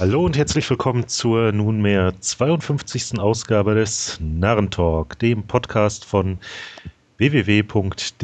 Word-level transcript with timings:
Hallo 0.00 0.24
und 0.24 0.36
herzlich 0.36 0.70
willkommen 0.70 1.08
zur 1.08 1.50
nunmehr 1.50 2.14
52. 2.20 3.18
Ausgabe 3.18 3.74
des 3.74 4.16
Narrentalk, 4.20 5.18
dem 5.18 5.42
Podcast 5.42 6.04
von 6.04 6.38
www.dvdna.com. 7.16 8.18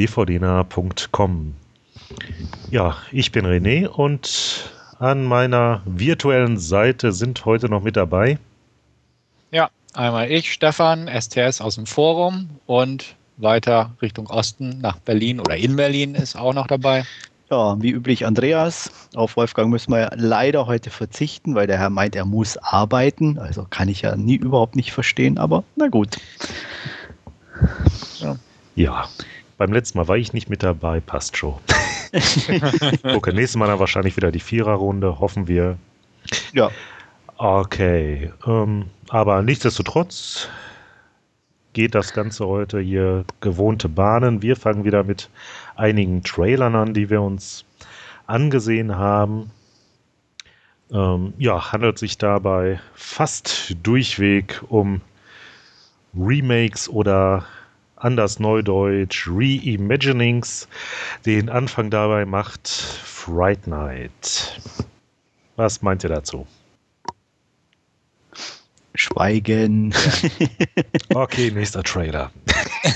Ja, 2.71 2.97
ich 3.11 3.33
bin 3.33 3.45
René 3.45 3.89
und 3.89 4.71
an 5.01 5.25
meiner 5.25 5.83
virtuellen 5.85 6.59
Seite 6.59 7.11
sind 7.13 7.45
heute 7.45 7.69
noch 7.69 7.83
mit 7.83 7.97
dabei. 7.97 8.39
Ja, 9.51 9.69
einmal 9.95 10.31
ich, 10.31 10.53
Stefan, 10.53 11.09
STS 11.09 11.61
aus 11.61 11.75
dem 11.75 11.87
Forum 11.87 12.51
und 12.67 13.17
weiter 13.37 13.91
Richtung 14.01 14.29
Osten 14.29 14.81
nach 14.81 14.99
Berlin 14.99 15.41
oder 15.41 15.57
in 15.57 15.75
Berlin 15.75 16.15
ist 16.15 16.37
auch 16.37 16.55
noch 16.55 16.69
dabei. 16.69 17.05
Ja, 17.51 17.81
wie 17.81 17.91
üblich 17.91 18.27
Andreas. 18.27 18.91
Auf 19.15 19.37
Wolfgang 19.37 19.71
müssen 19.71 19.93
wir 19.93 20.11
leider 20.17 20.67
heute 20.67 20.91
verzichten, 20.91 21.55
weil 21.55 21.67
der 21.67 21.79
Herr 21.79 21.91
meint, 21.91 22.17
er 22.17 22.25
muss 22.25 22.57
arbeiten. 22.57 23.39
Also 23.39 23.67
kann 23.69 23.89
ich 23.89 24.03
ja 24.03 24.17
nie 24.17 24.37
überhaupt 24.37 24.77
nicht 24.77 24.93
verstehen, 24.93 25.39
aber 25.39 25.63
na 25.77 25.89
gut. 25.89 26.17
Ja, 28.19 28.37
ja 28.75 29.09
beim 29.59 29.73
letzten 29.73 29.99
Mal 29.99 30.09
war 30.09 30.17
ich 30.17 30.33
nicht 30.33 30.49
mit 30.49 30.63
dabei, 30.63 31.01
passt 31.01 31.37
schon. 31.37 31.55
okay, 33.05 33.33
nächstes 33.33 33.57
Mal 33.57 33.67
dann 33.67 33.79
wahrscheinlich 33.79 34.17
wieder 34.17 34.33
die 34.33 34.41
Viererrunde, 34.41 35.21
hoffen 35.21 35.47
wir. 35.47 35.77
Ja. 36.53 36.71
Okay, 37.37 38.33
ähm, 38.47 38.87
aber 39.09 39.43
nichtsdestotrotz 39.43 40.49
geht 41.73 41.95
das 41.95 42.13
Ganze 42.13 42.47
heute 42.47 42.81
hier 42.81 43.25
gewohnte 43.41 43.89
Bahnen. 43.89 44.43
Wir 44.43 44.57
fangen 44.57 44.85
wieder 44.85 45.03
mit 45.03 45.29
einigen 45.77 46.23
Trailern 46.23 46.75
an, 46.75 46.95
die 46.95 47.11
wir 47.11 47.23
uns 47.23 47.65
angesehen 48.27 48.97
haben. 48.97 49.51
Ähm, 50.93 51.35
ja, 51.39 51.73
handelt 51.73 51.99
sich 51.99 52.19
dabei 52.19 52.81
fast 52.95 53.77
durchweg 53.83 54.63
um 54.69 55.01
Remakes 56.17 56.89
oder 56.89 57.47
anders 57.97 58.39
Neudeutsch 58.39 59.27
Reimaginings. 59.29 60.69
Den 61.25 61.49
Anfang 61.49 61.91
dabei 61.91 62.27
macht 62.27 62.69
Fright 62.69 63.67
Night. 63.67 64.61
Was 65.57 65.83
meint 65.83 66.05
ihr 66.05 66.11
dazu? 66.11 66.47
Schweigen. 68.95 69.93
Ja. 71.11 71.23
Okay, 71.23 71.51
nächster 71.51 71.83
Trailer. 71.83 72.31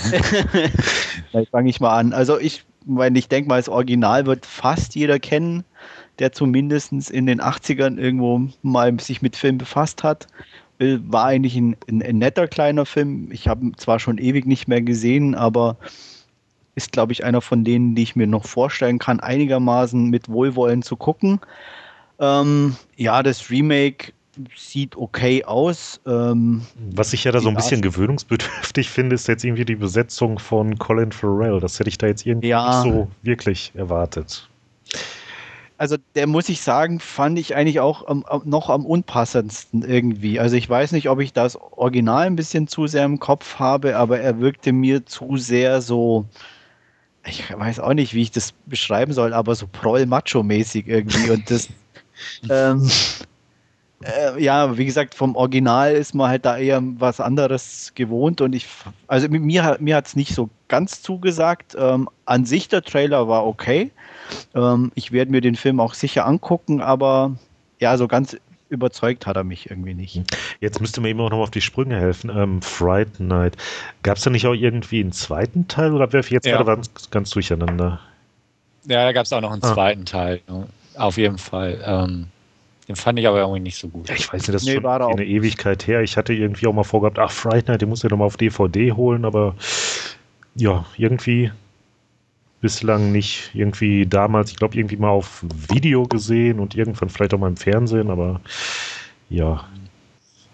Vielleicht 1.31 1.51
fange 1.51 1.71
ich 1.71 1.81
mal 1.81 1.97
an. 1.99 2.13
Also 2.13 2.39
ich 2.39 2.65
meine, 2.89 3.19
ich 3.19 3.29
denke 3.29 3.49
mal, 3.49 3.59
das 3.59 3.69
Original 3.69 4.27
wird 4.27 4.47
fast 4.47 4.95
jeder 4.95 5.19
kennen, 5.19 5.65
der 6.19 6.33
zumindest 6.33 6.93
in 7.11 7.27
den 7.27 7.41
80ern 7.41 7.99
irgendwo 7.99 8.49
mal 8.63 8.99
sich 8.99 9.23
mit 9.23 9.37
Film 9.37 9.59
befasst 9.59 10.03
hat. 10.03 10.27
Äh, 10.79 10.99
war 11.07 11.27
eigentlich 11.27 11.57
ein, 11.57 11.77
ein, 11.89 12.03
ein 12.03 12.19
netter 12.19 12.49
kleiner 12.49 12.87
Film. 12.87 13.31
Ich 13.31 13.49
habe 13.49 13.67
ihn 13.67 13.77
zwar 13.77 13.99
schon 13.99 14.19
ewig 14.19 14.47
nicht 14.47 14.69
mehr 14.69 14.83
gesehen, 14.83 15.35
aber 15.35 15.77
ist, 16.75 16.93
glaube 16.93 17.13
ich, 17.13 17.25
einer 17.25 17.41
von 17.41 17.65
denen, 17.65 17.95
die 17.95 18.05
ich 18.05 18.17
mir 18.17 18.27
noch 18.27 18.47
vorstellen 18.47 18.99
kann, 18.99 19.21
einigermaßen 19.21 20.09
mit 20.09 20.29
Wohlwollen 20.29 20.83
zu 20.83 20.97
gucken. 20.97 21.41
Ähm, 22.21 22.77
ja, 22.97 23.23
das 23.23 23.51
Remake 23.51 24.13
sieht 24.57 24.97
okay 24.97 25.45
aus. 25.45 26.01
Ähm, 26.07 26.63
Was 26.91 27.13
ich 27.13 27.25
ja 27.25 27.33
da 27.33 27.41
so 27.41 27.49
ein 27.49 27.55
bisschen 27.55 27.83
gewöhnungsbedürftig 27.83 28.89
finde, 28.91 29.15
ist 29.15 29.29
jetzt 29.29 29.45
irgendwie 29.45 29.65
die 29.65 29.77
Besetzung 29.77 30.39
von 30.39 30.79
Colin 30.79 31.13
Farrell. 31.13 31.61
Das 31.61 31.79
hätte 31.79 31.89
ich 31.89 31.99
da 31.99 32.07
jetzt 32.07 32.27
irgendwie 32.27 32.49
ja. 32.49 32.85
nicht 32.85 32.93
so 32.93 33.09
wirklich 33.23 33.73
erwartet. 33.75 34.49
Also 35.79 35.97
der 36.17 36.27
muss 36.27 36.49
ich 36.49 36.61
sagen, 36.61 36.99
fand 36.99 37.39
ich 37.39 37.55
eigentlich 37.55 37.79
auch 37.79 38.09
am, 38.09 38.25
noch 38.45 38.69
am 38.69 38.85
unpassendsten 38.85 39.83
irgendwie. 39.83 40.41
Also 40.41 40.57
ich 40.57 40.69
weiß 40.69 40.91
nicht, 40.91 41.09
ob 41.09 41.21
ich 41.21 41.33
das 41.33 41.55
Original 41.55 42.27
ein 42.27 42.35
bisschen 42.35 42.67
zu 42.67 42.89
sehr 42.89 43.05
im 43.05 43.21
Kopf 43.21 43.61
habe, 43.61 43.97
aber 43.97 44.19
er 44.19 44.41
wirkte 44.41 44.73
mir 44.73 45.07
zu 45.07 45.37
sehr 45.37 45.81
so, 45.81 46.25
ich 47.25 47.45
weiß 47.57 47.79
auch 47.79 47.95
nicht, 47.95 48.13
wie 48.13 48.23
ich 48.23 48.33
das 48.33 48.55
beschreiben 48.67 49.13
soll, 49.13 49.33
aber 49.33 49.55
so 49.55 49.67
proll-macho-mäßig 49.69 50.89
irgendwie. 50.89 51.31
Und 51.31 51.49
das, 51.49 51.69
ähm, 52.51 52.91
äh, 54.05 54.41
ja, 54.43 54.77
wie 54.79 54.85
gesagt, 54.85 55.15
vom 55.15 55.35
Original 55.35 55.93
ist 55.93 56.15
man 56.15 56.29
halt 56.31 56.45
da 56.45 56.57
eher 56.57 56.81
was 56.83 57.21
anderes 57.21 57.93
gewohnt 57.95 58.41
und 58.41 58.55
ich, 58.55 58.67
also 59.09 59.29
mir, 59.29 59.77
mir 59.81 59.97
hat 59.97 60.07
es 60.07 60.17
nicht 60.17 60.35
so 60.35 60.49
ganz 60.69 61.03
zugesagt. 61.03 61.77
Ähm, 61.79 62.09
an 62.25 62.45
sich 62.45 62.69
der 62.69 62.83
Trailer 62.83 63.27
war 63.27 63.47
okay. 63.47 63.91
Ähm, 64.55 64.93
ich 64.95 65.13
werde 65.13 65.31
mir 65.31 65.41
den 65.41 65.57
Film 65.57 65.81
auch 65.81 65.95
sicher 65.95 66.27
angucken, 66.27 66.81
aber 66.81 67.37
ja, 67.81 67.97
so 67.97 68.07
ganz 68.07 68.37
überzeugt 68.69 69.27
hat 69.27 69.37
er 69.37 69.45
mich 69.45 69.71
irgendwie 69.71 69.95
nicht. 69.95 70.23
Jetzt 70.61 70.81
müsste 70.81 71.01
mir 71.01 71.09
eben 71.09 71.21
auch 71.21 71.31
noch 71.31 71.41
auf 71.41 71.51
die 71.51 71.61
Sprünge 71.61 71.99
helfen. 71.99 72.31
Ähm, 72.31 72.63
Fright 72.63 73.19
Night. 73.19 73.57
Gab 74.03 74.19
es 74.19 74.25
da 74.25 74.31
nicht 74.31 74.47
auch 74.47 74.55
irgendwie 74.55 75.01
einen 75.01 75.13
zweiten 75.13 75.69
Teil 75.69 75.93
oder 75.93 76.13
werfe 76.13 76.29
ich 76.29 76.33
jetzt 76.33 76.47
ja. 76.47 76.57
gerade 76.57 76.77
ganz, 76.77 77.11
ganz 77.11 77.31
durcheinander? 77.31 78.01
Ja, 78.85 79.05
da 79.05 79.13
gab 79.13 79.25
es 79.25 79.33
auch 79.33 79.41
noch 79.41 79.53
einen 79.53 79.65
ah. 79.65 79.75
zweiten 79.75 80.05
Teil. 80.05 80.41
Auf 80.97 81.17
jeden 81.17 81.39
Fall. 81.39 81.83
Ähm, 81.85 82.27
den 82.89 82.97
fand 82.97 83.19
ich 83.19 83.29
aber 83.29 83.41
irgendwie 83.41 83.61
nicht 83.61 83.77
so 83.77 83.89
gut. 83.89 84.09
Ja, 84.09 84.15
ich 84.15 84.33
weiß 84.33 84.41
nicht, 84.41 84.55
das 84.55 84.63
ist 84.63 84.69
nee, 84.69 84.77
schon 84.77 84.87
eine 84.87 85.25
Ewigkeit 85.25 85.87
her. 85.87 86.01
Ich 86.01 86.17
hatte 86.17 86.33
irgendwie 86.33 86.67
auch 86.67 86.73
mal 86.73 86.85
vorgehabt, 86.85 87.19
ach, 87.19 87.31
Fright 87.31 87.69
Night, 87.69 87.83
den 87.83 87.91
muss 87.91 88.03
ich 88.03 88.11
nochmal 88.11 88.27
auf 88.27 88.39
DVD 88.39 88.93
holen, 88.93 89.27
aber 89.27 89.55
ja, 90.55 90.87
irgendwie 90.97 91.53
bislang 92.63 93.13
nicht. 93.13 93.51
Irgendwie 93.53 94.07
damals, 94.07 94.51
ich 94.51 94.57
glaube, 94.57 94.77
irgendwie 94.77 94.97
mal 94.97 95.11
auf 95.11 95.45
Video 95.71 96.05
gesehen 96.05 96.61
und 96.61 96.75
irgendwann 96.75 97.11
vielleicht 97.11 97.35
auch 97.35 97.39
mal 97.39 97.49
im 97.49 97.59
Fernsehen, 97.59 98.11
aber 98.11 98.41
ja. 99.29 99.69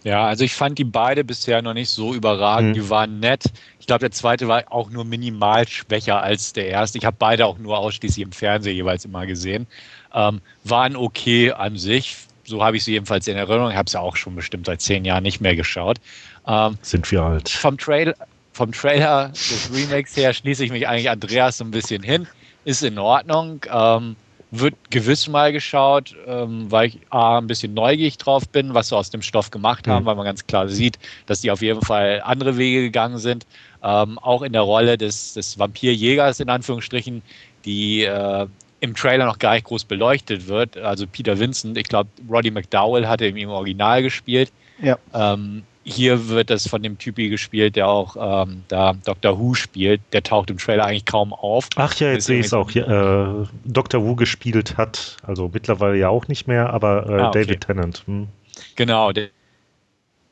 Ja, 0.02 0.26
also 0.26 0.44
ich 0.44 0.54
fand 0.54 0.78
die 0.78 0.84
beide 0.84 1.24
bisher 1.24 1.62
noch 1.62 1.72
nicht 1.72 1.88
so 1.88 2.14
überragend. 2.14 2.76
Hm. 2.76 2.82
Die 2.82 2.90
waren 2.90 3.20
nett. 3.20 3.44
Ich 3.80 3.86
glaube, 3.86 4.00
der 4.00 4.10
zweite 4.10 4.48
war 4.48 4.64
auch 4.70 4.90
nur 4.90 5.04
minimal 5.04 5.66
schwächer 5.66 6.22
als 6.22 6.52
der 6.52 6.68
erste. 6.68 6.98
Ich 6.98 7.06
habe 7.06 7.16
beide 7.18 7.46
auch 7.46 7.58
nur 7.58 7.78
ausschließlich 7.78 8.22
im 8.22 8.32
Fernsehen 8.32 8.76
jeweils 8.76 9.06
immer 9.06 9.24
gesehen. 9.24 9.66
Ähm, 10.14 10.40
waren 10.64 10.96
okay 10.96 11.52
an 11.52 11.76
sich. 11.76 12.16
So 12.44 12.62
habe 12.62 12.76
ich 12.76 12.84
sie 12.84 12.92
jedenfalls 12.92 13.26
in 13.26 13.36
Erinnerung. 13.36 13.70
Ich 13.70 13.76
habe 13.76 13.90
sie 13.90 14.00
auch 14.00 14.16
schon 14.16 14.34
bestimmt 14.34 14.66
seit 14.66 14.80
zehn 14.80 15.04
Jahren 15.04 15.22
nicht 15.22 15.40
mehr 15.40 15.56
geschaut. 15.56 15.98
Ähm, 16.46 16.78
Sind 16.82 17.10
wir 17.10 17.22
alt. 17.22 17.48
Vom, 17.48 17.78
Trail, 17.78 18.14
vom 18.52 18.72
Trailer 18.72 19.30
des 19.30 19.70
Remakes 19.72 20.16
her 20.16 20.32
schließe 20.32 20.64
ich 20.64 20.70
mich 20.70 20.86
eigentlich 20.86 21.10
Andreas 21.10 21.58
so 21.58 21.64
ein 21.64 21.70
bisschen 21.70 22.02
hin. 22.02 22.26
Ist 22.64 22.82
in 22.82 22.98
Ordnung. 22.98 23.64
Ähm, 23.70 24.16
wird 24.60 24.74
gewiss 24.90 25.28
mal 25.28 25.52
geschaut, 25.52 26.14
ähm, 26.26 26.70
weil 26.70 26.88
ich 26.88 27.00
A, 27.10 27.38
ein 27.38 27.46
bisschen 27.46 27.74
neugierig 27.74 28.18
drauf 28.18 28.48
bin, 28.48 28.74
was 28.74 28.88
sie 28.88 28.96
aus 28.96 29.10
dem 29.10 29.22
Stoff 29.22 29.50
gemacht 29.50 29.88
haben, 29.88 30.04
mhm. 30.04 30.06
weil 30.06 30.14
man 30.14 30.24
ganz 30.24 30.46
klar 30.46 30.68
sieht, 30.68 30.98
dass 31.26 31.40
die 31.40 31.50
auf 31.50 31.60
jeden 31.60 31.82
Fall 31.82 32.22
andere 32.24 32.56
Wege 32.56 32.82
gegangen 32.82 33.18
sind. 33.18 33.46
Ähm, 33.82 34.18
auch 34.18 34.42
in 34.42 34.52
der 34.52 34.62
Rolle 34.62 34.96
des, 34.96 35.34
des 35.34 35.58
Vampirjägers 35.58 36.40
in 36.40 36.48
Anführungsstrichen, 36.48 37.22
die 37.64 38.04
äh, 38.04 38.46
im 38.84 38.94
Trailer 38.94 39.26
noch 39.26 39.38
gar 39.38 39.54
nicht 39.54 39.64
groß 39.64 39.84
beleuchtet 39.84 40.46
wird. 40.46 40.76
Also 40.76 41.06
Peter 41.06 41.38
Vincent, 41.38 41.76
ich 41.76 41.88
glaube, 41.88 42.10
Roddy 42.30 42.50
McDowell 42.50 43.06
hatte 43.06 43.26
im 43.26 43.48
Original 43.48 44.02
gespielt. 44.02 44.52
Ja. 44.80 44.98
Ähm, 45.12 45.62
hier 45.84 46.28
wird 46.28 46.48
das 46.50 46.66
von 46.66 46.82
dem 46.82 46.96
Typi 46.98 47.28
gespielt, 47.28 47.76
der 47.76 47.88
auch 47.88 48.16
ähm, 48.18 48.62
da 48.68 48.94
Doctor 49.04 49.38
Who 49.38 49.54
spielt. 49.54 50.00
Der 50.12 50.22
taucht 50.22 50.50
im 50.50 50.58
Trailer 50.58 50.86
eigentlich 50.86 51.04
kaum 51.04 51.32
auf. 51.32 51.68
Ach 51.76 51.94
ja, 51.96 52.12
jetzt 52.12 52.24
sehe 52.24 52.40
ich 52.40 52.46
es 52.46 52.54
auch. 52.54 52.70
Hier, 52.70 52.88
äh, 52.88 53.46
Doctor 53.70 54.02
Who 54.02 54.16
gespielt 54.16 54.76
hat, 54.78 55.18
also 55.22 55.50
mittlerweile 55.52 55.98
ja 55.98 56.08
auch 56.08 56.26
nicht 56.28 56.48
mehr, 56.48 56.70
aber 56.70 57.06
äh, 57.06 57.20
ah, 57.20 57.28
okay. 57.28 57.42
David 57.42 57.60
Tennant. 57.60 58.02
Hm. 58.06 58.28
Genau, 58.76 59.12
der, 59.12 59.28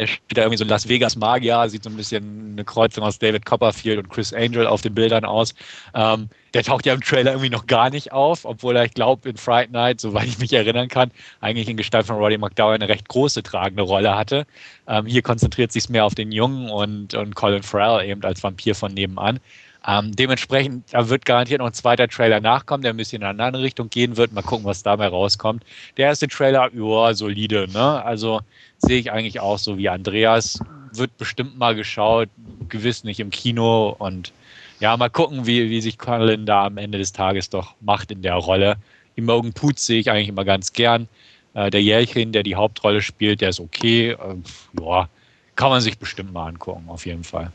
der 0.03 0.09
spielt 0.09 0.37
da 0.37 0.43
irgendwie 0.43 0.59
so 0.59 0.65
ein 0.65 0.69
Las 0.69 0.89
Vegas 0.89 1.17
Magier, 1.17 1.69
sieht 1.69 1.85
so 1.85 1.91
ein 1.91 1.97
bisschen 1.97 2.53
eine 2.53 2.65
Kreuzung 2.65 3.05
aus 3.05 3.19
David 3.19 3.47
Copperfield 3.47 3.99
und 3.99 4.09
Chris 4.11 4.33
Angel 4.33 4.67
auf 4.67 4.81
den 4.81 4.95
Bildern 4.95 5.25
aus. 5.25 5.55
Ähm, 5.95 6.29
der 6.55 6.65
taucht 6.65 6.85
ja 6.85 6.93
im 6.95 7.01
Trailer 7.01 7.33
irgendwie 7.33 7.51
noch 7.51 7.67
gar 7.67 7.89
nicht 7.89 8.13
auf, 8.13 8.45
obwohl 8.45 8.77
er, 8.77 8.85
ich 8.85 8.95
glaube, 8.95 9.29
in 9.29 9.37
Fright 9.37 9.71
Night, 9.71 10.01
soweit 10.01 10.27
ich 10.27 10.39
mich 10.39 10.53
erinnern 10.53 10.89
kann, 10.89 11.13
eigentlich 11.41 11.69
in 11.69 11.77
Gestalt 11.77 12.07
von 12.07 12.17
Roddy 12.17 12.37
McDowell 12.37 12.75
eine 12.75 12.89
recht 12.89 13.09
große 13.09 13.43
tragende 13.43 13.85
Rolle 13.85 14.17
hatte. 14.17 14.47
Ähm, 14.89 15.07
hier 15.07 15.23
konzentriert 15.23 15.73
sich 15.73 15.89
mehr 15.89 16.05
auf 16.05 16.15
den 16.15 16.33
Jungen 16.33 16.69
und, 16.69 17.15
und 17.15 17.35
Colin 17.35 17.63
Farrell 17.63 18.09
eben 18.09 18.23
als 18.25 18.43
Vampir 18.43 18.75
von 18.75 18.93
nebenan. 18.93 19.39
Ähm, 19.87 20.15
dementsprechend, 20.15 20.93
da 20.93 21.09
wird 21.09 21.25
garantiert 21.25 21.59
noch 21.59 21.67
ein 21.67 21.73
zweiter 21.73 22.07
Trailer 22.07 22.41
nachkommen, 22.41 22.83
der 22.83 22.93
ein 22.93 22.97
bisschen 22.97 23.23
in 23.23 23.29
eine 23.29 23.43
andere 23.43 23.63
Richtung 23.63 23.91
gehen 23.91 24.17
wird. 24.17 24.33
Mal 24.33 24.43
gucken, 24.43 24.65
was 24.65 24.83
dabei 24.83 25.09
rauskommt. 25.09 25.65
Der 25.97 26.07
erste 26.07 26.29
Trailer, 26.29 26.71
ja, 26.73 27.15
solide, 27.15 27.67
ne? 27.73 28.05
Also 28.05 28.41
sehe 28.79 29.01
ich 29.01 29.11
eigentlich 29.11 29.41
auch 29.41 29.59
so 29.59 29.79
wie 29.79 29.89
Andreas. 29.89 30.61
Wird 30.93 31.17
bestimmt 31.19 31.59
mal 31.59 31.75
geschaut, 31.75 32.29
gewiss 32.69 33.03
nicht 33.03 33.19
im 33.19 33.31
Kino 33.31 33.97
und 33.99 34.33
ja, 34.79 34.97
mal 34.97 35.11
gucken, 35.11 35.47
wie, 35.47 35.71
wie 35.71 35.81
sich 35.81 35.99
Colin 35.99 36.47
da 36.47 36.67
am 36.67 36.77
Ende 36.77 36.99
des 36.99 37.13
Tages 37.13 37.51
doch 37.51 37.75
macht 37.81 38.11
in 38.11 38.23
der 38.23 38.35
Rolle. 38.35 38.77
Imogen 39.15 39.53
Poots 39.53 39.87
sehe 39.87 40.01
ich 40.01 40.11
eigentlich 40.11 40.29
immer 40.29 40.45
ganz 40.45 40.73
gern. 40.73 41.09
Äh, 41.55 41.71
der 41.71 41.83
Jährchen, 41.83 42.33
der 42.33 42.43
die 42.43 42.57
Hauptrolle 42.57 43.03
spielt, 43.03 43.41
der 43.41 43.51
ist 43.51 43.61
okay. 43.61 44.11
Äh, 44.11 44.37
ja, 44.81 45.09
kann 45.57 45.71
man 45.71 45.81
sich 45.81 45.99
bestimmt 45.99 46.33
mal 46.33 46.49
angucken, 46.49 46.85
auf 46.89 47.07
jeden 47.07 47.25
Fall. 47.25 47.53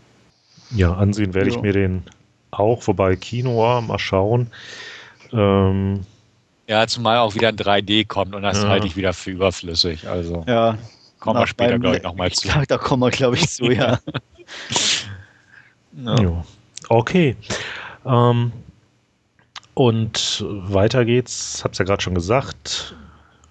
Ja, 0.75 0.94
ansehen 0.94 1.33
werde 1.33 1.50
ja. 1.50 1.56
ich 1.56 1.62
mir 1.62 1.74
den 1.74 2.03
auch, 2.52 2.88
wobei 2.88 3.16
Kino, 3.16 3.82
mal 3.82 4.00
schauen. 4.00 4.52
Ähm, 5.32 6.06
Ja, 6.68 6.88
zumal 6.88 7.18
auch 7.20 7.36
wieder 7.36 7.50
ein 7.50 7.58
3D 7.58 8.08
kommt 8.08 8.36
und 8.36 8.44
das 8.44 8.64
ja. 8.64 8.70
halte 8.70 8.88
ich 8.88 8.96
wieder 8.96 9.14
für 9.14 9.32
überflüssig. 9.32 10.08
Also 10.08 10.44
ja, 10.48 10.78
kommen 11.20 11.40
wir 11.40 11.48
später, 11.48 11.80
glaube 11.80 11.98
ich, 11.98 12.04
nochmal 12.04 12.32
zu. 12.32 12.48
Da 12.68 12.78
kommen 12.78 13.04
wir, 13.04 13.12
glaube 13.12 13.36
ich, 13.38 13.50
zu, 13.50 13.72
ja. 13.72 14.00
ja. 15.94 16.46
Okay. 16.90 17.36
Ähm, 18.06 18.52
und 19.74 20.44
weiter 20.48 21.06
geht's, 21.06 21.62
hab's 21.64 21.78
ja 21.78 21.86
gerade 21.86 22.02
schon 22.02 22.16
gesagt. 22.16 22.96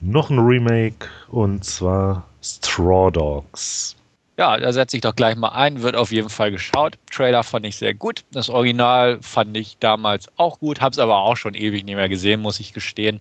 Noch 0.01 0.31
ein 0.31 0.39
Remake 0.39 1.09
und 1.29 1.65
zwar 1.65 2.27
Straw 2.43 3.11
Dogs. 3.11 3.97
Ja, 4.39 4.59
da 4.59 4.71
setze 4.73 4.97
ich 4.97 5.01
doch 5.01 5.17
gleich 5.17 5.35
mal 5.37 5.49
ein, 5.51 5.81
wird 5.81 5.97
auf 5.97 6.13
jeden 6.13 6.29
Fall 6.29 6.51
geschaut. 6.51 6.99
Trailer 7.11 7.43
fand 7.43 7.65
ich 7.65 7.77
sehr 7.77 7.95
gut. 7.95 8.25
Das 8.33 8.51
Original 8.51 9.19
fand 9.23 9.57
ich 9.57 9.79
damals 9.79 10.29
auch 10.37 10.59
gut, 10.59 10.81
habe 10.83 10.93
es 10.93 10.99
aber 10.99 11.17
auch 11.19 11.37
schon 11.37 11.55
ewig 11.55 11.85
nicht 11.85 11.95
mehr 11.97 12.11
gesehen, 12.11 12.43
muss 12.43 12.61
ich 12.61 12.75
gestehen. 12.75 13.21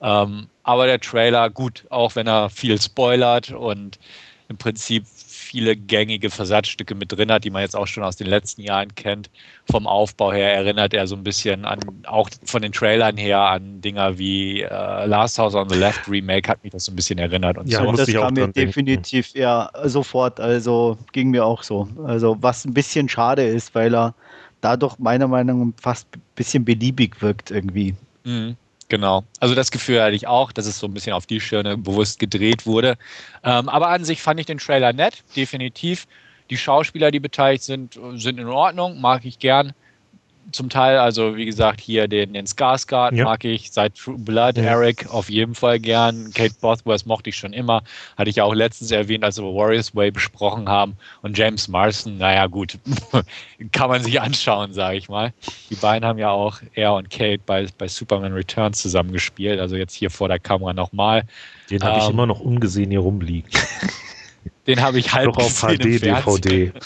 Ähm, 0.00 0.48
aber 0.62 0.86
der 0.86 1.00
Trailer, 1.00 1.50
gut, 1.50 1.84
auch 1.90 2.16
wenn 2.16 2.26
er 2.26 2.48
viel 2.48 2.80
spoilert 2.80 3.50
und 3.52 3.98
im 4.48 4.56
Prinzip 4.56 5.04
viele 5.54 5.76
gängige 5.76 6.30
Versatzstücke 6.30 6.96
mit 6.96 7.12
drin 7.12 7.30
hat, 7.30 7.44
die 7.44 7.50
man 7.50 7.62
jetzt 7.62 7.76
auch 7.76 7.86
schon 7.86 8.02
aus 8.02 8.16
den 8.16 8.26
letzten 8.26 8.62
Jahren 8.62 8.92
kennt. 8.96 9.30
Vom 9.70 9.86
Aufbau 9.86 10.32
her 10.32 10.52
erinnert 10.52 10.92
er 10.94 11.06
so 11.06 11.14
ein 11.14 11.22
bisschen 11.22 11.64
an, 11.64 11.78
auch 12.06 12.28
von 12.44 12.60
den 12.60 12.72
Trailern 12.72 13.16
her, 13.16 13.38
an 13.38 13.80
Dinger 13.80 14.18
wie 14.18 14.62
äh, 14.62 15.06
Last 15.06 15.38
House 15.38 15.54
on 15.54 15.68
the 15.68 15.76
Left 15.76 16.08
Remake 16.08 16.50
hat 16.50 16.64
mich 16.64 16.72
das 16.72 16.86
so 16.86 16.92
ein 16.92 16.96
bisschen 16.96 17.20
erinnert. 17.20 17.56
Und 17.56 17.68
ja, 17.68 17.84
so. 17.84 17.92
das 17.92 18.12
kam 18.12 18.34
mir 18.34 18.48
definitiv 18.48 19.32
denken. 19.32 19.42
ja 19.42 19.70
sofort, 19.84 20.40
also 20.40 20.98
ging 21.12 21.30
mir 21.30 21.44
auch 21.46 21.62
so. 21.62 21.88
Also 22.04 22.36
was 22.40 22.64
ein 22.64 22.74
bisschen 22.74 23.08
schade 23.08 23.44
ist, 23.44 23.76
weil 23.76 23.94
er 23.94 24.12
dadurch 24.60 24.98
meiner 24.98 25.28
Meinung 25.28 25.68
nach 25.68 25.74
fast 25.80 26.08
ein 26.16 26.22
bisschen 26.34 26.64
beliebig 26.64 27.22
wirkt 27.22 27.52
irgendwie. 27.52 27.94
Mhm. 28.24 28.56
Genau. 28.88 29.24
Also 29.40 29.54
das 29.54 29.70
Gefühl 29.70 30.02
hatte 30.02 30.14
ich 30.14 30.26
auch, 30.26 30.52
dass 30.52 30.66
es 30.66 30.78
so 30.78 30.86
ein 30.86 30.94
bisschen 30.94 31.14
auf 31.14 31.26
die 31.26 31.40
Schirne 31.40 31.76
bewusst 31.76 32.18
gedreht 32.18 32.66
wurde. 32.66 32.96
Ähm, 33.42 33.68
aber 33.68 33.88
an 33.88 34.04
sich 34.04 34.20
fand 34.22 34.40
ich 34.40 34.46
den 34.46 34.58
Trailer 34.58 34.92
nett, 34.92 35.24
definitiv. 35.36 36.06
Die 36.50 36.58
Schauspieler, 36.58 37.10
die 37.10 37.20
beteiligt 37.20 37.64
sind, 37.64 37.98
sind 38.14 38.38
in 38.38 38.48
Ordnung, 38.48 39.00
mag 39.00 39.24
ich 39.24 39.38
gern 39.38 39.72
zum 40.52 40.68
Teil, 40.68 40.98
also 40.98 41.36
wie 41.36 41.46
gesagt, 41.46 41.80
hier 41.80 42.08
den, 42.08 42.32
den 42.32 42.46
Skarsgård 42.46 43.14
ja. 43.14 43.24
mag 43.24 43.44
ich, 43.44 43.70
seit 43.70 43.96
True 43.96 44.16
Blood, 44.18 44.56
ja. 44.56 44.64
Eric 44.64 45.06
auf 45.10 45.30
jeden 45.30 45.54
Fall 45.54 45.80
gern. 45.80 46.30
Kate 46.34 46.54
Bothworth 46.60 47.06
mochte 47.06 47.30
ich 47.30 47.36
schon 47.36 47.52
immer. 47.52 47.82
Hatte 48.16 48.30
ich 48.30 48.36
ja 48.36 48.44
auch 48.44 48.54
letztens 48.54 48.90
erwähnt, 48.90 49.24
als 49.24 49.38
wir 49.38 49.44
Warriors 49.44 49.94
Way 49.94 50.10
besprochen 50.10 50.68
haben. 50.68 50.96
Und 51.22 51.36
James 51.36 51.68
Marston, 51.68 52.18
naja, 52.18 52.46
gut, 52.46 52.78
kann 53.72 53.90
man 53.90 54.02
sich 54.02 54.20
anschauen, 54.20 54.72
sage 54.72 54.96
ich 54.96 55.08
mal. 55.08 55.32
Die 55.70 55.76
beiden 55.76 56.06
haben 56.06 56.18
ja 56.18 56.30
auch, 56.30 56.58
er 56.74 56.94
und 56.94 57.10
Kate, 57.10 57.40
bei, 57.44 57.66
bei 57.78 57.88
Superman 57.88 58.32
Returns 58.32 58.80
zusammengespielt. 58.80 59.60
Also 59.60 59.76
jetzt 59.76 59.94
hier 59.94 60.10
vor 60.10 60.28
der 60.28 60.38
Kamera 60.38 60.72
nochmal. 60.72 61.24
Den 61.70 61.82
habe 61.82 61.98
ich 61.98 62.04
ähm, 62.04 62.10
immer 62.10 62.26
noch 62.26 62.40
ungesehen 62.40 62.90
hier 62.90 63.00
rumliegen. 63.00 63.50
Den 64.66 64.80
habe 64.80 64.98
ich 64.98 65.12
halb 65.12 65.32
Doch 65.32 65.44
auf 65.44 65.60
HD, 65.60 66.02
DVD. 66.02 66.72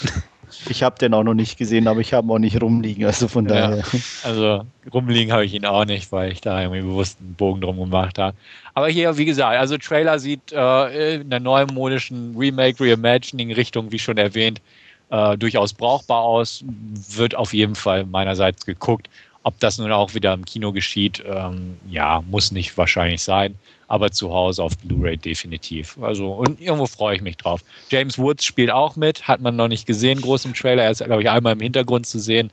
Ich 0.67 0.83
habe 0.83 0.97
den 0.97 1.13
auch 1.13 1.23
noch 1.23 1.33
nicht 1.33 1.57
gesehen, 1.57 1.87
aber 1.87 2.01
ich 2.01 2.13
habe 2.13 2.27
ihn 2.27 2.31
auch 2.31 2.39
nicht 2.39 2.61
rumliegen. 2.61 3.05
Also 3.05 3.27
von 3.27 3.45
daher. 3.45 3.77
Ja, 3.77 3.83
also 4.23 4.65
rumliegen 4.93 5.31
habe 5.31 5.45
ich 5.45 5.53
ihn 5.53 5.65
auch 5.65 5.85
nicht, 5.85 6.11
weil 6.11 6.31
ich 6.31 6.41
da 6.41 6.61
irgendwie 6.61 6.81
bewusst 6.81 7.17
einen 7.19 7.35
Bogen 7.35 7.61
drum 7.61 7.77
gemacht 7.77 8.17
habe. 8.17 8.35
Aber 8.73 8.89
hier, 8.89 9.17
wie 9.17 9.25
gesagt, 9.25 9.57
also 9.57 9.77
Trailer 9.77 10.19
sieht 10.19 10.51
äh, 10.51 11.15
in 11.15 11.29
der 11.29 11.39
neumodischen 11.39 12.35
Remake, 12.37 12.83
Reimagining-Richtung, 12.83 13.91
wie 13.91 13.99
schon 13.99 14.17
erwähnt, 14.17 14.61
äh, 15.09 15.37
durchaus 15.37 15.73
brauchbar 15.73 16.21
aus. 16.21 16.63
Wird 17.09 17.35
auf 17.35 17.53
jeden 17.53 17.75
Fall 17.75 18.05
meinerseits 18.05 18.65
geguckt. 18.65 19.09
Ob 19.49 19.59
das 19.59 19.79
nun 19.79 19.91
auch 19.91 20.13
wieder 20.13 20.31
im 20.35 20.45
Kino 20.45 20.71
geschieht, 20.71 21.23
ähm, 21.25 21.79
ja, 21.89 22.21
muss 22.29 22.51
nicht 22.51 22.77
wahrscheinlich 22.77 23.23
sein 23.23 23.55
aber 23.89 24.11
zu 24.11 24.31
Hause 24.31 24.63
auf 24.63 24.77
Blu-ray 24.77 25.17
definitiv. 25.17 25.97
Also, 25.99 26.31
und 26.31 26.61
irgendwo 26.61 26.85
freue 26.85 27.15
ich 27.15 27.21
mich 27.23 27.37
drauf. 27.37 27.61
James 27.89 28.19
Woods 28.19 28.45
spielt 28.45 28.69
auch 28.69 28.95
mit, 28.95 29.27
hat 29.27 29.41
man 29.41 29.55
noch 29.55 29.67
nicht 29.67 29.87
gesehen, 29.87 30.21
groß 30.21 30.45
im 30.45 30.53
Trailer. 30.53 30.83
Er 30.83 30.91
ist, 30.91 31.03
glaube 31.03 31.23
ich, 31.23 31.29
einmal 31.29 31.53
im 31.53 31.59
Hintergrund 31.59 32.05
zu 32.05 32.19
sehen. 32.19 32.51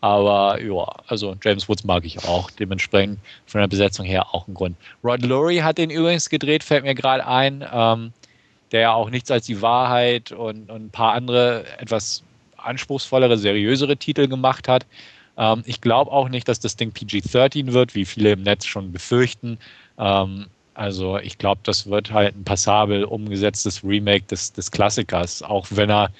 Aber 0.00 0.60
ja, 0.60 0.84
also 1.06 1.36
James 1.40 1.68
Woods 1.68 1.84
mag 1.84 2.04
ich 2.04 2.24
auch. 2.24 2.50
Dementsprechend 2.50 3.20
von 3.46 3.60
der 3.60 3.68
Besetzung 3.68 4.04
her 4.04 4.34
auch 4.34 4.48
ein 4.48 4.54
Grund. 4.54 4.76
Rod 5.04 5.22
Lurie 5.22 5.62
hat 5.62 5.78
den 5.78 5.90
übrigens 5.90 6.28
gedreht, 6.28 6.64
fällt 6.64 6.82
mir 6.82 6.96
gerade 6.96 7.24
ein, 7.24 7.64
ähm, 7.72 8.12
der 8.72 8.80
ja 8.80 8.92
auch 8.92 9.08
nichts 9.08 9.30
als 9.30 9.46
die 9.46 9.62
Wahrheit 9.62 10.32
und, 10.32 10.68
und 10.68 10.86
ein 10.86 10.90
paar 10.90 11.12
andere 11.12 11.64
etwas 11.78 12.24
anspruchsvollere, 12.56 13.38
seriösere 13.38 13.96
Titel 13.96 14.26
gemacht 14.26 14.66
hat. 14.66 14.84
Ähm, 15.36 15.62
ich 15.66 15.80
glaube 15.80 16.10
auch 16.10 16.28
nicht, 16.28 16.48
dass 16.48 16.60
das 16.60 16.76
Ding 16.76 16.92
PG-13 16.92 17.72
wird, 17.72 17.94
wie 17.94 18.04
viele 18.04 18.32
im 18.32 18.42
Netz 18.42 18.66
schon 18.66 18.92
befürchten. 18.92 19.58
Ähm, 19.98 20.46
also 20.74 21.18
ich 21.18 21.38
glaube, 21.38 21.60
das 21.64 21.86
wird 21.86 22.12
halt 22.12 22.36
ein 22.36 22.44
passabel 22.44 23.04
umgesetztes 23.04 23.84
Remake 23.84 24.24
des, 24.26 24.52
des 24.52 24.70
Klassikers, 24.70 25.42
auch 25.42 25.66
wenn 25.70 25.90
er 25.90 26.10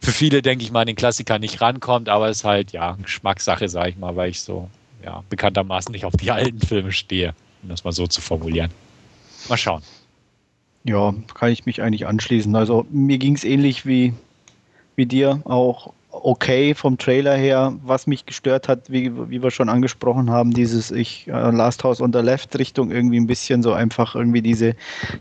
für 0.00 0.12
viele, 0.12 0.42
denke 0.42 0.64
ich 0.64 0.70
mal, 0.70 0.82
an 0.82 0.86
den 0.86 0.96
Klassiker 0.96 1.38
nicht 1.38 1.60
rankommt, 1.60 2.08
aber 2.08 2.28
es 2.28 2.38
ist 2.38 2.44
halt 2.44 2.72
ja 2.72 2.96
Geschmackssache, 3.02 3.68
sage 3.68 3.90
ich 3.90 3.96
mal, 3.96 4.16
weil 4.16 4.30
ich 4.30 4.40
so 4.40 4.70
ja, 5.04 5.22
bekanntermaßen 5.28 5.92
nicht 5.92 6.04
auf 6.04 6.14
die 6.16 6.30
alten 6.30 6.60
Filme 6.60 6.92
stehe, 6.92 7.34
um 7.62 7.68
das 7.68 7.84
mal 7.84 7.92
so 7.92 8.06
zu 8.06 8.20
formulieren. 8.20 8.70
Mal 9.48 9.56
schauen. 9.56 9.82
Ja, 10.84 11.14
kann 11.34 11.50
ich 11.50 11.66
mich 11.66 11.82
eigentlich 11.82 12.06
anschließen. 12.06 12.54
Also 12.56 12.86
mir 12.90 13.18
ging 13.18 13.34
es 13.34 13.44
ähnlich 13.44 13.84
wie, 13.84 14.14
wie 14.96 15.06
dir 15.06 15.42
auch 15.44 15.92
okay 16.10 16.74
vom 16.74 16.98
Trailer 16.98 17.36
her. 17.36 17.74
Was 17.84 18.06
mich 18.06 18.26
gestört 18.26 18.68
hat, 18.68 18.90
wie, 18.90 19.12
wie 19.30 19.42
wir 19.42 19.50
schon 19.50 19.68
angesprochen 19.68 20.30
haben, 20.30 20.52
dieses 20.52 20.90
ich 20.90 21.28
äh, 21.28 21.50
Last 21.50 21.84
House 21.84 22.00
on 22.00 22.12
the 22.12 22.20
Left 22.20 22.58
Richtung 22.58 22.90
irgendwie 22.90 23.20
ein 23.20 23.26
bisschen 23.26 23.62
so 23.62 23.72
einfach 23.72 24.14
irgendwie 24.14 24.42
diese 24.42 24.74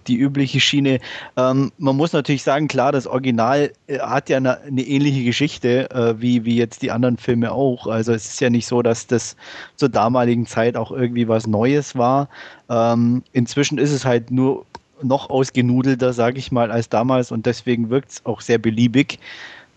die 0.08 0.16
übliche 0.16 0.60
Schiene. 0.60 1.00
Ähm, 1.36 1.72
man 1.78 1.96
muss 1.96 2.14
natürlich 2.14 2.44
sagen, 2.44 2.68
klar, 2.68 2.92
das 2.92 3.08
Original 3.08 3.72
äh, 3.88 4.00
hat 4.00 4.30
ja 4.30 4.38
eine, 4.38 4.62
eine 4.62 4.82
ähnliche 4.82 5.24
Geschichte 5.24 5.90
äh, 5.92 6.22
wie 6.22 6.46
wie 6.46 6.58
jetzt 6.58 6.82
die 6.82 6.92
anderen 6.92 7.18
Filme 7.18 7.52
auch. 7.52 7.88
Also 7.88 8.14
es 8.14 8.26
ist 8.26 8.42
ja 8.42 8.50
nicht 8.50 8.68
so, 8.68 8.82
dass 8.82 9.08
das 9.08 9.36
zur 9.76 9.90
damaligen 9.90 10.46
Zeit 10.46 10.78
auch 10.78 10.92
irgendwie 10.92 11.28
was 11.28 11.48
Neues 11.48 11.96
war. 11.98 12.30
Ähm, 12.70 13.24
inzwischen 13.34 13.78
ist 13.78 13.92
es 13.92 14.06
halt 14.06 14.32
nur 14.32 14.66
noch 15.04 15.30
ausgenudelter, 15.30 16.14
sage 16.14 16.40
ich 16.40 16.52
mal, 16.52 16.72
als 16.72 16.90
damals 16.90 17.32
und 17.32 17.46
deswegen 17.46 17.90
wirkt 17.90 18.12
es 18.12 18.26
auch 18.26 18.42
sehr 18.42 18.58
beliebig 18.58 19.20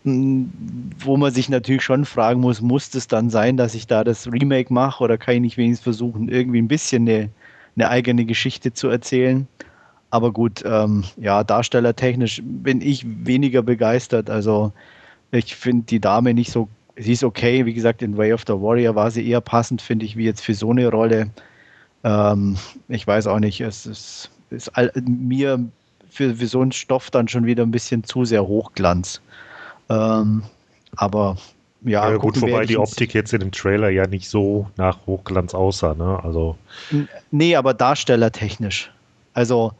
wo 0.02 1.16
man 1.16 1.32
sich 1.32 1.48
natürlich 1.48 1.82
schon 1.82 2.04
fragen 2.04 2.40
muss, 2.40 2.62
muss 2.62 2.94
es 2.94 3.06
dann 3.06 3.28
sein, 3.28 3.56
dass 3.56 3.74
ich 3.74 3.86
da 3.86 4.02
das 4.02 4.26
Remake 4.30 4.72
mache 4.72 5.04
oder 5.04 5.18
kann 5.18 5.34
ich 5.34 5.40
nicht 5.40 5.56
wenigstens 5.58 5.84
versuchen, 5.84 6.28
irgendwie 6.28 6.60
ein 6.60 6.68
bisschen 6.68 7.06
eine, 7.08 7.28
eine 7.76 7.90
eigene 7.90 8.24
Geschichte 8.24 8.72
zu 8.72 8.88
erzählen? 8.88 9.46
Aber 10.10 10.32
gut, 10.32 10.62
ähm, 10.64 11.04
ja, 11.16 11.44
darstellertechnisch 11.44 12.40
bin 12.44 12.80
ich 12.80 13.04
weniger 13.06 13.62
begeistert. 13.62 14.30
Also 14.30 14.72
ich 15.30 15.54
finde 15.54 15.84
die 15.84 16.00
Dame 16.00 16.34
nicht 16.34 16.50
so, 16.50 16.68
sie 16.96 17.12
ist 17.12 17.22
okay. 17.22 17.66
Wie 17.66 17.74
gesagt, 17.74 18.02
in 18.02 18.16
Way 18.16 18.32
of 18.32 18.44
the 18.46 18.54
Warrior 18.54 18.94
war 18.94 19.10
sie 19.10 19.26
eher 19.28 19.40
passend, 19.40 19.82
finde 19.82 20.06
ich, 20.06 20.16
wie 20.16 20.24
jetzt 20.24 20.44
für 20.44 20.54
so 20.54 20.70
eine 20.70 20.88
Rolle. 20.88 21.30
Ähm, 22.04 22.56
ich 22.88 23.06
weiß 23.06 23.26
auch 23.26 23.38
nicht, 23.38 23.60
es 23.60 23.86
ist, 23.86 24.30
ist 24.50 24.68
all, 24.70 24.90
mir 25.06 25.62
für, 26.08 26.34
für 26.34 26.46
so 26.46 26.60
einen 26.60 26.72
Stoff 26.72 27.10
dann 27.10 27.28
schon 27.28 27.46
wieder 27.46 27.62
ein 27.62 27.70
bisschen 27.70 28.02
zu 28.02 28.24
sehr 28.24 28.46
Hochglanz. 28.46 29.20
Ähm, 29.90 30.44
aber 30.96 31.36
ja, 31.82 32.10
ja 32.10 32.16
gut, 32.16 32.40
wobei 32.40 32.66
die 32.66 32.76
Optik 32.76 33.14
jetzt 33.14 33.32
in 33.32 33.40
dem 33.40 33.52
Trailer 33.52 33.88
ja 33.88 34.06
nicht 34.06 34.28
so 34.28 34.68
nach 34.76 34.98
Hochglanz 35.06 35.54
aussah, 35.54 35.94
ne? 35.94 36.22
Also. 36.22 36.56
Nee, 37.30 37.56
aber 37.56 37.74
darstellertechnisch. 37.74 38.90
Also, 39.32 39.72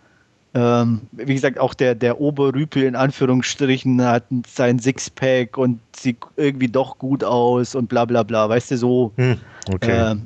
ähm, 0.55 1.03
wie 1.13 1.35
gesagt, 1.35 1.59
auch 1.59 1.75
der, 1.75 1.95
der 1.95 2.21
Oberrüpel 2.21 2.85
in 2.85 2.97
Anführungsstrichen 2.97 4.03
hat 4.03 4.25
sein 4.49 4.79
Sixpack 4.79 5.59
und 5.59 5.81
sieht 5.95 6.17
irgendwie 6.37 6.69
doch 6.69 6.99
gut 6.99 7.23
aus 7.23 7.75
und 7.75 7.89
bla 7.89 8.05
bla 8.05 8.23
bla, 8.23 8.49
weißt 8.49 8.73
du, 8.73 8.79
so. 8.79 9.13
Hm, 9.17 9.37
okay. 9.73 10.13
Äh, 10.13 10.17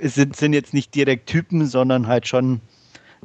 es 0.00 0.14
sind, 0.14 0.36
sind 0.36 0.52
jetzt 0.52 0.74
nicht 0.74 0.94
direkt 0.94 1.28
Typen, 1.28 1.66
sondern 1.66 2.06
halt 2.06 2.28
schon 2.28 2.60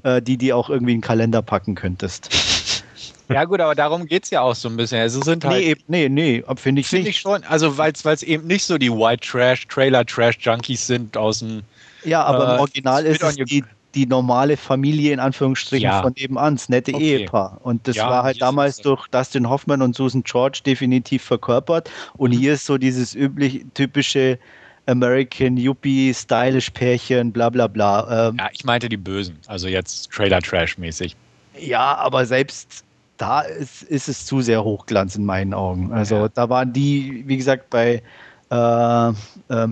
äh, 0.03 0.21
die, 0.21 0.37
die 0.37 0.53
auch 0.53 0.69
irgendwie 0.69 0.93
in 0.93 0.99
den 0.99 1.03
Kalender 1.03 1.41
packen 1.41 1.75
könntest. 1.75 2.29
Ja, 3.29 3.45
gut, 3.45 3.61
aber 3.61 3.75
darum 3.75 4.05
geht 4.05 4.25
es 4.25 4.29
ja 4.29 4.41
auch 4.41 4.55
so 4.55 4.69
ein 4.69 4.77
bisschen. 4.77 4.99
Also 4.99 5.21
sind 5.21 5.45
halt, 5.45 5.63
nee, 5.63 5.75
nee, 5.87 6.09
nee, 6.09 6.43
finde 6.55 6.81
ich 6.81 6.87
find 6.87 7.03
nicht. 7.03 7.15
Ich 7.15 7.21
schon. 7.21 7.43
Also, 7.45 7.77
weil 7.77 7.93
es 7.93 8.23
eben 8.23 8.47
nicht 8.47 8.65
so 8.65 8.77
die 8.77 8.91
White 8.91 9.27
Trash, 9.27 9.67
Trailer 9.67 10.05
Trash 10.05 10.37
Junkies 10.39 10.85
sind 10.85 11.15
aus 11.15 11.39
dem. 11.39 11.63
Ja, 12.03 12.23
aber 12.23 12.49
äh, 12.49 12.53
im 12.55 12.59
Original 12.59 13.05
ist 13.05 13.23
es 13.23 13.35
die, 13.35 13.63
die 13.95 14.05
normale 14.05 14.57
Familie 14.57 15.13
in 15.13 15.19
Anführungsstrichen 15.19 15.89
ja. 15.89 16.01
von 16.01 16.13
nebenan, 16.17 16.55
das 16.55 16.67
nette 16.67 16.93
okay. 16.93 17.17
Ehepaar. 17.17 17.59
Und 17.63 17.87
das 17.87 17.95
ja, 17.95 18.09
war 18.09 18.23
halt 18.23 18.41
damals 18.41 18.77
durch 18.77 19.07
Dustin 19.07 19.49
Hoffman 19.49 19.81
und 19.81 19.95
Susan 19.95 20.23
George 20.23 20.61
definitiv 20.65 21.23
verkörpert. 21.23 21.89
Und 22.17 22.31
mhm. 22.31 22.39
hier 22.39 22.53
ist 22.53 22.65
so 22.65 22.77
dieses 22.77 23.15
übliche, 23.15 23.61
typische 23.73 24.37
American 24.85 25.55
Yuppie, 25.55 26.13
stylish 26.13 26.69
Pärchen, 26.71 27.31
bla 27.31 27.49
bla 27.49 27.67
bla. 27.67 28.29
Ähm, 28.29 28.37
ja, 28.37 28.49
ich 28.51 28.65
meinte 28.65 28.89
die 28.89 28.97
Bösen, 28.97 29.37
also 29.47 29.67
jetzt 29.67 30.11
Trailer 30.11 30.41
Trash 30.41 30.77
mäßig. 30.77 31.15
Ja, 31.57 31.95
aber 31.95 32.25
selbst 32.25 32.83
da 33.23 33.39
ist, 33.39 33.83
ist 33.83 34.09
es 34.09 34.25
zu 34.25 34.41
sehr 34.41 34.63
Hochglanz 34.63 35.15
in 35.15 35.23
meinen 35.23 35.53
Augen. 35.53 35.93
Also 35.93 36.15
ja. 36.15 36.29
da 36.29 36.49
waren 36.49 36.73
die, 36.73 37.23
wie 37.25 37.37
gesagt, 37.37 37.69
bei 37.69 38.03
äh, 38.51 39.07
äh, 39.07 39.13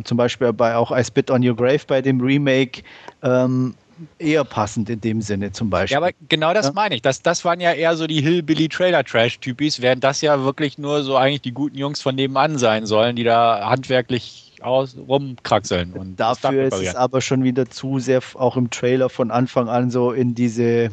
zum 0.06 0.18
Beispiel 0.18 0.54
bei 0.54 0.76
auch 0.76 0.98
I 0.98 1.04
Spit 1.04 1.30
on 1.30 1.46
Your 1.46 1.56
Grave 1.56 1.82
bei 1.86 2.02
dem 2.02 2.22
Remake 2.22 2.84
ähm, 3.22 3.76
eher 4.20 4.46
passend 4.46 4.90
in 4.90 5.02
dem 5.02 5.22
Sinne 5.22 5.52
zum 5.52 5.70
Beispiel. 5.70 5.96
Ja, 5.96 5.98
aber 6.00 6.12
genau 6.30 6.54
das 6.54 6.68
ja? 6.68 6.72
meine 6.72 6.96
ich. 6.96 7.02
Das, 7.02 7.22
das 7.22 7.44
waren 7.44 7.60
ja 7.60 7.74
eher 7.74 7.98
so 7.98 8.08
die 8.08 8.22
Hillbilly-Trailer-Trash-Typis, 8.22 9.82
während 9.82 10.04
das 10.04 10.22
ja 10.22 10.44
wirklich 10.46 10.78
nur 10.78 11.04
so 11.04 11.18
eigentlich 11.18 11.42
die 11.42 11.52
guten 11.52 11.78
Jungs 11.78 12.02
von 12.02 12.16
nebenan 12.16 12.58
sein 12.58 12.86
sollen, 12.86 13.18
die 13.18 13.26
da 13.26 13.70
handwerklich 13.70 14.54
aus, 14.62 14.96
rumkraxeln. 14.96 15.92
Und 15.94 16.20
Dafür 16.20 16.68
ist 16.68 16.82
es 16.82 16.96
aber 16.96 17.20
schon 17.20 17.44
wieder 17.44 17.70
zu 17.70 18.00
sehr 18.00 18.22
auch 18.36 18.56
im 18.56 18.70
Trailer 18.70 19.10
von 19.10 19.30
Anfang 19.30 19.68
an 19.68 19.92
so 19.92 20.14
in 20.14 20.36
diese 20.36 20.90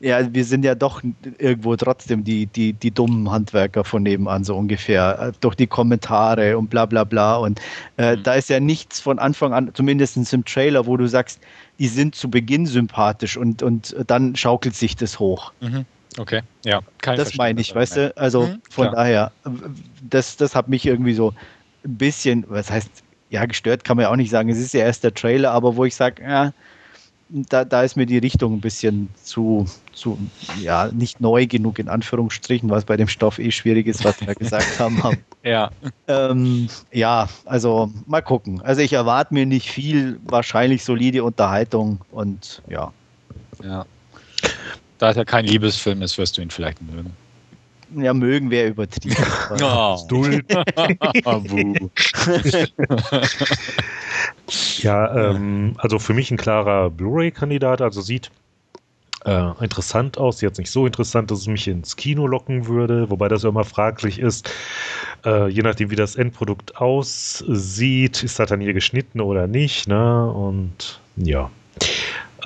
ja, 0.00 0.32
wir 0.32 0.44
sind 0.46 0.64
ja 0.64 0.74
doch 0.74 1.02
irgendwo 1.38 1.76
trotzdem 1.76 2.24
die, 2.24 2.46
die, 2.46 2.72
die 2.72 2.90
dummen 2.90 3.30
Handwerker 3.30 3.84
von 3.84 4.02
nebenan, 4.02 4.44
so 4.44 4.56
ungefähr, 4.56 5.18
äh, 5.20 5.32
durch 5.40 5.54
die 5.54 5.66
Kommentare 5.66 6.56
und 6.56 6.70
bla 6.70 6.86
bla 6.86 7.04
bla. 7.04 7.36
Und 7.36 7.60
äh, 7.98 8.16
mhm. 8.16 8.22
da 8.22 8.34
ist 8.34 8.48
ja 8.48 8.60
nichts 8.60 8.98
von 8.98 9.18
Anfang 9.18 9.52
an, 9.52 9.70
zumindest 9.74 10.16
im 10.32 10.44
Trailer, 10.44 10.86
wo 10.86 10.96
du 10.96 11.06
sagst, 11.06 11.40
die 11.78 11.86
sind 11.86 12.14
zu 12.14 12.30
Beginn 12.30 12.66
sympathisch 12.66 13.36
und, 13.36 13.62
und 13.62 13.94
dann 14.06 14.34
schaukelt 14.36 14.74
sich 14.74 14.96
das 14.96 15.18
hoch. 15.18 15.52
Mhm. 15.60 15.84
Okay, 16.18 16.40
ja. 16.64 16.80
das 17.02 17.36
meine 17.36 17.60
ich, 17.60 17.74
weißt 17.74 17.96
du? 17.96 18.16
Also 18.16 18.46
mhm, 18.46 18.62
von 18.68 18.88
klar. 18.88 18.96
daher, 18.96 19.32
das, 20.02 20.36
das 20.36 20.56
hat 20.56 20.68
mich 20.68 20.84
irgendwie 20.84 21.14
so 21.14 21.34
ein 21.84 21.96
bisschen, 21.96 22.44
was 22.48 22.70
heißt, 22.70 22.90
ja, 23.28 23.44
gestört 23.44 23.84
kann 23.84 23.96
man 23.96 24.04
ja 24.04 24.10
auch 24.10 24.16
nicht 24.16 24.30
sagen. 24.30 24.48
Es 24.48 24.58
ist 24.58 24.74
ja 24.74 24.80
erst 24.80 25.04
der 25.04 25.14
Trailer, 25.14 25.52
aber 25.52 25.76
wo 25.76 25.84
ich 25.84 25.94
sage, 25.94 26.22
ja, 26.22 26.52
da, 27.30 27.64
da 27.64 27.82
ist 27.82 27.96
mir 27.96 28.06
die 28.06 28.18
Richtung 28.18 28.54
ein 28.54 28.60
bisschen 28.60 29.08
zu, 29.22 29.66
zu, 29.92 30.18
ja, 30.60 30.90
nicht 30.92 31.20
neu 31.20 31.46
genug 31.46 31.78
in 31.78 31.88
Anführungsstrichen, 31.88 32.68
was 32.70 32.84
bei 32.84 32.96
dem 32.96 33.08
Stoff 33.08 33.38
eh 33.38 33.50
schwierig 33.50 33.86
ist, 33.86 34.04
was 34.04 34.20
wir 34.20 34.34
gesagt 34.34 34.78
haben. 34.78 35.00
ja. 35.42 35.70
Ähm, 36.08 36.68
ja, 36.92 37.28
also 37.44 37.90
mal 38.06 38.20
gucken. 38.20 38.60
Also 38.62 38.82
ich 38.82 38.92
erwarte 38.92 39.34
mir 39.34 39.46
nicht 39.46 39.70
viel, 39.70 40.18
wahrscheinlich 40.24 40.84
solide 40.84 41.24
Unterhaltung 41.24 42.00
und 42.10 42.62
ja. 42.68 42.92
Ja. 43.62 43.86
Da 44.98 45.10
es 45.10 45.16
ja 45.16 45.24
kein 45.24 45.46
Liebesfilm 45.46 46.02
ist, 46.02 46.18
wirst 46.18 46.36
du 46.36 46.42
ihn 46.42 46.50
vielleicht 46.50 46.82
mögen. 46.82 47.12
Ja, 47.96 48.14
mögen 48.14 48.50
wäre 48.50 48.68
übertrieben. 48.68 49.16
oh. 49.62 49.96
ja, 54.78 55.30
ähm, 55.30 55.74
also 55.78 55.98
für 55.98 56.14
mich 56.14 56.30
ein 56.30 56.36
klarer 56.36 56.90
Blu-ray-Kandidat. 56.90 57.80
Also 57.80 58.00
sieht 58.00 58.30
äh, 59.24 59.50
interessant 59.62 60.18
aus. 60.18 60.40
Jetzt 60.40 60.58
nicht 60.58 60.70
so 60.70 60.86
interessant, 60.86 61.30
dass 61.30 61.40
es 61.40 61.46
mich 61.46 61.68
ins 61.68 61.96
Kino 61.96 62.26
locken 62.26 62.66
würde, 62.66 63.10
wobei 63.10 63.28
das 63.28 63.42
ja 63.42 63.48
immer 63.48 63.64
fraglich 63.64 64.18
ist. 64.18 64.50
Äh, 65.24 65.48
je 65.48 65.62
nachdem, 65.62 65.90
wie 65.90 65.96
das 65.96 66.16
Endprodukt 66.16 66.76
aussieht, 66.76 68.22
ist 68.22 68.38
das 68.38 68.48
dann 68.48 68.60
hier 68.60 68.72
geschnitten 68.72 69.20
oder 69.20 69.46
nicht. 69.46 69.88
Ne? 69.88 70.30
Und 70.30 71.00
ja. 71.16 71.50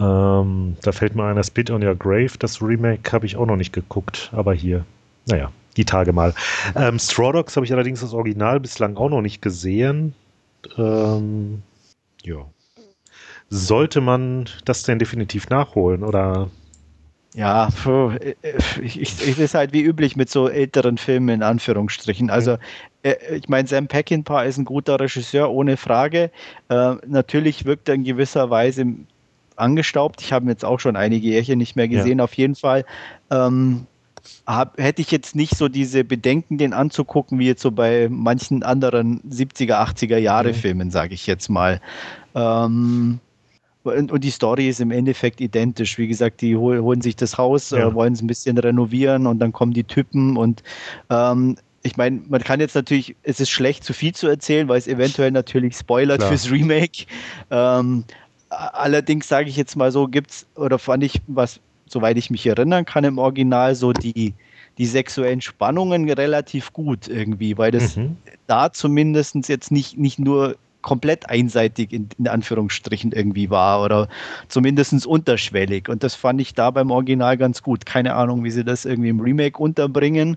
Ähm, 0.00 0.76
da 0.82 0.92
fällt 0.92 1.14
mir 1.14 1.24
einer 1.24 1.44
Spit 1.44 1.70
on 1.70 1.84
Your 1.84 1.94
Grave, 1.94 2.32
das 2.38 2.60
Remake 2.60 3.12
habe 3.12 3.26
ich 3.26 3.36
auch 3.36 3.46
noch 3.46 3.56
nicht 3.56 3.72
geguckt, 3.72 4.30
aber 4.32 4.52
hier, 4.52 4.84
naja, 5.26 5.52
die 5.76 5.84
Tage 5.84 6.12
mal. 6.12 6.34
Ähm, 6.74 6.98
Straw 6.98 7.32
Dogs 7.32 7.56
habe 7.56 7.66
ich 7.66 7.72
allerdings 7.72 8.00
das 8.00 8.12
Original 8.12 8.60
bislang 8.60 8.96
auch 8.96 9.08
noch 9.08 9.22
nicht 9.22 9.42
gesehen. 9.42 10.14
Ähm, 10.76 11.62
ja. 12.22 12.46
Sollte 13.50 14.00
man 14.00 14.48
das 14.64 14.82
denn 14.82 14.98
definitiv 14.98 15.48
nachholen 15.48 16.02
oder 16.02 16.50
ja, 17.34 17.68
ich, 18.80 19.00
ich, 19.00 19.28
ich 19.28 19.38
ist 19.40 19.54
halt 19.54 19.72
wie 19.72 19.82
üblich 19.82 20.14
mit 20.14 20.30
so 20.30 20.48
älteren 20.48 20.98
Filmen 20.98 21.30
in 21.30 21.42
Anführungsstrichen. 21.42 22.30
Also 22.30 22.58
äh, 23.02 23.16
ich 23.34 23.48
meine, 23.48 23.66
Sam 23.66 23.88
Peckinpah 23.88 24.44
ist 24.44 24.56
ein 24.56 24.64
guter 24.64 25.00
Regisseur, 25.00 25.50
ohne 25.50 25.76
Frage. 25.76 26.30
Äh, 26.68 26.94
natürlich 27.06 27.64
wirkt 27.64 27.88
er 27.88 27.96
in 27.96 28.04
gewisser 28.04 28.50
Weise 28.50 28.86
angestaubt. 29.56 30.20
Ich 30.22 30.32
habe 30.32 30.48
jetzt 30.48 30.64
auch 30.64 30.78
schon 30.78 30.94
einige 30.94 31.26
Jährchen 31.26 31.58
nicht 31.58 31.74
mehr 31.74 31.88
gesehen, 31.88 32.18
ja. 32.18 32.24
auf 32.24 32.34
jeden 32.34 32.54
Fall. 32.54 32.84
Ähm, 33.32 33.88
hab, 34.46 34.78
hätte 34.78 35.02
ich 35.02 35.10
jetzt 35.10 35.34
nicht 35.34 35.56
so 35.56 35.68
diese 35.68 36.04
Bedenken, 36.04 36.58
den 36.58 36.72
anzugucken, 36.72 37.38
wie 37.38 37.46
jetzt 37.46 37.62
so 37.62 37.70
bei 37.70 38.08
manchen 38.10 38.62
anderen 38.62 39.20
70er, 39.22 39.74
80er 39.74 40.18
Jahre 40.18 40.48
mhm. 40.48 40.54
Filmen, 40.54 40.90
sage 40.90 41.14
ich 41.14 41.26
jetzt 41.26 41.48
mal. 41.48 41.80
Ähm, 42.34 43.20
und, 43.82 44.12
und, 44.12 44.24
die 44.24 44.30
Story 44.30 44.68
ist 44.68 44.80
im 44.80 44.90
Endeffekt 44.90 45.40
identisch. 45.40 45.98
Wie 45.98 46.08
gesagt, 46.08 46.40
die 46.40 46.56
hol, 46.56 46.80
holen 46.80 47.02
sich 47.02 47.16
das 47.16 47.36
Haus, 47.36 47.70
ja. 47.70 47.88
äh, 47.88 47.94
wollen 47.94 48.14
es 48.14 48.22
ein 48.22 48.26
bisschen 48.26 48.56
renovieren 48.56 49.26
und 49.26 49.38
dann 49.38 49.52
kommen 49.52 49.72
die 49.72 49.84
Typen 49.84 50.36
und 50.36 50.62
ähm, 51.10 51.56
ich 51.82 51.98
meine, 51.98 52.22
man 52.28 52.42
kann 52.42 52.60
jetzt 52.60 52.74
natürlich, 52.74 53.14
es 53.24 53.40
ist 53.40 53.50
schlecht, 53.50 53.84
zu 53.84 53.92
viel 53.92 54.14
zu 54.14 54.26
erzählen, 54.26 54.68
weil 54.68 54.78
es 54.78 54.88
eventuell 54.88 55.30
natürlich 55.30 55.76
spoilert 55.76 56.18
Klar. 56.18 56.30
fürs 56.30 56.50
Remake. 56.50 57.04
Ähm, 57.50 58.04
allerdings 58.48 59.28
sage 59.28 59.50
ich 59.50 59.56
jetzt 59.56 59.76
mal 59.76 59.92
so, 59.92 60.08
gibt 60.08 60.30
es, 60.30 60.46
oder 60.56 60.78
fand 60.78 61.04
ich, 61.04 61.20
was, 61.26 61.60
soweit 61.86 62.16
ich 62.16 62.30
mich 62.30 62.46
erinnern 62.46 62.84
kann, 62.84 63.04
im 63.04 63.18
Original 63.18 63.74
so 63.74 63.92
die, 63.92 64.34
die 64.78 64.86
sexuellen 64.86 65.40
Spannungen 65.40 66.08
relativ 66.10 66.72
gut 66.72 67.08
irgendwie, 67.08 67.56
weil 67.58 67.70
das 67.70 67.96
mhm. 67.96 68.16
da 68.46 68.72
zumindest 68.72 69.48
jetzt 69.48 69.70
nicht, 69.70 69.98
nicht 69.98 70.18
nur 70.18 70.56
komplett 70.84 71.30
einseitig 71.30 71.92
in, 71.92 72.08
in 72.18 72.28
Anführungsstrichen 72.28 73.12
irgendwie 73.12 73.48
war 73.48 73.82
oder 73.82 74.08
zumindest 74.48 75.06
unterschwellig. 75.06 75.88
Und 75.88 76.04
das 76.04 76.14
fand 76.14 76.40
ich 76.40 76.54
da 76.54 76.70
beim 76.70 76.90
Original 76.90 77.38
ganz 77.38 77.62
gut. 77.62 77.86
Keine 77.86 78.14
Ahnung, 78.14 78.44
wie 78.44 78.50
sie 78.50 78.64
das 78.64 78.84
irgendwie 78.84 79.08
im 79.08 79.20
Remake 79.20 79.58
unterbringen. 79.58 80.36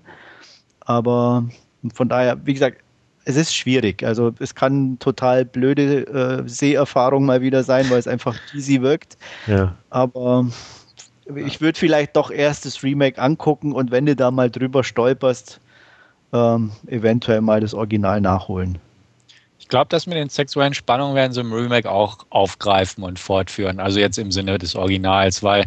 Aber 0.80 1.44
von 1.92 2.08
daher, 2.08 2.38
wie 2.46 2.54
gesagt, 2.54 2.78
es 3.26 3.36
ist 3.36 3.54
schwierig. 3.54 4.02
Also 4.02 4.32
es 4.38 4.54
kann 4.54 4.98
total 4.98 5.44
blöde 5.44 6.06
äh, 6.06 6.48
Seherfahrung 6.48 7.26
mal 7.26 7.42
wieder 7.42 7.62
sein, 7.62 7.90
weil 7.90 7.98
es 7.98 8.08
einfach 8.08 8.34
easy 8.54 8.80
wirkt. 8.80 9.18
Ja. 9.46 9.74
Aber 9.90 10.46
ich 11.34 11.60
würde 11.60 11.78
vielleicht 11.78 12.16
doch 12.16 12.30
erst 12.30 12.64
das 12.64 12.82
Remake 12.82 13.20
angucken 13.20 13.72
und 13.72 13.90
wenn 13.90 14.06
du 14.06 14.16
da 14.16 14.30
mal 14.30 14.50
drüber 14.50 14.84
stolperst, 14.84 15.60
ähm, 16.32 16.72
eventuell 16.86 17.40
mal 17.40 17.60
das 17.60 17.74
Original 17.74 18.20
nachholen. 18.20 18.78
Ich 19.58 19.68
glaube, 19.68 19.88
dass 19.88 20.06
mit 20.06 20.16
den 20.16 20.28
sexuellen 20.28 20.74
Spannungen 20.74 21.14
werden 21.14 21.32
sie 21.32 21.40
im 21.40 21.52
Remake 21.52 21.90
auch 21.90 22.18
aufgreifen 22.30 23.04
und 23.04 23.18
fortführen. 23.18 23.80
Also 23.80 24.00
jetzt 24.00 24.18
im 24.18 24.30
Sinne 24.30 24.58
des 24.58 24.74
Originals, 24.74 25.42
weil 25.42 25.66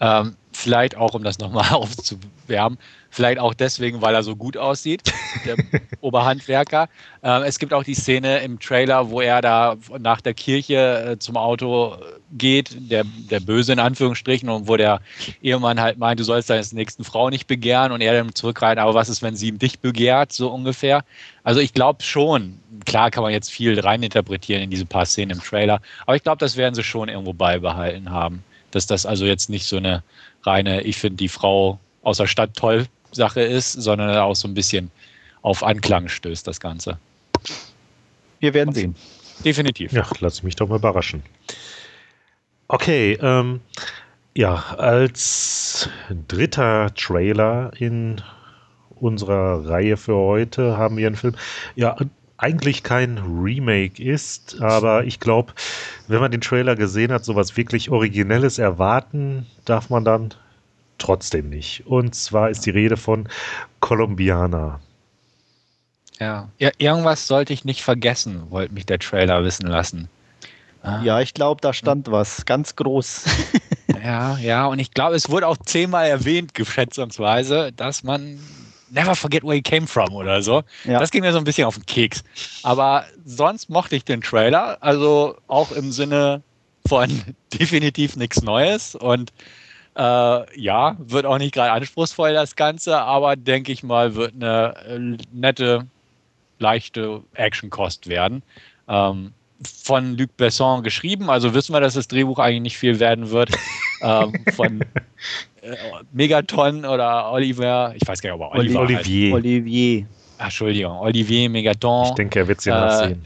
ähm, 0.00 0.36
vielleicht 0.52 0.96
auch, 0.96 1.14
um 1.14 1.22
das 1.22 1.38
nochmal 1.38 1.68
aufzuwärmen, 1.72 2.78
vielleicht 3.12 3.38
auch 3.38 3.52
deswegen, 3.52 4.00
weil 4.00 4.14
er 4.14 4.22
so 4.22 4.34
gut 4.34 4.56
aussieht, 4.56 5.02
der 5.44 5.56
Oberhandwerker. 6.00 6.88
Ähm, 7.22 7.42
es 7.42 7.58
gibt 7.58 7.74
auch 7.74 7.84
die 7.84 7.94
Szene 7.94 8.38
im 8.38 8.58
Trailer, 8.58 9.10
wo 9.10 9.20
er 9.20 9.42
da 9.42 9.76
nach 9.98 10.22
der 10.22 10.32
Kirche 10.32 11.12
äh, 11.12 11.18
zum 11.18 11.36
Auto 11.36 11.98
geht, 12.32 12.74
der, 12.90 13.04
der 13.04 13.40
Böse 13.40 13.74
in 13.74 13.78
Anführungsstrichen, 13.78 14.48
und 14.48 14.66
wo 14.66 14.78
der 14.78 15.02
Ehemann 15.42 15.78
halt 15.78 15.98
meint, 15.98 16.20
du 16.20 16.24
sollst 16.24 16.48
deine 16.48 16.64
nächsten 16.72 17.04
Frau 17.04 17.28
nicht 17.28 17.46
begehren 17.46 17.92
und 17.92 18.00
er 18.00 18.14
dann 18.14 18.34
zurückreiten, 18.34 18.82
aber 18.82 18.94
was 18.94 19.10
ist, 19.10 19.20
wenn 19.20 19.36
sie 19.36 19.52
dich 19.52 19.78
begehrt, 19.78 20.32
so 20.32 20.48
ungefähr. 20.48 21.04
Also 21.44 21.60
ich 21.60 21.74
glaube 21.74 22.02
schon, 22.02 22.60
klar 22.86 23.10
kann 23.10 23.22
man 23.22 23.32
jetzt 23.32 23.52
viel 23.52 23.78
reininterpretieren 23.78 24.62
in 24.62 24.70
diese 24.70 24.86
paar 24.86 25.04
Szenen 25.04 25.32
im 25.32 25.44
Trailer, 25.44 25.82
aber 26.06 26.16
ich 26.16 26.22
glaube, 26.22 26.38
das 26.38 26.56
werden 26.56 26.74
sie 26.74 26.82
schon 26.82 27.10
irgendwo 27.10 27.34
beibehalten 27.34 28.10
haben. 28.10 28.42
Dass 28.70 28.86
das 28.86 29.04
also 29.04 29.26
jetzt 29.26 29.50
nicht 29.50 29.66
so 29.66 29.76
eine 29.76 30.02
reine, 30.44 30.80
ich 30.80 30.96
finde 30.96 31.18
die 31.18 31.28
Frau 31.28 31.78
aus 32.02 32.16
der 32.16 32.26
Stadt 32.26 32.54
toll 32.56 32.86
Sache 33.12 33.42
ist, 33.42 33.72
sondern 33.72 34.16
auch 34.16 34.36
so 34.36 34.48
ein 34.48 34.54
bisschen 34.54 34.90
auf 35.42 35.62
Anklang 35.62 36.08
stößt, 36.08 36.46
das 36.46 36.60
Ganze. 36.60 36.98
Wir 38.40 38.54
werden 38.54 38.74
sehen. 38.74 38.94
Definitiv. 39.44 39.92
Ja, 39.92 40.06
lass 40.20 40.42
mich 40.42 40.56
doch 40.56 40.68
mal 40.68 40.76
überraschen. 40.76 41.22
Okay, 42.68 43.18
ähm, 43.20 43.60
ja, 44.34 44.54
als 44.78 45.88
dritter 46.28 46.94
Trailer 46.94 47.72
in 47.78 48.20
unserer 48.98 49.68
Reihe 49.68 49.96
für 49.96 50.16
heute 50.16 50.76
haben 50.76 50.96
wir 50.96 51.06
einen 51.06 51.16
Film. 51.16 51.34
Ja, 51.74 51.96
eigentlich 52.38 52.82
kein 52.82 53.18
Remake 53.18 54.02
ist, 54.02 54.60
aber 54.60 55.04
ich 55.04 55.20
glaube, 55.20 55.52
wenn 56.08 56.20
man 56.20 56.30
den 56.30 56.40
Trailer 56.40 56.74
gesehen 56.74 57.12
hat, 57.12 57.24
sowas 57.24 57.56
wirklich 57.56 57.90
Originelles 57.90 58.58
erwarten, 58.58 59.46
darf 59.64 59.90
man 59.90 60.04
dann 60.04 60.34
trotzdem 61.02 61.48
nicht. 61.48 61.86
Und 61.86 62.14
zwar 62.14 62.50
ist 62.50 62.64
die 62.66 62.70
Rede 62.70 62.96
von 62.96 63.28
Colombiana. 63.80 64.80
Ja. 66.20 66.48
ja, 66.58 66.70
irgendwas 66.78 67.26
sollte 67.26 67.52
ich 67.52 67.64
nicht 67.64 67.82
vergessen, 67.82 68.50
wollte 68.50 68.72
mich 68.74 68.86
der 68.86 69.00
Trailer 69.00 69.42
wissen 69.44 69.66
lassen. 69.66 70.08
Ah. 70.82 71.02
Ja, 71.02 71.20
ich 71.20 71.34
glaube, 71.34 71.60
da 71.60 71.72
stand 71.72 72.10
was 72.10 72.44
ganz 72.44 72.76
groß. 72.76 73.24
ja, 74.02 74.38
ja, 74.38 74.66
und 74.66 74.78
ich 74.78 74.92
glaube, 74.92 75.16
es 75.16 75.30
wurde 75.30 75.48
auch 75.48 75.56
zehnmal 75.56 76.06
erwähnt, 76.06 76.54
geschätzungsweise, 76.54 77.72
dass 77.72 78.04
man 78.04 78.38
never 78.90 79.16
forget 79.16 79.42
where 79.42 79.54
he 79.54 79.62
came 79.62 79.86
from 79.86 80.14
oder 80.14 80.42
so. 80.42 80.62
Ja. 80.84 80.98
Das 80.98 81.10
ging 81.10 81.22
mir 81.22 81.32
so 81.32 81.38
ein 81.38 81.44
bisschen 81.44 81.66
auf 81.66 81.76
den 81.76 81.86
Keks. 81.86 82.22
Aber 82.62 83.04
sonst 83.24 83.70
mochte 83.70 83.96
ich 83.96 84.04
den 84.04 84.20
Trailer, 84.20 84.78
also 84.80 85.36
auch 85.48 85.72
im 85.72 85.90
Sinne 85.92 86.42
von 86.86 87.10
definitiv 87.52 88.16
nichts 88.16 88.42
Neues 88.42 88.94
und 88.94 89.32
äh, 89.96 90.60
ja, 90.60 90.96
wird 90.98 91.26
auch 91.26 91.38
nicht 91.38 91.54
gerade 91.54 91.72
anspruchsvoll 91.72 92.32
das 92.32 92.56
Ganze, 92.56 92.98
aber 92.98 93.36
denke 93.36 93.72
ich 93.72 93.82
mal, 93.82 94.14
wird 94.14 94.34
eine 94.34 94.74
äh, 94.86 95.16
nette, 95.32 95.86
leichte 96.58 97.22
Action-Kost 97.34 98.08
werden. 98.08 98.42
Ähm, 98.88 99.32
von 99.84 100.16
Luc 100.16 100.36
Besson 100.36 100.82
geschrieben, 100.82 101.30
also 101.30 101.54
wissen 101.54 101.72
wir, 101.72 101.80
dass 101.80 101.94
das 101.94 102.08
Drehbuch 102.08 102.38
eigentlich 102.38 102.62
nicht 102.62 102.78
viel 102.78 102.98
werden 103.00 103.30
wird. 103.30 103.50
ähm, 104.02 104.32
von 104.54 104.80
äh, 105.60 105.76
Megaton 106.12 106.84
oder 106.84 107.30
Oliver, 107.30 107.94
ich 107.94 108.06
weiß 108.06 108.20
gar 108.20 108.32
nicht, 108.32 108.42
ob 108.42 108.52
er 108.52 108.58
Oliver 108.58 108.80
Olivier. 108.80 109.26
Heißt. 109.26 109.44
Olivier. 109.44 110.06
Ach, 110.38 110.44
Entschuldigung, 110.46 110.98
Olivier 110.98 111.48
Megaton. 111.48 112.08
Ich 112.08 112.14
denke, 112.14 112.40
er 112.40 112.48
wird 112.48 112.60
sie 112.60 112.70
äh, 112.70 112.74
nachsehen. 112.74 113.24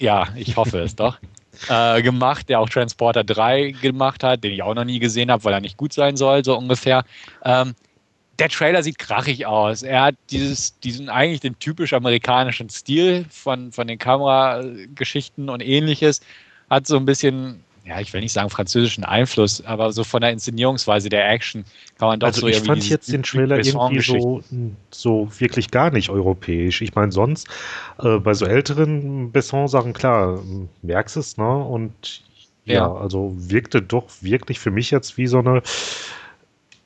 Ja, 0.00 0.28
ich 0.36 0.56
hoffe 0.56 0.80
es 0.80 0.94
doch. 0.96 1.18
Äh, 1.68 2.02
gemacht, 2.02 2.48
der 2.48 2.60
auch 2.60 2.68
Transporter 2.68 3.24
3 3.24 3.72
gemacht 3.72 4.22
hat, 4.22 4.44
den 4.44 4.52
ich 4.52 4.62
auch 4.62 4.74
noch 4.74 4.84
nie 4.84 4.98
gesehen 4.98 5.30
habe, 5.30 5.44
weil 5.44 5.54
er 5.54 5.60
nicht 5.60 5.76
gut 5.76 5.92
sein 5.92 6.16
soll, 6.16 6.44
so 6.44 6.56
ungefähr. 6.56 7.04
Ähm, 7.44 7.74
der 8.38 8.48
Trailer 8.48 8.82
sieht 8.82 8.98
krachig 8.98 9.46
aus. 9.46 9.82
Er 9.82 10.02
hat 10.02 10.16
dieses, 10.30 10.78
diesen 10.80 11.08
eigentlich 11.08 11.40
den 11.40 11.58
typisch 11.58 11.92
amerikanischen 11.92 12.68
Stil 12.68 13.26
von, 13.30 13.72
von 13.72 13.86
den 13.86 13.98
Kamerageschichten 13.98 15.48
und 15.48 15.62
ähnliches. 15.62 16.20
Hat 16.68 16.86
so 16.86 16.96
ein 16.96 17.04
bisschen, 17.04 17.62
ja, 17.86 18.00
ich 18.00 18.12
will 18.12 18.22
nicht 18.22 18.32
sagen 18.32 18.48
französischen 18.48 19.04
Einfluss, 19.04 19.62
aber 19.64 19.92
so 19.92 20.04
von 20.04 20.22
der 20.22 20.30
Inszenierungsweise 20.30 21.10
der 21.10 21.28
Action 21.28 21.64
kann 21.98 22.08
man 22.08 22.20
doch 22.20 22.28
also 22.28 22.42
so 22.42 22.46
ich 22.46 22.60
fand 22.60 22.88
jetzt 22.88 23.12
den 23.12 23.22
Trailer 23.22 23.58
irgendwie 23.58 24.00
so, 24.00 24.42
so 24.90 25.28
wirklich 25.38 25.70
gar 25.70 25.90
nicht 25.90 26.08
europäisch. 26.08 26.80
Ich 26.80 26.94
meine, 26.94 27.12
sonst 27.12 27.46
äh, 28.02 28.18
bei 28.18 28.32
so 28.32 28.46
älteren 28.46 29.32
Besson-Sachen, 29.32 29.92
klar, 29.92 30.42
merkst 30.80 31.18
es, 31.18 31.36
ne? 31.36 31.58
Und 31.58 32.22
ja, 32.64 32.74
ja, 32.74 32.92
also 32.94 33.32
wirkte 33.36 33.82
doch 33.82 34.06
wirklich 34.22 34.58
für 34.58 34.70
mich 34.70 34.90
jetzt 34.90 35.18
wie 35.18 35.26
so 35.26 35.40
eine 35.40 35.62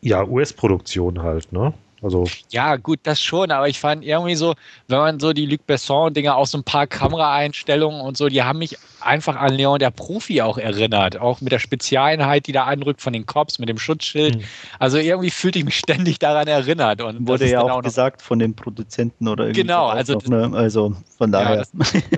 ja, 0.00 0.24
US-Produktion 0.24 1.22
halt, 1.22 1.52
ne? 1.52 1.74
Also 2.02 2.24
ja, 2.50 2.76
gut, 2.76 3.00
das 3.02 3.20
schon, 3.20 3.50
aber 3.50 3.68
ich 3.68 3.80
fand 3.80 4.04
irgendwie 4.04 4.36
so, 4.36 4.54
wenn 4.86 4.98
man 4.98 5.20
so 5.20 5.32
die 5.32 5.46
Luc 5.46 5.66
Besson-Dinger 5.66 6.36
auch 6.36 6.46
so 6.46 6.58
ein 6.58 6.64
paar 6.64 6.86
Kameraeinstellungen 6.86 8.00
und 8.00 8.16
so, 8.16 8.28
die 8.28 8.42
haben 8.42 8.60
mich 8.60 8.76
einfach 9.00 9.36
an 9.36 9.54
Leon 9.54 9.78
der 9.78 9.90
Profi 9.90 10.42
auch 10.42 10.58
erinnert. 10.58 11.18
Auch 11.18 11.40
mit 11.40 11.52
der 11.52 11.58
Spezialeinheit, 11.58 12.46
die 12.46 12.52
da 12.52 12.64
anrückt 12.64 13.00
von 13.00 13.12
den 13.12 13.26
Cops, 13.26 13.58
mit 13.58 13.68
dem 13.68 13.78
Schutzschild. 13.78 14.36
Mhm. 14.36 14.44
Also 14.78 14.98
irgendwie 14.98 15.30
fühlte 15.30 15.58
ich 15.58 15.64
mich 15.64 15.78
ständig 15.78 16.18
daran 16.18 16.48
erinnert. 16.48 17.00
Und 17.00 17.26
Wurde 17.26 17.48
ja 17.48 17.60
auch, 17.60 17.70
auch 17.70 17.82
gesagt 17.82 18.22
von 18.22 18.38
den 18.38 18.54
Produzenten 18.54 19.28
oder 19.28 19.44
irgendwie. 19.44 19.62
Genau, 19.62 19.86
also, 19.86 20.14
noch, 20.14 20.48
ne? 20.48 20.56
also 20.56 20.94
von 21.16 21.32
daher. 21.32 21.64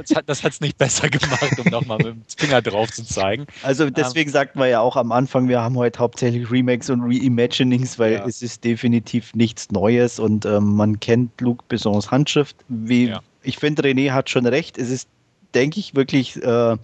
Ja, 0.09 0.23
das, 0.27 0.43
hat 0.43 0.53
es 0.53 0.61
nicht 0.61 0.79
besser 0.79 1.09
gemacht, 1.09 1.59
um 1.59 1.71
nochmal 1.71 1.99
mit 1.99 2.07
dem 2.07 2.23
Finger 2.37 2.63
drauf 2.63 2.91
zu 2.91 3.05
zeigen. 3.05 3.47
Also 3.63 3.91
deswegen 3.91 4.31
ähm, 4.31 4.33
sagten 4.33 4.59
wir 4.59 4.67
ja 4.67 4.81
auch 4.81 4.97
am 4.97 5.13
Anfang, 5.13 5.49
wir 5.49 5.61
haben 5.61 5.77
heute 5.77 5.99
hauptsächlich 5.99 6.51
Remakes 6.51 6.89
und 6.89 7.03
Reimaginings, 7.03 7.99
weil 7.99 8.15
ja. 8.15 8.27
es 8.27 8.43
ist 8.43 8.65
definitiv 8.65 9.35
nichts 9.35 9.71
Neues 9.71 10.19
und 10.19 10.45
ähm, 10.47 10.77
man 10.77 10.99
kennt 10.99 11.41
Luc 11.41 11.67
Bessons 11.69 12.11
Handschrift. 12.11 12.57
Wie, 12.69 13.09
ja. 13.09 13.21
Ich 13.43 13.59
finde, 13.59 13.83
René 13.83 14.13
hat 14.13 14.31
schon 14.31 14.47
recht, 14.47 14.79
es 14.79 14.91
ist 14.91 15.09
denke 15.55 15.81
ich, 15.81 15.95
wirklich 15.95 16.43
äh, 16.43 16.77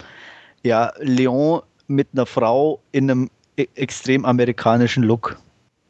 ja, 0.62 0.92
Leon 0.98 1.62
mit 1.86 2.08
einer 2.12 2.26
Frau 2.26 2.80
in 2.92 3.10
einem 3.10 3.30
e 3.56 3.66
extrem 3.74 4.24
amerikanischen 4.24 5.02
Look. 5.02 5.38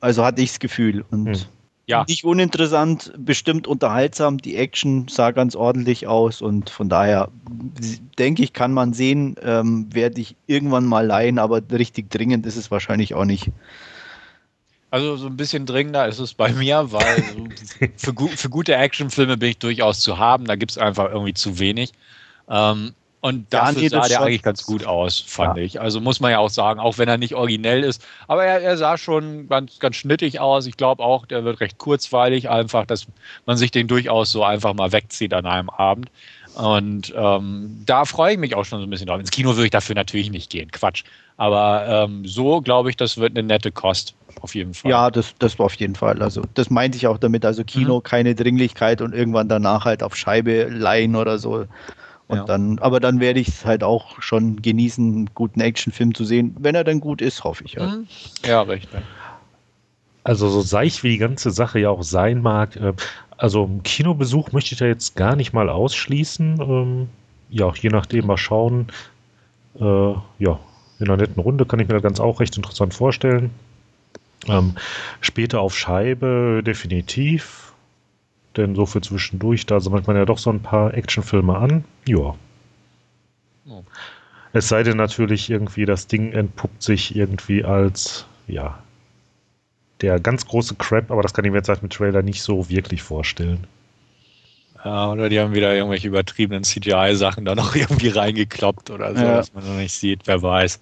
Also 0.01 0.25
hatte 0.25 0.43
ich 0.43 0.51
das 0.51 0.61
Gefühl. 0.61 1.05
Und 1.11 1.27
hm. 1.27 1.45
ja. 1.87 2.05
nicht 2.07 2.25
uninteressant, 2.25 3.13
bestimmt 3.19 3.67
unterhaltsam. 3.67 4.39
Die 4.39 4.57
Action 4.57 5.09
sah 5.09 5.31
ganz 5.31 5.57
ordentlich 5.57 6.07
aus 6.07 6.43
und 6.43 6.71
von 6.71 6.89
daher 6.89 7.29
denke 8.19 8.43
ich, 8.43 8.53
kann 8.53 8.73
man 8.73 8.93
sehen, 8.93 9.37
ähm, 9.43 9.93
werde 9.93 10.21
ich 10.21 10.37
irgendwann 10.47 10.85
mal 10.85 11.07
leihen, 11.07 11.39
aber 11.39 11.63
richtig 11.73 12.11
dringend 12.11 12.47
ist 12.47 12.57
es 12.57 12.71
wahrscheinlich 12.71 13.15
auch 13.15 13.25
nicht. 13.25 13.51
Also 14.91 15.17
so 15.17 15.27
ein 15.27 15.37
bisschen 15.37 15.67
dringender 15.67 16.07
ist 16.07 16.21
es 16.21 16.35
bei 16.35 16.53
mir, 16.53 16.93
weil 16.93 17.25
für, 17.97 18.15
gu 18.15 18.29
für 18.29 18.49
gute 18.49 18.77
Actionfilme 18.77 19.37
bin 19.37 19.51
ich 19.51 19.59
durchaus 19.59 20.01
zu 20.01 20.19
haben. 20.19 20.45
Da 20.45 20.57
gibt 20.57 20.73
es 20.73 20.79
einfach 20.79 21.11
irgendwie 21.11 21.35
zu 21.35 21.59
wenig. 21.59 21.93
Ähm, 22.49 22.95
und 23.21 23.53
dafür 23.53 23.83
ja, 23.83 23.89
sah 23.89 24.09
der 24.09 24.23
eigentlich 24.23 24.43
ganz 24.43 24.65
gut 24.65 24.87
aus, 24.87 25.19
fand 25.19 25.57
ja. 25.57 25.65
ich. 25.65 25.81
Also 25.81 26.01
muss 26.01 26.21
man 26.21 26.31
ja 26.31 26.39
auch 26.39 26.51
sagen, 26.51 26.79
auch 26.79 26.97
wenn 26.99 27.09
er 27.09 27.19
nicht 27.19 27.35
originell 27.35 27.83
ist. 27.83 28.07
Aber 28.29 28.45
er, 28.45 28.61
er 28.61 28.77
sah 28.77 28.97
schon 28.97 29.49
ganz, 29.49 29.81
ganz 29.81 29.97
schnittig 29.97 30.39
aus. 30.39 30.67
Ich 30.67 30.77
glaube 30.77 31.03
auch, 31.03 31.27
der 31.27 31.45
wird 31.45 31.59
recht 31.59 31.79
kurzweilig, 31.79 32.49
einfach, 32.49 32.87
dass 32.87 33.07
man 33.45 33.57
sich 33.57 33.73
den 33.73 33.89
durchaus 33.89 34.31
so 34.31 34.45
einfach 34.45 34.75
mal 34.75 34.93
wegzieht 34.93 35.35
an 35.35 35.45
einem 35.45 35.71
Abend. 35.71 36.09
Und 36.55 37.13
ähm, 37.17 37.83
da 37.85 38.05
freue 38.05 38.35
ich 38.35 38.39
mich 38.39 38.55
auch 38.55 38.65
schon 38.65 38.79
so 38.79 38.87
ein 38.87 38.91
bisschen 38.91 39.09
drauf. 39.09 39.19
Ins 39.19 39.31
Kino 39.31 39.51
würde 39.51 39.65
ich 39.65 39.71
dafür 39.71 39.95
natürlich 39.95 40.31
nicht 40.31 40.49
gehen, 40.49 40.71
Quatsch. 40.71 41.03
Aber 41.37 41.85
ähm, 41.87 42.25
so 42.27 42.61
glaube 42.61 42.91
ich, 42.91 42.97
das 42.97 43.19
wird 43.19 43.37
eine 43.37 43.47
nette 43.47 43.73
Kost, 43.73 44.15
auf 44.41 44.55
jeden 44.55 44.73
Fall. 44.73 44.91
Ja, 44.91 45.11
das, 45.11 45.35
das 45.39 45.59
war 45.59 45.67
auf 45.67 45.75
jeden 45.75 45.97
Fall. 45.97 46.23
Also 46.23 46.43
das 46.55 46.71
meinte 46.71 46.97
ich 46.97 47.07
auch 47.09 47.19
damit. 47.19 47.45
Also 47.45 47.65
Kino, 47.65 47.97
mhm. 47.97 48.03
keine 48.05 48.35
Dringlichkeit 48.35 49.03
und 49.03 49.15
irgendwann 49.15 49.49
danach 49.49 49.85
halt 49.85 50.03
auf 50.03 50.17
Scheibe 50.17 50.69
leihen 50.71 51.17
oder 51.17 51.39
so. 51.39 51.67
Und 52.29 52.39
ja. 52.39 52.45
dann, 52.45 52.79
aber 52.81 52.99
dann 52.99 53.21
werde 53.21 53.39
ich 53.39 53.49
es 53.49 53.65
halt 53.65 53.85
auch 53.85 54.21
schon 54.21 54.61
genießen, 54.61 55.15
einen 55.15 55.31
guten 55.35 55.61
Actionfilm 55.61 56.15
zu 56.15 56.25
sehen. 56.25 56.57
Wenn 56.59 56.75
er 56.75 56.83
dann 56.83 57.01
gut 57.01 57.23
ist, 57.23 57.45
hoffe 57.45 57.65
ich. 57.65 57.77
Halt. 57.77 57.91
Mhm. 57.91 58.07
Ja, 58.45 58.63
recht. 58.63 58.89
Also 60.25 60.49
so 60.49 60.61
seich 60.61 61.05
wie 61.05 61.11
die 61.11 61.19
ganze 61.19 61.53
Sache 61.53 61.79
ja 61.79 61.91
auch 61.91 62.03
sein 62.03 62.43
mag, 62.43 62.75
äh, 62.77 62.95
also 63.37 63.65
einen 63.65 63.83
Kinobesuch 63.83 64.53
möchte 64.53 64.73
ich 64.73 64.79
da 64.79 64.87
jetzt 64.87 65.15
gar 65.15 65.37
nicht 65.37 65.53
mal 65.53 65.69
ausschließen. 65.69 66.61
Ähm, 66.61 67.09
ja, 67.51 67.73
je 67.75 67.91
nachdem 67.91 68.27
mal 68.27 68.39
schauen. 68.39 68.89
Äh, 69.79 70.15
ja, 70.39 70.59
in 70.99 71.07
einer 71.07 71.19
netten 71.19 71.41
Runde 71.41 71.67
kann 71.67 71.79
ich 71.79 71.87
mir 71.89 71.95
das 71.95 72.03
ganz 72.03 72.19
auch 72.19 72.41
recht 72.41 72.57
interessant 72.57 72.95
vorstellen. 72.95 73.51
Ähm, 74.49 74.75
später 75.21 75.61
auf 75.61 75.77
Scheibe 75.77 76.63
definitiv 76.65 77.66
denn 78.57 78.75
so 78.75 78.87
für 78.87 79.01
zwischendurch, 79.01 79.67
da 79.67 79.81
sammelt 79.81 80.07
man 80.07 80.17
ja 80.17 80.25
doch 80.25 80.39
so 80.39 80.51
ein 80.51 80.63
paar 80.63 80.95
Actionfilme 80.95 81.57
an. 81.57 81.85
Ja. 82.07 82.35
Oh. 83.69 83.83
Es 84.53 84.69
sei 84.69 84.83
denn 84.83 84.97
natürlich 84.97 85.51
irgendwie, 85.51 85.85
das 85.85 86.07
Ding 86.07 86.33
entpuppt 86.33 86.83
sich 86.83 87.15
irgendwie 87.15 87.65
als, 87.65 88.27
ja, 88.47 88.79
der 90.01 90.21
ganz 90.21 90.47
große 90.47 90.75
Crap, 90.77 91.11
aber 91.11 91.23
das 91.23 91.35
kann 91.35 91.45
ich 91.45 91.51
mir 91.51 91.59
jetzt 91.59 91.69
halt 91.69 91.83
mit 91.83 91.93
Trailer 91.93 92.23
nicht 92.23 92.43
so 92.43 92.69
wirklich 92.69 93.03
vorstellen. 93.03 93.67
Ja, 94.85 95.11
oder 95.11 95.29
die 95.29 95.41
haben 95.41 95.55
wieder 95.55 95.75
irgendwelche 95.75 96.09
übertriebenen 96.09 96.63
CGI-Sachen 96.63 97.45
da 97.45 97.55
noch 97.55 97.75
irgendwie 97.75 98.09
reingekloppt 98.09 98.91
oder 98.91 99.15
so, 99.15 99.23
ja. 99.23 99.37
dass 99.37 99.53
man 99.53 99.67
noch 99.67 99.77
nicht 99.77 99.93
sieht, 99.93 100.27
wer 100.27 100.43
weiß. 100.43 100.81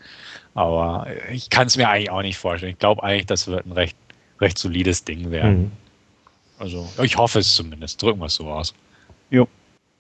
Aber 0.55 1.07
ich 1.33 1.51
kann 1.51 1.67
es 1.67 1.77
mir 1.77 1.89
eigentlich 1.89 2.11
auch 2.11 2.23
nicht 2.23 2.39
vorstellen. 2.39 2.73
Ich 2.73 2.79
glaube 2.79 3.03
eigentlich, 3.03 3.27
das 3.27 3.47
wird 3.47 3.67
ein 3.67 3.73
recht, 3.73 3.97
recht 4.41 4.59
solides 4.59 5.05
Ding 5.05 5.31
werden. 5.31 5.59
Mhm. 5.59 5.73
Also, 6.65 6.89
ich 7.03 7.19
hoffe 7.19 7.41
es 7.41 7.55
zumindest. 7.55 8.03
Drücken 8.03 8.21
wir 8.21 8.25
es 8.25 8.37
so 8.37 8.49
aus. 8.49 8.73
Jo. 9.29 9.47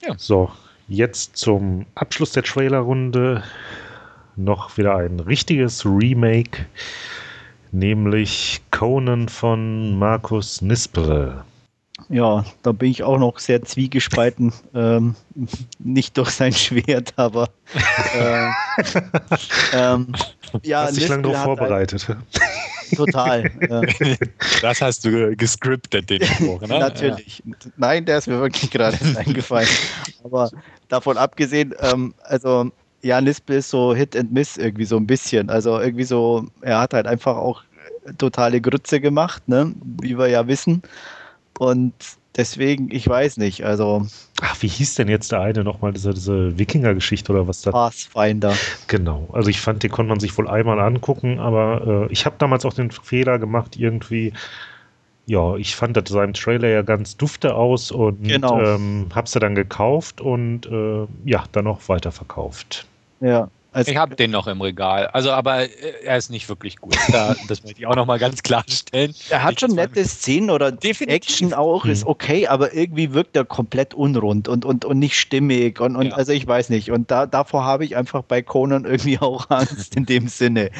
Ja. 0.00 0.14
So, 0.16 0.50
jetzt 0.88 1.36
zum 1.36 1.84
Abschluss 1.94 2.32
der 2.32 2.42
Trailerrunde 2.42 3.42
noch 4.36 4.74
wieder 4.78 4.96
ein 4.96 5.20
richtiges 5.20 5.84
Remake, 5.84 6.64
nämlich 7.70 8.62
Conan 8.70 9.28
von 9.28 9.98
Markus 9.98 10.62
Nispere. 10.62 11.44
Ja, 12.08 12.46
da 12.62 12.72
bin 12.72 12.90
ich 12.90 13.02
auch 13.02 13.18
noch 13.18 13.38
sehr 13.40 13.62
zwiegespalten. 13.62 14.50
ähm, 14.74 15.16
nicht 15.78 16.16
durch 16.16 16.30
sein 16.30 16.54
Schwert, 16.54 17.12
aber 17.16 17.50
äh, 18.14 18.48
ähm, 19.74 20.14
ja, 20.62 20.84
Hast 20.84 20.96
dich 20.96 21.08
lange 21.08 21.24
darauf 21.24 21.42
vorbereitet. 21.42 22.08
Ein, 22.08 22.22
Total. 22.96 23.50
Das 24.62 24.80
hast 24.80 25.04
du 25.04 25.36
gescriptet, 25.36 26.08
den 26.10 26.24
Spruch, 26.24 26.60
ne? 26.62 26.68
Natürlich. 26.78 27.42
Ja. 27.44 27.54
Nein, 27.76 28.04
der 28.04 28.18
ist 28.18 28.28
mir 28.28 28.40
wirklich 28.40 28.70
gerade 28.70 28.98
eingefallen. 29.16 29.68
Aber 30.22 30.50
davon 30.88 31.16
abgesehen, 31.18 31.74
ähm, 31.80 32.14
also 32.22 32.70
ja, 33.02 33.20
Nispel 33.20 33.58
ist 33.58 33.70
so 33.70 33.94
Hit 33.94 34.16
and 34.16 34.32
Miss 34.32 34.56
irgendwie 34.56 34.86
so 34.86 34.96
ein 34.96 35.06
bisschen. 35.06 35.50
Also 35.50 35.78
irgendwie 35.78 36.04
so, 36.04 36.46
er 36.62 36.80
hat 36.80 36.94
halt 36.94 37.06
einfach 37.06 37.36
auch 37.36 37.62
totale 38.18 38.60
Grütze 38.60 39.00
gemacht, 39.00 39.46
ne? 39.48 39.74
wie 40.00 40.18
wir 40.18 40.28
ja 40.28 40.46
wissen. 40.46 40.82
Und 41.58 41.92
deswegen, 42.36 42.90
ich 42.90 43.08
weiß 43.08 43.36
nicht, 43.36 43.64
also. 43.64 44.06
Ach, 44.40 44.56
wie 44.60 44.68
hieß 44.68 44.94
denn 44.96 45.08
jetzt 45.08 45.32
der 45.32 45.40
eine 45.40 45.64
nochmal, 45.64 45.92
diese, 45.92 46.14
diese 46.14 46.58
Wikinger-Geschichte 46.58 47.32
oder 47.32 47.46
was 47.48 47.62
da? 47.62 47.70
Pathfinder. 47.70 48.54
Genau, 48.86 49.28
also 49.32 49.50
ich 49.50 49.60
fand, 49.60 49.82
den 49.82 49.90
konnte 49.90 50.10
man 50.10 50.20
sich 50.20 50.36
wohl 50.36 50.48
einmal 50.48 50.80
angucken, 50.80 51.38
aber 51.38 52.08
äh, 52.08 52.12
ich 52.12 52.26
habe 52.26 52.36
damals 52.38 52.64
auch 52.64 52.74
den 52.74 52.90
Fehler 52.90 53.38
gemacht, 53.38 53.76
irgendwie. 53.76 54.32
Ja, 55.26 55.56
ich 55.56 55.74
fand 55.74 55.96
das 55.96 56.10
sah 56.10 56.22
im 56.22 56.34
Trailer 56.34 56.68
ja 56.68 56.82
ganz 56.82 57.16
dufte 57.16 57.54
aus 57.54 57.90
und 57.90 58.24
genau. 58.24 58.60
ähm, 58.60 59.06
hab's 59.14 59.32
ja 59.32 59.40
dann 59.40 59.54
gekauft 59.54 60.20
und 60.20 60.66
äh, 60.66 61.06
ja, 61.24 61.44
dann 61.52 61.66
auch 61.66 61.80
weiterverkauft. 61.88 62.86
Ja, 63.20 63.48
also, 63.74 63.90
ich 63.90 63.96
habe 63.96 64.14
den 64.14 64.30
noch 64.30 64.46
im 64.46 64.60
Regal. 64.60 65.08
Also, 65.08 65.32
aber 65.32 65.64
äh, 65.64 66.04
er 66.04 66.16
ist 66.16 66.30
nicht 66.30 66.48
wirklich 66.48 66.76
gut. 66.76 66.96
Da, 67.10 67.34
das 67.48 67.64
möchte 67.64 67.80
ich 67.80 67.86
auch 67.86 67.96
noch 67.96 68.06
mal 68.06 68.18
ganz 68.18 68.42
klarstellen. 68.42 69.14
Er 69.30 69.42
hat 69.42 69.60
schon 69.60 69.72
nette 69.72 70.04
Szenen 70.04 70.50
oder 70.50 70.70
Definitiv. 70.70 71.14
Action 71.14 71.52
auch, 71.52 71.84
ist 71.84 72.04
mhm. 72.04 72.10
okay, 72.10 72.46
aber 72.46 72.72
irgendwie 72.72 73.12
wirkt 73.12 73.36
er 73.36 73.44
komplett 73.44 73.92
unrund 73.92 74.48
und, 74.48 74.64
und, 74.64 74.84
und 74.84 74.98
nicht 74.98 75.18
stimmig. 75.18 75.80
Und, 75.80 75.96
und 75.96 76.06
ja. 76.06 76.14
also 76.14 76.32
ich 76.32 76.46
weiß 76.46 76.70
nicht. 76.70 76.90
Und 76.92 77.10
da, 77.10 77.26
davor 77.26 77.64
habe 77.64 77.84
ich 77.84 77.96
einfach 77.96 78.22
bei 78.22 78.42
Conan 78.42 78.84
irgendwie 78.84 79.18
auch 79.18 79.46
Angst 79.50 79.96
in 79.96 80.06
dem 80.06 80.28
Sinne. 80.28 80.70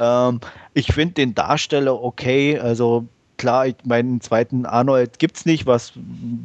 Ähm, 0.00 0.40
ich 0.74 0.92
finde 0.92 1.14
den 1.14 1.34
Darsteller 1.34 2.02
okay. 2.02 2.58
Also 2.58 3.06
klar, 3.38 3.66
ich 3.66 3.76
meinen 3.84 4.20
zweiten 4.20 4.66
Arnold 4.66 5.18
gibt 5.18 5.36
es 5.36 5.46
nicht, 5.46 5.64
was 5.64 5.92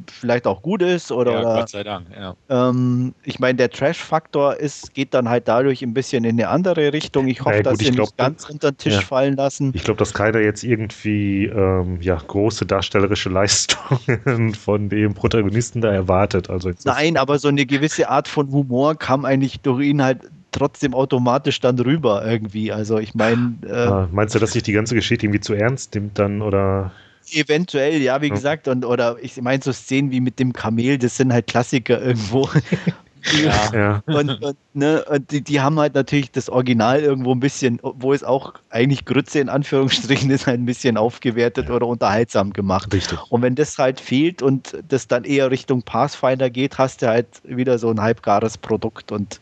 vielleicht 0.10 0.48
auch 0.48 0.62
gut 0.62 0.82
ist. 0.82 1.12
Oder, 1.12 1.42
ja, 1.42 1.56
Gott 1.60 1.70
sei 1.70 1.84
Dank, 1.84 2.08
ja. 2.16 2.36
Ähm, 2.50 3.14
ich 3.24 3.40
meine, 3.40 3.58
der 3.58 3.70
Trash-Faktor 3.70 4.56
geht 4.94 5.14
dann 5.14 5.28
halt 5.28 5.48
dadurch 5.48 5.82
ein 5.82 5.94
bisschen 5.94 6.24
in 6.24 6.40
eine 6.40 6.48
andere 6.48 6.94
Richtung. 6.94 7.28
Ich 7.28 7.42
hoffe, 7.42 7.58
ja, 7.58 7.58
gut, 7.58 7.66
dass 7.66 7.80
sie 7.80 7.92
nicht 7.92 8.18
ganz 8.18 8.50
unter 8.50 8.72
den 8.72 8.78
Tisch 8.78 8.94
ja. 8.94 9.02
fallen 9.02 9.36
lassen. 9.36 9.72
Ich 9.76 9.84
glaube, 9.84 9.98
dass 9.98 10.14
keiner 10.14 10.40
jetzt 10.40 10.64
irgendwie 10.64 11.46
ähm, 11.46 12.00
ja, 12.02 12.16
große 12.16 12.66
darstellerische 12.66 13.30
Leistungen 13.30 14.54
von 14.56 14.88
dem 14.88 15.14
Protagonisten 15.14 15.82
da 15.82 15.92
erwartet. 15.92 16.50
Also 16.50 16.72
Nein, 16.86 17.18
aber 17.18 17.40
so 17.40 17.50
eine 17.50 17.66
gewisse 17.66 18.08
Art 18.08 18.28
von 18.28 18.52
Humor 18.52 18.96
kam 18.96 19.26
eigentlich 19.26 19.60
durch 19.62 19.84
ihn 19.86 20.02
halt 20.02 20.30
trotzdem 20.54 20.94
automatisch 20.94 21.60
dann 21.60 21.78
rüber 21.80 22.26
irgendwie. 22.26 22.72
Also 22.72 23.00
ich 23.00 23.14
meine. 23.16 23.58
Äh, 23.66 23.72
ah, 23.74 24.10
meinst 24.12 24.36
du, 24.36 24.40
dass 24.40 24.52
sich 24.52 24.64
die 24.64 24.72
ganze 24.72 24.96
Geschichte 24.96 25.26
irgendwie 25.26 25.42
zu 25.42 25.54
ernst 25.54 25.94
nimmt 25.96 26.18
dann 26.18 26.42
oder? 26.42 26.92
Eventuell, 27.32 28.02
ja, 28.02 28.22
wie 28.22 28.30
gesagt, 28.30 28.68
und 28.68 28.84
oder 28.86 29.16
ich 29.22 29.42
meine 29.42 29.64
so 29.64 29.72
Szenen 29.72 30.12
wie 30.12 30.20
mit 30.20 30.40
dem 30.40 30.52
Kamel, 30.52 30.98
das 30.98 31.16
sind 31.16 31.32
halt 31.32 31.48
Klassiker 31.48 32.02
irgendwo. 32.02 32.50
Ja. 33.32 33.72
ja. 33.74 34.04
Und, 34.06 34.30
und, 34.42 34.58
ne, 34.74 35.04
und 35.06 35.32
die, 35.32 35.42
die, 35.42 35.62
haben 35.62 35.80
halt 35.80 35.96
natürlich 35.96 36.32
das 36.32 36.50
Original 36.50 37.02
irgendwo 37.02 37.32
ein 37.32 37.40
bisschen, 37.40 37.80
wo 37.82 38.14
es 38.14 38.24
auch 38.24 38.54
eigentlich 38.70 39.06
Grütze 39.06 39.40
in 39.40 39.50
Anführungsstrichen 39.50 40.30
ist, 40.32 40.48
halt 40.48 40.60
ein 40.60 40.66
bisschen 40.66 40.98
aufgewertet 40.98 41.70
ja. 41.70 41.76
oder 41.76 41.88
unterhaltsam 41.88 42.54
gemacht. 42.54 42.94
Richtig. 42.94 43.20
Und 43.30 43.42
wenn 43.42 43.56
das 43.56 43.78
halt 43.78 44.00
fehlt 44.00 44.42
und 44.42 44.78
das 44.88 45.08
dann 45.08 45.24
eher 45.24 45.52
Richtung 45.52 45.84
Pathfinder 45.84 46.50
geht, 46.50 46.78
hast 46.78 47.02
du 47.02 47.08
halt 47.08 47.28
wieder 47.44 47.78
so 47.78 47.90
ein 47.90 48.02
halbgares 48.02 48.58
Produkt. 48.58 49.12
Und 49.12 49.40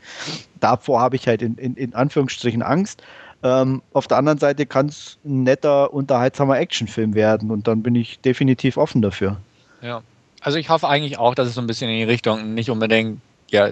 davor 0.59 1.01
habe 1.01 1.15
ich 1.15 1.27
halt 1.27 1.41
in, 1.41 1.55
in, 1.55 1.75
in 1.75 1.93
Anführungsstrichen 1.93 2.61
Angst. 2.61 3.01
Ähm, 3.43 3.81
auf 3.93 4.07
der 4.07 4.17
anderen 4.17 4.37
Seite 4.37 4.67
kann 4.67 4.87
es 4.87 5.17
ein 5.25 5.43
netter, 5.43 5.91
unterhaltsamer 5.91 6.59
Actionfilm 6.59 7.15
werden 7.15 7.49
und 7.49 7.67
dann 7.67 7.81
bin 7.81 7.95
ich 7.95 8.19
definitiv 8.19 8.77
offen 8.77 9.01
dafür. 9.01 9.37
Ja, 9.81 10.03
also 10.41 10.59
ich 10.59 10.69
hoffe 10.69 10.87
eigentlich 10.87 11.17
auch, 11.17 11.33
dass 11.33 11.47
es 11.47 11.55
so 11.55 11.61
ein 11.61 11.65
bisschen 11.65 11.89
in 11.89 11.97
die 11.97 12.03
Richtung 12.03 12.53
nicht 12.53 12.69
unbedingt 12.69 13.19
ja, 13.51 13.69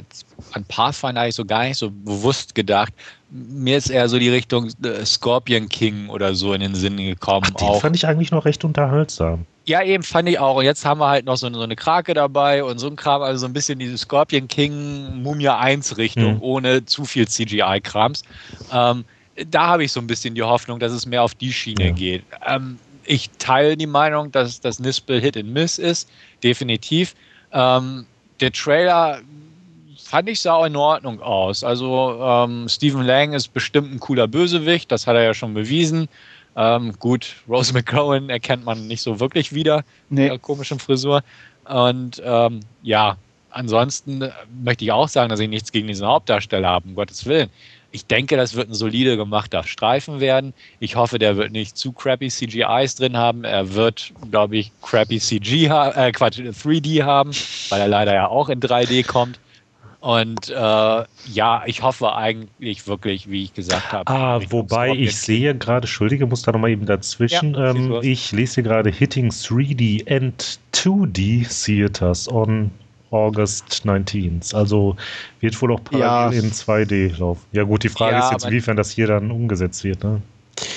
an 0.52 0.66
Pathfinder 0.66 1.22
habe 1.22 1.30
ich 1.30 1.36
so 1.36 1.46
gar 1.46 1.64
nicht 1.64 1.78
so 1.78 1.90
bewusst 1.90 2.54
gedacht. 2.54 2.94
Mir 3.30 3.78
ist 3.78 3.90
eher 3.90 4.10
so 4.10 4.20
die 4.20 4.30
Richtung 4.30 4.70
äh, 4.84 5.06
Scorpion 5.06 5.70
King 5.70 6.10
oder 6.10 6.36
so 6.36 6.54
in 6.54 6.62
den 6.62 6.76
Sinn 6.76 6.98
gekommen. 6.98 7.48
Ach, 7.50 7.58
den 7.58 7.68
auch. 7.68 7.82
fand 7.82 7.96
ich 7.96 8.06
eigentlich 8.06 8.32
noch 8.32 8.46
recht 8.46 8.64
unterhaltsam. 8.66 9.46
Ja, 9.66 9.84
eben 9.84 10.04
fand 10.04 10.28
ich 10.28 10.40
auch. 10.40 10.58
Und 10.58 10.66
jetzt 10.66 10.84
haben 10.84 11.00
wir 11.00 11.08
halt 11.08 11.26
noch 11.26 11.38
so, 11.38 11.52
so 11.54 11.62
eine 11.62 11.76
Krake 11.76 12.14
dabei 12.14 12.64
und 12.64 12.80
so 12.80 12.88
ein 12.88 12.96
Kram, 12.96 13.22
also 13.22 13.42
so 13.42 13.46
ein 13.46 13.54
bisschen 13.54 13.80
diese 13.80 13.98
Scorpion 13.98 14.48
King 14.48 15.22
Mumia 15.22 15.60
1 15.60 15.98
Richtung, 15.98 16.36
mhm. 16.36 16.42
ohne 16.42 16.86
zu 16.86 17.06
viel 17.06 17.28
CGI-Krams. 17.28 18.24
Ähm, 18.74 19.06
da 19.48 19.68
habe 19.68 19.84
ich 19.84 19.92
so 19.92 20.00
ein 20.00 20.08
bisschen 20.08 20.36
die 20.36 20.44
Hoffnung, 20.44 20.80
dass 20.80 20.92
es 20.92 21.06
mehr 21.06 21.24
auf 21.24 21.36
die 21.36 21.54
Schiene 21.54 21.88
ja. 21.88 21.92
geht. 21.92 22.24
Ähm, 22.46 22.80
ich 23.06 23.30
teile 23.38 23.78
die 23.78 23.88
Meinung, 23.88 24.32
dass 24.32 24.60
das 24.60 24.80
Nispel 24.80 25.22
Hit 25.22 25.38
and 25.38 25.54
Miss 25.54 25.78
ist, 25.78 26.10
definitiv. 26.44 27.16
Ähm, 27.54 28.06
der 28.40 28.52
Trailer 28.52 29.22
fand 30.10 30.28
ich 30.28 30.42
sah 30.42 30.66
in 30.66 30.76
Ordnung 30.76 31.22
aus. 31.22 31.64
Also 31.64 32.20
ähm, 32.20 32.68
Stephen 32.68 33.04
Lang 33.04 33.34
ist 33.34 33.54
bestimmt 33.54 33.94
ein 33.94 34.00
cooler 34.00 34.28
Bösewicht, 34.28 34.92
das 34.92 35.06
hat 35.06 35.16
er 35.16 35.22
ja 35.22 35.34
schon 35.36 35.54
bewiesen. 35.54 36.10
Ähm, 36.56 36.94
gut, 36.98 37.36
Rose 37.48 37.74
McGowan 37.76 38.28
erkennt 38.30 38.66
man 38.66 38.88
nicht 38.88 39.04
so 39.04 39.20
wirklich 39.20 39.54
wieder 39.54 39.84
nee. 40.10 40.24
mit 40.24 40.32
der 40.32 40.40
komischen 40.40 40.80
Frisur. 40.80 41.22
Und 41.66 42.20
ähm, 42.26 42.62
ja, 42.82 43.18
ansonsten 43.52 44.32
möchte 44.64 44.84
ich 44.84 44.92
auch 44.92 45.08
sagen, 45.08 45.30
dass 45.30 45.40
ich 45.40 45.48
nichts 45.48 45.72
gegen 45.72 45.88
diesen 45.88 46.08
Hauptdarsteller 46.08 46.68
habe, 46.68 46.88
um 46.88 46.96
Gottes 46.96 47.28
Willen. 47.28 47.52
Ich 47.92 48.08
denke, 48.08 48.36
das 48.36 48.56
wird 48.56 48.68
ein 48.68 48.74
solide 48.74 49.16
gemachter 49.16 49.64
Streifen 49.64 50.20
werden. 50.20 50.56
Ich 50.80 50.96
hoffe, 50.96 51.20
der 51.20 51.38
wird 51.38 51.52
nicht 51.52 51.78
zu 51.78 51.92
crappy 51.92 52.30
CGIs 52.30 52.96
drin 52.96 53.16
haben. 53.16 53.44
Er 53.44 53.76
wird, 53.76 54.12
glaube 54.32 54.58
ich, 54.58 54.72
crappy 54.82 55.20
CG, 55.20 55.68
äh, 55.68 56.12
Quatsch, 56.12 56.40
3D 56.40 57.04
haben, 57.04 57.32
weil 57.70 57.82
er 57.82 57.88
leider 57.88 58.16
ja 58.16 58.28
auch 58.28 58.50
in 58.50 58.60
3D 58.60 59.06
kommt. 59.06 59.40
Und 60.02 60.50
äh, 60.50 60.54
ja, 60.54 61.64
ich 61.66 61.82
hoffe 61.82 62.16
eigentlich 62.16 62.88
wirklich, 62.88 63.30
wie 63.30 63.44
ich 63.44 63.54
gesagt 63.54 63.92
habe. 63.92 64.10
Ah, 64.10 64.40
wobei 64.50 64.92
ich 64.92 65.18
sehe 65.18 65.54
gerade, 65.56 65.86
Entschuldige, 65.86 66.26
muss 66.26 66.42
da 66.42 66.54
nochmal 66.54 66.70
eben 66.70 66.86
dazwischen. 66.86 67.54
Ja, 67.54 67.72
ähm, 67.72 68.00
ich 68.02 68.32
lese 68.32 68.64
gerade 68.64 68.90
Hitting 68.90 69.30
3D 69.30 70.10
and 70.10 70.60
2D 70.74 71.66
Theaters 71.66 72.32
on 72.32 72.72
August 73.12 73.84
19th. 73.86 74.56
Also 74.56 74.96
wird 75.42 75.62
wohl 75.62 75.74
auch 75.74 75.84
parallel 75.84 76.38
ja. 76.38 76.44
in 76.44 76.52
2D 76.52 77.20
laufen. 77.20 77.46
Ja 77.52 77.64
gut, 77.64 77.84
die 77.84 77.90
Frage 77.90 78.16
ja, 78.16 78.26
ist 78.26 78.32
jetzt, 78.32 78.46
inwiefern 78.46 78.78
das 78.78 78.92
hier 78.92 79.08
dann 79.08 79.32
umgesetzt 79.32 79.84
wird. 79.84 80.04
Ne? 80.04 80.22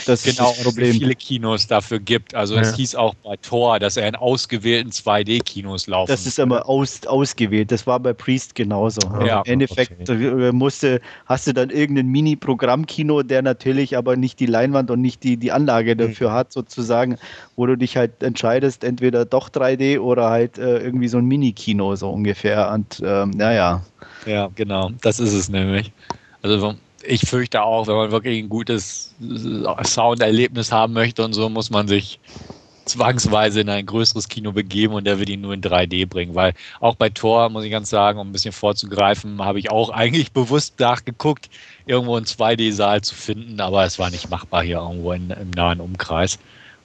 Das 0.06 0.22
genau, 0.22 0.52
ist 0.52 0.62
Problem. 0.62 0.92
viele 0.92 1.14
Kinos 1.14 1.66
dafür 1.66 1.98
gibt. 1.98 2.34
Also 2.34 2.54
ja. 2.54 2.62
es 2.62 2.74
hieß 2.76 2.94
auch 2.94 3.14
bei 3.14 3.36
Thor, 3.36 3.78
dass 3.78 3.96
er 3.96 4.08
in 4.08 4.16
ausgewählten 4.16 4.90
2D-Kinos 4.90 5.86
laufen 5.86 6.10
Das 6.10 6.26
ist 6.26 6.38
immer 6.38 6.68
aus, 6.68 7.06
ausgewählt. 7.06 7.70
Das 7.70 7.86
war 7.86 8.00
bei 8.00 8.12
Priest 8.12 8.54
genauso. 8.54 9.00
Ja, 9.24 9.42
Im 9.42 9.52
Endeffekt 9.52 10.08
okay. 10.08 10.52
musste, 10.52 11.00
hast 11.26 11.46
du 11.46 11.52
dann 11.52 11.70
irgendein 11.70 12.08
Mini-Programmkino, 12.08 13.22
der 13.22 13.42
natürlich 13.42 13.96
aber 13.96 14.16
nicht 14.16 14.40
die 14.40 14.46
Leinwand 14.46 14.90
und 14.90 15.00
nicht 15.00 15.22
die, 15.22 15.36
die 15.36 15.52
Anlage 15.52 15.96
dafür 15.96 16.30
mhm. 16.30 16.34
hat, 16.34 16.52
sozusagen, 16.52 17.18
wo 17.56 17.66
du 17.66 17.76
dich 17.76 17.96
halt 17.96 18.22
entscheidest, 18.22 18.84
entweder 18.84 19.24
doch 19.24 19.48
3D 19.48 19.98
oder 19.98 20.30
halt 20.30 20.58
äh, 20.58 20.78
irgendwie 20.78 21.08
so 21.08 21.18
ein 21.18 21.26
Mini-Kino, 21.26 21.96
so 21.96 22.10
ungefähr. 22.10 22.70
Und 22.72 23.02
ähm, 23.04 23.30
naja. 23.30 23.84
Ja, 24.26 24.48
genau. 24.54 24.90
Das 25.02 25.20
ist 25.20 25.32
es 25.32 25.48
nämlich. 25.48 25.92
Also 26.42 26.74
ich 27.04 27.22
fürchte 27.28 27.62
auch, 27.62 27.86
wenn 27.86 27.96
man 27.96 28.10
wirklich 28.12 28.38
ein 28.42 28.48
gutes 28.48 29.16
Sounderlebnis 29.84 30.72
haben 30.72 30.92
möchte 30.92 31.24
und 31.24 31.32
so, 31.34 31.48
muss 31.48 31.70
man 31.70 31.88
sich 31.88 32.20
zwangsweise 32.86 33.60
in 33.62 33.68
ein 33.70 33.86
größeres 33.86 34.28
Kino 34.28 34.52
begeben 34.52 34.94
und 34.94 35.04
der 35.06 35.18
wird 35.18 35.28
ihn 35.30 35.40
nur 35.42 35.54
in 35.54 35.60
3D 35.62 36.06
bringen, 36.06 36.34
weil 36.34 36.54
auch 36.80 36.96
bei 36.96 37.10
Tor, 37.10 37.48
muss 37.50 37.64
ich 37.64 37.70
ganz 37.70 37.90
sagen, 37.90 38.18
um 38.18 38.28
ein 38.28 38.32
bisschen 38.32 38.52
vorzugreifen, 38.52 39.42
habe 39.44 39.58
ich 39.60 39.70
auch 39.70 39.90
eigentlich 39.92 40.32
bewusst 40.32 40.80
nachgeguckt, 40.80 41.48
irgendwo 41.86 42.16
einen 42.16 42.26
2D-Saal 42.26 43.02
zu 43.02 43.14
finden, 43.14 43.60
aber 43.60 43.84
es 43.84 43.98
war 43.98 44.10
nicht 44.10 44.28
machbar 44.28 44.62
hier 44.64 44.78
irgendwo 44.78 45.12
in, 45.12 45.30
im 45.30 45.50
nahen 45.50 45.80
Umkreis. 45.80 46.38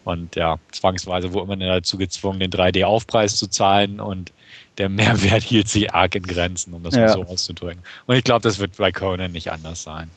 Und 0.03 0.35
ja, 0.37 0.57
zwangsweise 0.71 1.33
wurde 1.33 1.47
man 1.47 1.59
dazu 1.59 1.97
gezwungen, 1.97 2.39
den 2.39 2.51
3D-Aufpreis 2.51 3.35
zu 3.37 3.47
zahlen 3.49 3.99
und 3.99 4.31
der 4.77 4.89
Mehrwert 4.89 5.43
hielt 5.43 5.67
sich 5.67 5.93
arg 5.93 6.15
in 6.15 6.23
Grenzen, 6.23 6.73
um 6.73 6.83
das 6.83 6.95
ja. 6.95 7.01
mal 7.01 7.13
so 7.13 7.23
auszudrücken. 7.23 7.81
Und 8.05 8.15
ich 8.15 8.23
glaube, 8.23 8.41
das 8.41 8.59
wird 8.59 8.77
bei 8.77 8.91
Conan 8.91 9.31
nicht 9.31 9.51
anders 9.51 9.83
sein. 9.83 10.09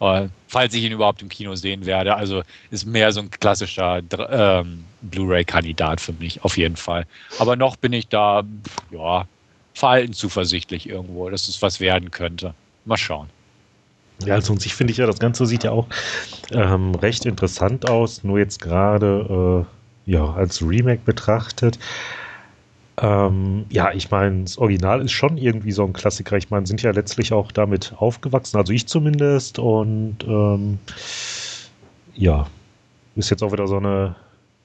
Aber 0.00 0.30
falls 0.48 0.72
ich 0.74 0.82
ihn 0.82 0.92
überhaupt 0.92 1.20
im 1.20 1.28
Kino 1.28 1.54
sehen 1.54 1.84
werde, 1.84 2.16
also 2.16 2.42
ist 2.70 2.86
mehr 2.86 3.12
so 3.12 3.20
ein 3.20 3.30
klassischer 3.30 4.00
ähm, 4.30 4.84
Blu-ray-Kandidat 5.02 6.00
für 6.00 6.14
mich, 6.14 6.42
auf 6.42 6.56
jeden 6.56 6.76
Fall. 6.76 7.06
Aber 7.38 7.54
noch 7.54 7.76
bin 7.76 7.92
ich 7.92 8.08
da, 8.08 8.42
ja, 8.90 9.26
verhalten 9.74 10.14
zuversichtlich 10.14 10.88
irgendwo, 10.88 11.28
dass 11.28 11.48
es 11.48 11.60
was 11.60 11.80
werden 11.80 12.10
könnte. 12.10 12.54
Mal 12.86 12.96
schauen. 12.96 13.28
Ja, 14.24 14.34
also 14.34 14.54
und 14.54 14.60
sich 14.60 14.74
finde 14.74 14.92
ich 14.92 14.98
ja, 14.98 15.06
das 15.06 15.18
Ganze 15.18 15.46
sieht 15.46 15.64
ja 15.64 15.70
auch 15.70 15.86
ähm, 16.50 16.94
recht 16.94 17.26
interessant 17.26 17.88
aus, 17.88 18.24
nur 18.24 18.38
jetzt 18.38 18.60
gerade 18.60 19.66
äh, 20.06 20.10
ja, 20.10 20.32
als 20.32 20.62
Remake 20.62 21.02
betrachtet. 21.04 21.78
Ähm, 23.02 23.64
ja, 23.70 23.92
ich 23.92 24.10
meine, 24.10 24.42
das 24.42 24.58
Original 24.58 25.00
ist 25.00 25.12
schon 25.12 25.38
irgendwie 25.38 25.72
so 25.72 25.84
ein 25.84 25.92
Klassiker. 25.92 26.36
Ich 26.36 26.50
meine, 26.50 26.66
sind 26.66 26.82
ja 26.82 26.90
letztlich 26.90 27.32
auch 27.32 27.50
damit 27.50 27.94
aufgewachsen, 27.96 28.58
also 28.58 28.72
ich 28.72 28.86
zumindest. 28.86 29.58
Und 29.58 30.18
ähm, 30.26 30.78
ja, 32.14 32.46
ist 33.16 33.30
jetzt 33.30 33.42
auch 33.42 33.52
wieder 33.52 33.66
so 33.66 33.78
eine 33.78 34.16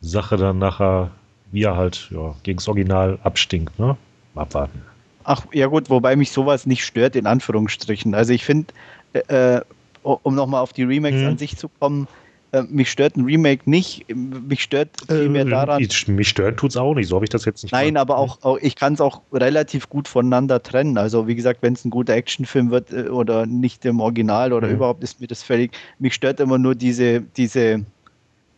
Sache 0.02 0.38
dann 0.38 0.60
nachher, 0.60 1.12
wie 1.52 1.64
er 1.64 1.78
halt 1.78 2.10
ja, 2.12 2.36
gegen 2.44 2.58
das 2.58 2.68
Original 2.68 3.20
abstinkt. 3.24 3.80
Ne? 3.80 3.96
Abwarten. 4.36 4.82
Ach, 5.24 5.46
ja 5.54 5.68
gut, 5.68 5.90
wobei 5.90 6.16
mich 6.16 6.32
sowas 6.32 6.66
nicht 6.66 6.84
stört, 6.86 7.16
in 7.16 7.26
Anführungsstrichen. 7.26 8.14
Also 8.14 8.34
ich 8.34 8.44
finde, 8.44 8.74
äh, 9.14 9.58
äh 9.58 9.62
um 10.04 10.36
nochmal 10.36 10.62
auf 10.62 10.72
die 10.72 10.84
Remakes 10.84 11.22
hm. 11.22 11.30
an 11.30 11.38
sich 11.40 11.58
zu 11.58 11.68
kommen, 11.68 12.08
äh, 12.56 12.64
mich 12.70 12.90
stört 12.90 13.18
ein 13.18 13.26
Remake 13.26 13.70
nicht. 13.70 14.06
Mich 14.14 14.64
stört 14.64 14.90
vielmehr 15.08 15.46
äh, 15.46 15.50
daran. 15.50 15.82
Ich, 15.82 16.08
mich 16.08 16.30
stört 16.30 16.58
tut 16.58 16.72
es 16.72 16.78
auch 16.78 16.94
nicht. 16.96 17.08
So 17.08 17.16
habe 17.16 17.26
ich 17.26 17.30
das 17.30 17.46
jetzt 17.46 17.64
nicht. 17.64 17.72
Nein, 17.72 17.98
aber 17.98 18.18
auch, 18.18 18.42
auch 18.44 18.58
ich 18.62 18.76
kann 18.76 18.94
es 18.94 19.02
auch 19.02 19.22
relativ 19.34 19.90
gut 19.90 20.08
voneinander 20.08 20.64
trennen. 20.64 20.98
Also 20.98 21.28
wie 21.28 21.36
gesagt, 21.36 21.62
wenn 21.62 21.74
es 21.74 21.84
ein 21.86 21.90
guter 21.90 22.14
Actionfilm 22.14 22.72
wird 22.72 22.92
äh, 22.94 23.10
oder 23.10 23.46
nicht 23.46 23.86
im 23.86 24.00
Original 24.00 24.54
oder 24.54 24.68
mhm. 24.68 24.76
überhaupt 24.76 25.04
ist 25.04 25.20
mir 25.20 25.28
das 25.28 25.44
völlig. 25.44 25.72
Mich 26.00 26.14
stört 26.14 26.40
immer 26.40 26.58
nur 26.58 26.76
diese, 26.76 27.22
diese 27.22 27.86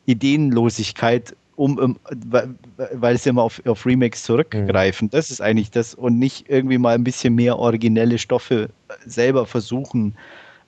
Ideenlosigkeit 0.06 1.36
um, 1.56 1.80
um, 1.80 2.00
weil 2.94 3.18
sie 3.18 3.30
immer 3.30 3.42
auf, 3.42 3.60
auf 3.66 3.84
Remakes 3.84 4.22
zurückgreifen. 4.24 5.08
Mhm. 5.08 5.10
Das 5.10 5.32
ist 5.32 5.42
eigentlich 5.42 5.72
das 5.72 5.96
und 5.96 6.20
nicht 6.20 6.46
irgendwie 6.50 6.78
mal 6.78 6.94
ein 6.94 7.04
bisschen 7.04 7.34
mehr 7.34 7.58
originelle 7.58 8.20
Stoffe 8.20 8.70
selber 9.06 9.48
versuchen 9.48 10.16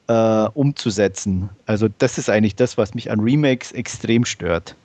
äh, 0.10 0.50
umzusetzen. 0.56 1.50
Also 1.68 1.88
das 2.00 2.18
ist 2.18 2.30
eigentlich 2.30 2.56
das, 2.56 2.78
was 2.78 2.96
mich 2.96 3.12
an 3.12 3.20
Remakes 3.20 3.72
extrem 3.72 4.26
stört. 4.26 4.76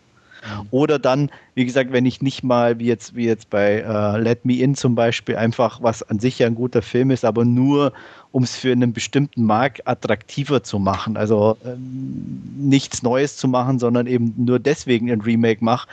Mhm. 0.44 0.66
Oder 0.70 0.98
dann, 0.98 1.30
wie 1.54 1.64
gesagt, 1.64 1.92
wenn 1.92 2.04
ich 2.04 2.20
nicht 2.20 2.44
mal, 2.44 2.78
wie 2.78 2.84
jetzt, 2.84 3.16
wie 3.16 3.24
jetzt 3.24 3.48
bei 3.48 3.80
äh, 3.80 4.18
Let 4.18 4.44
Me 4.44 4.58
In 4.58 4.74
zum 4.74 4.94
Beispiel, 4.94 5.36
einfach 5.36 5.82
was 5.82 6.02
an 6.02 6.18
sich 6.18 6.38
ja 6.38 6.46
ein 6.46 6.54
guter 6.54 6.82
Film 6.82 7.10
ist, 7.10 7.24
aber 7.24 7.46
nur 7.46 7.92
um 8.32 8.42
es 8.42 8.54
für 8.54 8.72
einen 8.72 8.92
bestimmten 8.92 9.44
Markt 9.44 9.88
attraktiver 9.88 10.62
zu 10.62 10.78
machen. 10.78 11.16
Also 11.16 11.56
ähm, 11.64 12.42
nichts 12.58 13.02
Neues 13.02 13.38
zu 13.38 13.48
machen, 13.48 13.78
sondern 13.78 14.06
eben 14.06 14.34
nur 14.36 14.58
deswegen 14.58 15.10
ein 15.10 15.22
Remake 15.22 15.64
mache, 15.64 15.88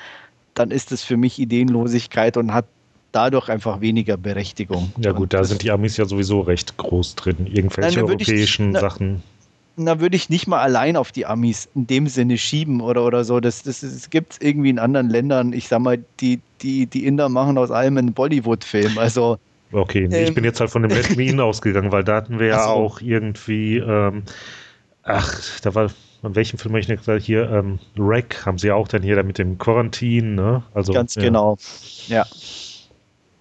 dann 0.56 0.72
ist 0.72 0.92
es 0.92 1.04
für 1.04 1.16
mich 1.16 1.40
Ideenlosigkeit 1.40 2.36
und 2.36 2.54
hat 2.54 2.66
dadurch 3.12 3.50
einfach 3.50 3.82
weniger 3.82 4.18
Berechtigung. 4.18 4.92
Ja 4.98 5.12
gut, 5.12 5.34
da 5.34 5.44
sind 5.44 5.64
die 5.64 5.72
Amis 5.72 5.98
ja 5.98 6.06
sowieso 6.06 6.42
recht 6.42 6.78
groß 6.78 7.16
drin. 7.16 7.48
Irgendwelche 7.48 8.00
Nein, 8.00 8.10
europäischen 8.10 8.74
ich, 8.74 8.80
Sachen. 8.80 9.24
Da 9.78 10.00
würde 10.00 10.16
ich 10.16 10.30
nicht 10.30 10.48
mal 10.48 10.60
allein 10.60 10.98
auf 10.98 11.12
die 11.12 11.26
Amis 11.26 11.70
in 11.76 11.88
dem 11.88 12.08
Sinne 12.08 12.38
schieben 12.38 12.82
oder, 12.82 13.06
oder 13.06 13.24
so. 13.24 13.40
Das, 13.40 13.64
das, 13.64 13.82
das 13.82 14.10
gibt 14.10 14.34
es 14.34 14.42
irgendwie 14.42 14.70
in 14.70 14.80
anderen 14.80 15.10
Ländern. 15.10 15.54
Ich 15.54 15.68
sag 15.68 15.80
mal, 15.80 16.04
die, 16.20 16.40
die, 16.62 16.86
die 16.86 17.06
Inder 17.06 17.30
machen 17.30 17.58
aus 17.58 17.72
allem 17.72 17.98
einen 17.98 18.14
Bollywood-Film. 18.14 18.98
Also 18.98 19.38
Okay, 19.72 20.04
ähm, 20.04 20.12
ich 20.12 20.34
bin 20.34 20.44
jetzt 20.44 20.60
halt 20.60 20.70
von 20.70 20.82
dem 20.82 20.92
Let 20.92 21.16
Me 21.16 21.44
ausgegangen, 21.44 21.92
weil 21.92 22.04
da 22.04 22.16
hatten 22.16 22.40
wir 22.40 22.48
ja 22.48 22.64
so. 22.64 22.70
auch 22.72 23.02
irgendwie, 23.02 23.78
ähm, 23.78 24.24
ach, 25.04 25.60
da 25.62 25.74
war, 25.76 25.90
an 26.24 26.36
welchem 26.36 26.58
Film 26.60 26.74
habe 26.74 26.82
ich 26.82 26.88
nicht 26.88 27.00
gesagt, 27.00 27.24
hier, 27.24 27.50
ähm, 27.50 27.80
Wreck 27.96 28.46
haben 28.46 28.58
sie 28.58 28.68
ja 28.68 28.76
auch 28.76 28.88
dann 28.88 29.02
hier 29.02 29.16
da 29.16 29.24
mit 29.24 29.38
dem 29.38 29.58
Quarantin, 29.58 30.36
ne? 30.36 30.64
Also, 30.74 30.94
Ganz 30.94 31.16
ja. 31.16 31.24
genau, 31.24 31.58
ja. 32.08 32.26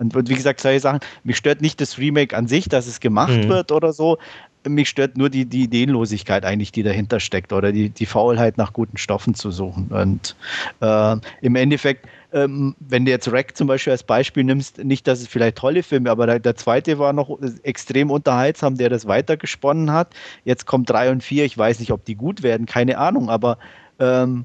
Und, 0.01 0.17
und, 0.17 0.29
wie 0.29 0.35
gesagt, 0.35 0.61
solche 0.61 0.81
Sachen, 0.81 1.01
mich 1.25 1.37
stört 1.37 1.61
nicht 1.61 1.81
das 1.81 1.99
Remake 1.99 2.37
an 2.37 2.49
sich, 2.49 2.69
dass 2.69 2.87
es 2.87 3.01
gemacht 3.01 3.37
mhm. 3.37 3.49
wird 3.49 3.71
oder 3.71 3.93
so. 3.93 4.19
Mich 4.67 4.89
stört 4.89 5.17
nur 5.17 5.31
die, 5.31 5.45
die 5.47 5.63
Ideenlosigkeit 5.65 6.45
eigentlich, 6.45 6.73
die 6.73 6.83
dahinter 6.83 7.21
steckt 7.21 7.53
oder 7.53 7.71
die, 7.71 7.91
die 7.91 8.07
Faulheit 8.07 8.59
nach 8.59 8.73
guten 8.73 8.97
Stoffen 8.97 9.35
zu 9.35 9.51
suchen. 9.51 9.89
Und 9.89 10.37
äh, 10.81 11.17
im 11.43 11.55
Endeffekt, 11.55 12.07
ähm, 12.33 12.75
wenn 12.79 13.05
du 13.05 13.11
jetzt 13.11 13.31
Rack 13.31 13.57
zum 13.57 13.67
Beispiel 13.69 13.93
als 13.93 14.03
Beispiel 14.03 14.45
nimmst, 14.45 14.83
nicht, 14.83 15.07
dass 15.07 15.21
es 15.21 15.29
vielleicht 15.29 15.57
tolle 15.57 15.83
Filme, 15.83 16.11
aber 16.11 16.27
der, 16.27 16.41
der, 16.41 16.57
zweite 16.57 16.99
war 16.99 17.13
noch 17.13 17.39
extrem 17.63 18.11
unterhaltsam, 18.11 18.77
der 18.77 18.89
das 18.89 19.07
weitergesponnen 19.07 19.93
hat. 19.93 20.15
Jetzt 20.45 20.67
kommt 20.67 20.89
drei 20.91 21.11
und 21.11 21.23
vier, 21.23 21.45
ich 21.45 21.57
weiß 21.57 21.81
nicht, 21.81 21.93
ob 21.93 22.05
die 22.05 22.15
gut 22.15 22.43
werden, 22.43 22.67
keine 22.67 22.99
Ahnung, 22.99 23.31
aber 23.31 23.59
ähm, 23.99 24.45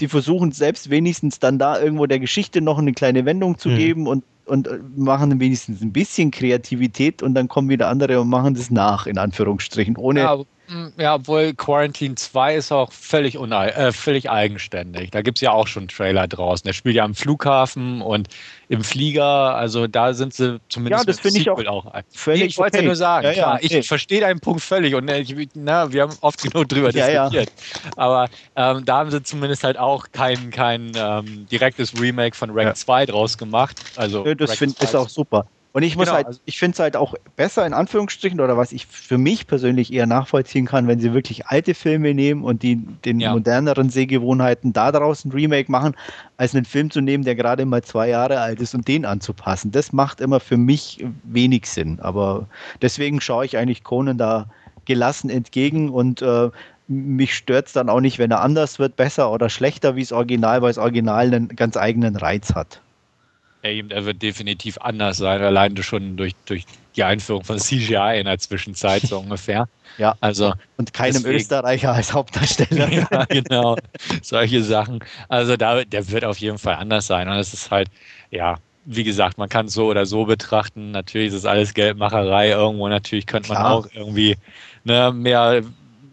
die 0.00 0.08
versuchen 0.08 0.52
selbst 0.52 0.90
wenigstens 0.90 1.38
dann 1.38 1.58
da 1.58 1.80
irgendwo 1.80 2.06
der 2.06 2.18
Geschichte 2.18 2.60
noch 2.60 2.78
eine 2.78 2.92
kleine 2.92 3.24
Wendung 3.24 3.58
zu 3.58 3.68
mhm. 3.68 3.76
geben 3.76 4.06
und 4.06 4.24
und 4.44 4.66
äh, 4.66 4.78
machen 4.96 5.38
wenigstens 5.40 5.80
ein 5.80 5.92
bisschen 5.92 6.30
Kreativität 6.30 7.22
und 7.22 7.34
dann 7.34 7.48
kommen 7.48 7.68
wieder 7.68 7.88
andere 7.88 8.20
und 8.20 8.28
machen 8.28 8.54
das 8.54 8.70
nach, 8.70 9.06
in 9.06 9.18
Anführungsstrichen, 9.18 9.96
ohne. 9.96 10.20
Ja, 10.20 10.42
ja 10.98 11.14
obwohl 11.14 11.54
Quarantine 11.54 12.14
2 12.14 12.56
ist 12.56 12.72
auch 12.72 12.92
völlig, 12.92 13.36
äh, 13.36 13.92
völlig 13.92 14.30
eigenständig. 14.30 15.10
Da 15.10 15.22
gibt 15.22 15.38
es 15.38 15.42
ja 15.42 15.52
auch 15.52 15.66
schon 15.66 15.88
Trailer 15.88 16.26
draußen. 16.28 16.64
Der 16.64 16.72
spielt 16.72 16.96
ja 16.96 17.04
am 17.04 17.14
Flughafen 17.14 18.02
und 18.02 18.28
im 18.68 18.82
Flieger, 18.82 19.54
also 19.54 19.86
da 19.86 20.14
sind 20.14 20.32
sie 20.32 20.60
zumindest 20.68 21.04
ja, 21.04 21.12
das 21.12 21.20
finde 21.20 21.40
ich 21.40 21.50
auch, 21.50 21.58
auch 21.66 21.92
völlig 22.14 22.40
nee, 22.40 22.46
Ich 22.46 22.58
wollte 22.58 22.78
okay. 22.78 22.84
ja 22.84 22.88
nur 22.88 22.96
sagen, 22.96 23.26
ja, 23.26 23.32
klar, 23.32 23.54
okay. 23.62 23.78
ich 23.78 23.86
verstehe 23.86 24.20
deinen 24.20 24.40
Punkt 24.40 24.62
völlig 24.62 24.94
und 24.94 25.08
äh, 25.08 25.20
ich, 25.20 25.34
na, 25.54 25.92
wir 25.92 26.02
haben 26.02 26.16
oft 26.20 26.42
genug 26.42 26.68
drüber 26.68 26.90
ja, 26.90 27.28
diskutiert. 27.28 27.52
Aber 27.96 28.28
ähm, 28.56 28.84
da 28.84 28.98
haben 28.98 29.10
sie 29.10 29.22
zumindest 29.22 29.64
halt 29.64 29.76
auch 29.78 30.06
kein, 30.12 30.50
kein 30.50 30.92
ähm, 30.96 31.46
direktes 31.50 32.00
Remake 32.00 32.36
von 32.36 32.50
Rank 32.50 32.76
2 32.76 33.06
draus 33.06 33.36
gemacht. 33.36 33.76
Also 33.96 34.34
das 34.34 34.54
finde 34.54 34.74
ich 34.80 34.96
auch 34.96 35.08
super. 35.08 35.46
Und 35.74 35.84
ich 35.84 35.96
muss 35.96 36.06
genau, 36.06 36.16
halt, 36.16 36.26
also 36.26 36.40
ich 36.44 36.58
finde 36.58 36.74
es 36.74 36.78
halt 36.80 36.96
auch 36.96 37.14
besser 37.34 37.66
in 37.66 37.72
Anführungsstrichen 37.72 38.40
oder 38.40 38.58
was 38.58 38.72
ich 38.72 38.86
für 38.86 39.16
mich 39.16 39.46
persönlich 39.46 39.90
eher 39.90 40.06
nachvollziehen 40.06 40.66
kann, 40.66 40.86
wenn 40.86 41.00
sie 41.00 41.14
wirklich 41.14 41.46
alte 41.46 41.72
Filme 41.72 42.12
nehmen 42.12 42.44
und 42.44 42.62
die 42.62 42.76
den 42.76 43.20
ja. 43.20 43.32
moderneren 43.32 43.88
Sehgewohnheiten 43.88 44.74
da 44.74 44.92
draußen 44.92 45.32
Remake 45.32 45.72
machen, 45.72 45.96
als 46.36 46.54
einen 46.54 46.66
Film 46.66 46.90
zu 46.90 47.00
nehmen, 47.00 47.24
der 47.24 47.36
gerade 47.36 47.64
mal 47.64 47.82
zwei 47.82 48.10
Jahre 48.10 48.40
alt 48.40 48.60
ist 48.60 48.74
und 48.74 48.86
den 48.86 49.06
anzupassen. 49.06 49.70
Das 49.70 49.94
macht 49.94 50.20
immer 50.20 50.40
für 50.40 50.58
mich 50.58 51.06
wenig 51.24 51.66
Sinn. 51.66 52.00
Aber 52.00 52.46
deswegen 52.82 53.22
schaue 53.22 53.46
ich 53.46 53.56
eigentlich 53.56 53.82
Conan 53.82 54.18
da 54.18 54.46
gelassen 54.84 55.30
entgegen 55.30 55.88
und 55.88 56.20
äh, 56.20 56.50
mich 56.88 57.34
stört 57.34 57.68
es 57.68 57.72
dann 57.72 57.88
auch 57.88 58.00
nicht, 58.00 58.18
wenn 58.18 58.30
er 58.30 58.42
anders 58.42 58.78
wird, 58.78 58.96
besser 58.96 59.30
oder 59.32 59.48
schlechter 59.48 59.96
wie 59.96 60.02
das 60.02 60.12
Original, 60.12 60.60
weil 60.60 60.70
das 60.70 60.78
Original 60.78 61.26
einen 61.26 61.48
ganz 61.48 61.78
eigenen 61.78 62.16
Reiz 62.16 62.54
hat. 62.54 62.82
Er 63.62 64.04
wird 64.04 64.20
definitiv 64.22 64.76
anders 64.78 65.18
sein, 65.18 65.40
allein 65.40 65.76
schon 65.82 66.16
durch, 66.16 66.32
durch 66.46 66.64
die 66.96 67.04
Einführung 67.04 67.44
von 67.44 67.58
CGI 67.58 68.18
in 68.18 68.26
der 68.26 68.38
Zwischenzeit 68.38 69.02
so 69.02 69.18
ungefähr. 69.20 69.68
Ja, 69.98 70.14
also 70.20 70.52
und 70.78 70.92
keinem 70.92 71.14
deswegen, 71.14 71.36
Österreicher 71.36 71.92
als 71.92 72.12
Hauptdarsteller. 72.12 72.90
ja, 73.12 73.24
genau, 73.26 73.76
solche 74.22 74.62
Sachen. 74.64 74.98
Also 75.28 75.56
da, 75.56 75.84
der 75.84 76.10
wird 76.10 76.24
auf 76.24 76.38
jeden 76.38 76.58
Fall 76.58 76.74
anders 76.74 77.06
sein. 77.06 77.28
Und 77.28 77.36
es 77.36 77.54
ist 77.54 77.70
halt, 77.70 77.88
ja, 78.30 78.56
wie 78.84 79.04
gesagt, 79.04 79.38
man 79.38 79.48
kann 79.48 79.66
es 79.66 79.74
so 79.74 79.86
oder 79.86 80.06
so 80.06 80.24
betrachten. 80.24 80.90
Natürlich 80.90 81.28
ist 81.28 81.34
es 81.34 81.46
alles 81.46 81.72
Geldmacherei 81.74 82.50
irgendwo. 82.50 82.88
Natürlich 82.88 83.26
könnte 83.26 83.50
man 83.50 83.58
Klar. 83.58 83.72
auch 83.72 83.86
irgendwie 83.92 84.36
ne, 84.84 85.12
mehr 85.12 85.62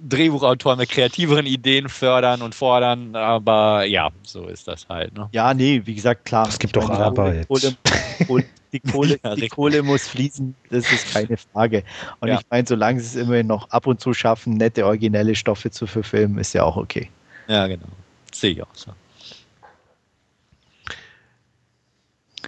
Drehbuchautoren 0.07 0.79
mit 0.79 0.89
kreativeren 0.89 1.45
Ideen 1.45 1.89
fördern 1.89 2.41
und 2.41 2.55
fordern, 2.55 3.15
aber 3.15 3.83
ja, 3.85 4.09
so 4.23 4.47
ist 4.47 4.67
das 4.67 4.87
halt. 4.87 5.17
Ne? 5.17 5.29
Ja, 5.31 5.53
nee, 5.53 5.81
wie 5.85 5.95
gesagt, 5.95 6.25
klar. 6.25 6.47
Es 6.47 6.59
gibt 6.59 6.75
doch 6.75 6.89
Arbeit. 6.89 7.47
Kohle, 7.47 7.75
Kohle, 8.27 8.45
die, 8.71 8.79
Kohle, 8.79 9.19
ja, 9.23 9.35
die 9.35 9.47
Kohle 9.47 9.83
muss 9.83 10.07
fließen, 10.07 10.55
das 10.69 10.91
ist 10.91 11.13
keine 11.13 11.37
Frage. 11.37 11.83
Und 12.19 12.29
ja. 12.29 12.39
ich 12.39 12.45
meine, 12.49 12.67
solange 12.67 12.99
sie 12.99 13.19
es 13.19 13.23
immerhin 13.23 13.47
noch 13.47 13.69
ab 13.71 13.87
und 13.87 13.99
zu 13.99 14.13
schaffen, 14.13 14.53
nette, 14.53 14.85
originelle 14.85 15.35
Stoffe 15.35 15.71
zu 15.71 15.87
verfilmen, 15.87 16.37
ist 16.37 16.53
ja 16.53 16.63
auch 16.63 16.77
okay. 16.77 17.09
Ja, 17.47 17.67
genau. 17.67 17.87
Sehe 18.31 18.51
ich 18.51 18.61
auch 18.61 18.67
so. 18.73 18.91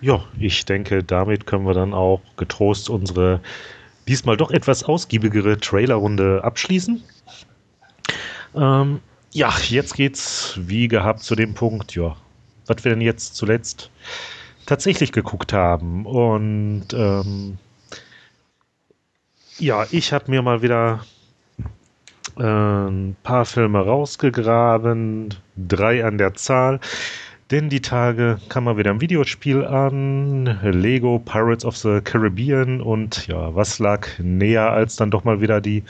Ja, 0.01 0.23
ich 0.39 0.65
denke, 0.65 1.03
damit 1.03 1.45
können 1.45 1.65
wir 1.65 1.73
dann 1.73 1.93
auch 1.93 2.21
getrost 2.37 2.89
unsere 2.89 3.41
diesmal 4.11 4.35
doch 4.35 4.51
etwas 4.51 4.83
ausgiebigere 4.83 5.57
Trailerrunde 5.57 6.43
abschließen. 6.43 7.01
Ähm, 8.53 8.99
ja, 9.31 9.53
jetzt 9.69 9.95
geht's 9.95 10.55
wie 10.57 10.89
gehabt 10.89 11.21
zu 11.21 11.33
dem 11.35 11.53
Punkt, 11.53 11.95
ja, 11.95 12.17
was 12.67 12.83
wir 12.83 12.91
denn 12.91 12.99
jetzt 12.99 13.37
zuletzt 13.37 13.89
tatsächlich 14.65 15.13
geguckt 15.13 15.53
haben. 15.53 16.05
Und 16.05 16.87
ähm, 16.93 17.57
ja, 19.57 19.85
ich 19.91 20.11
habe 20.11 20.29
mir 20.29 20.41
mal 20.41 20.61
wieder 20.61 21.05
äh, 22.37 22.43
ein 22.43 23.15
paar 23.23 23.45
Filme 23.45 23.79
rausgegraben, 23.79 25.33
drei 25.55 26.03
an 26.03 26.17
der 26.17 26.33
Zahl. 26.33 26.81
Denn 27.51 27.67
die 27.67 27.81
Tage 27.81 28.39
kam 28.47 28.63
mal 28.63 28.77
wieder 28.77 28.91
ein 28.91 29.01
Videospiel 29.01 29.65
an, 29.65 30.45
Lego 30.63 31.19
Pirates 31.19 31.65
of 31.65 31.75
the 31.75 31.99
Caribbean 32.01 32.79
und 32.79 33.27
ja, 33.27 33.53
was 33.53 33.77
lag 33.77 34.07
näher 34.19 34.71
als 34.71 34.95
dann 34.95 35.11
doch 35.11 35.25
mal 35.25 35.41
wieder 35.41 35.59
die 35.59 35.83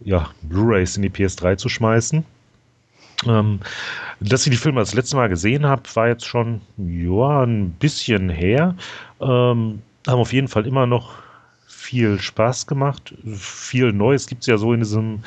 ja, 0.00 0.28
Blu-rays 0.42 0.98
in 0.98 1.02
die 1.02 1.10
PS3 1.10 1.56
zu 1.56 1.70
schmeißen. 1.70 2.24
Ähm, 3.26 3.60
dass 4.20 4.46
ich 4.46 4.50
die 4.50 4.58
Filme 4.58 4.80
das 4.80 4.92
letzte 4.92 5.16
Mal 5.16 5.30
gesehen 5.30 5.64
habe, 5.64 5.82
war 5.94 6.08
jetzt 6.08 6.26
schon 6.26 6.60
ja, 6.76 7.42
ein 7.42 7.70
bisschen 7.70 8.28
her. 8.28 8.74
Ähm, 9.20 9.80
haben 10.06 10.20
auf 10.20 10.32
jeden 10.32 10.48
Fall 10.48 10.66
immer 10.66 10.86
noch 10.86 11.14
viel 11.66 12.20
Spaß 12.20 12.66
gemacht. 12.66 13.14
Viel 13.34 13.92
Neues 13.92 14.26
gibt 14.26 14.42
es 14.42 14.46
ja 14.46 14.58
so 14.58 14.74
in 14.74 14.80
diesem 14.80 15.20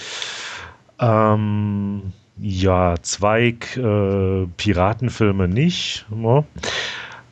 ähm, 0.99 2.13
ja, 2.37 2.95
Zweig 3.01 3.77
äh, 3.77 4.47
Piratenfilme 4.57 5.47
nicht. 5.47 6.05
Ja. 6.11 6.43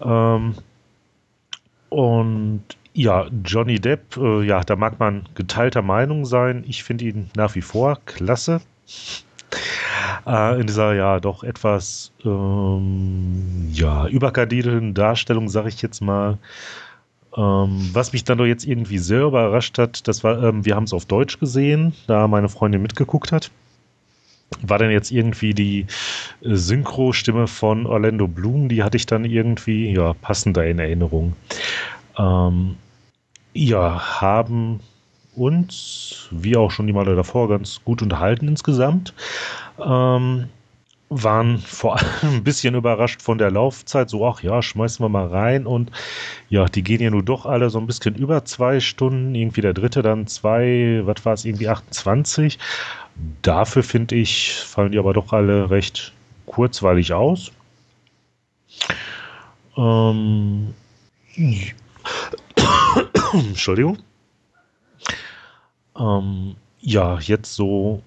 Ähm, 0.01 0.55
und 1.89 2.63
ja, 2.93 3.27
Johnny 3.43 3.79
Depp, 3.79 4.17
äh, 4.17 4.43
ja, 4.43 4.61
da 4.61 4.75
mag 4.75 4.99
man 4.99 5.27
geteilter 5.35 5.81
Meinung 5.81 6.25
sein. 6.25 6.63
Ich 6.67 6.83
finde 6.83 7.05
ihn 7.05 7.29
nach 7.35 7.55
wie 7.55 7.61
vor 7.61 7.99
klasse. 8.05 8.61
Äh, 10.25 10.59
in 10.61 10.67
dieser 10.67 10.93
ja 10.93 11.19
doch 11.19 11.43
etwas 11.43 12.11
ähm, 12.23 13.69
ja, 13.73 14.07
überkardelten 14.07 14.93
Darstellung, 14.93 15.49
sage 15.49 15.69
ich 15.69 15.81
jetzt 15.81 16.01
mal. 16.01 16.37
Ähm, 17.35 17.89
was 17.93 18.13
mich 18.13 18.23
dann 18.23 18.37
doch 18.37 18.45
jetzt 18.45 18.65
irgendwie 18.65 18.99
sehr 18.99 19.23
überrascht 19.23 19.77
hat, 19.79 20.07
das 20.07 20.23
war, 20.23 20.41
ähm, 20.43 20.65
wir 20.65 20.75
haben 20.75 20.83
es 20.83 20.93
auf 20.93 21.05
Deutsch 21.05 21.39
gesehen, 21.39 21.93
da 22.07 22.27
meine 22.27 22.47
Freundin 22.47 22.81
mitgeguckt 22.81 23.31
hat. 23.31 23.51
War 24.61 24.79
dann 24.79 24.91
jetzt 24.91 25.11
irgendwie 25.11 25.53
die 25.53 25.85
Synchro-Stimme 26.41 27.47
von 27.47 27.85
Orlando 27.85 28.27
Bloom, 28.27 28.69
die 28.69 28.83
hatte 28.83 28.97
ich 28.97 29.05
dann 29.05 29.25
irgendwie 29.25 29.91
ja 29.91 30.13
passender 30.13 30.65
in 30.65 30.79
Erinnerung. 30.79 31.33
Ähm, 32.17 32.75
ja, 33.53 34.21
haben 34.21 34.79
uns, 35.35 36.27
wie 36.31 36.55
auch 36.55 36.71
schon 36.71 36.87
die 36.87 36.93
Male 36.93 37.15
davor, 37.15 37.49
ganz 37.49 37.81
gut 37.83 38.01
unterhalten 38.01 38.47
insgesamt. 38.47 39.13
Ähm, 39.83 40.49
waren 41.09 41.59
vor 41.59 41.97
allem 41.97 42.37
ein 42.37 42.43
bisschen 42.43 42.75
überrascht 42.75 43.21
von 43.21 43.37
der 43.37 43.51
Laufzeit, 43.51 44.09
so, 44.09 44.25
ach 44.27 44.41
ja, 44.41 44.61
schmeißen 44.61 45.03
wir 45.03 45.09
mal 45.09 45.27
rein 45.27 45.65
und 45.67 45.91
ja, 46.49 46.65
die 46.65 46.83
gehen 46.83 47.01
ja 47.01 47.09
nur 47.09 47.23
doch 47.23 47.45
alle 47.45 47.69
so 47.69 47.79
ein 47.79 47.87
bisschen 47.87 48.15
über 48.15 48.45
zwei 48.45 48.79
Stunden, 48.79 49.35
irgendwie 49.35 49.61
der 49.61 49.73
dritte 49.73 50.01
dann 50.01 50.27
zwei, 50.27 51.01
was 51.03 51.25
war 51.25 51.33
es, 51.33 51.45
irgendwie 51.45 51.69
28. 51.69 52.57
Dafür 53.41 53.83
finde 53.83 54.15
ich, 54.15 54.53
fallen 54.53 54.91
die 54.91 54.99
aber 54.99 55.13
doch 55.13 55.33
alle 55.33 55.69
recht 55.69 56.13
kurzweilig 56.45 57.13
aus. 57.13 57.51
Ähm, 59.77 60.73
Entschuldigung. 63.33 63.97
Ähm, 65.97 66.55
ja, 66.79 67.19
jetzt 67.19 67.53
so 67.53 68.01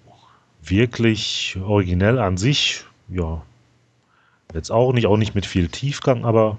wirklich 0.71 1.59
originell 1.63 2.19
an 2.19 2.37
sich, 2.37 2.85
ja, 3.09 3.43
jetzt 4.55 4.71
auch 4.71 4.93
nicht, 4.93 5.07
auch 5.07 5.17
nicht 5.17 5.35
mit 5.35 5.47
viel 5.47 5.69
Tiefgang, 5.69 6.25
aber 6.25 6.59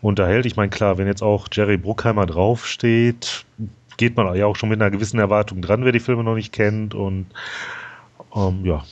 unterhält. 0.00 0.46
Ich 0.46 0.56
meine, 0.56 0.70
klar, 0.70 0.98
wenn 0.98 1.06
jetzt 1.06 1.22
auch 1.22 1.48
Jerry 1.52 1.76
Bruckheimer 1.76 2.26
draufsteht, 2.26 3.44
geht 3.96 4.16
man 4.16 4.34
ja 4.36 4.46
auch 4.46 4.56
schon 4.56 4.68
mit 4.68 4.80
einer 4.80 4.90
gewissen 4.90 5.18
Erwartung 5.18 5.62
dran, 5.62 5.84
wer 5.84 5.92
die 5.92 6.00
Filme 6.00 6.24
noch 6.24 6.34
nicht 6.34 6.52
kennt. 6.52 6.94
Und 6.94 7.26
ähm, 8.34 8.64
ja, 8.64 8.84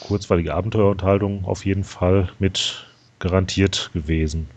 kurzweilige 0.00 0.54
Abenteuerunterhaltung 0.54 1.44
auf 1.44 1.64
jeden 1.64 1.84
Fall 1.84 2.28
mit 2.38 2.86
garantiert 3.18 3.90
gewesen. 3.92 4.48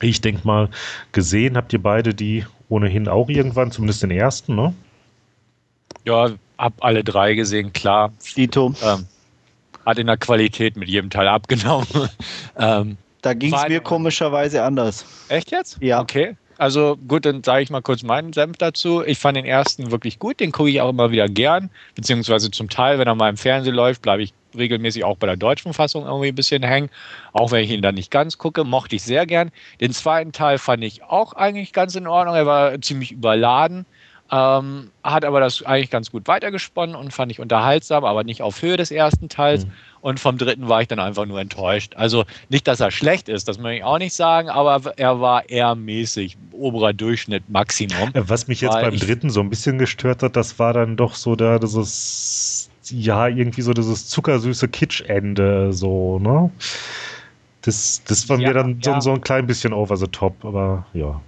Ich 0.00 0.20
denke 0.20 0.46
mal, 0.46 0.68
gesehen 1.12 1.56
habt 1.56 1.72
ihr 1.72 1.82
beide 1.82 2.14
die 2.14 2.44
ohnehin 2.68 3.06
auch 3.06 3.28
irgendwann, 3.28 3.70
zumindest 3.70 4.02
den 4.02 4.10
ersten, 4.10 4.56
ne? 4.56 4.74
Ja, 6.04 6.30
hab 6.62 6.84
alle 6.84 7.02
drei 7.02 7.34
gesehen, 7.34 7.72
klar. 7.72 8.12
Dito. 8.36 8.72
Ähm, 8.82 9.06
hat 9.84 9.98
in 9.98 10.06
der 10.06 10.16
Qualität 10.16 10.76
mit 10.76 10.88
jedem 10.88 11.10
Teil 11.10 11.26
abgenommen. 11.26 11.88
ähm, 12.56 12.96
da 13.20 13.34
ging 13.34 13.52
es 13.52 13.68
mir 13.68 13.80
komischerweise 13.80 14.62
anders. 14.62 15.04
Echt 15.28 15.50
jetzt? 15.50 15.78
Ja. 15.80 16.00
Okay. 16.00 16.36
Also 16.58 16.96
gut, 17.08 17.24
dann 17.24 17.42
sage 17.42 17.62
ich 17.62 17.70
mal 17.70 17.82
kurz 17.82 18.04
meinen 18.04 18.32
Senf 18.32 18.56
dazu. 18.58 19.02
Ich 19.04 19.18
fand 19.18 19.36
den 19.36 19.44
ersten 19.44 19.90
wirklich 19.90 20.20
gut, 20.20 20.38
den 20.38 20.52
gucke 20.52 20.70
ich 20.70 20.80
auch 20.80 20.90
immer 20.90 21.10
wieder 21.10 21.26
gern, 21.26 21.70
beziehungsweise 21.96 22.52
zum 22.52 22.68
Teil, 22.68 23.00
wenn 23.00 23.08
er 23.08 23.16
mal 23.16 23.30
im 23.30 23.36
Fernsehen 23.36 23.74
läuft, 23.74 24.02
bleibe 24.02 24.22
ich 24.22 24.32
regelmäßig 24.56 25.02
auch 25.02 25.16
bei 25.16 25.26
der 25.26 25.36
deutschen 25.36 25.72
Fassung 25.72 26.04
irgendwie 26.04 26.28
ein 26.28 26.34
bisschen 26.36 26.62
hängen, 26.62 26.90
auch 27.32 27.50
wenn 27.50 27.64
ich 27.64 27.70
ihn 27.70 27.82
dann 27.82 27.96
nicht 27.96 28.12
ganz 28.12 28.38
gucke, 28.38 28.62
mochte 28.62 28.94
ich 28.94 29.02
sehr 29.02 29.26
gern. 29.26 29.50
Den 29.80 29.92
zweiten 29.92 30.30
Teil 30.30 30.58
fand 30.58 30.84
ich 30.84 31.02
auch 31.02 31.32
eigentlich 31.32 31.72
ganz 31.72 31.96
in 31.96 32.06
Ordnung, 32.06 32.36
er 32.36 32.46
war 32.46 32.80
ziemlich 32.80 33.10
überladen. 33.10 33.86
Ähm, 34.34 34.90
hat 35.04 35.26
aber 35.26 35.40
das 35.40 35.62
eigentlich 35.62 35.90
ganz 35.90 36.10
gut 36.10 36.26
weitergesponnen 36.26 36.96
und 36.96 37.12
fand 37.12 37.30
ich 37.30 37.38
unterhaltsam, 37.38 38.02
aber 38.06 38.24
nicht 38.24 38.40
auf 38.40 38.62
Höhe 38.62 38.78
des 38.78 38.90
ersten 38.90 39.28
Teils. 39.28 39.66
Mhm. 39.66 39.72
Und 40.00 40.20
vom 40.20 40.38
dritten 40.38 40.68
war 40.68 40.80
ich 40.80 40.88
dann 40.88 40.98
einfach 40.98 41.26
nur 41.26 41.38
enttäuscht. 41.38 41.94
Also 41.96 42.24
nicht, 42.48 42.66
dass 42.66 42.80
er 42.80 42.90
schlecht 42.90 43.28
ist, 43.28 43.46
das 43.46 43.58
möchte 43.58 43.78
ich 43.78 43.84
auch 43.84 43.98
nicht 43.98 44.14
sagen, 44.14 44.48
aber 44.48 44.80
er 44.96 45.20
war 45.20 45.48
eher 45.50 45.74
mäßig, 45.74 46.38
oberer 46.52 46.94
Durchschnitt 46.94 47.48
Maximum. 47.50 48.10
Was 48.14 48.48
mich 48.48 48.62
jetzt 48.62 48.72
beim 48.72 48.96
dritten 48.96 49.28
so 49.28 49.40
ein 49.40 49.50
bisschen 49.50 49.76
gestört 49.76 50.22
hat, 50.22 50.34
das 50.34 50.58
war 50.58 50.72
dann 50.72 50.96
doch 50.96 51.14
so 51.14 51.36
da 51.36 51.58
dieses, 51.58 52.70
ja, 52.88 53.28
irgendwie 53.28 53.62
so 53.62 53.74
dieses 53.74 54.08
zuckersüße 54.08 54.66
Kitschende, 54.68 55.74
so, 55.74 56.18
ne? 56.18 56.50
Das, 57.60 58.02
das 58.08 58.28
war 58.30 58.38
ja, 58.38 58.48
mir 58.48 58.54
dann 58.54 58.80
ja. 58.80 58.94
so, 58.94 59.00
so 59.00 59.12
ein 59.12 59.20
klein 59.20 59.46
bisschen 59.46 59.72
over 59.74 59.96
the 59.96 60.08
top, 60.08 60.42
aber 60.42 60.86
ja. 60.94 61.20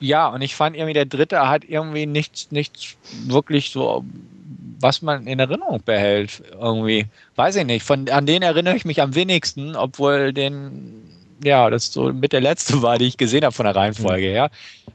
Ja, 0.00 0.28
und 0.28 0.40
ich 0.40 0.54
fand 0.54 0.76
irgendwie, 0.76 0.94
der 0.94 1.04
dritte 1.04 1.48
hat 1.48 1.64
irgendwie 1.64 2.06
nichts, 2.06 2.50
nichts 2.50 2.96
wirklich 3.26 3.70
so, 3.70 4.04
was 4.80 5.02
man 5.02 5.26
in 5.26 5.38
Erinnerung 5.38 5.82
behält. 5.84 6.42
Irgendwie. 6.52 7.06
Weiß 7.36 7.56
ich 7.56 7.66
nicht. 7.66 7.84
Von, 7.84 8.08
an 8.08 8.26
den 8.26 8.42
erinnere 8.42 8.76
ich 8.76 8.84
mich 8.86 9.02
am 9.02 9.14
wenigsten, 9.14 9.76
obwohl 9.76 10.32
den, 10.32 11.02
ja, 11.44 11.68
das 11.68 11.92
so 11.92 12.12
mit 12.12 12.32
der 12.32 12.40
letzte 12.40 12.80
war, 12.82 12.98
die 12.98 13.06
ich 13.06 13.18
gesehen 13.18 13.44
habe 13.44 13.54
von 13.54 13.66
der 13.66 13.76
Reihenfolge 13.76 14.28
mhm. 14.28 14.32
her. 14.32 14.50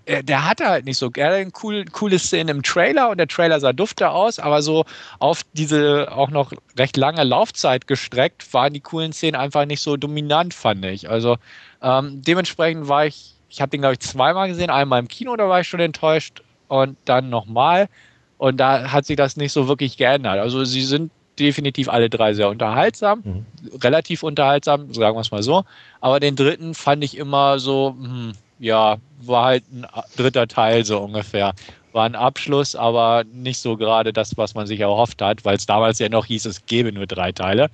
Äh, 0.05 0.23
der 0.23 0.45
hatte 0.49 0.65
halt 0.65 0.85
nicht 0.85 0.97
so 0.97 1.11
gerne 1.11 1.51
cool, 1.61 1.85
coole 1.85 2.17
Szenen 2.17 2.57
im 2.57 2.63
Trailer 2.63 3.09
und 3.09 3.17
der 3.19 3.27
Trailer 3.27 3.59
sah 3.59 3.73
dufte 3.73 4.09
aus, 4.09 4.39
aber 4.39 4.63
so 4.63 4.85
auf 5.19 5.41
diese 5.53 6.11
auch 6.11 6.31
noch 6.31 6.51
recht 6.77 6.97
lange 6.97 7.23
Laufzeit 7.23 7.85
gestreckt 7.85 8.53
waren 8.53 8.73
die 8.73 8.81
coolen 8.81 9.13
Szenen 9.13 9.35
einfach 9.35 9.65
nicht 9.65 9.81
so 9.81 9.97
dominant, 9.97 10.53
fand 10.55 10.83
ich. 10.85 11.09
Also 11.09 11.37
ähm, 11.83 12.21
dementsprechend 12.23 12.87
war 12.87 13.05
ich 13.05 13.34
ich 13.55 13.61
habe 13.61 13.69
den, 13.69 13.79
glaube 13.79 13.93
ich, 13.93 14.01
zweimal 14.01 14.49
gesehen. 14.49 14.69
Einmal 14.69 14.99
im 14.99 15.07
Kino, 15.07 15.33
da 15.37 15.47
war 15.47 15.61
ich 15.61 15.67
schon 15.67 15.79
enttäuscht. 15.79 16.43
Und 16.67 16.97
dann 17.05 17.29
nochmal. 17.29 17.87
Und 18.37 18.57
da 18.57 18.91
hat 18.91 19.05
sich 19.05 19.15
das 19.15 19.37
nicht 19.37 19.53
so 19.53 19.69
wirklich 19.69 19.95
geändert. 19.95 20.39
Also 20.39 20.65
sie 20.65 20.83
sind 20.83 21.09
definitiv 21.39 21.87
alle 21.87 22.09
drei 22.09 22.33
sehr 22.33 22.49
unterhaltsam. 22.49 23.21
Mhm. 23.23 23.45
Relativ 23.81 24.23
unterhaltsam, 24.23 24.93
sagen 24.93 25.15
wir 25.15 25.21
es 25.21 25.31
mal 25.31 25.41
so. 25.41 25.63
Aber 26.01 26.19
den 26.19 26.35
dritten 26.35 26.73
fand 26.73 27.03
ich 27.05 27.15
immer 27.15 27.59
so, 27.59 27.95
hm, 27.97 28.33
ja, 28.59 28.97
war 29.21 29.45
halt 29.45 29.63
ein 29.71 29.85
dritter 30.17 30.49
Teil 30.49 30.83
so 30.83 30.99
ungefähr. 30.99 31.53
War 31.93 32.05
ein 32.05 32.15
Abschluss, 32.15 32.75
aber 32.75 33.23
nicht 33.31 33.59
so 33.59 33.77
gerade 33.77 34.11
das, 34.11 34.35
was 34.37 34.53
man 34.53 34.67
sich 34.67 34.81
erhofft 34.81 35.21
hat, 35.21 35.45
weil 35.45 35.55
es 35.55 35.65
damals 35.65 35.99
ja 35.99 36.09
noch 36.09 36.25
hieß, 36.25 36.45
es 36.45 36.65
gäbe 36.65 36.91
nur 36.91 37.05
drei 37.05 37.31
Teile. 37.31 37.69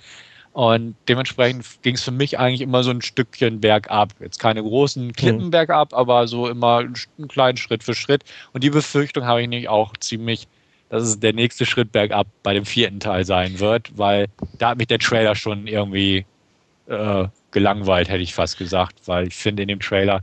Und 0.53 0.95
dementsprechend 1.07 1.65
ging 1.81 1.95
es 1.95 2.03
für 2.03 2.11
mich 2.11 2.37
eigentlich 2.37 2.61
immer 2.61 2.83
so 2.83 2.91
ein 2.91 3.01
Stückchen 3.01 3.61
bergab. 3.61 4.13
Jetzt 4.19 4.39
keine 4.39 4.61
großen 4.61 5.13
Klippen 5.13 5.45
mhm. 5.45 5.51
bergab, 5.51 5.93
aber 5.93 6.27
so 6.27 6.49
immer 6.49 6.79
einen 6.79 7.27
kleinen 7.29 7.57
Schritt 7.57 7.83
für 7.83 7.95
Schritt. 7.95 8.23
Und 8.51 8.63
die 8.63 8.69
Befürchtung 8.69 9.25
habe 9.25 9.41
ich 9.41 9.47
nicht 9.47 9.69
auch 9.69 9.95
ziemlich, 9.97 10.47
dass 10.89 11.03
es 11.03 11.19
der 11.19 11.33
nächste 11.33 11.65
Schritt 11.65 11.93
bergab 11.93 12.27
bei 12.43 12.53
dem 12.53 12.65
vierten 12.65 12.99
Teil 12.99 13.23
sein 13.23 13.59
wird, 13.59 13.97
weil 13.97 14.27
da 14.57 14.69
hat 14.69 14.77
mich 14.77 14.87
der 14.87 14.99
Trailer 14.99 15.35
schon 15.35 15.67
irgendwie 15.67 16.25
äh, 16.87 17.27
gelangweilt, 17.51 18.09
hätte 18.09 18.23
ich 18.23 18.33
fast 18.33 18.57
gesagt, 18.57 18.95
weil 19.05 19.27
ich 19.27 19.35
finde 19.35 19.61
in 19.63 19.69
dem 19.69 19.79
Trailer 19.79 20.21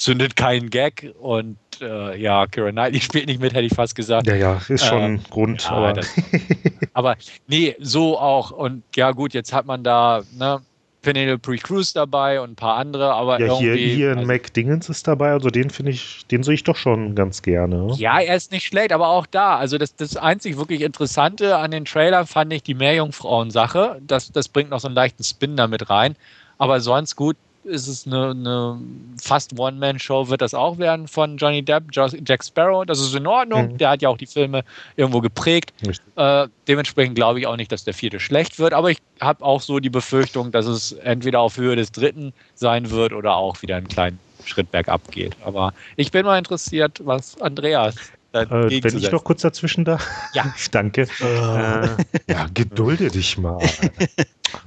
zündet 0.00 0.34
keinen 0.34 0.70
Gag 0.70 1.14
und 1.20 1.58
äh, 1.80 2.20
ja, 2.20 2.46
Kira 2.46 2.70
Knightley 2.70 3.00
spielt 3.00 3.26
nicht 3.26 3.40
mit, 3.40 3.52
hätte 3.52 3.66
ich 3.66 3.74
fast 3.74 3.94
gesagt. 3.94 4.26
Ja, 4.26 4.34
ja, 4.34 4.60
ist 4.68 4.84
schon 4.86 5.02
ähm, 5.02 5.20
Grund. 5.30 5.62
Ja, 5.64 5.70
aber. 5.70 5.92
Das, 5.92 6.08
aber 6.94 7.16
nee, 7.46 7.76
so 7.78 8.18
auch. 8.18 8.50
Und 8.50 8.82
ja, 8.96 9.12
gut, 9.12 9.34
jetzt 9.34 9.52
hat 9.52 9.66
man 9.66 9.84
da 9.84 10.22
ne, 10.36 10.60
Penelope 11.02 11.56
Cruz 11.58 11.92
dabei 11.92 12.40
und 12.40 12.52
ein 12.52 12.56
paar 12.56 12.76
andere, 12.76 13.12
aber 13.12 13.40
ja, 13.40 13.46
irgendwie. 13.46 13.76
Hier, 13.76 13.94
hier 13.94 14.10
also, 14.16 14.26
Mac 14.26 14.52
Dingens 14.54 14.88
ist 14.88 15.06
dabei, 15.06 15.30
also 15.32 15.50
den 15.50 15.70
finde 15.70 15.92
ich, 15.92 16.26
den 16.30 16.42
sehe 16.42 16.54
ich 16.54 16.64
doch 16.64 16.76
schon 16.76 17.14
ganz 17.14 17.42
gerne. 17.42 17.92
Ja, 17.96 18.20
er 18.20 18.36
ist 18.36 18.52
nicht 18.52 18.66
schlecht, 18.66 18.92
aber 18.92 19.08
auch 19.08 19.26
da. 19.26 19.56
Also 19.56 19.78
das, 19.78 19.94
das 19.96 20.16
einzig 20.16 20.56
wirklich 20.56 20.82
Interessante 20.82 21.56
an 21.56 21.70
den 21.70 21.84
Trailern 21.84 22.26
fand 22.26 22.52
ich 22.52 22.62
die 22.62 22.74
Meerjungfrauen-Sache. 22.74 24.00
Das, 24.06 24.32
das 24.32 24.48
bringt 24.48 24.70
noch 24.70 24.80
so 24.80 24.88
einen 24.88 24.94
leichten 24.94 25.24
Spin 25.24 25.56
damit 25.56 25.90
rein. 25.90 26.16
Aber 26.58 26.80
sonst 26.80 27.16
gut, 27.16 27.36
ist 27.64 27.86
es 27.86 28.06
eine, 28.06 28.30
eine 28.30 28.80
fast 29.20 29.58
One-Man-Show, 29.58 30.28
wird 30.28 30.40
das 30.40 30.54
auch 30.54 30.78
werden 30.78 31.08
von 31.08 31.36
Johnny 31.36 31.62
Depp, 31.62 31.84
Jack 31.92 32.44
Sparrow. 32.44 32.86
Das 32.86 33.00
ist 33.00 33.14
in 33.14 33.26
Ordnung. 33.26 33.72
Mhm. 33.72 33.78
Der 33.78 33.90
hat 33.90 34.02
ja 34.02 34.08
auch 34.08 34.16
die 34.16 34.26
Filme 34.26 34.64
irgendwo 34.96 35.20
geprägt. 35.20 35.72
Äh, 36.16 36.48
dementsprechend 36.68 37.14
glaube 37.14 37.40
ich 37.40 37.46
auch 37.46 37.56
nicht, 37.56 37.70
dass 37.70 37.84
der 37.84 37.94
vierte 37.94 38.20
schlecht 38.20 38.58
wird. 38.58 38.72
Aber 38.72 38.90
ich 38.90 38.98
habe 39.20 39.44
auch 39.44 39.60
so 39.60 39.78
die 39.78 39.90
Befürchtung, 39.90 40.50
dass 40.52 40.66
es 40.66 40.92
entweder 40.92 41.40
auf 41.40 41.56
Höhe 41.56 41.76
des 41.76 41.92
dritten 41.92 42.32
sein 42.54 42.90
wird 42.90 43.12
oder 43.12 43.36
auch 43.36 43.60
wieder 43.62 43.76
einen 43.76 43.88
kleinen 43.88 44.18
Schritt 44.44 44.70
bergab 44.70 45.10
geht. 45.10 45.36
Aber 45.44 45.74
ich 45.96 46.10
bin 46.10 46.24
mal 46.24 46.38
interessiert, 46.38 47.00
was 47.04 47.40
Andreas 47.40 47.94
äh, 48.32 48.82
wenn 48.82 48.96
ich 48.96 49.10
noch 49.10 49.24
kurz 49.24 49.42
dazwischen 49.42 49.84
da. 49.84 49.98
Ja. 50.32 50.54
Danke. 50.70 51.02
Äh, 51.02 51.88
ja, 52.28 52.46
gedulde 52.54 53.08
dich 53.08 53.38
mal. 53.38 53.58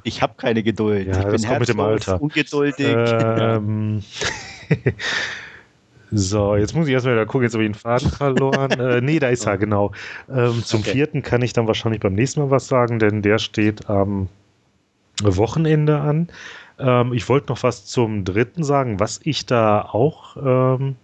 Ich 0.04 0.22
habe 0.22 0.36
keine 0.38 0.64
Geduld. 0.64 1.08
Ja, 1.08 1.20
ich 1.20 1.26
bin 1.26 1.42
das 1.42 1.60
mit 1.60 1.70
dem 1.70 1.80
Alter. 1.82 2.22
ungeduldig. 2.22 2.88
Ähm, 2.88 4.02
so, 6.12 6.56
jetzt 6.56 6.74
muss 6.74 6.88
ich 6.88 6.94
erstmal 6.94 7.16
wieder 7.16 7.26
gucken, 7.26 7.44
jetzt 7.44 7.54
habe 7.54 7.66
ich 7.66 7.72
den 7.72 7.78
Faden 7.78 8.10
verloren. 8.10 8.72
äh, 8.72 9.02
nee, 9.02 9.20
da 9.20 9.28
ist 9.28 9.46
er, 9.46 9.58
genau. 9.58 9.92
Ähm, 10.30 10.64
zum 10.64 10.82
okay. 10.82 10.92
vierten 10.92 11.22
kann 11.22 11.42
ich 11.42 11.52
dann 11.52 11.68
wahrscheinlich 11.68 12.00
beim 12.00 12.14
nächsten 12.14 12.40
Mal 12.40 12.50
was 12.50 12.68
sagen, 12.68 12.98
denn 13.00 13.22
der 13.22 13.40
steht 13.40 13.90
am 13.90 14.30
Wochenende 15.22 16.00
an. 16.00 16.30
Ähm, 16.80 17.14
ich 17.14 17.28
wollte 17.28 17.52
noch 17.52 17.62
was 17.64 17.86
zum 17.86 18.24
dritten 18.24 18.64
sagen, 18.64 19.02
was 19.02 19.20
ich 19.24 19.46
da 19.46 19.82
auch 19.82 20.38
ähm, 20.38 20.96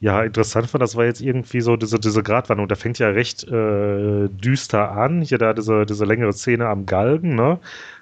ja, 0.00 0.22
interessant 0.22 0.68
fand, 0.70 0.82
das 0.82 0.96
war 0.96 1.04
jetzt 1.04 1.20
irgendwie 1.20 1.60
so 1.60 1.76
diese, 1.76 2.00
diese 2.00 2.22
Gratwanderung. 2.22 2.68
Der 2.68 2.78
fängt 2.78 2.98
ja 2.98 3.08
recht 3.08 3.44
äh, 3.44 4.28
düster 4.28 4.92
an. 4.92 5.20
Hier 5.20 5.36
da 5.36 5.52
diese, 5.52 5.84
diese 5.84 6.06
längere 6.06 6.32
Szene 6.32 6.66
am 6.68 6.86
Galgen, 6.86 7.34
ne? 7.34 7.58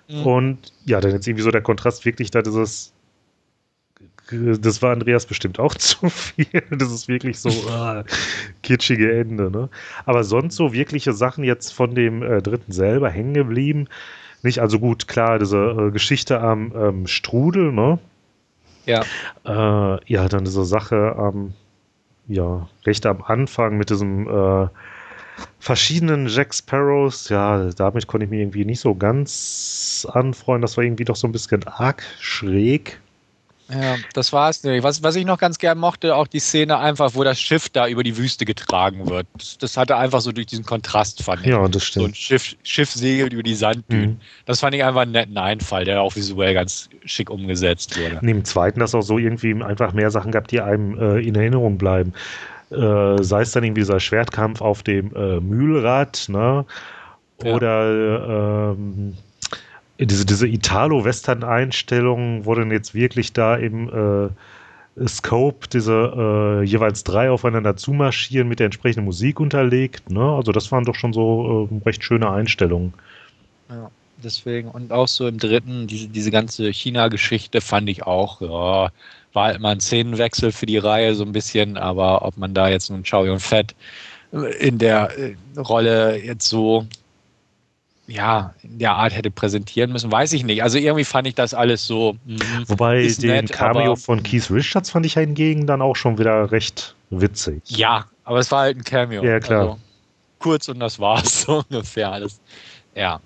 Mhm. 0.08 0.26
Und 0.26 0.72
ja, 0.84 1.00
dann 1.00 1.10
jetzt 1.10 1.26
irgendwie 1.26 1.42
so 1.42 1.50
der 1.50 1.60
Kontrast 1.60 2.04
wirklich 2.04 2.30
da 2.30 2.40
dieses. 2.42 2.92
Das 4.30 4.82
war 4.82 4.92
Andreas 4.92 5.26
bestimmt 5.26 5.58
auch 5.58 5.74
zu 5.76 6.08
viel. 6.08 6.62
Das 6.70 6.92
ist 6.92 7.08
wirklich 7.08 7.40
so 7.40 7.48
äh, 7.48 8.04
kitschige 8.62 9.18
Ende, 9.18 9.50
ne? 9.50 9.68
Aber 10.06 10.22
sonst 10.22 10.54
so 10.54 10.72
wirkliche 10.72 11.12
Sachen 11.12 11.42
jetzt 11.42 11.72
von 11.72 11.96
dem 11.96 12.22
äh, 12.22 12.40
dritten 12.40 12.70
selber 12.70 13.10
hängen 13.10 13.34
geblieben. 13.34 13.88
Nicht, 14.44 14.60
also 14.60 14.78
gut, 14.78 15.08
klar, 15.08 15.40
diese 15.40 15.58
äh, 15.58 15.90
Geschichte 15.90 16.40
am 16.40 16.72
ähm, 16.76 17.06
Strudel, 17.08 17.72
ne? 17.72 17.98
Ja. 18.86 19.02
Äh, 19.44 19.98
ja, 20.06 20.28
dann 20.28 20.44
diese 20.44 20.64
Sache 20.64 21.16
am 21.16 21.54
ja, 22.28 22.68
recht 22.86 23.06
am 23.06 23.22
Anfang 23.22 23.76
mit 23.76 23.90
diesem 23.90 24.28
äh, 24.28 24.68
verschiedenen 25.58 26.26
Jack 26.28 26.54
Sparrows, 26.54 27.28
ja, 27.28 27.70
damit 27.70 28.06
konnte 28.06 28.24
ich 28.24 28.30
mich 28.30 28.40
irgendwie 28.40 28.64
nicht 28.64 28.80
so 28.80 28.94
ganz 28.94 30.06
anfreuen. 30.12 30.62
Das 30.62 30.76
war 30.76 30.84
irgendwie 30.84 31.04
doch 31.04 31.16
so 31.16 31.26
ein 31.26 31.32
bisschen 31.32 31.66
arg 31.66 32.02
schräg. 32.20 33.00
Ja, 33.70 33.96
das 34.14 34.32
war 34.32 34.48
es 34.48 34.64
nicht. 34.64 34.82
Was, 34.82 35.02
was 35.02 35.14
ich 35.16 35.26
noch 35.26 35.38
ganz 35.38 35.58
gern 35.58 35.78
mochte, 35.78 36.16
auch 36.16 36.26
die 36.26 36.40
Szene 36.40 36.78
einfach, 36.78 37.14
wo 37.14 37.22
das 37.22 37.38
Schiff 37.38 37.68
da 37.68 37.86
über 37.86 38.02
die 38.02 38.16
Wüste 38.16 38.44
getragen 38.44 39.08
wird. 39.10 39.26
Das 39.60 39.76
hatte 39.76 39.96
einfach 39.96 40.22
so 40.22 40.32
durch 40.32 40.46
diesen 40.46 40.64
Kontrast, 40.64 41.22
fand 41.22 41.42
ich. 41.42 41.48
Ja, 41.48 41.68
das 41.68 41.84
stimmt. 41.84 42.04
So 42.04 42.10
ein 42.10 42.14
Schiff, 42.14 42.56
Schiff 42.62 42.90
segelt 42.90 43.32
über 43.32 43.42
die 43.42 43.54
Sanddünen. 43.54 44.10
Mhm. 44.10 44.20
Das 44.46 44.60
fand 44.60 44.74
ich 44.74 44.82
einfach 44.82 45.02
einen 45.02 45.12
netten 45.12 45.36
Einfall, 45.36 45.84
der 45.84 46.00
auch 46.00 46.16
visuell 46.16 46.54
ganz 46.54 46.88
schick 47.04 47.28
umgesetzt 47.28 47.98
wurde. 48.00 48.18
Neben 48.22 48.44
zweiten, 48.44 48.80
dass 48.80 48.94
auch 48.94 49.02
so 49.02 49.18
irgendwie 49.18 49.62
einfach 49.62 49.92
mehr 49.92 50.10
Sachen 50.10 50.32
gab, 50.32 50.48
die 50.48 50.60
einem 50.60 50.98
äh, 50.98 51.20
in 51.20 51.34
Erinnerung 51.34 51.76
bleiben. 51.76 52.14
Äh, 52.70 53.22
sei 53.22 53.42
es 53.42 53.52
dann 53.52 53.64
irgendwie 53.64 53.80
dieser 53.80 54.00
Schwertkampf 54.00 54.60
auf 54.60 54.82
dem 54.82 55.14
äh, 55.14 55.40
Mühlrad, 55.40 56.26
ne? 56.28 56.64
Oder 57.44 57.92
ja. 57.92 58.72
ähm, 58.72 59.16
diese, 59.98 60.24
diese 60.24 60.46
Italo-Western-Einstellung, 60.46 62.44
wo 62.44 62.54
dann 62.54 62.70
jetzt 62.70 62.94
wirklich 62.94 63.32
da 63.32 63.56
im 63.56 63.88
äh, 63.88 64.28
Scope 65.06 65.68
diese 65.68 65.92
äh, 66.16 66.64
jeweils 66.64 67.04
drei 67.04 67.30
aufeinander 67.30 67.76
zumarschieren 67.76 68.48
mit 68.48 68.58
der 68.58 68.66
entsprechenden 68.66 69.04
Musik 69.04 69.40
unterlegt. 69.40 70.10
Ne? 70.10 70.22
Also 70.22 70.52
das 70.52 70.70
waren 70.72 70.84
doch 70.84 70.94
schon 70.94 71.12
so 71.12 71.68
äh, 71.70 71.84
recht 71.84 72.02
schöne 72.02 72.30
Einstellungen. 72.30 72.94
Ja, 73.68 73.90
deswegen 74.22 74.68
und 74.68 74.92
auch 74.92 75.08
so 75.08 75.26
im 75.26 75.38
dritten, 75.38 75.86
diese, 75.86 76.08
diese 76.08 76.30
ganze 76.30 76.72
China-Geschichte 76.72 77.60
fand 77.60 77.88
ich 77.88 78.04
auch, 78.04 78.40
ja, 78.40 78.90
war 79.32 79.46
halt 79.46 79.60
mal 79.60 79.72
ein 79.72 79.80
Szenenwechsel 79.80 80.52
für 80.52 80.66
die 80.66 80.78
Reihe 80.78 81.14
so 81.14 81.24
ein 81.24 81.32
bisschen, 81.32 81.76
aber 81.76 82.24
ob 82.24 82.36
man 82.36 82.54
da 82.54 82.68
jetzt 82.68 82.90
nun 82.90 83.02
Chow 83.02 83.26
Yun 83.26 83.40
Fett 83.40 83.74
in 84.60 84.78
der 84.78 85.10
äh, 85.18 85.36
Rolle 85.58 86.22
jetzt 86.22 86.48
so 86.48 86.86
ja, 88.08 88.54
in 88.62 88.78
der 88.78 88.94
Art 88.94 89.14
hätte 89.14 89.30
präsentieren 89.30 89.92
müssen, 89.92 90.10
weiß 90.10 90.32
ich 90.32 90.42
nicht. 90.42 90.62
Also 90.62 90.78
irgendwie 90.78 91.04
fand 91.04 91.28
ich 91.28 91.34
das 91.34 91.52
alles 91.52 91.86
so. 91.86 92.16
Mh, 92.24 92.62
Wobei 92.66 93.06
den 93.06 93.30
nett, 93.30 93.52
Cameo 93.52 93.96
von 93.96 94.22
Keith 94.22 94.50
Richards 94.50 94.90
fand 94.90 95.04
ich 95.04 95.14
hingegen 95.14 95.66
dann 95.66 95.82
auch 95.82 95.94
schon 95.94 96.18
wieder 96.18 96.50
recht 96.50 96.94
witzig. 97.10 97.62
Ja, 97.66 98.06
aber 98.24 98.38
es 98.38 98.50
war 98.50 98.62
halt 98.62 98.78
ein 98.78 98.84
Cameo. 98.84 99.22
Ja, 99.22 99.40
klar. 99.40 99.60
Also, 99.60 99.78
kurz 100.38 100.68
und 100.68 100.80
das 100.80 100.98
war's 100.98 101.42
so 101.46 101.62
ungefähr 101.68 102.10
alles. 102.10 102.40
Ja. 102.94 103.20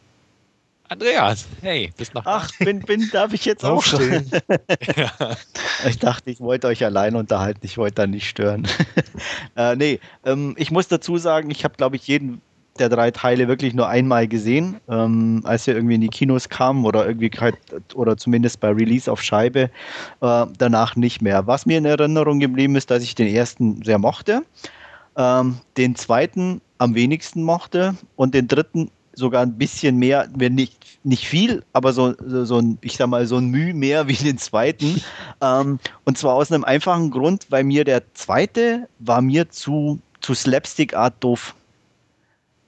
Andreas, 0.88 1.46
hey, 1.62 1.90
bist 1.96 2.12
noch 2.12 2.26
Ach, 2.26 2.50
bin, 2.58 2.80
bin, 2.80 3.08
darf 3.12 3.32
ich 3.32 3.44
jetzt 3.46 3.64
aufstehen? 3.64 4.30
ja. 4.96 5.12
Ich 5.88 5.98
dachte, 5.98 6.30
ich 6.30 6.38
wollte 6.38 6.68
euch 6.68 6.84
allein 6.84 7.16
unterhalten, 7.16 7.60
ich 7.62 7.76
wollte 7.76 7.94
da 7.96 8.06
nicht 8.06 8.28
stören. 8.28 8.68
äh, 9.56 9.74
nee, 9.74 9.98
ähm, 10.24 10.54
ich 10.56 10.70
muss 10.70 10.86
dazu 10.86 11.18
sagen, 11.18 11.50
ich 11.50 11.64
habe, 11.64 11.74
glaube 11.76 11.96
ich, 11.96 12.06
jeden 12.06 12.40
der 12.78 12.88
drei 12.88 13.10
Teile 13.10 13.48
wirklich 13.48 13.74
nur 13.74 13.88
einmal 13.88 14.26
gesehen, 14.26 14.80
ähm, 14.88 15.42
als 15.44 15.66
wir 15.66 15.74
irgendwie 15.74 15.96
in 15.96 16.00
die 16.00 16.08
Kinos 16.08 16.48
kamen 16.48 16.84
oder 16.84 17.06
irgendwie 17.06 17.30
halt, 17.38 17.56
oder 17.94 18.16
zumindest 18.16 18.60
bei 18.60 18.70
Release 18.70 19.10
auf 19.10 19.22
Scheibe. 19.22 19.70
Äh, 20.20 20.46
danach 20.56 20.96
nicht 20.96 21.20
mehr. 21.20 21.46
Was 21.46 21.66
mir 21.66 21.78
in 21.78 21.84
Erinnerung 21.84 22.40
geblieben 22.40 22.76
ist, 22.76 22.90
dass 22.90 23.02
ich 23.02 23.14
den 23.14 23.28
ersten 23.28 23.82
sehr 23.82 23.98
mochte, 23.98 24.42
ähm, 25.16 25.58
den 25.76 25.94
zweiten 25.96 26.60
am 26.78 26.94
wenigsten 26.94 27.42
mochte 27.42 27.94
und 28.16 28.34
den 28.34 28.48
dritten 28.48 28.90
sogar 29.14 29.42
ein 29.42 29.58
bisschen 29.58 29.98
mehr, 29.98 30.28
nicht, 30.34 30.98
nicht 31.04 31.28
viel, 31.28 31.62
aber 31.72 31.92
so, 31.92 32.14
so 32.18 32.58
ein, 32.58 32.78
ich 32.80 32.96
sag 32.96 33.08
mal, 33.08 33.26
so 33.26 33.36
ein 33.36 33.48
Mühe 33.48 33.74
mehr 33.74 34.08
wie 34.08 34.14
den 34.14 34.38
zweiten. 34.38 35.00
ähm, 35.42 35.78
und 36.04 36.18
zwar 36.18 36.34
aus 36.34 36.50
einem 36.50 36.64
einfachen 36.64 37.10
Grund, 37.10 37.46
weil 37.50 37.64
mir 37.64 37.84
der 37.84 38.02
zweite 38.14 38.88
war 38.98 39.20
mir 39.20 39.50
zu, 39.50 40.00
zu 40.20 40.34
Slapstick-Art 40.34 41.14
doof. 41.20 41.54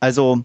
Also 0.04 0.44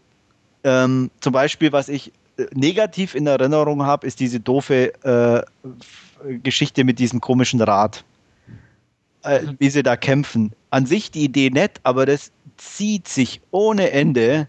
ähm, 0.63 1.11
zum 1.19 1.33
Beispiel, 1.33 1.73
was 1.73 1.89
ich 1.89 2.13
äh, 2.37 2.45
negativ 2.53 3.13
in 3.13 3.27
Erinnerung 3.27 3.83
habe, 3.83 4.07
ist 4.07 4.21
diese 4.21 4.39
doofe 4.39 4.93
äh, 5.03 6.37
Geschichte 6.43 6.85
mit 6.85 6.97
diesem 6.97 7.19
komischen 7.19 7.59
Rad. 7.59 8.05
Äh, 9.25 9.41
mhm. 9.41 9.55
wie 9.59 9.69
sie 9.69 9.83
da 9.83 9.97
kämpfen. 9.97 10.53
An 10.69 10.85
sich 10.85 11.11
die 11.11 11.25
Idee 11.25 11.49
nett, 11.49 11.81
aber 11.83 12.05
das 12.05 12.31
zieht 12.55 13.09
sich 13.09 13.41
ohne 13.51 13.91
Ende. 13.91 14.47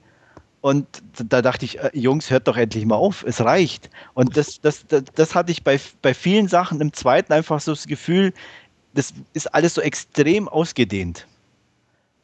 Und 0.61 0.87
da 1.13 1.43
dachte 1.43 1.65
ich, 1.65 1.81
äh, 1.81 1.91
Jungs, 1.93 2.31
hört 2.31 2.47
doch 2.47 2.57
endlich 2.57 2.87
mal 2.87 2.95
auf, 2.95 3.25
es 3.25 3.41
reicht. 3.41 3.91
Und 4.15 4.37
das, 4.37 4.61
das, 4.61 4.87
das, 4.87 5.03
das 5.17 5.35
hatte 5.35 5.51
ich 5.51 5.65
bei, 5.65 5.81
bei 6.03 6.15
vielen 6.15 6.47
Sachen 6.47 6.81
im 6.81 6.93
zweiten 6.93 7.33
einfach 7.33 7.59
so 7.59 7.73
das 7.73 7.89
Gefühl, 7.89 8.33
das 8.95 9.13
ist 9.33 9.53
alles 9.53 9.75
so 9.75 9.81
extrem 9.81 10.47
ausgedehnt. 10.47 11.27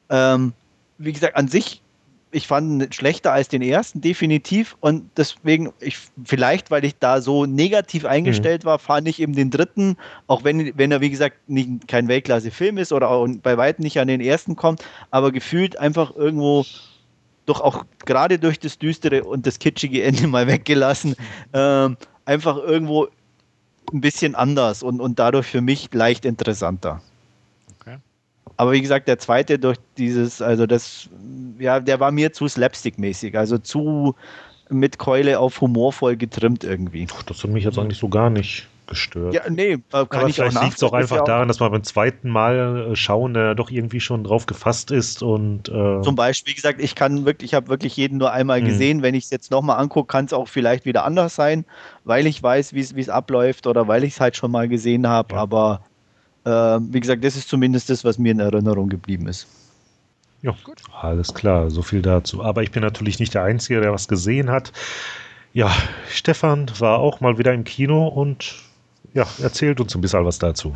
Ähm, 0.08 0.52
wie 0.98 1.12
gesagt, 1.12 1.34
an 1.34 1.48
sich 1.48 1.82
ich 2.36 2.46
fand 2.46 2.94
schlechter 2.94 3.32
als 3.32 3.48
den 3.48 3.62
ersten, 3.62 4.02
definitiv. 4.02 4.76
Und 4.80 5.10
deswegen, 5.16 5.72
ich, 5.80 5.96
vielleicht, 6.22 6.70
weil 6.70 6.84
ich 6.84 6.98
da 6.98 7.22
so 7.22 7.46
negativ 7.46 8.04
eingestellt 8.04 8.64
mhm. 8.64 8.68
war, 8.68 8.78
fand 8.78 9.08
ich 9.08 9.22
eben 9.22 9.32
den 9.34 9.50
dritten, 9.50 9.96
auch 10.26 10.44
wenn, 10.44 10.76
wenn 10.76 10.92
er, 10.92 11.00
wie 11.00 11.08
gesagt, 11.08 11.36
nicht, 11.48 11.88
kein 11.88 12.08
Weltklasse-Film 12.08 12.76
ist 12.76 12.92
oder 12.92 13.08
auch 13.08 13.26
bei 13.42 13.56
weitem 13.56 13.84
nicht 13.84 13.98
an 13.98 14.08
den 14.08 14.20
ersten 14.20 14.54
kommt, 14.54 14.84
aber 15.10 15.32
gefühlt 15.32 15.78
einfach 15.78 16.14
irgendwo 16.14 16.66
doch 17.46 17.62
auch 17.62 17.86
gerade 18.04 18.38
durch 18.38 18.60
das 18.60 18.78
düstere 18.78 19.24
und 19.24 19.46
das 19.46 19.58
kitschige 19.58 20.02
Ende 20.02 20.26
mal 20.26 20.46
weggelassen, 20.46 21.16
äh, 21.52 21.88
einfach 22.26 22.58
irgendwo 22.58 23.08
ein 23.94 24.02
bisschen 24.02 24.34
anders 24.34 24.82
und, 24.82 25.00
und 25.00 25.18
dadurch 25.18 25.46
für 25.46 25.62
mich 25.62 25.88
leicht 25.94 26.26
interessanter. 26.26 27.00
Aber 28.56 28.72
wie 28.72 28.80
gesagt, 28.80 29.08
der 29.08 29.18
zweite 29.18 29.58
durch 29.58 29.78
dieses, 29.98 30.40
also 30.40 30.66
das, 30.66 31.08
ja, 31.58 31.80
der 31.80 32.00
war 32.00 32.10
mir 32.10 32.32
zu 32.32 32.46
slapstick-mäßig, 32.46 33.36
also 33.36 33.58
zu 33.58 34.14
mit 34.68 34.98
Keule 34.98 35.38
auf 35.38 35.60
humorvoll 35.60 36.16
getrimmt 36.16 36.64
irgendwie. 36.64 37.06
Das 37.26 37.42
hat 37.42 37.50
mich 37.50 37.64
jetzt 37.64 37.78
eigentlich 37.78 37.98
so 37.98 38.08
gar 38.08 38.30
nicht 38.30 38.68
gestört. 38.86 39.34
Ja, 39.34 39.42
nee, 39.48 39.78
kann 39.90 40.06
Aber 40.10 40.28
ich 40.28 40.36
vielleicht 40.36 40.62
liegt 40.62 40.76
es 40.76 40.82
auch 40.82 40.92
einfach 40.92 41.24
daran, 41.24 41.48
dass 41.48 41.60
man 41.60 41.72
beim 41.72 41.82
zweiten 41.82 42.28
Mal 42.28 42.90
äh, 42.92 42.96
schauen, 42.96 43.34
der 43.34 43.54
doch 43.54 43.70
irgendwie 43.70 44.00
schon 44.00 44.24
drauf 44.24 44.46
gefasst 44.46 44.90
ist 44.90 45.22
und 45.22 45.68
äh 45.68 46.00
zum 46.02 46.14
Beispiel, 46.14 46.52
wie 46.52 46.56
gesagt, 46.56 46.80
ich 46.80 46.94
kann 46.94 47.24
wirklich, 47.24 47.50
ich 47.50 47.54
habe 47.54 47.68
wirklich 47.68 47.96
jeden 47.96 48.18
nur 48.18 48.32
einmal 48.32 48.60
mhm. 48.60 48.66
gesehen. 48.66 49.02
Wenn 49.02 49.14
ich 49.14 49.24
es 49.24 49.30
jetzt 49.30 49.50
nochmal 49.50 49.78
angucke, 49.78 50.06
kann 50.06 50.24
es 50.24 50.32
auch 50.32 50.48
vielleicht 50.48 50.84
wieder 50.84 51.04
anders 51.04 51.34
sein, 51.34 51.64
weil 52.04 52.26
ich 52.26 52.42
weiß, 52.42 52.74
wie 52.74 52.80
es 52.80 53.08
abläuft 53.08 53.66
oder 53.66 53.88
weil 53.88 54.04
ich 54.04 54.14
es 54.14 54.20
halt 54.20 54.36
schon 54.36 54.50
mal 54.50 54.68
gesehen 54.68 55.08
habe. 55.08 55.34
Ja. 55.34 55.40
Aber 55.40 55.80
wie 56.50 57.00
gesagt, 57.00 57.24
das 57.24 57.36
ist 57.36 57.48
zumindest 57.48 57.90
das, 57.90 58.04
was 58.04 58.18
mir 58.18 58.32
in 58.32 58.40
Erinnerung 58.40 58.88
geblieben 58.88 59.26
ist. 59.26 59.46
Ja, 60.42 60.54
gut. 60.62 60.80
Alles 61.00 61.34
klar, 61.34 61.70
so 61.70 61.82
viel 61.82 62.02
dazu. 62.02 62.42
Aber 62.44 62.62
ich 62.62 62.70
bin 62.70 62.82
natürlich 62.82 63.18
nicht 63.18 63.34
der 63.34 63.42
Einzige, 63.42 63.80
der 63.80 63.92
was 63.92 64.06
gesehen 64.06 64.50
hat. 64.50 64.72
Ja, 65.52 65.74
Stefan 66.08 66.70
war 66.78 66.98
auch 66.98 67.20
mal 67.20 67.38
wieder 67.38 67.52
im 67.52 67.64
Kino 67.64 68.06
und 68.06 68.54
ja, 69.14 69.26
erzählt 69.42 69.80
uns 69.80 69.94
ein 69.94 70.02
bisschen 70.02 70.24
was 70.24 70.38
dazu. 70.38 70.74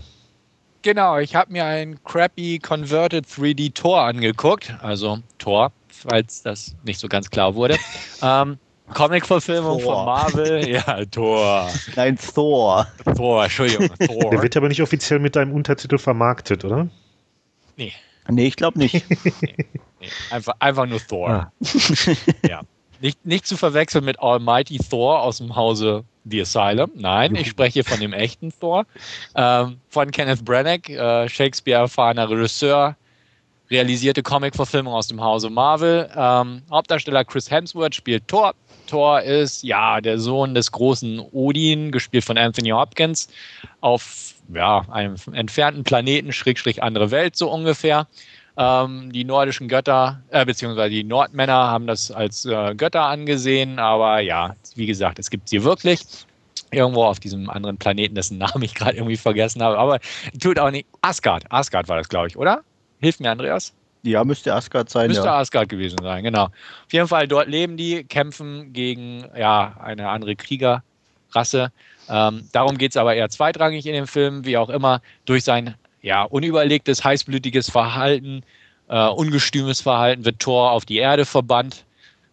Genau, 0.82 1.18
ich 1.18 1.34
habe 1.34 1.52
mir 1.52 1.66
ein 1.66 2.02
crappy 2.04 2.58
Converted 2.58 3.26
3D 3.26 3.74
Tor 3.74 4.00
angeguckt, 4.00 4.74
also 4.80 5.18
Tor, 5.36 5.72
falls 5.88 6.42
das 6.42 6.74
nicht 6.84 6.98
so 6.98 7.06
ganz 7.06 7.28
klar 7.28 7.54
wurde. 7.54 7.76
ähm, 8.22 8.58
Comic-Verfilmung 8.94 9.80
von 9.80 10.04
Marvel. 10.04 10.68
Ja, 10.68 11.04
Thor. 11.10 11.68
Nein, 11.96 12.18
Thor. 12.18 12.86
Thor, 13.16 13.44
Entschuldigung. 13.44 13.88
Thor. 14.06 14.30
Der 14.30 14.42
wird 14.42 14.56
aber 14.56 14.68
nicht 14.68 14.82
offiziell 14.82 15.18
mit 15.18 15.36
deinem 15.36 15.52
Untertitel 15.52 15.98
vermarktet, 15.98 16.64
oder? 16.64 16.88
Nee. 17.76 17.92
Nee, 18.28 18.46
ich 18.46 18.56
glaube 18.56 18.78
nicht. 18.78 19.04
Nee, 19.42 19.54
nee. 20.06 20.08
Einfach, 20.30 20.54
einfach 20.60 20.86
nur 20.86 20.98
Thor. 20.98 21.28
Ah. 21.28 21.52
ja. 22.48 22.62
Nicht, 23.00 23.24
nicht 23.26 23.46
zu 23.46 23.56
verwechseln 23.56 24.04
mit 24.04 24.18
Almighty 24.20 24.78
Thor 24.78 25.22
aus 25.22 25.38
dem 25.38 25.56
Hause 25.56 26.04
The 26.24 26.42
Asylum. 26.42 26.90
Nein, 26.94 27.34
ich 27.34 27.48
spreche 27.48 27.84
von 27.84 28.00
dem 28.00 28.12
echten 28.12 28.52
Thor. 28.60 28.86
Ähm, 29.34 29.78
von 29.88 30.10
Kenneth 30.10 30.44
Branagh, 30.44 30.88
äh, 30.88 31.28
Shakespeare-erfahrener 31.28 32.28
Regisseur, 32.28 32.96
realisierte 33.70 34.22
Comic-Verfilmung 34.22 34.92
aus 34.92 35.08
dem 35.08 35.20
Hause 35.20 35.48
Marvel. 35.48 36.10
Ähm, 36.14 36.62
Hauptdarsteller 36.70 37.24
Chris 37.24 37.50
Hemsworth 37.50 37.94
spielt 37.94 38.26
Thor. 38.28 38.54
Thor 38.90 39.22
ist 39.22 39.62
ja 39.62 40.00
der 40.00 40.18
Sohn 40.18 40.54
des 40.54 40.72
großen 40.72 41.20
Odin, 41.32 41.92
gespielt 41.92 42.24
von 42.24 42.36
Anthony 42.36 42.70
Hopkins, 42.70 43.28
auf 43.80 44.34
ja, 44.52 44.84
einem 44.90 45.14
entfernten 45.32 45.84
Planeten, 45.84 46.32
Schrägstrich 46.32 46.82
andere 46.82 47.10
Welt, 47.10 47.36
so 47.36 47.50
ungefähr. 47.50 48.06
Ähm, 48.56 49.12
die 49.12 49.24
nordischen 49.24 49.68
Götter, 49.68 50.20
äh, 50.30 50.44
beziehungsweise 50.44 50.90
die 50.90 51.04
Nordmänner 51.04 51.54
haben 51.54 51.86
das 51.86 52.10
als 52.10 52.44
äh, 52.44 52.74
Götter 52.74 53.04
angesehen, 53.04 53.78
aber 53.78 54.20
ja, 54.20 54.56
wie 54.74 54.86
gesagt, 54.86 55.18
es 55.18 55.30
gibt 55.30 55.48
sie 55.48 55.62
wirklich. 55.62 56.00
Irgendwo 56.72 57.04
auf 57.04 57.18
diesem 57.18 57.48
anderen 57.48 57.78
Planeten, 57.78 58.14
dessen 58.14 58.38
Namen 58.38 58.62
ich 58.62 58.74
gerade 58.74 58.96
irgendwie 58.96 59.16
vergessen 59.16 59.62
habe, 59.62 59.78
aber 59.78 59.98
tut 60.40 60.58
auch 60.58 60.70
nicht. 60.70 60.86
Asgard, 61.00 61.44
Asgard 61.50 61.88
war 61.88 61.96
das, 61.96 62.08
glaube 62.08 62.28
ich, 62.28 62.36
oder? 62.36 62.62
Hilf 63.00 63.18
mir, 63.18 63.30
Andreas. 63.30 63.72
Ja, 64.02 64.24
müsste 64.24 64.54
Asgard 64.54 64.88
sein. 64.88 65.08
Müsste 65.08 65.26
ja. 65.26 65.38
Asgard 65.38 65.68
gewesen 65.68 65.98
sein, 66.02 66.24
genau. 66.24 66.44
Auf 66.44 66.92
jeden 66.92 67.08
Fall, 67.08 67.28
dort 67.28 67.48
leben 67.48 67.76
die, 67.76 68.04
kämpfen 68.04 68.72
gegen 68.72 69.26
ja, 69.36 69.76
eine 69.82 70.08
andere 70.08 70.36
Kriegerrasse. 70.36 71.70
Ähm, 72.08 72.48
darum 72.52 72.78
geht 72.78 72.92
es 72.92 72.96
aber 72.96 73.14
eher 73.14 73.28
zweitrangig 73.28 73.86
in 73.86 73.92
dem 73.92 74.06
Film, 74.06 74.44
wie 74.44 74.56
auch 74.56 74.70
immer, 74.70 75.02
durch 75.26 75.44
sein 75.44 75.74
ja, 76.02 76.22
unüberlegtes, 76.22 77.04
heißblütiges 77.04 77.70
Verhalten, 77.70 78.42
äh, 78.88 79.08
ungestümes 79.08 79.80
Verhalten 79.80 80.24
wird 80.24 80.40
Thor 80.40 80.72
auf 80.72 80.84
die 80.84 80.96
Erde 80.96 81.24
verbannt 81.24 81.84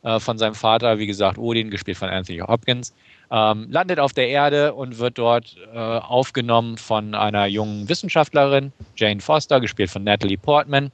äh, 0.04 0.20
von 0.20 0.38
seinem 0.38 0.56
Vater, 0.56 0.98
wie 0.98 1.08
gesagt, 1.08 1.38
Odin, 1.38 1.70
gespielt 1.70 1.98
von 1.98 2.10
Anthony 2.10 2.40
Hopkins. 2.40 2.94
Ähm, 3.30 3.68
landet 3.70 4.00
auf 4.00 4.14
der 4.14 4.30
Erde 4.30 4.74
und 4.74 5.00
wird 5.00 5.18
dort 5.18 5.58
äh, 5.74 5.78
aufgenommen 5.78 6.78
von 6.78 7.14
einer 7.14 7.46
jungen 7.46 7.90
Wissenschaftlerin, 7.90 8.72
Jane 8.96 9.20
Foster, 9.20 9.60
gespielt 9.60 9.92
von 9.92 10.06
Natalie 10.06 10.38
Portman 10.38 10.92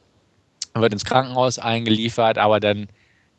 wird 0.81 0.93
ins 0.93 1.05
Krankenhaus 1.05 1.59
eingeliefert, 1.59 2.37
aber 2.37 2.59
dann 2.59 2.87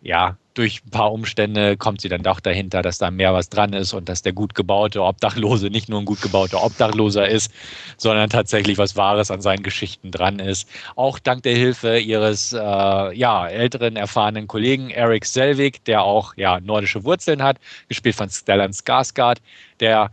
ja, 0.04 0.36
durch 0.52 0.82
ein 0.84 0.90
paar 0.90 1.12
Umstände 1.12 1.78
kommt 1.78 2.02
sie 2.02 2.10
dann 2.10 2.22
doch 2.22 2.38
dahinter, 2.38 2.82
dass 2.82 2.98
da 2.98 3.10
mehr 3.10 3.32
was 3.32 3.48
dran 3.48 3.72
ist 3.72 3.94
und 3.94 4.08
dass 4.08 4.20
der 4.20 4.34
gut 4.34 4.54
gebaute 4.54 5.02
Obdachlose 5.02 5.70
nicht 5.70 5.88
nur 5.88 5.98
ein 5.98 6.04
gut 6.04 6.20
gebauter 6.20 6.62
Obdachloser 6.62 7.26
ist, 7.26 7.50
sondern 7.96 8.28
tatsächlich 8.28 8.76
was 8.76 8.96
Wahres 8.96 9.30
an 9.30 9.40
seinen 9.40 9.62
Geschichten 9.62 10.10
dran 10.10 10.40
ist. 10.40 10.68
Auch 10.94 11.18
dank 11.18 11.42
der 11.42 11.56
Hilfe 11.56 11.98
ihres 11.98 12.52
äh, 12.52 12.58
ja, 12.58 13.48
älteren, 13.48 13.96
erfahrenen 13.96 14.46
Kollegen 14.46 14.90
Eric 14.90 15.24
Selvig, 15.24 15.82
der 15.86 16.02
auch 16.02 16.34
ja, 16.36 16.60
nordische 16.60 17.02
Wurzeln 17.02 17.42
hat, 17.42 17.56
gespielt 17.88 18.14
von 18.14 18.28
Stellan 18.28 18.72
Skarsgård, 18.72 19.38
der 19.80 20.10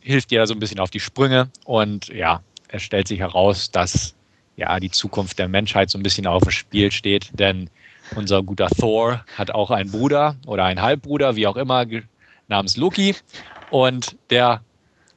hilft 0.00 0.32
ihr 0.32 0.40
da 0.40 0.46
so 0.46 0.52
ein 0.52 0.60
bisschen 0.60 0.80
auf 0.80 0.90
die 0.90 1.00
Sprünge 1.00 1.48
und 1.64 2.08
ja, 2.08 2.42
es 2.68 2.82
stellt 2.82 3.08
sich 3.08 3.20
heraus, 3.20 3.70
dass 3.70 4.14
ja 4.56 4.78
die 4.80 4.90
Zukunft 4.90 5.38
der 5.38 5.48
Menschheit 5.48 5.90
so 5.90 5.98
ein 5.98 6.02
bisschen 6.02 6.26
auf 6.26 6.42
dem 6.42 6.50
Spiel 6.50 6.90
steht, 6.92 7.30
denn 7.38 7.70
unser 8.14 8.42
guter 8.42 8.68
Thor 8.68 9.24
hat 9.36 9.50
auch 9.50 9.70
einen 9.70 9.90
Bruder 9.90 10.36
oder 10.46 10.64
einen 10.64 10.82
Halbbruder, 10.82 11.36
wie 11.36 11.46
auch 11.46 11.56
immer, 11.56 11.86
namens 12.48 12.76
Loki. 12.76 13.16
Und 13.70 14.16
der 14.30 14.60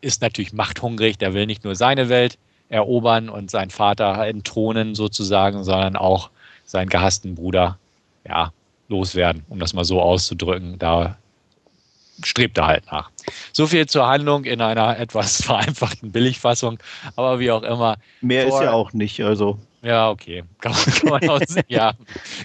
ist 0.02 0.22
natürlich 0.22 0.54
machthungrig. 0.54 1.18
Der 1.18 1.34
will 1.34 1.46
nicht 1.46 1.64
nur 1.64 1.76
seine 1.76 2.10
Welt 2.10 2.38
erobern 2.70 3.30
und 3.30 3.52
seinen 3.52 3.70
Vater 3.70 4.26
entthronen 4.26 4.96
sozusagen, 4.96 5.64
sondern 5.64 5.96
auch 5.96 6.30
seinen 6.66 6.90
gehassten 6.90 7.36
Bruder 7.36 7.78
ja, 8.28 8.52
loswerden, 8.90 9.44
um 9.50 9.60
das 9.60 9.74
mal 9.74 9.86
so 9.86 10.02
auszudrücken. 10.02 10.80
Da 10.80 11.18
strebt 12.24 12.58
er 12.58 12.68
halt 12.68 12.86
nach. 12.92 13.10
So 13.54 13.68
viel 13.68 13.86
zur 13.88 14.08
Handlung 14.08 14.46
in 14.46 14.62
einer 14.62 14.98
etwas 15.00 15.42
vereinfachten 15.42 16.12
Billigfassung, 16.12 16.80
aber 17.16 17.40
wie 17.40 17.52
auch 17.52 17.64
immer. 17.64 17.98
Mehr 18.22 18.48
Thor, 18.48 18.60
ist 18.60 18.66
ja 18.66 18.72
auch 18.74 18.94
nicht, 18.94 19.22
also. 19.22 19.58
Ja, 19.84 20.10
okay. 20.10 20.44
Kann 20.60 20.72
man, 20.72 20.82
kann 20.82 21.10
man 21.10 21.30
auch, 21.30 21.42
ja, 21.68 21.94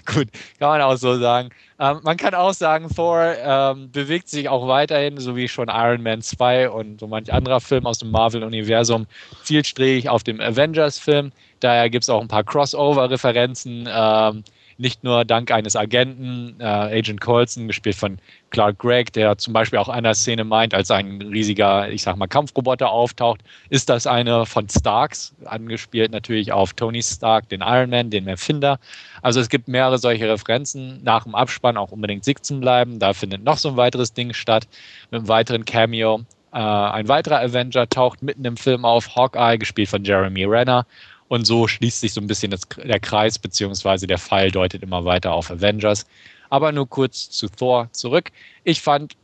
gut, 0.05 0.27
kann 0.59 0.69
man 0.69 0.81
auch 0.81 0.95
so 0.95 1.17
sagen. 1.19 1.49
Ähm, 1.79 1.99
man 2.03 2.15
kann 2.15 2.35
auch 2.35 2.53
sagen, 2.53 2.87
Thor 2.95 3.35
ähm, 3.43 3.91
bewegt 3.91 4.29
sich 4.29 4.47
auch 4.47 4.67
weiterhin, 4.67 5.17
so 5.17 5.35
wie 5.35 5.47
schon 5.47 5.67
Iron 5.67 6.03
Man 6.03 6.21
2 6.21 6.69
und 6.69 6.99
so 6.99 7.07
manch 7.07 7.33
anderer 7.33 7.59
Film 7.59 7.87
aus 7.87 7.97
dem 7.97 8.11
Marvel-Universum, 8.11 9.07
zielstrebig 9.43 10.09
auf 10.09 10.23
dem 10.23 10.39
Avengers-Film. 10.39 11.31
Daher 11.59 11.89
gibt 11.89 12.03
es 12.03 12.09
auch 12.09 12.21
ein 12.21 12.27
paar 12.27 12.43
Crossover-Referenzen. 12.43 13.89
Ähm, 13.91 14.43
nicht 14.77 15.03
nur 15.03 15.25
dank 15.25 15.51
eines 15.51 15.75
Agenten, 15.75 16.55
äh, 16.59 16.63
Agent 16.63 17.21
Colson, 17.21 17.67
gespielt 17.67 17.95
von 17.95 18.17
Clark 18.49 18.79
Gregg, 18.79 19.11
der 19.13 19.37
zum 19.37 19.53
Beispiel 19.53 19.79
auch 19.79 19.89
einer 19.89 20.13
Szene 20.13 20.43
meint, 20.43 20.73
als 20.73 20.91
ein 20.91 21.21
riesiger, 21.21 21.89
ich 21.89 22.03
sag 22.03 22.17
mal, 22.17 22.27
Kampfroboter 22.27 22.89
auftaucht, 22.89 23.41
ist 23.69 23.89
das 23.89 24.07
eine 24.07 24.45
von 24.45 24.69
Starks, 24.69 25.33
angespielt 25.45 26.11
natürlich 26.11 26.51
auf 26.51 26.73
Tony 26.73 27.01
Stark, 27.01 27.49
den 27.49 27.61
Iron 27.61 27.89
Man, 27.89 28.09
den 28.09 28.27
Erfinder. 28.27 28.79
Also 29.21 29.39
es 29.39 29.49
gibt 29.49 29.67
mehrere 29.67 29.97
solche 29.97 30.29
Referenzen. 30.29 31.01
Nach 31.03 31.23
dem 31.23 31.35
Abspann 31.35 31.77
auch 31.77 31.91
unbedingt 31.91 32.23
sitzen 32.25 32.59
bleiben. 32.59 32.99
Da 32.99 33.13
findet 33.13 33.43
noch 33.43 33.57
so 33.57 33.69
ein 33.69 33.77
weiteres 33.77 34.13
Ding 34.13 34.33
statt, 34.33 34.67
mit 35.11 35.19
einem 35.19 35.27
weiteren 35.27 35.65
Cameo. 35.65 36.21
Äh, 36.53 36.57
ein 36.57 37.07
weiterer 37.07 37.39
Avenger 37.39 37.89
taucht 37.89 38.21
mitten 38.21 38.45
im 38.45 38.57
Film 38.57 38.85
auf, 38.85 39.15
Hawkeye, 39.15 39.57
gespielt 39.57 39.89
von 39.89 40.03
Jeremy 40.03 40.45
Renner. 40.45 40.85
Und 41.33 41.45
so 41.45 41.67
schließt 41.67 42.01
sich 42.01 42.13
so 42.13 42.21
ein 42.21 42.27
bisschen 42.27 42.51
das, 42.51 42.61
der 42.77 42.99
Kreis, 42.99 43.39
beziehungsweise 43.39 44.05
der 44.05 44.19
Pfeil 44.19 44.51
deutet 44.51 44.83
immer 44.83 45.03
weiter 45.03 45.33
auf 45.33 45.49
Avengers. 45.49 46.05
Aber 46.51 46.71
nur 46.71 46.87
kurz 46.87 47.31
zu 47.31 47.49
Thor 47.49 47.89
zurück. 47.91 48.29
Ich 48.63 48.83
fand 48.83 49.15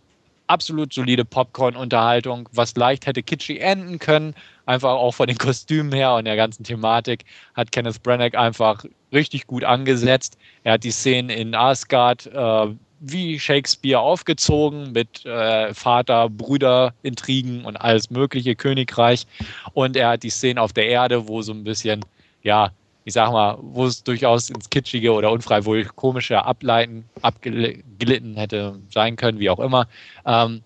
absolut 0.48 0.92
solide 0.92 1.24
Popcorn-Unterhaltung, 1.24 2.50
was 2.52 2.76
leicht 2.76 3.06
hätte 3.06 3.22
kitschig 3.22 3.62
enden 3.62 4.00
können. 4.00 4.34
Einfach 4.66 4.94
auch 4.94 5.12
von 5.12 5.28
den 5.28 5.38
Kostümen 5.38 5.94
her 5.94 6.16
und 6.16 6.26
der 6.26 6.36
ganzen 6.36 6.64
Thematik 6.64 7.26
hat 7.54 7.72
Kenneth 7.72 8.02
Branagh 8.02 8.36
einfach 8.36 8.86
richtig 9.14 9.46
gut 9.46 9.64
angesetzt. 9.64 10.36
Er 10.64 10.74
hat 10.74 10.84
die 10.84 10.90
Szenen 10.90 11.30
in 11.30 11.54
Asgard 11.54 12.26
äh, 12.26 12.74
wie 13.00 13.40
Shakespeare 13.40 14.00
aufgezogen 14.00 14.92
mit 14.92 15.26
äh, 15.26 15.74
Vater, 15.74 16.30
Brüder, 16.30 16.94
Intrigen 17.02 17.66
und 17.66 17.78
alles 17.78 18.10
mögliche 18.10 18.56
Königreich. 18.56 19.26
Und 19.74 19.96
er 19.96 20.10
hat 20.10 20.24
die 20.24 20.30
Szenen 20.30 20.60
auf 20.60 20.74
der 20.74 20.88
Erde, 20.88 21.28
wo 21.28 21.42
so 21.42 21.54
ein 21.54 21.64
bisschen, 21.64 22.04
ja, 22.44 22.72
ich 23.06 23.14
sag 23.14 23.32
mal, 23.32 23.58
wo 23.62 23.86
es 23.86 24.04
durchaus 24.04 24.50
ins 24.50 24.70
Kitschige 24.70 25.14
oder 25.14 25.32
unfreiwillig 25.32 25.96
komische 25.96 26.44
Ableiten 26.44 27.06
abgelitten 27.22 28.36
hätte 28.36 28.80
sein 28.94 29.16
können, 29.16 29.40
wie 29.40 29.50
auch 29.50 29.60
immer, 29.60 29.88
ähm, 30.26 30.62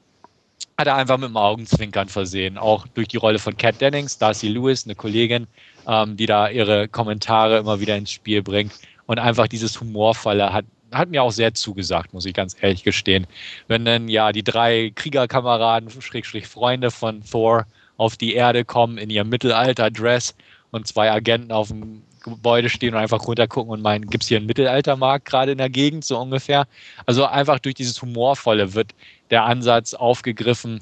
hat 0.77 0.87
er 0.87 0.95
einfach 0.95 1.17
mit 1.17 1.29
dem 1.29 1.37
Augenzwinkern 1.37 2.09
versehen. 2.09 2.57
Auch 2.57 2.87
durch 2.87 3.07
die 3.07 3.17
Rolle 3.17 3.39
von 3.39 3.55
Kat 3.55 3.79
Dennings, 3.79 4.17
Darcy 4.17 4.47
Lewis, 4.47 4.85
eine 4.85 4.95
Kollegin, 4.95 5.47
ähm, 5.87 6.17
die 6.17 6.25
da 6.25 6.49
ihre 6.49 6.87
Kommentare 6.87 7.59
immer 7.59 7.79
wieder 7.79 7.95
ins 7.95 8.11
Spiel 8.11 8.41
bringt. 8.41 8.73
Und 9.05 9.19
einfach 9.19 9.47
dieses 9.47 9.79
Humorvolle 9.79 10.51
hat 10.51 10.65
hat 10.93 11.09
mir 11.09 11.23
auch 11.23 11.31
sehr 11.31 11.53
zugesagt, 11.53 12.13
muss 12.13 12.25
ich 12.25 12.33
ganz 12.33 12.55
ehrlich 12.61 12.83
gestehen. 12.83 13.27
Wenn 13.67 13.85
dann 13.85 14.07
ja 14.07 14.31
die 14.31 14.43
drei 14.43 14.91
Kriegerkameraden, 14.95 15.89
Schrägstrich 16.01 16.47
Freunde 16.47 16.91
von 16.91 17.23
Thor 17.23 17.65
auf 17.97 18.17
die 18.17 18.33
Erde 18.33 18.65
kommen 18.65 18.97
in 18.97 19.09
ihrem 19.09 19.29
Mittelalter-Dress 19.29 20.35
und 20.71 20.87
zwei 20.87 21.11
Agenten 21.11 21.51
auf 21.51 21.67
dem 21.67 22.03
Gebäude 22.23 22.69
stehen 22.69 22.93
und 22.93 22.99
einfach 22.99 23.25
runtergucken 23.27 23.71
und 23.71 23.81
meinen, 23.81 24.09
gibt 24.09 24.23
es 24.23 24.29
hier 24.29 24.37
einen 24.37 24.47
Mittelaltermarkt 24.47 25.25
gerade 25.25 25.51
in 25.51 25.57
der 25.57 25.69
Gegend, 25.69 26.05
so 26.05 26.17
ungefähr. 26.17 26.67
Also 27.05 27.25
einfach 27.25 27.59
durch 27.59 27.75
dieses 27.75 28.01
Humorvolle 28.01 28.73
wird 28.73 28.91
der 29.29 29.43
Ansatz 29.43 29.93
aufgegriffen, 29.93 30.79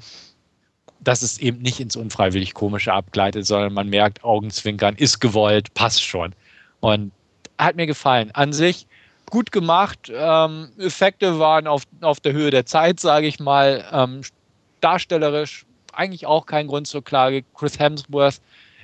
dass 1.00 1.24
es 1.24 1.40
eben 1.40 1.62
nicht 1.62 1.80
ins 1.80 1.96
unfreiwillig 1.96 2.54
Komische 2.54 2.94
abgleitet, 2.94 3.46
sondern 3.48 3.74
man 3.74 3.90
merkt, 3.90 4.24
Augenzwinkern 4.24 4.96
ist 4.96 5.20
gewollt, 5.20 5.74
passt 5.74 6.04
schon. 6.04 6.36
Und 6.80 7.12
hat 7.58 7.76
mir 7.76 7.88
gefallen. 7.88 8.32
An 8.32 8.54
sich 8.54 8.88
gut 9.32 9.52
gemacht. 9.52 10.12
Ähm, 10.14 10.70
Effekte 10.78 11.40
waren 11.40 11.66
auf, 11.66 11.84
auf 12.02 12.20
der 12.20 12.34
Höhe 12.34 12.52
der 12.52 12.68
Zeit, 12.68 13.00
sage 13.00 13.26
ich 13.26 13.40
mal. 13.40 13.84
Ähm, 13.92 14.22
darstellerisch 14.82 15.66
eigentlich 15.94 16.28
auch 16.28 16.46
kein 16.46 16.68
Grund 16.68 16.86
zur 16.86 17.04
Klage. 17.04 17.44
Chris 17.56 17.80
Hemsworth 17.80 18.40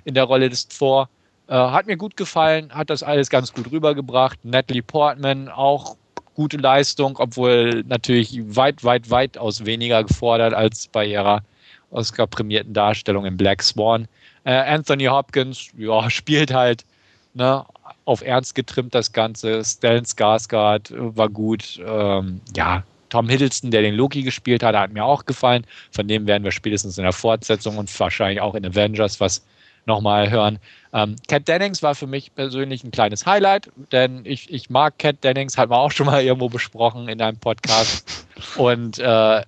in 0.05 0.15
der 0.15 0.23
Rolle 0.23 0.49
des 0.49 0.67
Thor 0.67 1.09
äh, 1.47 1.53
hat 1.53 1.85
mir 1.85 1.97
gut 1.97 2.17
gefallen, 2.17 2.73
hat 2.73 2.89
das 2.89 3.03
alles 3.03 3.29
ganz 3.29 3.53
gut 3.53 3.71
rübergebracht. 3.71 4.43
Natalie 4.43 4.81
Portman 4.81 5.49
auch 5.49 5.95
gute 6.33 6.57
Leistung, 6.57 7.17
obwohl 7.19 7.83
natürlich 7.87 8.39
weit, 8.55 8.83
weit, 8.83 9.09
weit 9.09 9.37
aus 9.37 9.65
weniger 9.65 10.03
gefordert 10.03 10.53
als 10.53 10.87
bei 10.87 11.05
ihrer 11.05 11.41
Oscar-prämierten 11.89 12.73
Darstellung 12.73 13.25
in 13.25 13.37
Black 13.37 13.63
Swan. 13.63 14.07
Äh, 14.43 14.51
Anthony 14.51 15.05
Hopkins, 15.05 15.69
ja, 15.77 16.09
spielt 16.09 16.53
halt 16.53 16.85
ne, 17.33 17.65
auf 18.07 18.21
Ernst 18.21 18.55
getrimmt, 18.55 18.95
das 18.95 19.11
Ganze. 19.11 19.63
Stellan 19.63 20.05
Skarsgård 20.05 20.93
war 20.95 21.27
gut. 21.27 21.79
Ähm, 21.85 22.39
ja, 22.55 22.83
Tom 23.09 23.27
Hiddleston, 23.27 23.69
der 23.69 23.81
den 23.81 23.95
Loki 23.95 24.23
gespielt 24.23 24.63
hat, 24.63 24.75
hat 24.75 24.93
mir 24.93 25.03
auch 25.03 25.25
gefallen. 25.25 25.65
Von 25.91 26.07
dem 26.07 26.25
werden 26.25 26.43
wir 26.43 26.51
spätestens 26.51 26.97
in 26.97 27.03
der 27.03 27.11
Fortsetzung 27.11 27.77
und 27.77 27.99
wahrscheinlich 27.99 28.39
auch 28.39 28.55
in 28.55 28.65
Avengers 28.65 29.19
was 29.19 29.45
nochmal 29.85 30.29
hören. 30.29 30.59
Ähm, 30.93 31.15
Cat 31.27 31.47
Dennings 31.47 31.83
war 31.83 31.95
für 31.95 32.07
mich 32.07 32.33
persönlich 32.33 32.83
ein 32.83 32.91
kleines 32.91 33.25
Highlight, 33.25 33.69
denn 33.91 34.21
ich, 34.23 34.53
ich 34.53 34.69
mag 34.69 34.97
Cat 34.99 35.23
Dennings, 35.23 35.57
hat 35.57 35.69
man 35.69 35.79
auch 35.79 35.91
schon 35.91 36.05
mal 36.05 36.23
irgendwo 36.23 36.49
besprochen 36.49 37.09
in 37.09 37.21
einem 37.21 37.37
Podcast. 37.37 38.25
Und 38.55 38.99
äh, 38.99 39.41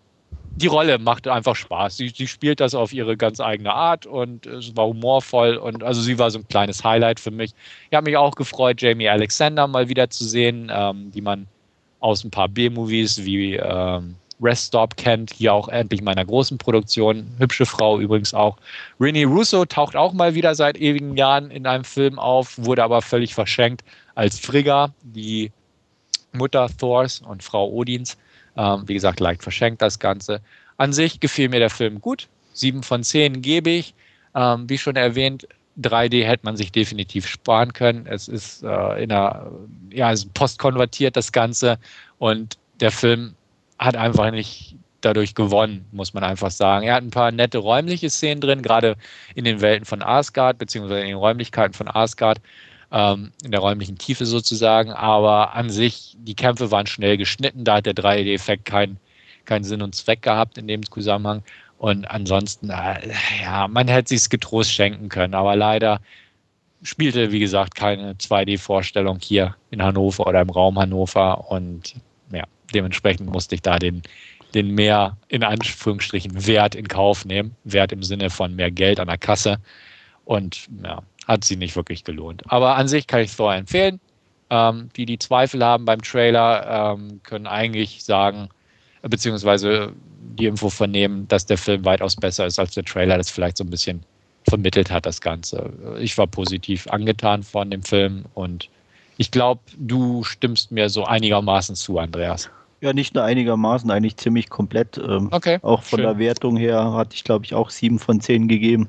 die 0.60 0.68
Rolle 0.68 1.00
macht 1.00 1.28
einfach 1.28 1.56
Spaß. 1.56 1.98
Sie, 1.98 2.10
sie 2.10 2.28
spielt 2.28 2.60
das 2.60 2.76
auf 2.76 2.94
ihre 2.94 3.16
ganz 3.18 3.40
eigene 3.40 3.74
Art 3.74 4.06
und 4.06 4.46
es 4.46 4.76
war 4.76 4.88
humorvoll 4.88 5.56
und 5.56 5.84
also 5.84 6.02
sie 6.02 6.20
war 6.20 6.30
so 6.32 6.40
ein 6.40 6.48
kleines 6.48 6.84
Highlight 6.84 7.20
für 7.20 7.32
mich. 7.32 7.52
Ich 7.90 7.96
habe 7.96 8.10
mich 8.10 8.18
auch 8.18 8.36
gefreut, 8.36 8.82
Jamie 8.82 9.10
Alexander 9.10 9.68
mal 9.68 9.90
wieder 9.90 10.10
zu 10.10 10.26
sehen, 10.26 10.70
ähm, 10.72 11.12
die 11.12 11.22
man 11.22 11.48
aus 12.00 12.24
ein 12.24 12.32
paar 12.32 12.50
B-Movies 12.50 13.24
wie 13.24 13.56
ähm, 13.56 14.16
Rest 14.42 14.68
Stop 14.68 14.96
kennt, 14.98 15.34
hier 15.34 15.54
auch 15.54 15.68
endlich 15.68 16.02
meiner 16.02 16.26
großen 16.26 16.58
Produktion. 16.58 17.28
Hübsche 17.38 17.66
Frau 17.66 18.00
übrigens 18.00 18.34
auch. 18.34 18.58
Renee 19.00 19.26
Russo 19.26 19.66
taucht 19.66 19.96
auch 19.96 20.14
mal 20.14 20.34
wieder 20.36 20.56
seit 20.56 20.78
ewigen 20.78 21.18
Jahren 21.18 21.52
in 21.52 21.68
einem 21.68 21.84
Film 21.84 22.20
auf, 22.20 22.58
wurde 22.58 22.84
aber 22.84 23.02
völlig 23.02 23.34
verschenkt 23.34 23.84
als 24.16 24.40
Frigga, 24.40 24.94
die 25.04 25.52
Mutter 26.32 26.70
Thors 26.78 27.22
und 27.22 27.44
Frau 27.44 27.70
Odins. 27.70 28.18
Ähm, 28.60 28.84
wie 28.88 28.94
gesagt, 28.94 29.22
leicht 29.22 29.42
verschenkt 29.42 29.82
das 29.82 30.00
Ganze. 30.00 30.42
An 30.76 30.92
sich 30.92 31.22
gefiel 31.22 31.48
mir 31.48 31.60
der 31.60 31.70
Film 31.70 32.02
gut. 32.02 32.28
Sieben 32.52 32.84
von 32.84 33.04
zehn 33.04 33.42
gebe 33.42 33.70
ich. 33.70 33.94
Ähm, 34.36 34.70
wie 34.70 34.78
schon 34.78 34.98
erwähnt, 34.98 35.48
3D 35.82 36.26
hätte 36.26 36.46
man 36.46 36.58
sich 36.58 36.74
definitiv 36.74 37.26
sparen 37.26 37.72
können. 37.72 38.06
Es 38.06 38.28
ist 38.28 38.64
äh, 38.64 39.02
in 39.02 39.12
einer, 39.14 39.50
ja, 39.92 40.14
postkonvertiert 40.34 41.16
das 41.16 41.32
Ganze 41.32 41.80
und 42.18 42.58
der 42.82 42.92
Film 42.92 43.34
hat 43.78 43.96
einfach 43.96 44.30
nicht 44.32 44.76
dadurch 45.00 45.36
gewonnen, 45.36 45.86
muss 45.94 46.14
man 46.14 46.26
einfach 46.26 46.52
sagen. 46.52 46.86
Er 46.86 46.96
hat 46.96 47.04
ein 47.04 47.12
paar 47.12 47.32
nette 47.32 47.60
räumliche 47.60 48.10
Szenen 48.10 48.42
drin, 48.42 48.62
gerade 48.62 48.98
in 49.36 49.46
den 49.46 49.62
Welten 49.62 49.86
von 49.86 50.04
Asgard, 50.04 50.58
beziehungsweise 50.58 51.00
in 51.00 51.08
den 51.08 51.16
Räumlichkeiten 51.16 51.74
von 51.74 51.88
Asgard 51.88 52.42
ähm, 52.92 53.32
in 53.44 53.52
der 53.52 53.60
räumlichen 53.60 53.98
Tiefe 53.98 54.26
sozusagen. 54.26 54.92
Aber 54.92 55.54
an 55.56 55.70
sich, 55.70 56.16
die 56.20 56.36
Kämpfe 56.36 56.72
waren 56.72 56.88
schnell 56.88 57.18
geschnitten, 57.18 57.64
da 57.64 57.76
hat 57.76 57.86
der 57.86 57.94
3D-Effekt 57.94 58.66
keinen 58.66 59.00
kein 59.46 59.64
Sinn 59.64 59.82
und 59.82 59.96
Zweck 59.96 60.22
gehabt 60.22 60.58
in 60.58 60.68
dem 60.68 60.84
Zusammenhang. 60.84 61.44
Und 61.80 62.06
ansonsten, 62.06 62.70
äh, 62.70 63.12
ja, 63.42 63.68
man 63.68 63.88
hätte 63.88 64.10
sich 64.10 64.30
getrost 64.30 64.72
schenken 64.72 65.10
können, 65.10 65.34
aber 65.34 65.56
leider 65.56 66.02
spielte, 66.84 67.32
wie 67.32 67.40
gesagt, 67.40 67.76
keine 67.76 68.14
2D-Vorstellung 68.14 69.20
hier 69.22 69.56
in 69.72 69.82
Hannover 69.82 70.28
oder 70.28 70.42
im 70.42 70.50
Raum 70.50 70.78
Hannover 70.78 71.50
und 71.50 71.96
ja, 72.32 72.44
dementsprechend 72.74 73.30
musste 73.32 73.56
ich 73.56 73.62
da 73.62 73.80
den, 73.80 74.04
den 74.54 74.72
mehr 74.72 75.18
in 75.28 75.44
Anführungsstrichen 75.44 76.46
Wert 76.48 76.76
in 76.76 76.88
Kauf 76.88 77.26
nehmen. 77.26 77.56
Wert 77.64 77.92
im 77.92 78.04
Sinne 78.04 78.30
von 78.30 78.56
mehr 78.56 78.72
Geld 78.72 79.00
an 79.00 79.08
der 79.08 79.18
Kasse. 79.18 79.58
Und 80.26 80.68
ja, 80.84 81.02
hat 81.30 81.44
sie 81.44 81.56
nicht 81.56 81.76
wirklich 81.76 82.04
gelohnt. 82.04 82.42
Aber 82.48 82.76
an 82.76 82.88
sich 82.88 83.06
kann 83.06 83.22
ich 83.22 83.36
Thor 83.36 83.54
empfehlen. 83.54 84.00
Ähm, 84.50 84.90
die, 84.96 85.06
die 85.06 85.20
Zweifel 85.20 85.64
haben 85.64 85.86
beim 85.86 86.02
Trailer, 86.02 86.96
ähm, 86.98 87.22
können 87.24 87.46
eigentlich 87.46 88.04
sagen, 88.04 88.50
beziehungsweise 89.04 89.94
die 90.40 90.48
Info 90.48 90.70
vernehmen, 90.70 91.28
dass 91.28 91.46
der 91.46 91.60
Film 91.60 91.86
weitaus 91.86 92.16
besser 92.16 92.48
ist 92.48 92.58
als 92.58 92.74
der 92.74 92.84
Trailer, 92.84 93.18
das 93.18 93.30
vielleicht 93.30 93.58
so 93.58 93.64
ein 93.64 93.70
bisschen 93.70 94.02
vermittelt 94.50 94.90
hat, 94.90 95.06
das 95.06 95.22
Ganze. 95.22 95.72
Ich 96.00 96.18
war 96.18 96.26
positiv 96.26 96.88
angetan 96.88 97.44
von 97.44 97.70
dem 97.70 97.84
Film 97.84 98.26
und 98.34 98.68
ich 99.18 99.30
glaube, 99.30 99.62
du 99.78 100.24
stimmst 100.24 100.72
mir 100.72 100.90
so 100.90 101.06
einigermaßen 101.06 101.76
zu, 101.76 102.00
Andreas. 102.00 102.50
Ja, 102.82 102.94
nicht 102.94 103.14
nur 103.14 103.26
einigermaßen, 103.26 103.92
eigentlich 103.92 104.16
ziemlich 104.16 104.50
komplett. 104.50 104.98
Ähm, 104.98 105.28
okay. 105.32 105.60
Auch 105.64 105.84
von 105.84 106.00
schön. 106.00 106.08
der 106.08 106.18
Wertung 106.18 106.56
her 106.56 106.94
hatte 106.94 107.14
ich, 107.14 107.26
glaube 107.26 107.44
ich, 107.44 107.54
auch 107.54 107.70
sieben 107.70 108.00
von 108.00 108.22
zehn 108.22 108.48
gegeben. 108.48 108.88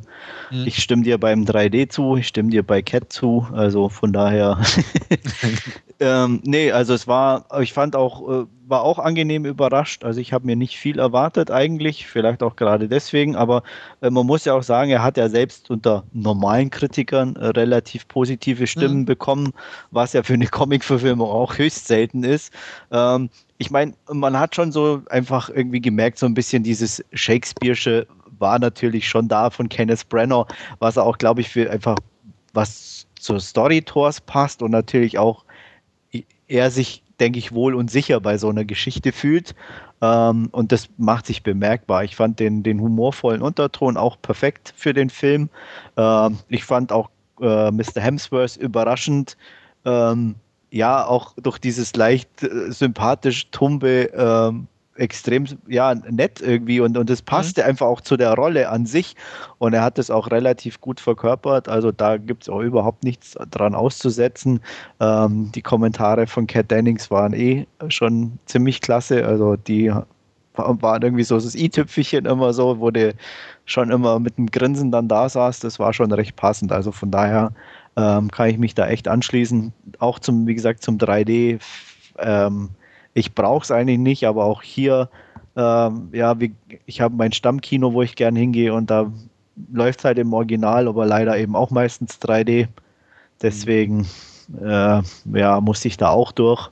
Hm. 0.51 0.64
Ich 0.66 0.80
stimme 0.80 1.03
dir 1.03 1.18
beim 1.18 1.45
3D 1.45 1.88
zu, 1.88 2.16
ich 2.16 2.28
stimme 2.28 2.51
dir 2.51 2.62
bei 2.62 2.82
Cat 2.82 3.12
zu. 3.12 3.49
Also 3.53 3.88
von 3.88 4.12
daher. 4.12 4.61
ähm, 6.01 6.41
nee, 6.45 6.70
also 6.70 6.95
es 6.95 7.09
war, 7.09 7.47
ich 7.61 7.72
fand 7.72 7.97
auch, 7.97 8.43
äh, 8.43 8.47
war 8.68 8.82
auch 8.82 9.01
angenehm 9.01 9.45
überrascht. 9.45 10.05
Also 10.05 10.20
ich 10.20 10.32
habe 10.32 10.47
mir 10.47 10.55
nicht 10.55 10.78
viel 10.78 11.01
erwartet 11.01 11.51
eigentlich, 11.51 12.07
vielleicht 12.07 12.45
auch 12.45 12.55
gerade 12.55 12.88
deswegen, 12.88 13.34
aber 13.34 13.64
äh, 14.03 14.11
man 14.11 14.24
muss 14.24 14.45
ja 14.45 14.55
auch 14.55 14.62
sagen, 14.62 14.91
er 14.91 15.03
hat 15.03 15.16
ja 15.16 15.28
selbst 15.28 15.68
unter 15.68 16.05
normalen 16.12 16.70
Kritikern 16.70 17.34
äh, 17.34 17.47
relativ 17.47 18.07
positive 18.07 18.68
Stimmen 18.68 19.01
mhm. 19.01 19.07
bekommen, 19.07 19.53
was 19.91 20.12
ja 20.12 20.22
für 20.22 20.34
eine 20.34 20.47
Comic-Verfilmung 20.47 21.28
auch 21.28 21.59
höchst 21.59 21.88
selten 21.88 22.22
ist. 22.22 22.53
Ähm, 22.93 23.30
ich 23.61 23.71
meine, 23.71 23.93
man 24.11 24.39
hat 24.39 24.55
schon 24.55 24.73
so 24.73 25.03
einfach 25.11 25.51
irgendwie 25.51 25.83
gemerkt, 25.83 26.19
so 26.19 26.25
ein 26.25 26.33
bisschen 26.33 26.63
dieses 26.63 27.05
Shakespeare'sche 27.13 28.07
war 28.39 28.59
natürlich 28.59 29.07
schon 29.07 29.29
da 29.29 29.51
von 29.51 29.69
Kenneth 29.69 30.09
Brenner, 30.09 30.47
was 30.79 30.97
auch, 30.97 31.19
glaube 31.19 31.43
ich, 31.43 31.51
für 31.51 31.71
einfach 31.71 31.99
was 32.55 33.07
zur 33.17 33.39
Story 33.39 33.83
Tours 33.83 34.23
passt 34.23 34.63
und 34.63 34.71
natürlich 34.71 35.19
auch 35.19 35.45
er 36.49 36.71
sich, 36.71 37.03
denke 37.21 37.39
ich, 37.39 37.53
wohl 37.53 37.75
und 37.75 37.91
sicher 37.91 38.19
bei 38.19 38.39
so 38.39 38.49
einer 38.49 38.65
Geschichte 38.65 39.13
fühlt. 39.13 39.55
Ähm, 40.01 40.49
und 40.53 40.73
das 40.73 40.89
macht 40.97 41.27
sich 41.27 41.43
bemerkbar. 41.43 42.03
Ich 42.03 42.17
fand 42.17 42.41
den, 42.41 42.63
den 42.63 42.81
humorvollen 42.81 43.43
Unterton 43.43 43.99
auch 43.99 44.17
perfekt 44.23 44.73
für 44.75 44.95
den 44.95 45.11
Film. 45.11 45.51
Ähm, 45.99 46.39
ich 46.49 46.65
fand 46.65 46.93
auch 46.93 47.11
äh, 47.43 47.71
Mr. 47.71 48.01
Hemsworth 48.01 48.57
überraschend. 48.57 49.37
Ähm, 49.85 50.37
ja 50.71 51.05
auch 51.05 51.35
durch 51.37 51.59
dieses 51.59 51.95
leicht 51.97 52.43
äh, 52.43 52.71
sympathisch 52.71 53.51
tumbe 53.51 54.11
ähm, 54.14 54.68
extrem 55.01 55.47
ja 55.66 55.95
nett 55.95 56.41
irgendwie. 56.41 56.81
Und 56.81 56.97
und 56.97 57.11
es 57.11 57.23
passte 57.23 57.62
mhm. 57.62 57.68
einfach 57.68 57.87
auch 57.87 58.01
zu 58.01 58.16
der 58.16 58.35
Rolle 58.35 58.68
an 58.68 58.87
sich. 58.87 59.16
Und 59.59 59.73
er 59.73 59.83
hat 59.83 59.99
es 59.99 60.11
auch 60.11 60.31
relativ 60.31 60.81
gut 60.81 61.01
verkörpert. 61.01 61.68
Also 61.68 61.91
da 61.91 62.18
gibt 62.18 62.45
es 62.45 62.49
auch 62.49 62.61
überhaupt 62.61 63.03
nichts 63.03 63.37
dran 63.51 63.75
auszusetzen. 63.75 64.61
Ähm, 65.01 65.51
die 65.55 65.62
Kommentare 65.62 66.27
von 66.27 66.47
Cat 66.47 66.71
Dennings 66.71 67.11
waren 67.11 67.33
eh 67.33 67.66
schon 67.89 68.39
ziemlich 68.47 68.81
klasse. 68.81 69.27
Also 69.27 69.57
die 69.57 69.93
waren 70.55 71.03
irgendwie 71.03 71.25
so 71.25 71.37
das 71.37 71.55
i-Tüpfelchen 71.55 72.27
immer 72.27 72.53
so 72.53 72.81
wo 72.81 72.91
der 72.91 73.14
schon 73.64 73.91
immer 73.91 74.18
mit 74.18 74.37
einem 74.37 74.49
Grinsen 74.49 74.91
dann 74.91 75.09
da 75.09 75.29
saß. 75.29 75.61
Das 75.61 75.79
war 75.79 75.93
schon 75.93 76.12
recht 76.12 76.37
passend. 76.37 76.73
Also 76.73 76.93
von 76.93 77.11
daher 77.11 77.53
ähm, 78.01 78.31
kann 78.31 78.49
ich 78.49 78.59
mich 78.59 78.75
da 78.75 78.89
echt 78.89 79.09
anschließen. 79.09 79.73
Auch 79.99 80.19
zum, 80.19 80.47
wie 80.47 80.55
gesagt, 80.55 80.83
zum 80.83 80.99
3D. 80.99 81.61
Ähm, 82.19 82.71
ich 83.13 83.35
brauche 83.35 83.65
es 83.65 83.71
eigentlich 83.71 83.99
nicht, 83.99 84.27
aber 84.27 84.45
auch 84.45 84.63
hier, 84.63 85.11
ähm, 85.57 86.09
ja, 86.13 86.41
wie, 86.41 86.55
ich 86.87 87.01
habe 87.01 87.17
mein 87.17 87.33
Stammkino, 87.33 87.93
wo 87.93 88.03
ich 88.03 88.17
gern 88.17 88.37
hingehe 88.37 88.73
und 88.73 88.91
da 88.91 89.13
läuft 89.73 90.01
es 90.01 90.05
halt 90.05 90.19
im 90.19 90.33
Original, 90.33 90.89
aber 90.89 91.05
leider 91.07 91.37
eben 91.37 91.57
auch 91.57 91.71
meistens 91.71 92.19
3D. 92.21 92.69
Deswegen, 93.43 94.07
äh, 94.61 95.03
ja, 95.35 95.61
musste 95.61 95.89
ich 95.89 95.97
da 95.97 96.09
auch 96.09 96.33
durch. 96.33 96.71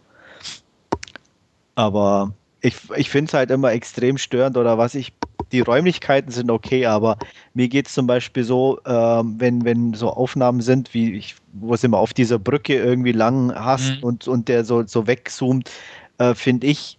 Aber 1.74 2.33
ich, 2.61 2.76
ich 2.97 3.11
finde 3.11 3.29
es 3.29 3.35
halt 3.35 3.51
immer 3.51 3.72
extrem 3.72 4.18
störend 4.18 4.57
oder 4.57 4.79
was 4.79 4.95
ich 4.95 5.12
die 5.53 5.61
Räumlichkeiten 5.61 6.30
sind 6.30 6.51
okay, 6.51 6.86
aber 6.86 7.18
mir 7.55 7.68
geht 7.68 7.88
es 7.88 7.94
zum 7.94 8.07
Beispiel 8.07 8.44
so, 8.44 8.78
äh, 8.84 8.90
wenn, 8.92 9.64
wenn 9.64 9.94
so 9.94 10.11
Aufnahmen 10.11 10.61
sind, 10.61 10.94
wie 10.94 11.14
ich, 11.14 11.36
wo 11.53 11.74
es 11.74 11.84
immer 11.84 11.99
auf 11.99 12.12
dieser 12.12 12.38
Brücke 12.38 12.74
irgendwie 12.74 13.12
lang 13.12 13.55
hast 13.55 13.99
mhm. 13.99 14.05
und, 14.05 14.28
und 14.28 14.49
der 14.49 14.64
so, 14.64 14.86
so 14.86 15.07
wegzoomt, 15.07 15.70
äh, 16.18 16.34
finde 16.34 16.66
ich, 16.66 16.99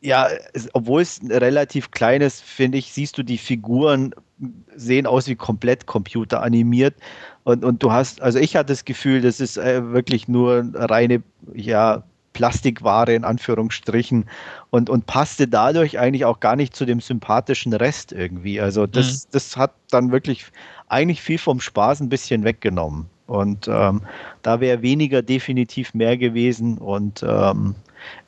ja, 0.00 0.28
es, 0.52 0.68
obwohl 0.74 1.02
es 1.02 1.20
relativ 1.28 1.90
klein 1.90 2.22
ist, 2.22 2.42
finde 2.42 2.78
ich, 2.78 2.92
siehst 2.92 3.18
du 3.18 3.22
die 3.22 3.38
Figuren 3.38 4.14
sehen 4.76 5.06
aus 5.06 5.26
wie 5.26 5.34
komplett 5.34 5.86
computeranimiert. 5.86 6.94
Und, 7.44 7.64
und 7.64 7.82
du 7.82 7.90
hast, 7.90 8.22
also 8.22 8.38
ich 8.38 8.54
hatte 8.56 8.72
das 8.72 8.84
Gefühl, 8.84 9.20
das 9.20 9.40
ist 9.40 9.56
äh, 9.56 9.92
wirklich 9.92 10.28
nur 10.28 10.70
reine, 10.74 11.22
ja, 11.54 12.04
Plastikware 12.38 13.14
in 13.14 13.24
Anführungsstrichen 13.24 14.26
und, 14.70 14.88
und 14.88 15.06
passte 15.06 15.48
dadurch 15.48 15.98
eigentlich 15.98 16.24
auch 16.24 16.38
gar 16.38 16.54
nicht 16.54 16.76
zu 16.76 16.84
dem 16.84 17.00
sympathischen 17.00 17.72
Rest 17.72 18.12
irgendwie. 18.12 18.60
Also 18.60 18.86
das, 18.86 19.24
mhm. 19.24 19.28
das 19.32 19.56
hat 19.56 19.72
dann 19.90 20.12
wirklich 20.12 20.46
eigentlich 20.86 21.20
viel 21.20 21.38
vom 21.38 21.60
Spaß 21.60 21.98
ein 21.98 22.08
bisschen 22.08 22.44
weggenommen. 22.44 23.06
Und 23.26 23.66
ähm, 23.66 24.02
da 24.42 24.60
wäre 24.60 24.82
weniger 24.82 25.20
definitiv 25.20 25.94
mehr 25.94 26.16
gewesen. 26.16 26.78
Und 26.78 27.24
ähm, 27.26 27.74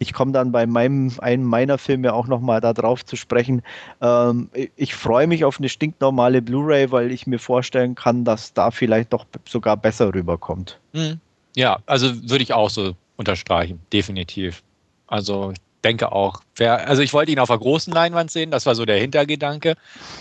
ich 0.01 0.13
komme 0.13 0.33
dann 0.33 0.51
bei 0.51 0.67
meinem, 0.67 1.13
einem 1.21 1.45
meiner 1.45 1.79
Filme 1.79 2.13
auch 2.13 2.27
nochmal 2.27 2.61
darauf 2.61 3.05
zu 3.05 3.15
sprechen. 3.15 3.63
Ähm, 4.03 4.51
ich 4.75 4.93
freue 4.93 5.29
mich 5.29 5.45
auf 5.45 5.61
eine 5.61 5.69
stinknormale 5.69 6.43
Blu-ray, 6.43 6.91
weil 6.91 7.13
ich 7.13 7.29
mir 7.29 7.39
vorstellen 7.39 7.95
kann, 7.95 8.25
dass 8.25 8.55
da 8.55 8.73
vielleicht 8.73 9.13
doch 9.13 9.25
sogar 9.49 9.77
besser 9.77 10.13
rüberkommt. 10.13 10.81
Mhm. 10.95 11.21
Ja, 11.55 11.79
also 11.87 12.29
würde 12.29 12.43
ich 12.43 12.53
auch 12.53 12.71
so 12.71 12.95
unterstreichen, 13.21 13.81
definitiv. 13.93 14.63
Also 15.07 15.53
ich 15.53 15.59
denke 15.85 16.11
auch, 16.11 16.41
wer, 16.57 16.89
also 16.89 17.03
ich 17.03 17.13
wollte 17.13 17.31
ihn 17.33 17.39
auf 17.39 17.49
der 17.49 17.59
großen 17.59 17.93
Leinwand 17.93 18.31
sehen, 18.31 18.51
das 18.51 18.67
war 18.67 18.75
so 18.75 18.85
der 18.85 18.99
Hintergedanke, 18.99 19.75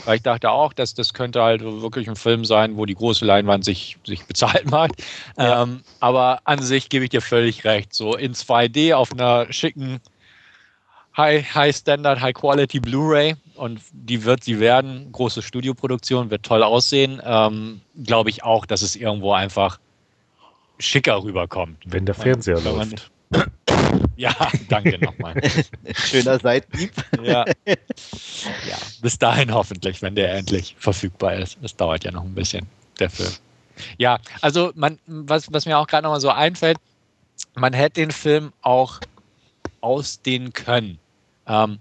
weil 0.05 0.17
ich 0.17 0.21
dachte 0.21 0.51
auch, 0.51 0.73
dass 0.73 0.93
das 0.93 1.13
könnte 1.13 1.41
halt 1.41 1.63
wirklich 1.63 2.07
ein 2.09 2.15
Film 2.15 2.45
sein, 2.45 2.77
wo 2.77 2.85
die 2.85 2.95
große 2.95 3.25
Leinwand 3.25 3.65
sich, 3.65 3.97
sich 4.05 4.25
bezahlt 4.25 4.69
macht. 4.71 4.91
Ja. 5.37 5.63
Ähm, 5.63 5.81
aber 5.99 6.41
an 6.43 6.61
sich 6.61 6.89
gebe 6.89 7.05
ich 7.05 7.09
dir 7.09 7.21
völlig 7.21 7.63
recht. 7.63 7.93
So 7.93 8.15
in 8.15 8.33
2D 8.33 8.93
auf 8.93 9.13
einer 9.13 9.51
schicken 9.51 9.99
High, 11.15 11.55
High 11.55 11.75
Standard, 11.75 12.21
High 12.21 12.33
Quality 12.33 12.79
Blu-ray 12.79 13.35
und 13.55 13.81
die 13.91 14.23
wird 14.23 14.43
sie 14.43 14.59
werden, 14.59 15.11
große 15.11 15.41
Studioproduktion, 15.41 16.29
wird 16.29 16.43
toll 16.43 16.63
aussehen. 16.63 17.21
Ähm, 17.23 17.81
Glaube 18.03 18.29
ich 18.29 18.43
auch, 18.43 18.65
dass 18.65 18.81
es 18.81 18.95
irgendwo 18.95 19.33
einfach 19.33 19.79
schicker 20.80 21.23
rüberkommt. 21.23 21.77
Wenn 21.86 22.05
der 22.05 22.15
Fernseher 22.15 22.59
läuft. 22.61 23.11
Ja, 24.15 24.36
danke 24.67 24.99
nochmal. 24.99 25.34
Schöner 25.95 26.38
Seitenhieb. 26.39 26.91
Ja. 27.23 27.45
ja, 27.65 28.77
bis 29.01 29.17
dahin 29.17 29.53
hoffentlich, 29.53 30.01
wenn 30.01 30.13
der 30.13 30.34
endlich 30.34 30.75
verfügbar 30.77 31.36
ist. 31.36 31.57
Es 31.63 31.75
dauert 31.75 32.03
ja 32.03 32.11
noch 32.11 32.23
ein 32.23 32.36
bisschen, 32.36 32.67
der 32.99 33.09
Film. 33.09 33.32
Ja, 33.97 34.19
also 34.41 34.73
man, 34.75 34.99
was, 35.07 35.51
was 35.53 35.65
mir 35.65 35.77
auch 35.77 35.88
gerade 35.88 36.03
nochmal 36.03 36.19
so 36.19 36.30
einfällt, 36.30 36.77
man 37.55 37.71
hätte 37.71 38.01
den 38.01 38.11
Film 38.11 38.51
auch 38.61 38.99
ausdehnen 39.80 40.51
können. 40.51 40.99
Ähm, 41.47 41.80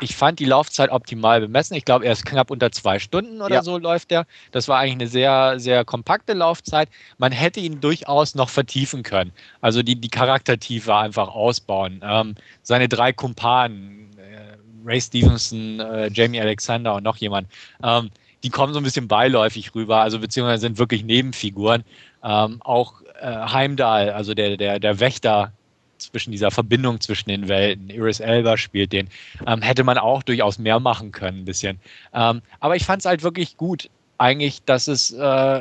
ich 0.00 0.14
fand 0.14 0.38
die 0.38 0.44
Laufzeit 0.44 0.90
optimal 0.90 1.40
bemessen. 1.40 1.74
Ich 1.74 1.84
glaube, 1.84 2.04
er 2.04 2.12
ist 2.12 2.26
knapp 2.26 2.50
unter 2.50 2.70
zwei 2.70 2.98
Stunden 2.98 3.40
oder 3.40 3.56
ja. 3.56 3.62
so 3.62 3.78
läuft 3.78 4.12
er. 4.12 4.26
Das 4.52 4.68
war 4.68 4.78
eigentlich 4.78 4.94
eine 4.94 5.08
sehr, 5.08 5.58
sehr 5.58 5.84
kompakte 5.84 6.34
Laufzeit. 6.34 6.88
Man 7.18 7.32
hätte 7.32 7.60
ihn 7.60 7.80
durchaus 7.80 8.34
noch 8.34 8.50
vertiefen 8.50 9.02
können. 9.02 9.32
Also 9.60 9.82
die, 9.82 9.96
die 9.96 10.08
Charaktertiefe 10.08 10.94
einfach 10.94 11.28
ausbauen. 11.28 12.00
Ähm, 12.02 12.34
seine 12.62 12.88
drei 12.88 13.12
Kumpanen, 13.12 14.10
äh, 14.18 14.56
Ray 14.84 15.00
Stevenson, 15.00 15.80
äh, 15.80 16.10
Jamie 16.12 16.40
Alexander 16.40 16.94
und 16.94 17.02
noch 17.02 17.16
jemand, 17.16 17.48
ähm, 17.82 18.10
die 18.42 18.50
kommen 18.50 18.74
so 18.74 18.80
ein 18.80 18.84
bisschen 18.84 19.08
beiläufig 19.08 19.74
rüber, 19.74 20.02
also 20.02 20.18
beziehungsweise 20.18 20.60
sind 20.60 20.78
wirklich 20.78 21.04
Nebenfiguren. 21.04 21.84
Ähm, 22.22 22.60
auch 22.60 23.00
äh, 23.20 23.26
Heimdall, 23.26 24.10
also 24.10 24.34
der, 24.34 24.56
der, 24.58 24.78
der 24.78 25.00
Wächter 25.00 25.52
zwischen 25.98 26.30
dieser 26.30 26.50
Verbindung 26.50 27.00
zwischen 27.00 27.28
den 27.28 27.48
Welten. 27.48 27.90
Iris 27.90 28.20
Elba 28.20 28.56
spielt 28.56 28.92
den. 28.92 29.08
Ähm, 29.46 29.62
hätte 29.62 29.84
man 29.84 29.98
auch 29.98 30.22
durchaus 30.22 30.58
mehr 30.58 30.80
machen 30.80 31.12
können, 31.12 31.40
ein 31.40 31.44
bisschen. 31.44 31.78
Ähm, 32.12 32.42
aber 32.60 32.76
ich 32.76 32.84
fand 32.84 33.00
es 33.00 33.06
halt 33.06 33.22
wirklich 33.22 33.56
gut, 33.56 33.88
eigentlich, 34.18 34.62
dass 34.64 34.88
es 34.88 35.12
äh, 35.12 35.60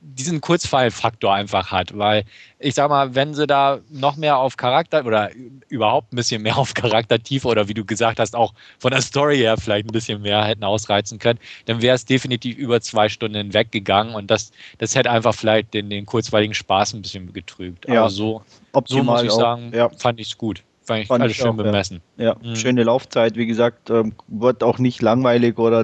diesen 0.00 0.40
Kurzfallfaktor 0.40 1.34
einfach 1.34 1.70
hat, 1.70 1.96
weil 1.96 2.24
ich 2.58 2.74
sag 2.74 2.88
mal, 2.88 3.14
wenn 3.14 3.34
sie 3.34 3.46
da 3.46 3.80
noch 3.90 4.16
mehr 4.16 4.38
auf 4.38 4.56
Charakter 4.56 5.04
oder 5.04 5.30
überhaupt 5.68 6.12
ein 6.12 6.16
bisschen 6.16 6.42
mehr 6.42 6.56
auf 6.58 6.74
Charaktertiefe 6.74 7.48
oder 7.48 7.68
wie 7.68 7.74
du 7.74 7.84
gesagt 7.84 8.20
hast, 8.20 8.36
auch 8.36 8.54
von 8.78 8.90
der 8.90 9.02
Story 9.02 9.38
her 9.38 9.56
vielleicht 9.56 9.86
ein 9.88 9.92
bisschen 9.92 10.22
mehr 10.22 10.44
hätten 10.44 10.64
ausreizen 10.64 11.18
können, 11.18 11.38
dann 11.66 11.82
wäre 11.82 11.94
es 11.94 12.04
definitiv 12.04 12.56
über 12.56 12.80
zwei 12.80 13.08
Stunden 13.08 13.36
hinweg 13.36 13.72
gegangen 13.72 14.14
und 14.14 14.30
das, 14.30 14.52
das 14.78 14.94
hätte 14.94 15.10
einfach 15.10 15.34
vielleicht 15.34 15.74
den, 15.74 15.90
den 15.90 16.06
kurzweiligen 16.06 16.54
Spaß 16.54 16.94
ein 16.94 17.02
bisschen 17.02 17.32
getrübt. 17.32 17.86
Ja, 17.88 18.00
Aber 18.00 18.10
so, 18.10 18.42
so 18.86 19.02
muss 19.02 19.22
ich 19.22 19.32
sagen, 19.32 19.72
ja. 19.74 19.88
fand 19.90 20.20
ich 20.20 20.28
es 20.28 20.38
gut. 20.38 20.62
Fand 20.84 21.04
ich 21.04 21.10
alles 21.10 21.36
schön 21.36 21.48
auch, 21.48 21.56
bemessen. 21.56 22.00
Ja, 22.16 22.24
ja 22.24 22.36
mhm. 22.42 22.56
schöne 22.56 22.82
Laufzeit, 22.84 23.36
wie 23.36 23.46
gesagt, 23.46 23.90
ähm, 23.90 24.14
wird 24.28 24.62
auch 24.62 24.78
nicht 24.78 25.02
langweilig 25.02 25.58
oder 25.58 25.78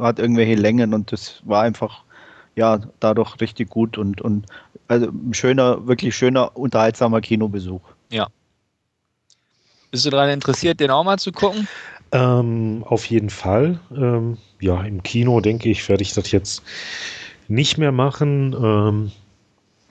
hat 0.00 0.18
irgendwelche 0.18 0.54
Längen 0.54 0.94
und 0.94 1.12
das 1.12 1.42
war 1.44 1.62
einfach 1.62 2.04
ja 2.54 2.80
dadurch 3.00 3.40
richtig 3.40 3.70
gut 3.70 3.98
und, 3.98 4.20
und 4.20 4.46
also 4.88 5.08
ein 5.08 5.34
schöner, 5.34 5.86
wirklich 5.86 6.14
schöner, 6.14 6.56
unterhaltsamer 6.56 7.20
Kinobesuch. 7.20 7.82
Ja. 8.10 8.28
Bist 9.90 10.06
du 10.06 10.10
daran 10.10 10.30
interessiert, 10.30 10.80
den 10.80 10.90
auch 10.90 11.04
mal 11.04 11.18
zu 11.18 11.32
gucken? 11.32 11.68
Ähm, 12.12 12.84
auf 12.86 13.06
jeden 13.06 13.30
Fall. 13.30 13.80
Ähm, 13.94 14.36
ja, 14.60 14.82
im 14.82 15.02
Kino 15.02 15.40
denke 15.40 15.70
ich, 15.70 15.88
werde 15.88 16.02
ich 16.02 16.12
das 16.12 16.30
jetzt 16.30 16.62
nicht 17.48 17.78
mehr 17.78 17.92
machen. 17.92 18.54
Ähm, 18.58 19.12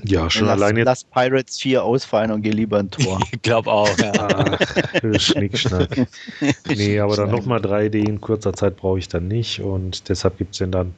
ja, 0.03 0.29
schon 0.29 0.47
lass, 0.47 0.61
allein 0.61 0.77
jetzt. 0.77 0.85
Lass 0.85 1.03
Pirates 1.03 1.59
4 1.59 1.83
ausfallen 1.83 2.31
und 2.31 2.41
geh 2.41 2.51
lieber 2.51 2.79
ein 2.79 2.89
Tor. 2.89 3.19
ich 3.31 3.41
glaube 3.41 3.71
auch, 3.71 3.89
ja. 3.97 4.11
Ach, 4.13 5.19
Schnickschnack. 5.19 6.07
nee, 6.67 6.99
aber 6.99 7.15
dann 7.15 7.31
nochmal 7.31 7.59
3D 7.59 8.07
in 8.07 8.21
kurzer 8.21 8.53
Zeit 8.53 8.77
brauche 8.77 8.99
ich 8.99 9.07
dann 9.07 9.27
nicht 9.27 9.61
und 9.61 10.09
deshalb 10.09 10.37
gibt 10.37 10.53
es 10.53 10.59
den 10.59 10.71
dann 10.71 10.93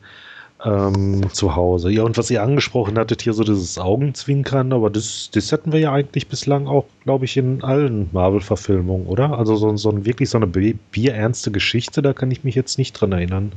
ähm, 0.66 1.30
zu 1.32 1.56
Hause. 1.56 1.90
Ja, 1.92 2.04
und 2.04 2.18
was 2.18 2.32
ihr 2.32 2.42
angesprochen 2.42 2.98
hattet, 2.98 3.22
hier 3.22 3.34
so 3.34 3.44
dieses 3.44 3.78
Augenzwinkern, 3.78 4.72
aber 4.74 4.90
das, 4.90 5.30
das 5.32 5.52
hatten 5.52 5.72
wir 5.72 5.80
ja 5.80 5.92
eigentlich 5.92 6.28
bislang 6.28 6.68
auch, 6.68 6.86
glaube 7.04 7.26
ich, 7.26 7.38
in 7.38 7.64
allen 7.64 8.10
Marvel-Verfilmungen, 8.12 9.08
oder? 9.08 9.38
Also 9.38 9.56
so, 9.56 9.76
so 9.76 10.06
wirklich 10.06 10.30
so 10.30 10.38
eine 10.38 10.48
bierernste 10.48 11.52
Geschichte, 11.52 12.02
da 12.02 12.14
kann 12.14 12.32
ich 12.32 12.44
mich 12.44 12.56
jetzt 12.56 12.78
nicht 12.78 12.94
dran 12.94 13.12
erinnern. 13.12 13.52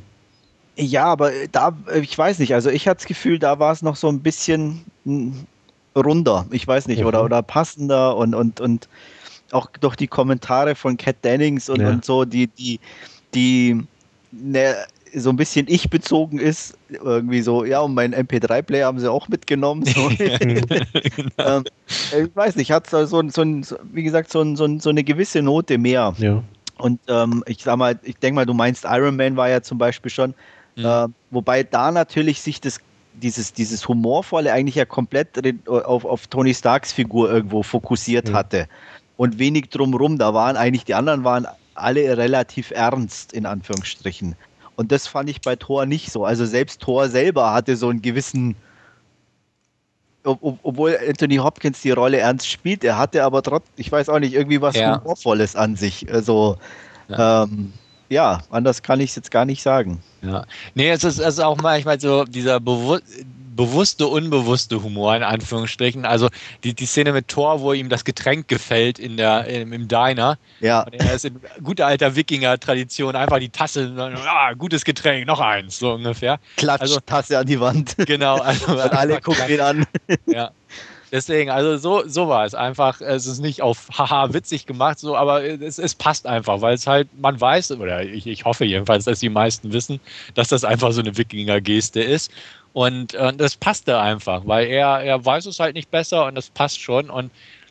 Ja, 0.77 1.05
aber 1.05 1.31
da, 1.53 1.75
ich 2.01 2.17
weiß 2.17 2.39
nicht, 2.39 2.53
also 2.55 2.69
ich 2.69 2.87
hatte 2.87 2.99
das 2.99 3.07
Gefühl, 3.07 3.39
da 3.39 3.59
war 3.59 3.73
es 3.73 3.81
noch 3.83 3.97
so 3.97 4.09
ein 4.09 4.21
bisschen 4.21 4.85
runder, 5.95 6.47
ich 6.51 6.67
weiß 6.67 6.89
nicht, 6.89 7.01
mhm. 7.01 7.07
oder, 7.07 7.25
oder 7.25 7.43
passender 7.43 8.17
und, 8.17 8.35
und, 8.35 8.61
und 8.61 8.89
auch 9.53 9.69
durch 9.81 9.97
die 9.97 10.09
Kommentare 10.09 10.75
von 10.75 10.97
Cat 10.97 11.25
Dennings 11.25 11.69
und, 11.69 11.81
ja. 11.81 11.89
und 11.89 12.05
so, 12.05 12.25
die, 12.25 12.49
die, 12.49 12.81
die 13.35 13.83
ne, 14.33 14.75
so 15.15 15.31
ein 15.31 15.37
bisschen 15.37 15.67
ich 15.69 15.89
bezogen 15.89 16.39
ist, 16.39 16.77
irgendwie 16.91 17.41
so, 17.41 17.65
ja, 17.65 17.81
und 17.81 17.95
meinen 17.95 18.15
MP3-Player 18.15 18.87
haben 18.87 18.99
sie 18.99 19.11
auch 19.11 19.29
mitgenommen. 19.29 19.85
So. 19.85 20.11
ähm, 21.39 21.65
ich 21.87 22.35
weiß 22.35 22.57
nicht, 22.57 22.73
hat 22.73 22.91
so, 22.91 23.07
so, 23.07 23.23
so, 23.31 23.77
wie 23.93 24.03
gesagt, 24.03 24.31
so, 24.31 24.57
so, 24.57 24.79
so 24.79 24.91
eine 24.91 25.05
gewisse 25.05 25.41
Note 25.41 25.79
mehr. 25.79 26.15
Ja. 26.19 26.43
Und 26.79 27.01
ähm, 27.09 27.43
ich 27.47 27.63
sag 27.63 27.77
mal, 27.79 27.99
ich 28.03 28.19
denke 28.19 28.35
mal, 28.35 28.47
du 28.47 28.53
meinst 28.53 28.85
Iron 28.85 29.17
Man 29.17 29.37
war 29.37 29.49
ja 29.49 29.63
zum 29.63 29.79
Beispiel 29.79 30.11
schon, 30.11 30.35
Mhm. 30.77 30.85
Äh, 30.85 31.09
wobei 31.31 31.63
da 31.63 31.91
natürlich 31.91 32.41
sich 32.41 32.61
das, 32.61 32.81
dieses, 33.23 33.53
dieses 33.53 33.87
Humorvolle 33.89 34.53
eigentlich 34.53 34.77
ja 34.77 34.85
komplett 34.85 35.29
auf, 35.69 36.05
auf 36.05 36.27
Tony 36.27 36.55
Starks 36.55 36.93
Figur 36.93 37.31
irgendwo 37.31 37.63
fokussiert 37.63 38.29
mhm. 38.29 38.35
hatte. 38.35 38.69
Und 39.17 39.39
wenig 39.39 39.71
drumrum. 39.71 40.19
Da 40.19 40.35
waren 40.35 40.57
eigentlich, 40.57 40.85
die 40.85 40.95
anderen 40.95 41.25
waren 41.25 41.47
alle 41.75 42.17
relativ 42.17 42.71
ernst, 42.71 43.33
in 43.33 43.47
Anführungsstrichen. 43.47 44.35
Und 44.77 44.93
das 44.93 45.07
fand 45.07 45.31
ich 45.31 45.41
bei 45.41 45.57
Thor 45.57 45.87
nicht 45.87 46.13
so. 46.13 46.25
Also 46.25 46.45
selbst 46.45 46.83
Thor 46.83 47.09
selber 47.09 47.53
hatte 47.53 47.77
so 47.77 47.89
einen 47.89 48.03
gewissen, 48.03 48.57
ob, 50.25 50.59
obwohl 50.63 50.99
Anthony 51.09 51.37
Hopkins 51.37 51.81
die 51.81 51.93
Rolle 51.93 52.19
ernst 52.19 52.49
spielt, 52.49 52.85
er 52.85 52.99
hatte 52.99 53.25
aber 53.25 53.43
trotzdem, 53.43 53.73
ich 53.77 53.91
weiß 53.91 54.11
auch 54.11 54.19
nicht, 54.19 54.35
irgendwie 54.35 54.61
was 54.61 54.77
ja. 54.77 55.01
Humorvolles 55.01 55.57
an 55.57 55.77
sich. 55.77 56.13
Also 56.13 56.59
ja. 57.09 57.45
Ähm, 57.45 57.73
ja, 58.09 58.43
anders 58.51 58.83
kann 58.83 59.01
ich 59.01 59.11
es 59.11 59.17
jetzt 59.17 59.31
gar 59.31 59.45
nicht 59.45 59.63
sagen. 59.63 60.03
Ja. 60.23 60.45
Nee, 60.75 60.91
es 60.91 61.05
ist, 61.05 61.19
es 61.19 61.35
ist 61.35 61.41
auch 61.41 61.57
manchmal 61.59 62.01
so 62.01 62.25
dieser 62.25 62.61
Bewu 62.61 62.99
bewusste, 63.57 64.07
unbewusste 64.07 64.83
Humor 64.83 65.17
in 65.17 65.23
Anführungsstrichen. 65.23 66.05
Also 66.05 66.29
die, 66.63 66.75
die 66.75 66.87
Szene 66.87 67.13
mit 67.13 67.29
Thor, 67.29 67.61
wo 67.61 67.73
ihm 67.73 67.89
das 67.89 68.05
Getränk 68.05 68.49
gefällt 68.49 68.99
in 68.99 69.17
der, 69.17 69.47
im, 69.47 69.73
im 69.73 69.89
Diner. 69.89 70.39
Ja. 70.61 70.83
Und 70.83 70.95
er 70.95 71.15
ist 71.15 71.25
in 71.25 71.41
guter 71.65 71.87
alter 71.87 72.15
Wikinger-Tradition 72.15 73.17
einfach 73.17 73.39
die 73.39 73.49
Tasse, 73.49 73.93
ah, 74.29 74.53
gutes 74.53 74.85
Getränk, 74.85 75.27
noch 75.27 75.41
eins, 75.41 75.79
so 75.79 75.95
ungefähr. 75.95 76.39
Klatsch, 76.57 76.83
also, 76.83 77.01
Tasse 77.01 77.39
an 77.39 77.47
die 77.47 77.59
Wand. 77.59 77.97
Genau. 78.07 78.37
Also, 78.37 78.67
Und 78.73 78.93
alle 78.93 79.21
gucken 79.21 79.49
ihn 79.49 79.61
an. 79.61 79.87
Ja. 80.27 80.51
Deswegen, 81.17 81.49
also 81.49 81.79
so, 81.79 82.07
so 82.07 82.29
war 82.29 82.45
es 82.45 82.55
einfach. 82.55 83.01
Es 83.01 83.27
ist 83.27 83.41
nicht 83.41 83.63
auf 83.63 83.89
haha 83.97 84.35
witzig 84.35 84.67
gemacht, 84.67 84.99
so, 84.99 85.17
aber 85.17 85.43
es, 85.43 85.79
es 85.79 85.95
passt 85.95 86.27
einfach, 86.27 86.61
weil 86.61 86.75
es 86.75 86.87
halt, 86.87 87.09
man 87.19 87.41
weiß, 87.41 87.73
oder 87.73 88.03
ich, 88.03 88.27
ich 88.27 88.45
hoffe 88.45 88.67
jedenfalls, 88.67 89.07
dass 89.07 89.21
die 89.21 89.31
meisten 89.31 89.73
wissen, 89.73 89.99
dass 90.35 90.49
das 90.49 90.63
einfach 90.63 90.93
so 90.93 91.01
eine 91.01 91.17
Wikinger-Geste 91.17 92.03
ist. 92.03 92.31
Und 92.75 93.15
äh, 93.15 93.33
das 93.33 93.57
passte 93.57 93.99
einfach, 93.99 94.43
weil 94.45 94.67
er, 94.67 95.01
er 95.01 95.25
weiß 95.25 95.47
es 95.47 95.59
halt 95.59 95.75
nicht 95.75 95.91
besser 95.91 96.27
und 96.27 96.35
das 96.35 96.51
passt 96.51 96.83
schon. 96.83 97.09
Und 97.09 97.31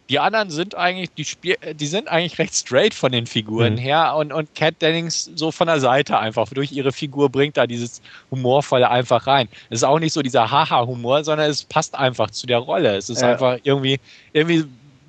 die 0.10 0.20
anderen 0.20 0.50
sind 0.50 0.76
eigentlich, 0.76 1.10
die 1.14 1.26
Spiel, 1.26 1.56
die 1.74 1.88
sind 1.88 2.08
eigentlich 2.08 2.38
recht 2.38 2.54
straight 2.54 2.94
von 2.94 3.12
den 3.12 3.26
Figuren 3.26 3.74
mhm. 3.74 3.80
her 3.80 4.16
und, 4.16 4.32
und 4.32 4.54
Cat 4.54 4.82
Dennings 4.82 5.32
so 5.36 5.52
von 5.52 5.68
der 5.68 5.80
Seite 5.80 6.20
einfach 6.20 6.48
durch 6.50 6.72
ihre 6.72 6.92
Figur 6.92 7.30
bringt 7.30 7.58
da 7.58 7.66
dieses 7.66 8.02
Humorvolle 8.30 8.90
einfach 8.90 9.26
rein. 9.26 9.48
Es 9.70 9.80
ist 9.80 9.84
auch 9.84 10.00
nicht 10.00 10.14
so 10.14 10.22
dieser 10.22 10.52
Haha-Humor, 10.52 11.24
sondern 11.24 11.50
es 11.50 11.64
passt 11.64 11.96
einfach 11.96 12.30
zu 12.30 12.46
der 12.46 12.60
Rolle. 12.60 12.96
Es 12.96 13.10
ist 13.10 13.22
ja. 13.22 13.32
einfach 13.32 13.58
irgendwie, 13.64 14.00
irgendwie 14.34 14.66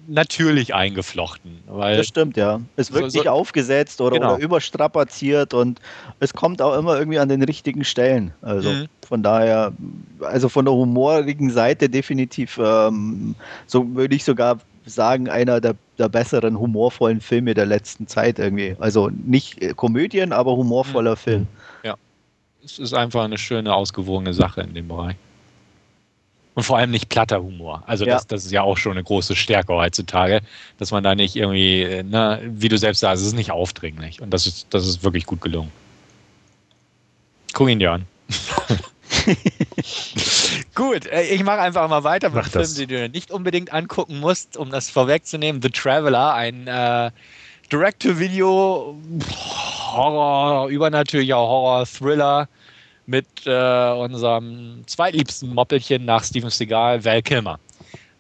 natürlich 0.09 0.75
eingeflochten. 0.75 1.59
Weil 1.67 1.97
das 1.97 2.07
stimmt, 2.07 2.37
ja. 2.37 2.61
Es 2.77 2.93
wird 2.93 3.11
so, 3.11 3.19
nicht 3.19 3.29
aufgesetzt 3.29 4.01
oder, 4.01 4.17
genau. 4.17 4.35
oder, 4.35 4.43
überstrapaziert 4.43 5.53
und 5.53 5.81
es 6.21 6.33
kommt 6.33 6.63
auch 6.63 6.77
immer 6.77 6.99
irgendwie 6.99 7.19
an 7.19 7.29
den 7.29 7.43
richtigen 7.43 7.85
Stellen. 7.85 8.33
Also 8.41 8.71
mhm. 8.71 8.87
von 9.07 9.23
daher, 9.23 9.73
also 10.21 10.49
von 10.49 10.65
der 10.65 10.75
humorigen 10.75 11.51
Seite 11.51 11.89
definitiv, 11.89 12.59
ähm, 12.63 13.35
so 13.67 13.95
würde 13.95 14.15
ich 14.15 14.25
sogar 14.25 14.59
sagen, 14.87 15.29
einer 15.29 15.61
der, 15.61 15.75
der, 15.99 16.09
besseren 16.09 16.59
humorvollen 16.59 17.21
Filme 17.21 17.55
der 17.55 17.67
letzten 17.67 18.07
Zeit 18.07 18.39
irgendwie. 18.39 18.77
Also 18.79 19.11
nicht 19.11 19.61
äh, 19.63 19.75
Komödien, 19.75 20.33
aber 20.33 20.57
humorvoller 20.57 21.13
mhm. 21.13 21.17
Film. 21.17 21.47
Ja. 21.83 21.97
Es 22.65 22.79
ist 22.79 22.95
einfach 22.95 23.25
eine 23.25 23.39
schöne, 23.39 23.75
ausgewogene 23.75 24.33
Sache 24.33 24.63
in 24.63 24.75
dem 24.75 24.89
Bereich. 24.89 25.17
Und 26.55 26.63
vor 26.63 26.79
allem 26.79 26.91
nicht 26.91 27.11
platter 27.11 27.43
Humor. 27.43 27.83
Also 27.87 28.07
ja. 28.07 28.15
das, 28.15 28.27
das 28.27 28.47
ist 28.47 28.51
ja 28.51 28.63
auch 28.63 28.79
schon 28.79 28.93
eine 28.93 29.05
große 29.05 29.37
Stärke 29.37 29.75
heutzutage, 29.75 30.41
dass 30.79 30.91
man 30.91 31.05
da 31.05 31.15
nicht 31.15 31.37
irgendwie, 31.37 31.83
äh, 31.83 32.03
ne, 32.03 32.41
wie 32.45 32.69
du 32.69 32.79
selbst 32.79 33.01
sagst, 33.01 33.21
es 33.21 33.29
ist 33.29 33.35
nicht 33.35 33.51
aufdringlich. 33.51 34.23
Und 34.23 34.31
das 34.31 34.47
ist, 34.47 34.67
das 34.71 34.87
ist 34.87 35.05
wirklich 35.05 35.27
gut 35.27 35.43
gelungen. 35.43 35.71
Guck 37.53 37.69
ihn 37.69 37.79
dir 37.79 37.93
an. 37.93 38.07
Gut, 40.75 41.07
äh, 41.07 41.23
ich 41.23 41.43
mache 41.45 41.61
einfach 41.61 41.89
mal 41.89 42.05
weiter 42.05 42.31
mit 42.31 42.47
Film, 42.47 42.75
den 42.77 42.89
du 42.89 43.09
nicht 43.09 43.31
unbedingt 43.31 43.73
angucken 43.73 44.21
musst, 44.21 44.57
um 44.57 44.71
das 44.71 44.91
vorwegzunehmen. 44.91 45.63
The 45.63 45.71
Traveler, 45.71 46.35
ein 46.35 46.67
äh, 46.67 47.11
Direct-to-Video 47.73 48.97
Horror, 49.93 50.69
übernatürlicher 50.69 51.37
Horror-Thriller 51.37 52.49
mit 53.07 53.27
äh, 53.47 53.91
unserem 53.93 54.83
zweitliebsten 54.87 55.55
Moppelchen 55.55 56.05
nach 56.05 56.25
Steven 56.25 56.51
Seagal, 56.51 57.05
Val 57.05 57.23
Kilmer. 57.23 57.59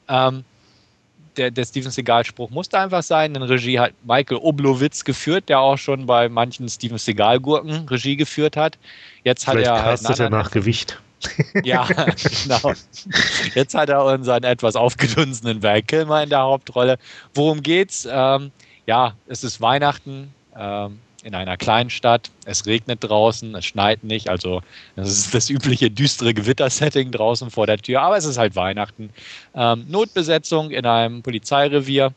Ähm, 0.08 0.44
der, 1.36 1.50
der 1.50 1.64
Steven 1.64 1.90
Seagal-Spruch 1.90 2.50
musste 2.50 2.78
einfach 2.78 3.02
sein. 3.02 3.34
In 3.34 3.42
Regie 3.42 3.78
hat 3.78 3.92
Michael 4.04 4.38
Oblowitz 4.38 5.04
geführt, 5.04 5.48
der 5.48 5.60
auch 5.60 5.76
schon 5.76 6.06
bei 6.06 6.28
manchen 6.28 6.68
Steven 6.68 6.98
Seagal-Gurken 6.98 7.88
Regie 7.88 8.16
geführt 8.16 8.56
hat. 8.56 8.78
Jetzt 9.24 9.46
hat 9.46 9.54
Vielleicht 9.54 9.70
er 9.70 9.84
halt 9.84 10.20
er 10.20 10.30
nach 10.30 10.50
Gewicht. 10.50 11.00
Ja, 11.64 11.86
genau. 11.86 12.74
Jetzt 13.54 13.74
hat 13.74 13.88
er 13.88 14.04
unseren 14.04 14.44
etwas 14.44 14.76
aufgedunsenen 14.76 15.62
Val 15.62 15.82
Kilmer 15.82 16.22
in 16.22 16.28
der 16.28 16.40
Hauptrolle. 16.40 16.98
Worum 17.34 17.62
geht's? 17.62 18.06
Ähm, 18.08 18.52
ja, 18.86 19.14
es 19.26 19.42
ist 19.42 19.60
Weihnachten. 19.60 20.32
Ähm, 20.56 20.98
in 21.26 21.34
einer 21.34 21.56
kleinen 21.56 21.90
Stadt. 21.90 22.30
Es 22.44 22.66
regnet 22.66 23.02
draußen, 23.02 23.52
es 23.56 23.64
schneit 23.64 24.04
nicht. 24.04 24.28
Also 24.28 24.62
das 24.94 25.10
ist 25.10 25.34
das 25.34 25.50
übliche 25.50 25.90
düstere 25.90 26.32
Gewittersetting 26.32 27.10
draußen 27.10 27.50
vor 27.50 27.66
der 27.66 27.78
Tür. 27.78 28.00
Aber 28.02 28.16
es 28.16 28.24
ist 28.24 28.38
halt 28.38 28.54
Weihnachten. 28.54 29.10
Ähm, 29.54 29.86
Notbesetzung 29.88 30.70
in 30.70 30.86
einem 30.86 31.22
Polizeirevier. 31.22 32.14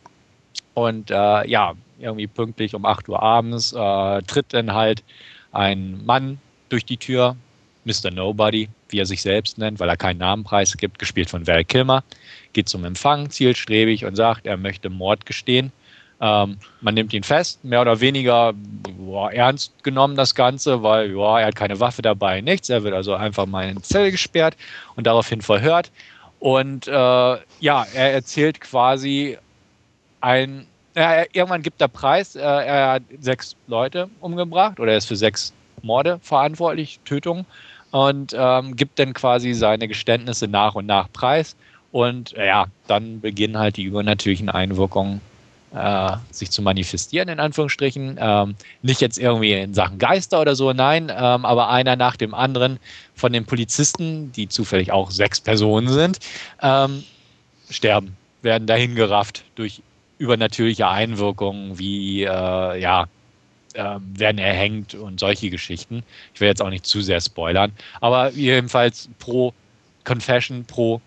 Und 0.76 1.10
äh, 1.10 1.48
ja, 1.50 1.74
irgendwie 2.00 2.28
pünktlich 2.28 2.76
um 2.76 2.86
8 2.86 3.10
Uhr 3.10 3.22
abends 3.22 3.74
äh, 3.74 4.22
tritt 4.22 4.54
dann 4.54 4.74
halt 4.74 5.04
ein 5.52 6.06
Mann 6.06 6.40
durch 6.70 6.86
die 6.86 6.98
Tür, 6.98 7.36
Mr. 7.86 8.12
Nobody, 8.12 8.70
wie 8.90 9.00
er 9.00 9.08
sich 9.08 9.24
selbst 9.24 9.58
nennt, 9.58 9.80
weil 9.80 9.90
er 9.90 9.98
keinen 9.98 10.20
Namenpreis 10.20 10.78
gibt, 10.78 11.00
gespielt 11.00 11.32
von 11.32 11.48
Val 11.48 11.66
Kilmer, 11.66 12.04
geht 12.54 12.70
zum 12.70 12.86
Empfang 12.86 13.32
zielstrebig 13.32 14.06
und 14.06 14.16
sagt, 14.16 14.46
er 14.46 14.58
möchte 14.58 14.92
Mord 14.92 15.26
gestehen. 15.26 15.72
Ähm, 16.22 16.58
man 16.82 16.94
nimmt 16.96 17.14
ihn 17.14 17.24
fest, 17.24 17.64
mehr 17.64 17.82
oder 17.82 18.02
weniger 18.02 18.54
boah, 18.54 19.32
ernst 19.32 19.84
genommen 19.84 20.16
das 20.16 20.36
Ganze, 20.36 20.84
weil 20.84 21.10
boah, 21.14 21.40
er 21.40 21.48
hat 21.48 21.56
keine 21.56 21.80
Waffe 21.80 22.02
dabei, 22.02 22.42
nichts. 22.42 22.70
Er 22.70 22.84
wird 22.84 22.94
also 22.94 23.14
einfach 23.16 23.46
mal 23.46 23.64
in 23.64 23.70
eine 23.72 23.82
Zelle 23.82 24.12
gesperrt 24.12 24.58
und 24.96 25.08
daraufhin 25.08 25.42
verhört. 25.42 25.92
Und 26.40 26.88
äh, 26.88 26.92
ja, 26.92 27.86
er 27.94 28.14
erzählt 28.14 28.60
quasi 28.60 29.38
ein, 30.22 30.66
äh, 30.96 31.26
irgendwann 31.32 31.62
gibt 31.62 31.82
er 31.82 31.88
Preis, 31.88 32.36
äh, 32.36 32.42
er 32.42 32.92
hat 32.94 33.04
sechs 33.22 33.56
Leute 33.68 34.10
umgebracht 34.20 34.80
oder 34.80 34.92
er 34.92 34.98
ist 34.98 35.08
für 35.08 35.16
sechs 35.16 35.54
Morde 35.82 36.20
verantwortlich, 36.22 37.00
Tötungen 37.06 37.46
und 37.92 38.36
ähm, 38.38 38.76
gibt 38.76 39.00
dann 39.00 39.14
quasi 39.14 39.54
seine 39.54 39.88
Geständnisse 39.88 40.48
nach 40.48 40.76
und 40.76 40.86
nach 40.86 41.12
preis. 41.12 41.56
Und 41.92 42.32
ja, 42.34 42.68
dann 42.88 43.20
beginnen 43.20 43.58
halt 43.58 43.78
die 43.78 43.84
übernatürlichen 43.84 44.50
Einwirkungen 44.50 45.22
äh, 45.74 46.18
sich 46.32 46.52
zu 46.52 46.62
manifestieren, 46.62 47.30
in 47.30 47.40
Anführungsstrichen. 47.40 48.18
Ähm, 48.20 48.56
nicht 48.82 49.02
jetzt 49.02 49.18
irgendwie 49.18 49.54
in 49.54 49.74
Sachen 49.74 50.00
Geister 50.00 50.42
oder 50.42 50.56
so, 50.56 50.74
nein, 50.74 51.10
ähm, 51.10 51.46
aber 51.46 51.70
einer 51.70 51.96
nach 51.96 52.16
dem 52.16 52.34
anderen 52.34 52.80
von 53.16 53.34
den 53.34 53.46
Polizisten, 53.46 54.32
die 54.32 54.48
zufällig 54.48 54.92
auch 54.92 55.12
sechs 55.12 55.40
Personen 55.40 55.90
sind, 55.90 56.20
ähm, 56.62 57.04
sterben, 57.70 58.16
werden 58.42 58.68
dahin 58.68 58.96
gerafft 58.96 59.44
durch 59.56 59.82
übernatürliche 60.18 60.88
Einwirkungen 60.88 61.78
wie, 61.80 62.24
äh, 62.24 62.82
ja, 62.82 63.08
äh, 63.74 63.98
werden 64.14 64.40
erhängt 64.40 64.96
und 64.96 65.20
solche 65.20 65.50
Geschichten. 65.50 66.04
Ich 66.34 66.42
will 66.42 66.48
jetzt 66.48 66.62
auch 66.62 66.70
nicht 66.70 66.86
zu 66.86 67.02
sehr 67.02 67.22
spoilern, 67.22 67.72
aber 68.02 68.32
jedenfalls 68.32 69.10
pro 69.20 69.54
Confession, 70.04 70.66
pro 70.66 71.02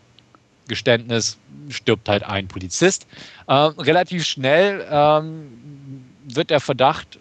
Geständnis 0.69 1.39
stirbt 1.69 2.09
halt 2.09 2.23
ein 2.23 2.49
Polizist. 2.49 3.07
Ähm, 3.49 3.73
relativ 3.79 4.25
schnell 4.25 4.87
ähm, 4.91 6.05
wird 6.25 6.51
der 6.51 6.61
Verdacht 6.61 7.19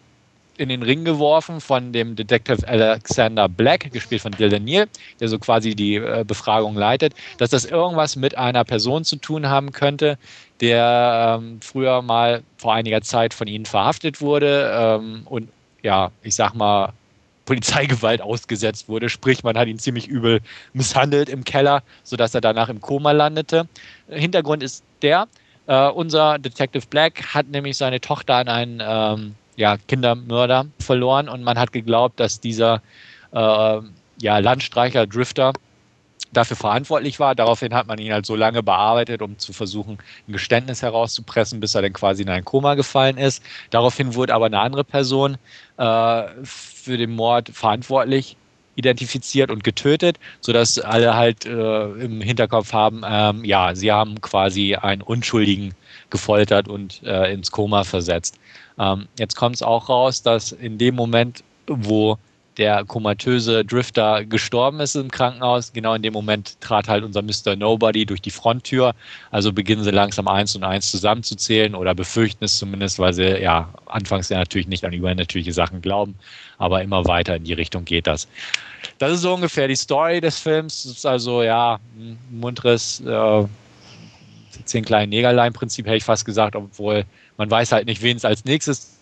in 0.58 0.70
den 0.70 0.84
Ring 0.84 1.04
geworfen 1.06 1.60
von 1.60 1.92
dem 1.92 2.16
Detective 2.16 2.68
Alexander 2.68 3.50
Black, 3.50 3.92
gespielt 3.92 4.22
von 4.22 4.32
Dylan 4.32 4.64
Neal, 4.64 4.88
der 5.20 5.28
so 5.28 5.40
quasi 5.40 5.76
die 5.76 5.96
äh, 5.96 6.24
Befragung 6.26 6.76
leitet, 6.76 7.16
dass 7.40 7.50
das 7.50 7.66
irgendwas 7.66 8.16
mit 8.16 8.38
einer 8.38 8.64
Person 8.64 9.04
zu 9.04 9.16
tun 9.16 9.50
haben 9.50 9.72
könnte, 9.72 10.20
der 10.60 11.40
ähm, 11.42 11.60
früher 11.62 12.02
mal 12.04 12.44
vor 12.58 12.76
einiger 12.76 13.02
Zeit 13.02 13.34
von 13.34 13.48
ihnen 13.48 13.66
verhaftet 13.66 14.22
wurde 14.22 14.72
ähm, 14.74 15.22
und 15.26 15.50
ja, 15.82 16.12
ich 16.22 16.36
sag 16.36 16.54
mal, 16.54 16.94
Polizeigewalt 17.46 18.22
ausgesetzt 18.22 18.88
wurde. 18.88 19.10
Sprich, 19.10 19.44
man 19.44 19.58
hat 19.58 19.68
ihn 19.68 19.80
ziemlich 19.80 20.08
übel 20.08 20.42
misshandelt 20.74 21.30
im 21.30 21.44
Keller, 21.44 21.84
sodass 22.04 22.36
er 22.36 22.42
danach 22.42 22.70
im 22.70 22.82
Koma 22.82 23.12
landete. 23.12 23.68
Hintergrund 24.08 24.64
ist 24.64 24.84
der, 25.02 25.28
äh, 25.68 25.88
unser 25.90 26.40
Detective 26.40 26.86
Black 26.90 27.34
hat 27.34 27.48
nämlich 27.48 27.78
seine 27.78 28.02
Tochter 28.02 28.36
an 28.36 28.48
einen 28.48 28.82
ähm, 28.84 29.36
ja, 29.56 29.78
Kindermörder 29.78 30.66
verloren 30.80 31.30
und 31.30 31.44
man 31.44 31.58
hat 31.58 31.72
geglaubt, 31.72 32.20
dass 32.20 32.40
dieser 32.40 32.82
äh, 33.32 33.80
ja, 34.20 34.38
Landstreicher, 34.38 35.08
Drifter, 35.08 35.54
dafür 36.32 36.58
verantwortlich 36.58 37.20
war. 37.20 37.36
Daraufhin 37.36 37.74
hat 37.74 37.88
man 37.88 38.00
ihn 38.00 38.14
halt 38.14 38.26
so 38.26 38.36
lange 38.36 38.64
bearbeitet, 38.64 39.22
um 39.22 39.38
zu 39.38 39.54
versuchen, 39.54 39.98
ein 40.28 40.32
Geständnis 40.32 40.82
herauszupressen, 40.82 41.60
bis 41.60 41.76
er 41.76 41.82
dann 41.82 41.94
quasi 41.94 42.24
in 42.24 42.30
ein 42.30 42.46
Koma 42.46 42.76
gefallen 42.76 43.18
ist. 43.18 43.44
Daraufhin 43.70 44.16
wurde 44.16 44.34
aber 44.34 44.46
eine 44.46 44.60
andere 44.60 44.84
Person 44.84 45.38
äh, 45.78 46.24
für 46.44 46.98
den 46.98 47.12
Mord 47.12 47.50
verantwortlich 47.50 48.38
identifiziert 48.76 49.52
und 49.52 49.64
getötet, 49.64 50.18
sodass 50.40 50.80
alle 50.80 51.16
halt 51.16 51.46
äh, 51.46 51.84
im 51.84 52.22
Hinterkopf 52.22 52.72
haben, 52.74 53.02
ähm, 53.06 53.44
ja, 53.44 53.76
sie 53.76 53.92
haben 53.92 54.22
quasi 54.22 54.76
einen 54.76 55.02
Unschuldigen 55.02 55.74
gefoltert 56.10 56.68
und 56.68 57.04
äh, 57.04 57.34
ins 57.34 57.52
Koma 57.52 57.84
versetzt. 57.84 58.40
Ähm, 58.80 59.08
jetzt 59.20 59.36
kommt 59.36 59.56
es 59.56 59.62
auch 59.62 59.90
raus, 59.90 60.24
dass 60.24 60.54
in 60.54 60.78
dem 60.78 60.96
Moment, 60.96 61.44
wo 61.68 62.18
der 62.58 62.84
komatöse 62.86 63.64
Drifter 63.64 64.26
gestorben 64.26 64.80
ist 64.80 64.96
im 64.96 65.10
Krankenhaus. 65.10 65.72
Genau 65.74 65.94
in 65.94 66.02
dem 66.02 66.14
Moment 66.14 66.60
trat 66.60 66.88
halt 66.88 67.04
unser 67.04 67.22
Mr. 67.22 67.56
Nobody 67.56 68.06
durch 68.06 68.22
die 68.22 68.32
Fronttür. 68.32 68.94
Also 69.32 69.54
beginnen 69.54 69.84
sie 69.84 69.92
langsam 69.92 70.28
eins 70.28 70.56
und 70.56 70.64
eins 70.64 70.92
zusammenzuzählen 70.92 71.76
oder 71.76 71.96
befürchten 71.96 72.44
es 72.44 72.58
zumindest, 72.58 73.00
weil 73.00 73.14
sie 73.14 73.42
ja 73.42 73.74
anfangs 73.86 74.30
ja 74.30 74.38
natürlich 74.38 74.68
nicht 74.68 74.84
an 74.84 74.94
übernatürliche 74.94 75.54
Sachen 75.54 75.82
glauben, 75.82 76.16
aber 76.58 76.82
immer 76.82 77.06
weiter 77.06 77.38
in 77.38 77.46
die 77.46 77.54
Richtung 77.54 77.86
geht 77.86 78.08
das. 78.08 78.28
Das 78.98 79.14
ist 79.14 79.22
so 79.22 79.34
ungefähr 79.34 79.68
die 79.68 79.76
Story 79.76 80.20
des 80.20 80.40
Films. 80.40 80.86
Es 80.86 80.98
ist 80.98 81.06
also 81.06 81.44
ja 81.44 81.80
ein 81.98 82.18
munteres 82.30 83.00
äh, 83.02 83.46
zehn 84.66 84.84
kleinen 84.84 85.10
Negerlein-Prinzip, 85.10 85.86
hätte 85.86 85.98
ich 85.98 86.04
fast 86.04 86.26
gesagt, 86.26 86.56
obwohl 86.56 87.06
man 87.38 87.50
weiß 87.50 87.72
halt 87.72 87.86
nicht, 87.88 88.02
wen 88.02 88.18
es 88.18 88.26
als 88.26 88.46
nächstes 88.46 89.01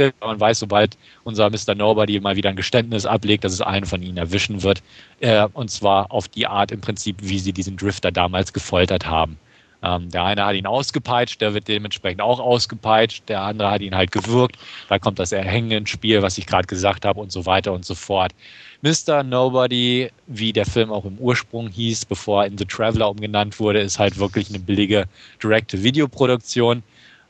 trifft. 0.00 0.20
Man 0.20 0.40
weiß, 0.40 0.58
sobald 0.58 0.96
unser 1.24 1.50
Mr. 1.50 1.74
Nobody 1.74 2.18
mal 2.20 2.36
wieder 2.36 2.50
ein 2.50 2.56
Geständnis 2.56 3.06
ablegt, 3.06 3.44
dass 3.44 3.52
es 3.52 3.60
einen 3.60 3.86
von 3.86 4.02
ihnen 4.02 4.16
erwischen 4.16 4.62
wird. 4.62 4.82
Äh, 5.20 5.46
und 5.52 5.70
zwar 5.70 6.10
auf 6.10 6.28
die 6.28 6.46
Art 6.46 6.72
im 6.72 6.80
Prinzip, 6.80 7.16
wie 7.20 7.38
sie 7.38 7.52
diesen 7.52 7.76
Drifter 7.76 8.10
damals 8.10 8.52
gefoltert 8.52 9.06
haben. 9.06 9.38
Ähm, 9.82 10.10
der 10.10 10.24
eine 10.24 10.44
hat 10.44 10.56
ihn 10.56 10.66
ausgepeitscht, 10.66 11.40
der 11.40 11.54
wird 11.54 11.66
dementsprechend 11.66 12.20
auch 12.20 12.38
ausgepeitscht, 12.38 13.26
der 13.28 13.40
andere 13.42 13.70
hat 13.70 13.80
ihn 13.80 13.94
halt 13.94 14.12
gewürgt, 14.12 14.56
da 14.90 14.98
kommt 14.98 15.18
das 15.18 15.32
Erhängen 15.32 15.70
ins 15.70 15.88
Spiel, 15.88 16.20
was 16.20 16.36
ich 16.36 16.46
gerade 16.46 16.66
gesagt 16.66 17.06
habe 17.06 17.18
und 17.18 17.32
so 17.32 17.46
weiter 17.46 17.72
und 17.72 17.86
so 17.86 17.94
fort. 17.94 18.32
Mr. 18.82 19.22
Nobody, 19.22 20.10
wie 20.26 20.52
der 20.52 20.66
Film 20.66 20.90
auch 20.90 21.06
im 21.06 21.16
Ursprung 21.16 21.68
hieß, 21.68 22.04
bevor 22.04 22.42
er 22.42 22.48
in 22.48 22.58
The 22.58 22.66
Traveler 22.66 23.08
umgenannt 23.08 23.58
wurde, 23.58 23.80
ist 23.80 23.98
halt 23.98 24.18
wirklich 24.18 24.50
eine 24.50 24.58
billige 24.58 25.06
Direct-to-Video-Produktion 25.42 26.82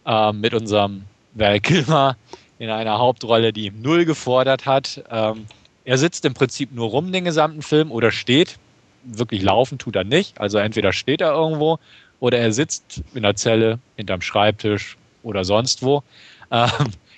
äh, 0.06 0.32
mit 0.32 0.52
unserem 0.52 1.04
Val 1.34 1.60
Kilmer, 1.60 2.16
in 2.60 2.68
einer 2.68 2.98
Hauptrolle, 2.98 3.54
die 3.54 3.66
ihm 3.66 3.80
null 3.80 4.04
gefordert 4.04 4.66
hat. 4.66 5.02
Ähm, 5.10 5.46
er 5.84 5.96
sitzt 5.96 6.26
im 6.26 6.34
Prinzip 6.34 6.72
nur 6.72 6.90
rum 6.90 7.10
den 7.10 7.24
gesamten 7.24 7.62
Film 7.62 7.90
oder 7.90 8.12
steht. 8.12 8.58
Wirklich 9.02 9.40
laufen 9.40 9.78
tut 9.78 9.96
er 9.96 10.04
nicht. 10.04 10.38
Also 10.38 10.58
entweder 10.58 10.92
steht 10.92 11.22
er 11.22 11.32
irgendwo 11.32 11.78
oder 12.20 12.38
er 12.38 12.52
sitzt 12.52 13.02
in 13.14 13.22
der 13.22 13.34
Zelle, 13.34 13.78
hinterm 13.96 14.20
Schreibtisch 14.20 14.98
oder 15.22 15.42
sonst 15.42 15.82
wo. 15.82 16.02
Ähm, 16.50 16.68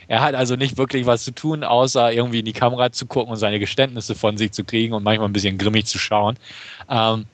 er 0.06 0.20
hat 0.20 0.36
also 0.36 0.54
nicht 0.54 0.78
wirklich 0.78 1.06
was 1.06 1.24
zu 1.24 1.32
tun, 1.32 1.64
außer 1.64 2.12
irgendwie 2.12 2.38
in 2.38 2.44
die 2.44 2.52
Kamera 2.52 2.92
zu 2.92 3.06
gucken 3.06 3.32
und 3.32 3.38
seine 3.38 3.58
Geständnisse 3.58 4.14
von 4.14 4.36
sich 4.36 4.52
zu 4.52 4.62
kriegen 4.62 4.94
und 4.94 5.02
manchmal 5.02 5.28
ein 5.28 5.32
bisschen 5.32 5.58
grimmig 5.58 5.86
zu 5.86 5.98
schauen. 5.98 6.36
Ähm, 6.88 7.26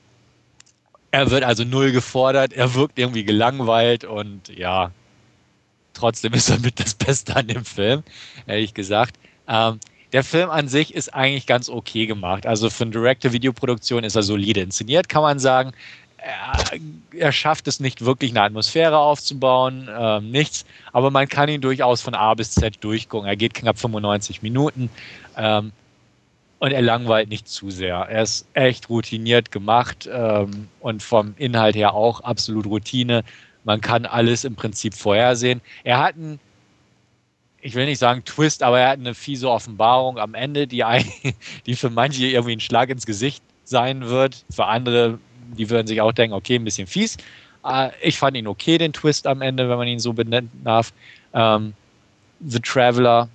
er 1.11 1.29
wird 1.29 1.43
also 1.43 1.63
null 1.63 1.91
gefordert, 1.91 2.53
er 2.53 2.73
wirkt 2.73 2.97
irgendwie 2.97 3.23
gelangweilt 3.23 4.03
und 4.03 4.49
ja, 4.49 4.91
Trotzdem 5.93 6.33
ist 6.33 6.49
er 6.49 6.59
mit 6.59 6.79
das 6.79 6.93
Beste 6.93 7.35
an 7.35 7.47
dem 7.47 7.65
Film, 7.65 8.03
ehrlich 8.47 8.73
gesagt. 8.73 9.17
Ähm, 9.47 9.79
der 10.11 10.23
Film 10.23 10.49
an 10.49 10.67
sich 10.67 10.93
ist 10.93 11.13
eigentlich 11.13 11.45
ganz 11.45 11.69
okay 11.69 12.05
gemacht. 12.07 12.45
Also 12.45 12.69
für 12.69 12.83
eine 12.83 12.91
Director-Videoproduktion 12.91 14.03
ist 14.03 14.15
er 14.15 14.23
solide 14.23 14.61
inszeniert, 14.61 15.07
kann 15.09 15.21
man 15.21 15.39
sagen. 15.39 15.71
Er, 16.17 16.79
er, 17.17 17.31
schafft 17.31 17.67
es 17.67 17.79
nicht 17.79 18.03
wirklich 18.03 18.31
eine 18.31 18.41
Atmosphäre 18.41 18.97
aufzubauen, 18.97 19.87
ähm, 19.89 20.31
nichts, 20.31 20.65
aber 20.91 21.11
man 21.11 21.29
kann 21.29 21.47
ihn 21.47 21.61
durchaus 21.61 22.01
von 22.01 22.13
A 22.13 22.33
bis 22.33 22.51
Z 22.51 22.83
durchgucken. 22.83 23.27
Er 23.27 23.37
geht 23.37 23.53
knapp 23.53 23.79
95 23.79 24.41
Minuten 24.41 24.89
ähm, 25.37 25.71
und 26.59 26.71
er 26.71 26.81
langweilt 26.81 27.29
nicht 27.29 27.47
zu 27.47 27.69
sehr. 27.69 27.95
Er 27.95 28.23
ist 28.23 28.47
echt 28.53 28.89
routiniert 28.89 29.51
gemacht 29.51 30.09
ähm, 30.11 30.67
und 30.81 31.01
vom 31.01 31.35
Inhalt 31.37 31.75
her 31.75 31.93
auch 31.93 32.19
absolut 32.19 32.65
Routine. 32.65 33.23
Man 33.69 33.81
kann 33.81 34.07
alles 34.07 34.45
im 34.45 34.55
Prinzip 34.55 34.95
vorhersehen. 34.95 35.61
Er 35.83 35.99
hat 35.99 36.15
einen, 36.15 36.39
ich 37.61 37.75
will 37.75 37.85
nicht 37.85 37.99
sagen 37.99 38.25
Twist, 38.25 38.63
aber 38.63 38.79
er 38.79 38.89
hat 38.89 38.99
eine 38.99 39.13
fiese 39.13 39.47
Offenbarung 39.47 40.17
am 40.17 40.33
Ende, 40.33 40.65
die, 40.65 40.83
die 41.67 41.75
für 41.75 41.91
manche 41.91 42.25
irgendwie 42.25 42.53
ein 42.53 42.61
Schlag 42.61 42.89
ins 42.89 43.05
Gesicht 43.05 43.43
sein 43.65 44.09
wird. 44.09 44.43
Für 44.49 44.65
andere, 44.65 45.19
die 45.55 45.69
würden 45.69 45.85
sich 45.85 46.01
auch 46.01 46.13
denken, 46.13 46.33
okay, 46.33 46.55
ein 46.55 46.63
bisschen 46.63 46.87
fies. 46.87 47.17
Äh, 47.63 47.91
ich 48.01 48.17
fand 48.17 48.35
ihn 48.37 48.47
okay, 48.47 48.79
den 48.79 48.91
Twist 48.91 49.27
am 49.27 49.43
Ende, 49.43 49.69
wenn 49.69 49.77
man 49.77 49.87
ihn 49.87 49.99
so 49.99 50.13
benennen 50.13 50.49
darf. 50.63 50.91
Ähm, 51.35 51.75
The 52.39 52.61
Traveler 52.61 53.29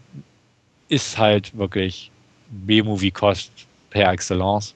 ist 0.89 1.17
halt 1.17 1.57
wirklich 1.57 2.11
B-Movie-Kost 2.49 3.53
per 3.91 4.11
Excellence. 4.11 4.75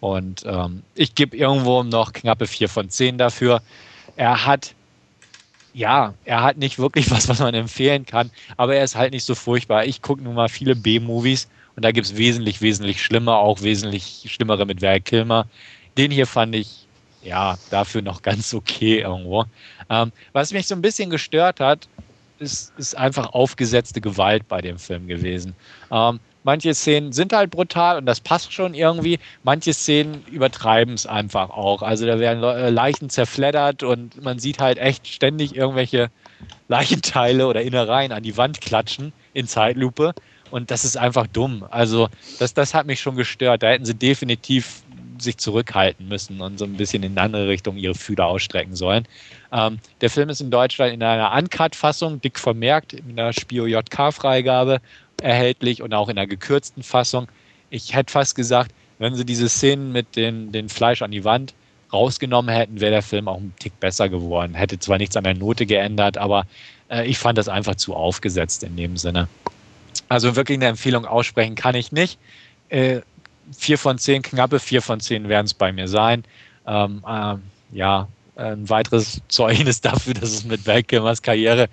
Und 0.00 0.42
ähm, 0.44 0.82
ich 0.96 1.14
gebe 1.14 1.36
irgendwo 1.36 1.84
noch 1.84 2.12
knappe 2.12 2.48
4 2.48 2.68
von 2.68 2.90
10 2.90 3.16
dafür. 3.16 3.62
Er 4.16 4.44
hat 4.44 4.74
ja, 5.72 6.16
er 6.24 6.42
hat 6.42 6.56
nicht 6.56 6.78
wirklich 6.78 7.10
was, 7.10 7.28
was 7.28 7.40
man 7.40 7.54
empfehlen 7.54 8.04
kann, 8.06 8.30
aber 8.56 8.76
er 8.76 8.84
ist 8.84 8.96
halt 8.96 9.12
nicht 9.12 9.24
so 9.24 9.34
furchtbar. 9.34 9.84
Ich 9.86 10.02
gucke 10.02 10.22
nun 10.22 10.34
mal 10.34 10.48
viele 10.48 10.76
B-Movies 10.76 11.48
und 11.76 11.84
da 11.84 11.92
gibt 11.92 12.06
es 12.06 12.16
wesentlich, 12.16 12.60
wesentlich 12.60 13.02
schlimmer, 13.02 13.38
auch 13.38 13.62
wesentlich 13.62 14.24
schlimmere 14.32 14.66
mit 14.66 14.82
Val 14.82 15.00
Kilmer. 15.00 15.48
Den 15.96 16.10
hier 16.10 16.26
fand 16.26 16.54
ich, 16.54 16.88
ja, 17.20 17.58
dafür 17.68 18.02
noch 18.02 18.22
ganz 18.22 18.54
okay 18.54 19.00
irgendwo. 19.00 19.44
Ähm, 19.90 20.12
was 20.32 20.52
mich 20.52 20.66
so 20.66 20.74
ein 20.74 20.82
bisschen 20.82 21.10
gestört 21.10 21.60
hat, 21.60 21.88
ist, 22.38 22.76
ist 22.78 22.96
einfach 22.96 23.30
aufgesetzte 23.32 24.00
Gewalt 24.00 24.46
bei 24.48 24.60
dem 24.60 24.78
Film 24.78 25.06
gewesen. 25.08 25.56
Ähm, 25.90 26.20
Manche 26.48 26.72
Szenen 26.72 27.12
sind 27.12 27.34
halt 27.34 27.50
brutal 27.50 27.98
und 27.98 28.06
das 28.06 28.20
passt 28.20 28.54
schon 28.54 28.72
irgendwie. 28.72 29.18
Manche 29.42 29.74
Szenen 29.74 30.24
übertreiben 30.32 30.94
es 30.94 31.04
einfach 31.04 31.50
auch. 31.50 31.82
Also 31.82 32.06
da 32.06 32.18
werden 32.18 32.42
äh, 32.42 32.70
Leichen 32.70 33.10
zerfleddert 33.10 33.82
und 33.82 34.22
man 34.22 34.38
sieht 34.38 34.58
halt 34.58 34.78
echt 34.78 35.06
ständig 35.06 35.54
irgendwelche 35.54 36.08
Leichenteile 36.68 37.48
oder 37.48 37.60
Innereien 37.60 38.12
an 38.12 38.22
die 38.22 38.38
Wand 38.38 38.62
klatschen 38.62 39.12
in 39.34 39.46
Zeitlupe. 39.46 40.14
Und 40.50 40.70
das 40.70 40.86
ist 40.86 40.96
einfach 40.96 41.26
dumm. 41.26 41.66
Also 41.70 42.08
das, 42.38 42.54
das 42.54 42.72
hat 42.72 42.86
mich 42.86 43.02
schon 43.02 43.16
gestört. 43.16 43.62
Da 43.62 43.68
hätten 43.68 43.84
sie 43.84 43.94
definitiv 43.94 44.82
sich 45.18 45.36
zurückhalten 45.36 46.08
müssen 46.08 46.40
und 46.40 46.58
so 46.58 46.64
ein 46.64 46.78
bisschen 46.78 47.02
in 47.02 47.12
eine 47.12 47.26
andere 47.26 47.48
Richtung 47.48 47.76
ihre 47.76 47.94
Fühler 47.94 48.24
ausstrecken 48.24 48.74
sollen. 48.74 49.06
Ähm, 49.52 49.80
der 50.00 50.08
Film 50.08 50.30
ist 50.30 50.40
in 50.40 50.50
Deutschland 50.50 50.94
in 50.94 51.02
einer 51.02 51.30
Uncut-Fassung, 51.36 52.22
dick 52.22 52.38
vermerkt, 52.38 52.94
in 52.94 53.20
einer 53.20 53.34
Spio-JK-Freigabe 53.34 54.80
erhältlich 55.22 55.82
und 55.82 55.94
auch 55.94 56.08
in 56.08 56.18
einer 56.18 56.26
gekürzten 56.26 56.82
Fassung. 56.82 57.28
Ich 57.70 57.94
hätte 57.94 58.12
fast 58.12 58.34
gesagt, 58.34 58.72
wenn 58.98 59.14
sie 59.14 59.24
diese 59.24 59.48
Szenen 59.48 59.92
mit 59.92 60.16
den, 60.16 60.52
den 60.52 60.68
Fleisch 60.68 61.02
an 61.02 61.10
die 61.10 61.24
Wand 61.24 61.54
rausgenommen 61.92 62.54
hätten, 62.54 62.80
wäre 62.80 62.92
der 62.92 63.02
Film 63.02 63.28
auch 63.28 63.38
ein 63.38 63.52
Tick 63.58 63.78
besser 63.80 64.08
geworden. 64.08 64.54
Hätte 64.54 64.78
zwar 64.78 64.98
nichts 64.98 65.16
an 65.16 65.24
der 65.24 65.34
Note 65.34 65.66
geändert, 65.66 66.18
aber 66.18 66.46
äh, 66.90 67.06
ich 67.06 67.18
fand 67.18 67.38
das 67.38 67.48
einfach 67.48 67.76
zu 67.76 67.94
aufgesetzt 67.94 68.62
in 68.62 68.76
dem 68.76 68.96
Sinne. 68.96 69.28
Also 70.08 70.36
wirklich 70.36 70.58
eine 70.58 70.66
Empfehlung 70.66 71.06
aussprechen 71.06 71.54
kann 71.54 71.74
ich 71.74 71.92
nicht. 71.92 72.18
Äh, 72.68 73.00
vier 73.56 73.78
von 73.78 73.98
zehn, 73.98 74.22
knappe 74.22 74.58
vier 74.58 74.82
von 74.82 75.00
zehn 75.00 75.28
werden 75.28 75.46
es 75.46 75.54
bei 75.54 75.72
mir 75.72 75.88
sein. 75.88 76.24
Ähm, 76.66 77.02
äh, 77.06 77.36
ja, 77.72 78.08
ein 78.36 78.68
weiteres 78.68 79.20
Zeugnis 79.28 79.80
dafür, 79.82 80.14
dass 80.14 80.30
es 80.30 80.44
mit 80.44 80.66
Val 80.66 80.82
Karriere 80.82 81.68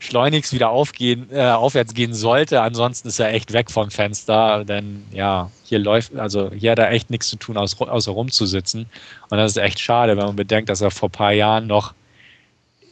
schleunigst 0.00 0.52
wieder 0.52 0.70
aufgehen, 0.70 1.28
äh, 1.32 1.50
aufwärts 1.50 1.94
gehen 1.94 2.14
sollte. 2.14 2.62
Ansonsten 2.62 3.08
ist 3.08 3.18
er 3.18 3.32
echt 3.32 3.52
weg 3.52 3.70
vom 3.70 3.90
Fenster, 3.90 4.64
denn 4.64 5.04
ja, 5.12 5.50
hier 5.64 5.78
läuft, 5.78 6.16
also 6.16 6.50
hier 6.52 6.72
hat 6.72 6.78
er 6.78 6.90
echt 6.90 7.10
nichts 7.10 7.28
zu 7.28 7.36
tun, 7.36 7.56
außer, 7.56 8.12
rumzusitzen. 8.12 8.86
Und 9.28 9.38
das 9.38 9.52
ist 9.52 9.56
echt 9.56 9.80
schade, 9.80 10.16
wenn 10.16 10.26
man 10.26 10.36
bedenkt, 10.36 10.70
dass 10.70 10.80
er 10.80 10.90
vor 10.90 11.08
ein 11.08 11.12
paar 11.12 11.32
Jahren 11.32 11.66
noch 11.66 11.94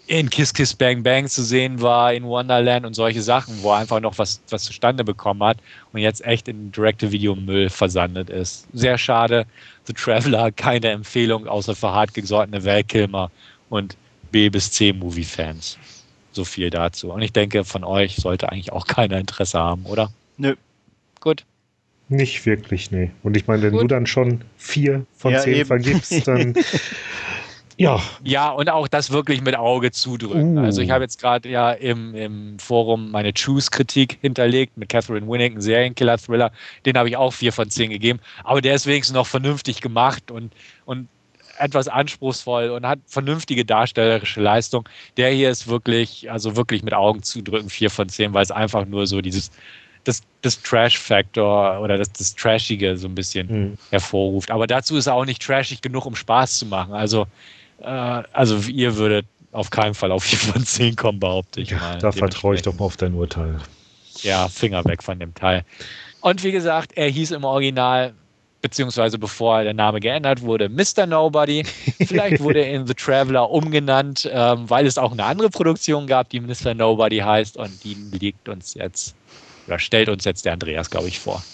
in 0.09 0.31
Kiss 0.31 0.55
Kiss 0.55 0.73
Bang 0.73 1.03
Bang 1.03 1.27
zu 1.27 1.43
sehen 1.43 1.81
war, 1.81 2.13
in 2.13 2.25
Wonderland 2.25 2.87
und 2.87 2.95
solche 2.95 3.23
Sachen, 3.23 3.61
wo 3.63 3.73
er 3.73 3.79
einfach 3.79 3.99
noch 3.99 4.19
was, 4.19 4.41
was 4.51 4.63
zustande 4.63 5.03
bekommen 5.03 5.43
hat 5.43 5.59
und 5.93 6.01
jetzt 6.01 6.25
echt 6.25 6.47
in 6.47 6.71
Direct-to-Video-Müll 6.71 7.71
versandet 7.71 8.31
ist. 8.31 8.69
Sehr 8.73 8.99
schade. 8.99 9.47
The 9.85 9.93
Traveler, 9.93 10.53
keine 10.53 10.91
Empfehlung, 10.91 11.49
außer 11.49 11.75
für 11.75 11.93
hartgesottene 11.93 12.63
Weltkilmer 12.63 13.31
und 13.69 13.97
B- 14.31 14.49
bis 14.49 14.71
C-Movie-Fans. 14.71 15.77
So 16.37 16.45
viel 16.45 16.69
dazu. 16.69 17.13
Und 17.13 17.23
ich 17.23 17.33
denke, 17.33 17.65
von 17.65 17.83
euch 17.83 18.17
sollte 18.17 18.53
eigentlich 18.53 18.71
auch 18.71 18.87
keiner 18.87 19.19
Interesse 19.19 19.59
haben, 19.59 19.87
oder? 19.87 20.13
Nö. 20.37 20.55
Gut. 21.19 21.47
Nicht 22.11 22.45
wirklich, 22.45 22.91
nee. 22.91 23.11
Und 23.23 23.39
ich 23.39 23.47
meine, 23.47 23.63
wenn 23.63 23.73
Gut. 23.73 23.85
du 23.85 23.87
dann 23.87 24.07
schon 24.07 24.43
vier 24.59 25.07
von 25.17 25.33
ja, 25.33 25.41
zehn 25.41 25.55
eben. 25.55 25.67
vergibst, 25.67 26.13
dann. 26.29 26.53
ja. 27.79 28.03
Ja, 28.23 28.51
und 28.51 28.69
auch 28.69 28.87
das 28.87 29.11
wirklich 29.11 29.41
mit 29.41 29.57
Auge 29.57 29.93
zudrücken. 29.93 30.59
Uh. 30.59 30.61
Also 30.61 30.83
ich 30.83 30.91
habe 30.91 31.05
jetzt 31.05 31.23
gerade 31.23 31.49
ja 31.49 31.73
im, 31.73 32.15
im 32.15 32.59
Forum 32.59 33.11
meine 33.11 33.33
Choose-Kritik 33.33 34.19
hinterlegt 34.21 34.77
mit 34.77 34.91
Catherine 34.91 35.27
Winnick, 35.27 35.55
ein 35.55 35.63
Serienkiller-Thriller. 35.63 36.53
Den 36.85 36.99
habe 36.99 37.09
ich 37.09 37.17
auch 37.17 37.33
vier 37.33 37.55
von 37.55 37.71
zehn 37.71 37.89
gegeben. 37.89 38.21
Aber 38.45 38.61
der 38.61 38.75
ist 38.75 38.87
wenigstens 38.87 39.15
noch 39.15 39.27
vernünftig 39.27 39.81
gemacht 39.81 40.31
und, 40.31 40.53
und 40.85 41.09
etwas 41.59 41.89
anspruchsvoll 41.89 42.71
und 42.71 42.87
hat 42.87 42.99
vernünftige 43.07 43.65
darstellerische 43.65 44.41
Leistung. 44.41 44.89
Der 45.17 45.31
hier 45.31 45.51
ist 45.51 45.67
wirklich, 45.67 46.31
also 46.31 46.57
wirklich 46.57 46.83
mit 46.83 46.95
Augen 46.95 47.23
zudrücken, 47.23 47.69
vier 47.69 47.91
von 47.91 48.09
zehn, 48.09 48.35
weil 48.35 48.43
es 48.43 48.51
einfach 48.51 48.87
nur 48.87 49.07
so 49.07 49.21
dieses, 49.21 49.51
das, 50.05 50.23
das 50.43 50.63
Trash-Factor 50.63 51.81
oder 51.81 51.99
das, 51.99 52.13
das 52.13 52.35
Trashige 52.35 52.97
so 52.97 53.09
ein 53.09 53.15
bisschen 53.15 53.47
mhm. 53.49 53.79
hervorruft. 53.91 54.51
Aber 54.51 54.67
dazu 54.67 54.97
ist 54.97 55.07
er 55.07 55.15
auch 55.15 55.25
nicht 55.25 55.43
trashig 55.43 55.83
genug, 55.83 56.07
um 56.07 56.15
Spaß 56.15 56.59
zu 56.59 56.67
machen. 56.67 56.95
Also, 56.95 57.27
äh, 57.81 57.87
also 57.87 58.59
ihr 58.69 58.97
würdet 58.97 59.27
auf 59.53 59.71
keinen 59.71 59.95
Fall 59.95 60.13
auf 60.13 60.25
vier 60.25 60.39
von 60.39 60.65
zehn 60.65 60.97
kommen, 60.97 61.19
behaupte 61.19 61.61
ich 61.61 61.71
ja, 61.71 61.79
mal. 61.79 61.99
Da 61.99 62.13
vertraue 62.13 62.55
ich 62.55 62.63
doch 62.63 62.75
mal 62.75 62.85
auf 62.85 62.97
dein 62.97 63.15
Urteil. 63.15 63.59
Ja, 64.23 64.49
Finger 64.49 64.85
weg 64.85 65.03
von 65.03 65.19
dem 65.19 65.35
Teil. 65.35 65.65
Und 66.21 66.43
wie 66.43 66.53
gesagt, 66.53 66.93
er 66.95 67.09
hieß 67.09 67.33
im 67.33 67.45
Original 67.45 68.15
beziehungsweise 68.67 69.17
bevor 69.17 69.63
der 69.63 69.75
Name 69.75 70.01
geändert 70.01 70.43
wurde, 70.43 70.69
Mr. 70.69 71.07
Nobody. 71.07 71.63
Vielleicht 72.05 72.43
wurde 72.43 72.65
er 72.65 72.73
in 72.73 72.85
The 72.85 72.95
Traveler 72.95 73.49
umgenannt, 73.49 74.29
ähm, 74.33 74.69
weil 74.69 74.87
es 74.87 74.99
auch 74.99 75.13
eine 75.13 75.25
andere 75.25 75.51
Produktion 75.51 76.09
gab, 76.09 76.31
die 76.31 76.41
Mr. 76.41 76.75
Nobody 76.75 77.19
heißt 77.19 77.57
und 77.57 77.85
die 77.85 77.95
liegt 78.19 78.49
uns 78.49 78.75
jetzt, 78.75 79.15
oder 79.69 79.79
stellt 79.79 80.09
uns 80.09 80.25
jetzt 80.25 80.45
der 80.45 80.55
Andreas, 80.55 80.91
glaube 80.91 81.07
ich, 81.07 81.21
vor. 81.21 81.45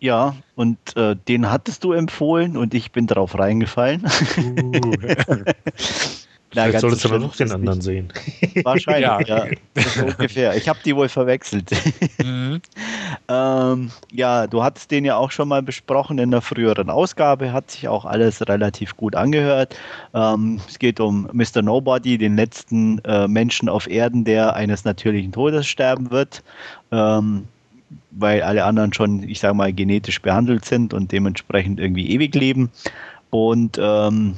Ja, 0.00 0.36
und 0.56 0.78
äh, 0.94 1.16
den 1.16 1.50
hattest 1.50 1.84
du 1.84 1.92
empfohlen 1.92 2.58
und 2.58 2.74
ich 2.74 2.92
bin 2.92 3.06
drauf 3.06 3.38
reingefallen. 3.38 4.04
Uh. 4.36 4.92
Na, 6.54 6.62
Vielleicht 6.62 6.80
solltest 6.80 7.04
du 7.04 7.18
noch 7.18 7.36
den 7.36 7.52
anderen 7.52 7.82
sehen. 7.82 8.10
Wahrscheinlich, 8.64 9.28
ja. 9.28 9.46
ja 9.46 9.46
so 9.76 10.06
ungefähr. 10.06 10.56
Ich 10.56 10.66
habe 10.66 10.78
die 10.84 10.96
wohl 10.96 11.08
verwechselt. 11.08 11.70
Mhm. 12.24 12.60
ähm, 13.28 13.90
ja, 14.12 14.46
du 14.46 14.62
hattest 14.62 14.90
den 14.90 15.04
ja 15.04 15.16
auch 15.16 15.30
schon 15.30 15.48
mal 15.48 15.62
besprochen 15.62 16.18
in 16.18 16.30
der 16.30 16.40
früheren 16.40 16.90
Ausgabe, 16.90 17.52
hat 17.52 17.70
sich 17.70 17.86
auch 17.86 18.04
alles 18.04 18.46
relativ 18.48 18.96
gut 18.96 19.14
angehört. 19.14 19.76
Ähm, 20.14 20.60
es 20.68 20.78
geht 20.78 21.00
um 21.00 21.28
Mr. 21.32 21.62
Nobody, 21.62 22.18
den 22.18 22.36
letzten 22.36 22.98
äh, 23.04 23.28
Menschen 23.28 23.68
auf 23.68 23.88
Erden, 23.88 24.24
der 24.24 24.54
eines 24.54 24.84
natürlichen 24.84 25.32
Todes 25.32 25.66
sterben 25.66 26.10
wird. 26.10 26.42
Ähm, 26.90 27.46
weil 28.10 28.42
alle 28.42 28.64
anderen 28.64 28.92
schon, 28.92 29.22
ich 29.22 29.40
sage 29.40 29.54
mal, 29.54 29.72
genetisch 29.72 30.20
behandelt 30.20 30.64
sind 30.64 30.92
und 30.92 31.12
dementsprechend 31.12 31.78
irgendwie 31.78 32.10
ewig 32.10 32.34
leben. 32.34 32.70
Und 33.30 33.78
ähm, 33.80 34.36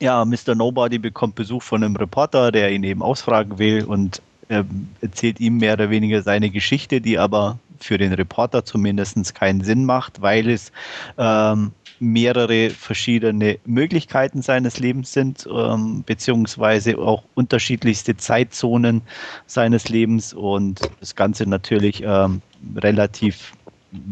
ja, 0.00 0.24
Mr. 0.24 0.54
Nobody 0.54 0.98
bekommt 0.98 1.34
Besuch 1.34 1.62
von 1.62 1.84
einem 1.84 1.96
Reporter, 1.96 2.50
der 2.50 2.72
ihn 2.72 2.84
eben 2.84 3.02
ausfragen 3.02 3.58
will 3.58 3.84
und 3.84 4.22
er 4.48 4.64
erzählt 5.00 5.38
ihm 5.38 5.58
mehr 5.58 5.74
oder 5.74 5.90
weniger 5.90 6.22
seine 6.22 6.50
Geschichte, 6.50 7.00
die 7.00 7.18
aber 7.18 7.58
für 7.78 7.98
den 7.98 8.12
Reporter 8.12 8.64
zumindest 8.64 9.34
keinen 9.34 9.62
Sinn 9.62 9.84
macht, 9.84 10.20
weil 10.20 10.48
es 10.50 10.72
ähm, 11.18 11.72
mehrere 12.00 12.70
verschiedene 12.70 13.58
Möglichkeiten 13.64 14.42
seines 14.42 14.78
Lebens 14.78 15.12
sind, 15.12 15.46
ähm, 15.54 16.02
beziehungsweise 16.04 16.98
auch 16.98 17.22
unterschiedlichste 17.34 18.16
Zeitzonen 18.16 19.02
seines 19.46 19.88
Lebens 19.88 20.32
und 20.32 20.80
das 20.98 21.14
Ganze 21.14 21.46
natürlich 21.46 22.02
ähm, 22.04 22.42
relativ 22.76 23.52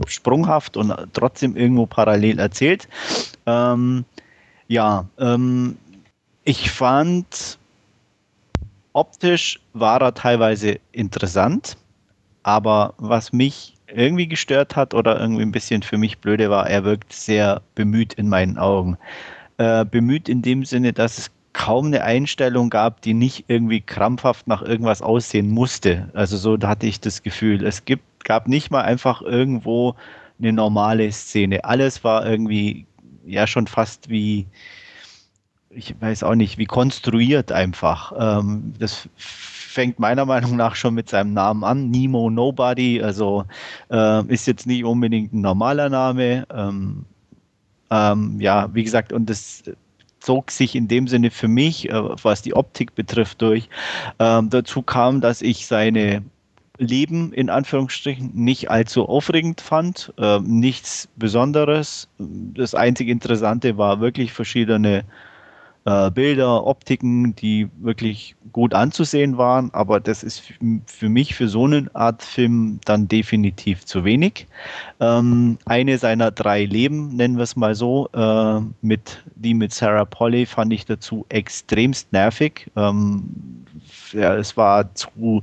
sprunghaft 0.07 0.77
und 0.77 0.93
trotzdem 1.15 1.57
irgendwo 1.57 1.87
parallel 1.87 2.39
erzählt. 2.39 2.89
Ähm, 3.47 4.05
ja, 4.69 5.07
ähm, 5.19 5.77
ich 6.45 6.71
fand, 6.71 7.59
optisch 8.93 9.61
war 9.73 10.01
er 10.01 10.15
teilweise 10.15 10.79
interessant, 10.93 11.77
aber 12.43 12.95
was 12.99 13.33
mich 13.33 13.75
irgendwie 13.87 14.29
gestört 14.29 14.77
hat 14.77 14.95
oder 14.95 15.19
irgendwie 15.19 15.43
ein 15.43 15.53
bisschen 15.53 15.83
für 15.83 15.99
mich 15.99 16.19
blöde 16.19 16.51
war, 16.51 16.69
er 16.69 16.85
wirkt 16.85 17.13
sehr 17.13 17.63
bemüht 17.75 18.15
in 18.15 18.29
meinen 18.29 18.59
Augen. 18.59 18.99
Äh, 19.57 19.85
bemüht 19.85 20.29
in 20.29 20.43
dem 20.43 20.65
Sinne, 20.65 20.93
dass 20.93 21.19
es 21.19 21.31
kaum 21.55 21.87
eine 21.87 22.05
Einstellung 22.05 22.71
gab, 22.71 23.01
die 23.01 23.15
nicht 23.15 23.47
irgendwie 23.49 23.81
krampfhaft 23.81 24.47
nach 24.47 24.63
irgendwas 24.63 25.03
aussehen 25.03 25.51
musste. 25.51 26.09
Also 26.13 26.37
so 26.37 26.59
hatte 26.63 26.87
ich 26.87 27.01
das 27.01 27.23
Gefühl. 27.23 27.65
Es 27.65 27.85
gibt, 27.85 28.25
gab 28.25 28.47
nicht 28.47 28.71
mal 28.71 28.83
einfach 28.83 29.23
irgendwo 29.23 29.95
eine 30.39 30.53
normale 30.53 31.11
Szene. 31.11 31.65
Alles 31.65 32.05
war 32.05 32.25
irgendwie 32.27 32.87
ja 33.29 33.47
schon 33.47 33.67
fast 33.67 34.09
wie, 34.09 34.47
ich 35.71 35.95
weiß 36.01 36.23
auch 36.23 36.35
nicht, 36.35 36.59
wie 36.59 36.67
konstruiert 36.67 37.53
einfach. 37.53 38.13
Ähm, 38.19 38.75
das 38.79 39.09
fängt 39.17 39.99
meiner 39.99 40.25
Meinung 40.25 40.57
nach 40.57 40.75
schon 40.75 40.95
mit 40.95 41.09
seinem 41.09 41.35
Namen 41.35 41.63
an, 41.63 41.91
Nemo 41.91 42.31
Nobody, 42.31 43.03
also 43.03 43.45
äh, 43.91 44.25
ist 44.27 44.47
jetzt 44.47 44.67
nicht 44.67 44.85
unbedingt 44.85 45.33
ein 45.33 45.41
normaler 45.41 45.89
Name. 45.89 46.47
Ähm, 46.53 47.05
ähm, 47.91 48.41
ja, 48.41 48.69
wie 48.75 48.85
gesagt, 48.85 49.13
und 49.13 49.31
das 49.31 49.63
zog 50.21 50.51
sich 50.51 50.75
in 50.75 50.89
dem 50.89 51.07
Sinne 51.07 51.31
für 51.31 51.49
mich, 51.49 51.89
äh, 51.89 51.95
was 52.23 52.43
die 52.43 52.55
Optik 52.55 52.95
betrifft, 52.95 53.41
durch. 53.41 53.69
Ähm, 54.19 54.51
dazu 54.51 54.83
kam, 54.83 55.21
dass 55.21 55.43
ich 55.43 55.67
seine 55.67 56.23
Leben 56.79 57.33
in 57.33 57.51
Anführungsstrichen 57.51 58.33
nicht 58.35 58.71
allzu 58.71 59.09
aufregend 59.09 59.61
fand. 59.61 60.13
Äh, 60.17 60.41
nichts 60.41 61.09
Besonderes. 61.17 62.09
Das 62.19 62.75
einzige 62.75 63.13
Interessante 63.13 63.77
war 63.77 64.01
wirklich 64.01 64.33
verschiedene 64.33 65.05
äh, 65.85 66.11
Bilder, 66.11 66.67
Optiken, 66.67 67.35
die 67.35 67.69
wirklich 67.81 68.37
gut 68.53 68.75
anzusehen 68.75 69.39
waren. 69.39 69.73
Aber 69.73 70.01
das 70.01 70.23
ist 70.23 70.43
für 70.87 71.09
mich 71.09 71.35
für 71.35 71.49
so 71.49 71.65
eine 71.65 71.89
Art 71.95 72.23
Film 72.23 72.79
dann 72.85 73.09
definitiv 73.09 73.85
zu 73.85 74.05
wenig. 74.05 74.47
Ähm, 75.01 75.59
eine 75.65 75.99
seiner 75.99 76.31
drei 76.31 76.65
Leben, 76.65 77.17
nennen 77.17 77.37
wir 77.37 77.45
es 77.45 77.57
mal 77.57 77.75
so, 77.75 78.09
äh, 78.13 78.61
mit 78.83 79.25
die 79.35 79.55
mit 79.55 79.73
Sarah 79.73 80.05
Polly 80.05 80.47
fand 80.47 80.73
ich 80.73 80.85
dazu 80.85 81.25
extremst 81.29 82.13
nervig. 82.13 82.71
Ähm, 82.77 83.65
ja, 84.13 84.35
es 84.35 84.57
war 84.57 84.95
zu 84.95 85.43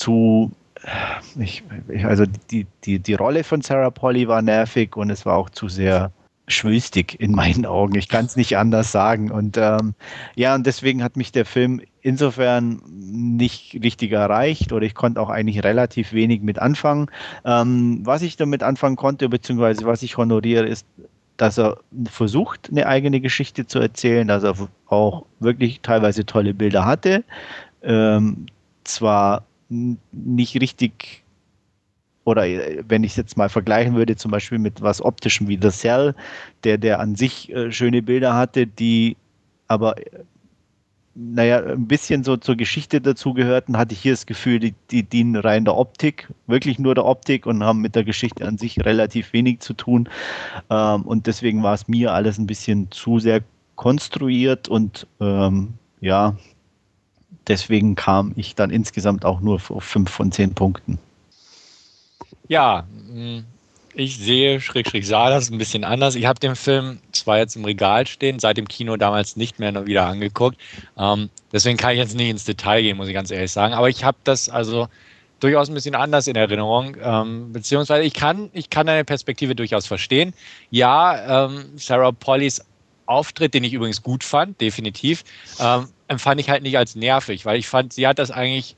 zu 0.00 0.50
ich, 1.38 1.62
also 2.04 2.24
die, 2.50 2.66
die, 2.84 2.98
die 2.98 3.14
Rolle 3.14 3.44
von 3.44 3.60
Sarah 3.60 3.90
Polly 3.90 4.26
war 4.28 4.40
nervig 4.40 4.96
und 4.96 5.10
es 5.10 5.26
war 5.26 5.36
auch 5.36 5.50
zu 5.50 5.68
sehr 5.68 6.10
schwülstig 6.48 7.20
in 7.20 7.32
meinen 7.32 7.66
Augen. 7.66 7.96
Ich 7.96 8.08
kann 8.08 8.24
es 8.24 8.34
nicht 8.34 8.56
anders 8.56 8.90
sagen. 8.90 9.30
Und 9.30 9.56
ähm, 9.56 9.94
ja, 10.34 10.54
und 10.54 10.66
deswegen 10.66 11.04
hat 11.04 11.16
mich 11.16 11.32
der 11.32 11.44
Film 11.44 11.80
insofern 12.00 12.82
nicht 12.88 13.78
richtig 13.82 14.12
erreicht 14.12 14.72
oder 14.72 14.84
ich 14.84 14.94
konnte 14.94 15.20
auch 15.20 15.28
eigentlich 15.28 15.62
relativ 15.62 16.12
wenig 16.12 16.42
mit 16.42 16.58
anfangen. 16.58 17.08
Ähm, 17.44 18.00
was 18.04 18.22
ich 18.22 18.36
damit 18.36 18.62
anfangen 18.62 18.96
konnte, 18.96 19.28
beziehungsweise 19.28 19.84
was 19.84 20.02
ich 20.02 20.16
honoriere, 20.16 20.66
ist, 20.66 20.86
dass 21.36 21.58
er 21.58 21.78
versucht, 22.06 22.68
eine 22.70 22.86
eigene 22.86 23.20
Geschichte 23.20 23.66
zu 23.66 23.78
erzählen, 23.78 24.26
dass 24.26 24.42
er 24.42 24.54
auch 24.86 25.26
wirklich 25.38 25.80
teilweise 25.82 26.26
tolle 26.26 26.52
Bilder 26.52 26.84
hatte. 26.84 27.22
Ähm, 27.82 28.46
zwar 28.84 29.44
nicht 29.70 30.60
richtig 30.60 31.24
oder 32.24 32.46
äh, 32.46 32.82
wenn 32.86 33.04
ich 33.04 33.12
es 33.12 33.16
jetzt 33.16 33.36
mal 33.36 33.48
vergleichen 33.48 33.94
würde, 33.94 34.16
zum 34.16 34.30
Beispiel 34.30 34.58
mit 34.58 34.82
was 34.82 35.02
Optischem 35.02 35.48
wie 35.48 35.58
The 35.60 35.70
Cell, 35.70 36.14
der, 36.64 36.78
der 36.78 37.00
an 37.00 37.14
sich 37.16 37.50
äh, 37.52 37.72
schöne 37.72 38.02
Bilder 38.02 38.34
hatte, 38.34 38.66
die 38.66 39.16
aber 39.68 39.94
naja, 41.14 41.62
ein 41.64 41.86
bisschen 41.86 42.24
so 42.24 42.36
zur 42.36 42.56
Geschichte 42.56 43.00
dazugehörten, 43.00 43.76
hatte 43.76 43.94
ich 43.94 44.00
hier 44.00 44.12
das 44.12 44.26
Gefühl, 44.26 44.58
die, 44.60 44.74
die 44.90 45.02
dienen 45.02 45.36
rein 45.36 45.64
der 45.64 45.76
Optik, 45.76 46.28
wirklich 46.46 46.78
nur 46.78 46.94
der 46.94 47.04
Optik 47.04 47.46
und 47.46 47.64
haben 47.64 47.80
mit 47.80 47.94
der 47.94 48.04
Geschichte 48.04 48.46
an 48.46 48.58
sich 48.58 48.84
relativ 48.84 49.32
wenig 49.32 49.60
zu 49.60 49.74
tun. 49.74 50.08
Ähm, 50.70 51.02
und 51.02 51.26
deswegen 51.26 51.62
war 51.62 51.74
es 51.74 51.88
mir 51.88 52.12
alles 52.12 52.38
ein 52.38 52.46
bisschen 52.46 52.90
zu 52.90 53.18
sehr 53.18 53.42
konstruiert 53.74 54.68
und 54.68 55.06
ähm, 55.20 55.74
ja, 56.00 56.36
deswegen 57.50 57.96
kam 57.96 58.32
ich 58.36 58.54
dann 58.54 58.70
insgesamt 58.70 59.24
auch 59.24 59.40
nur 59.40 59.60
auf 59.68 59.84
fünf 59.84 60.10
von 60.10 60.32
zehn 60.32 60.54
Punkten. 60.54 60.98
Ja, 62.48 62.86
ich 63.94 64.18
sehe, 64.18 64.60
Schrägstrich 64.60 65.06
sah 65.06 65.30
das 65.30 65.50
ein 65.50 65.58
bisschen 65.58 65.84
anders. 65.84 66.14
Ich 66.14 66.26
habe 66.26 66.40
den 66.40 66.56
Film 66.56 67.00
zwar 67.12 67.38
jetzt 67.38 67.56
im 67.56 67.64
Regal 67.64 68.06
stehen, 68.06 68.38
seit 68.38 68.56
dem 68.56 68.68
Kino 68.68 68.96
damals 68.96 69.36
nicht 69.36 69.58
mehr 69.58 69.86
wieder 69.86 70.06
angeguckt. 70.06 70.58
Ähm, 70.96 71.28
deswegen 71.52 71.76
kann 71.76 71.92
ich 71.92 71.98
jetzt 71.98 72.16
nicht 72.16 72.30
ins 72.30 72.44
Detail 72.44 72.82
gehen, 72.82 72.96
muss 72.96 73.08
ich 73.08 73.14
ganz 73.14 73.30
ehrlich 73.30 73.52
sagen. 73.52 73.74
Aber 73.74 73.88
ich 73.88 74.04
habe 74.04 74.16
das 74.24 74.48
also 74.48 74.88
durchaus 75.40 75.68
ein 75.68 75.74
bisschen 75.74 75.94
anders 75.94 76.28
in 76.28 76.36
Erinnerung. 76.36 76.96
Ähm, 77.02 77.52
beziehungsweise 77.52 78.04
ich 78.04 78.14
kann, 78.14 78.50
ich 78.52 78.70
kann 78.70 78.86
deine 78.86 79.04
Perspektive 79.04 79.54
durchaus 79.54 79.86
verstehen. 79.86 80.34
Ja, 80.70 81.46
ähm, 81.46 81.64
Sarah 81.76 82.12
Pollys 82.12 82.64
Auftritt, 83.06 83.54
den 83.54 83.64
ich 83.64 83.72
übrigens 83.72 84.02
gut 84.02 84.22
fand, 84.22 84.60
definitiv, 84.60 85.24
ähm, 85.58 85.88
empfand 86.10 86.40
ich 86.40 86.50
halt 86.50 86.62
nicht 86.62 86.76
als 86.76 86.96
nervig, 86.96 87.46
weil 87.46 87.58
ich 87.58 87.68
fand, 87.68 87.92
sie 87.92 88.06
hat 88.06 88.18
das 88.18 88.30
eigentlich 88.32 88.76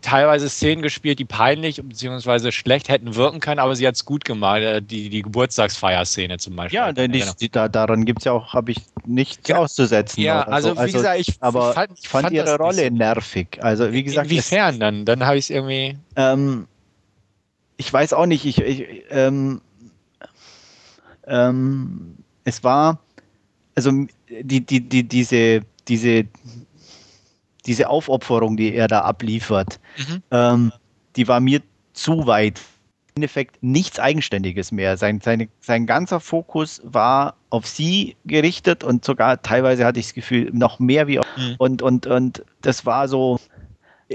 teilweise 0.00 0.48
Szenen 0.48 0.82
gespielt, 0.82 1.20
die 1.20 1.24
peinlich 1.24 1.80
bzw. 1.80 2.50
schlecht 2.50 2.88
hätten 2.88 3.14
wirken 3.14 3.38
können, 3.38 3.60
aber 3.60 3.76
sie 3.76 3.86
hat 3.86 3.94
es 3.94 4.04
gut 4.04 4.24
gemacht. 4.24 4.60
Äh, 4.62 4.82
die, 4.82 5.08
die 5.10 5.22
Geburtstagsfeierszene 5.22 6.38
zum 6.38 6.56
Beispiel. 6.56 6.76
Ja, 6.76 6.92
denn 6.92 7.14
ich, 7.14 7.24
genau. 7.24 7.50
da, 7.52 7.68
daran 7.68 8.04
gibt 8.04 8.18
es 8.18 8.24
ja 8.24 8.32
auch, 8.32 8.52
habe 8.52 8.72
ich 8.72 8.78
nichts 9.06 9.48
ja. 9.48 9.58
auszusetzen. 9.58 10.20
Ja, 10.22 10.42
also, 10.42 10.70
so. 10.70 10.74
wie 10.74 10.80
also, 10.80 10.98
gesagt, 10.98 11.20
ich 11.20 11.36
aber 11.38 11.72
fand, 11.72 11.92
ich 11.96 12.08
fand, 12.08 12.24
fand 12.24 12.34
ihre 12.34 12.56
Rolle 12.56 12.88
so. 12.88 12.94
nervig. 12.94 13.58
Also 13.62 13.92
wie 13.92 14.02
gesagt. 14.02 14.28
Inwiefern 14.28 14.80
dann? 14.80 15.04
Dann 15.04 15.24
habe 15.24 15.38
ich 15.38 15.44
es 15.44 15.50
irgendwie. 15.50 15.96
Ähm, 16.16 16.66
ich 17.76 17.92
weiß 17.92 18.12
auch 18.12 18.26
nicht, 18.26 18.44
ich, 18.44 18.60
ich 18.60 19.04
ähm, 19.10 19.60
ähm, 21.28 22.16
es 22.44 22.64
war, 22.64 22.98
also 23.76 23.92
die, 24.28 24.66
die, 24.66 24.80
die, 24.80 25.04
diese, 25.04 25.62
diese 25.92 26.24
diese 27.66 27.88
Aufopferung, 27.88 28.56
die 28.56 28.74
er 28.74 28.88
da 28.88 29.02
abliefert, 29.02 29.78
mhm. 29.96 30.22
ähm, 30.30 30.72
die 31.16 31.28
war 31.28 31.40
mir 31.40 31.62
zu 31.92 32.26
weit. 32.26 32.60
Im 33.14 33.22
Endeffekt 33.22 33.62
nichts 33.62 33.98
Eigenständiges 33.98 34.72
mehr. 34.72 34.96
Sein, 34.96 35.20
seine, 35.20 35.48
sein 35.60 35.86
ganzer 35.86 36.18
Fokus 36.18 36.80
war 36.82 37.36
auf 37.50 37.66
sie 37.66 38.16
gerichtet 38.24 38.82
und 38.82 39.04
sogar 39.04 39.42
teilweise 39.42 39.84
hatte 39.84 40.00
ich 40.00 40.06
das 40.06 40.14
Gefühl, 40.14 40.50
noch 40.54 40.78
mehr 40.78 41.06
wie 41.06 41.18
auf. 41.18 41.26
Mhm. 41.36 41.54
Und, 41.58 41.82
und, 41.82 42.06
und 42.06 42.42
das 42.62 42.86
war 42.86 43.08
so 43.08 43.38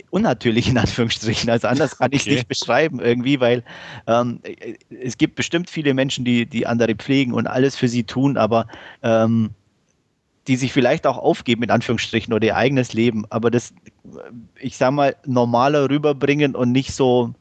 unnatürlich 0.09 0.67
in 0.67 0.79
Anführungsstrichen. 0.79 1.49
Also 1.49 1.67
anders 1.67 1.97
kann 1.99 2.11
ich 2.11 2.21
es 2.21 2.27
nicht 2.27 2.47
beschreiben 2.47 2.99
irgendwie, 2.99 3.39
weil 3.39 3.63
ähm, 4.07 4.41
es 4.89 5.17
gibt 5.17 5.35
bestimmt 5.35 5.69
viele 5.69 5.93
Menschen, 5.93 6.25
die, 6.25 6.47
die 6.47 6.65
andere 6.65 6.95
pflegen 6.95 7.33
und 7.33 7.45
alles 7.45 7.75
für 7.75 7.87
sie 7.87 8.03
tun, 8.03 8.35
aber 8.35 8.67
ähm, 9.03 9.51
die 10.47 10.55
sich 10.55 10.73
vielleicht 10.73 11.05
auch 11.05 11.17
aufgeben, 11.17 11.63
in 11.63 11.71
Anführungsstrichen, 11.71 12.33
oder 12.33 12.47
ihr 12.47 12.55
eigenes 12.55 12.93
Leben, 12.93 13.25
aber 13.29 13.51
das, 13.51 13.73
ich 14.59 14.77
sag 14.77 14.91
mal, 14.91 15.15
normaler 15.25 15.89
rüberbringen 15.89 16.55
und 16.55 16.71
nicht 16.71 16.93
so 16.93 17.33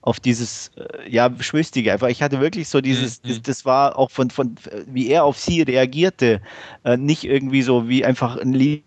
auf 0.00 0.20
dieses, 0.20 0.70
äh, 0.76 1.10
ja, 1.10 1.30
Schwüstige 1.40 1.92
einfach. 1.92 2.08
Ich 2.08 2.22
hatte 2.22 2.40
wirklich 2.40 2.68
so 2.68 2.80
dieses, 2.80 3.22
mhm. 3.22 3.28
das, 3.28 3.42
das, 3.42 3.64
war 3.64 3.98
auch 3.98 4.10
von, 4.10 4.30
von, 4.30 4.54
wie 4.86 5.08
er 5.08 5.24
auf 5.24 5.38
sie 5.38 5.62
reagierte, 5.62 6.40
äh, 6.84 6.96
nicht 6.96 7.24
irgendwie 7.24 7.62
so 7.62 7.88
wie 7.88 8.04
einfach 8.04 8.36
ein 8.36 8.52
Lied 8.52 8.84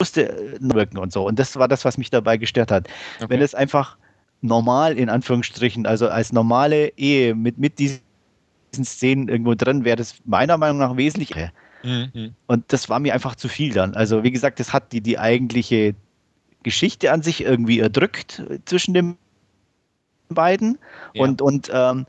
musste 0.00 0.28
äh, 0.28 0.58
wirken 0.60 0.98
und 0.98 1.12
so. 1.12 1.26
Und 1.26 1.38
das 1.38 1.56
war 1.56 1.68
das, 1.68 1.84
was 1.84 1.98
mich 1.98 2.10
dabei 2.10 2.36
gestört 2.36 2.72
hat. 2.72 2.88
Okay. 3.18 3.26
Wenn 3.28 3.42
es 3.42 3.54
einfach 3.54 3.96
normal, 4.40 4.98
in 4.98 5.08
Anführungsstrichen, 5.08 5.86
also 5.86 6.08
als 6.08 6.32
normale 6.32 6.88
Ehe 6.96 7.34
mit, 7.34 7.58
mit 7.58 7.78
diesen 7.78 8.00
Szenen 8.72 9.28
irgendwo 9.28 9.54
drin 9.54 9.84
wäre, 9.84 9.96
das 9.96 10.16
meiner 10.24 10.56
Meinung 10.58 10.78
nach 10.78 10.96
wesentlich. 10.96 11.34
Mhm. 11.82 12.34
Und 12.46 12.64
das 12.72 12.88
war 12.88 13.00
mir 13.00 13.14
einfach 13.14 13.34
zu 13.34 13.48
viel 13.48 13.72
dann. 13.72 13.94
Also 13.94 14.22
wie 14.22 14.30
gesagt, 14.30 14.60
das 14.60 14.72
hat 14.72 14.92
die, 14.92 15.00
die 15.00 15.18
eigentliche 15.18 15.94
Geschichte 16.62 17.12
an 17.12 17.22
sich 17.22 17.42
irgendwie 17.42 17.80
erdrückt 17.80 18.42
zwischen 18.64 18.94
den 18.94 19.16
beiden. 20.28 20.78
Ja. 21.14 21.24
Und, 21.24 21.42
und 21.42 21.70
ähm, 21.72 22.06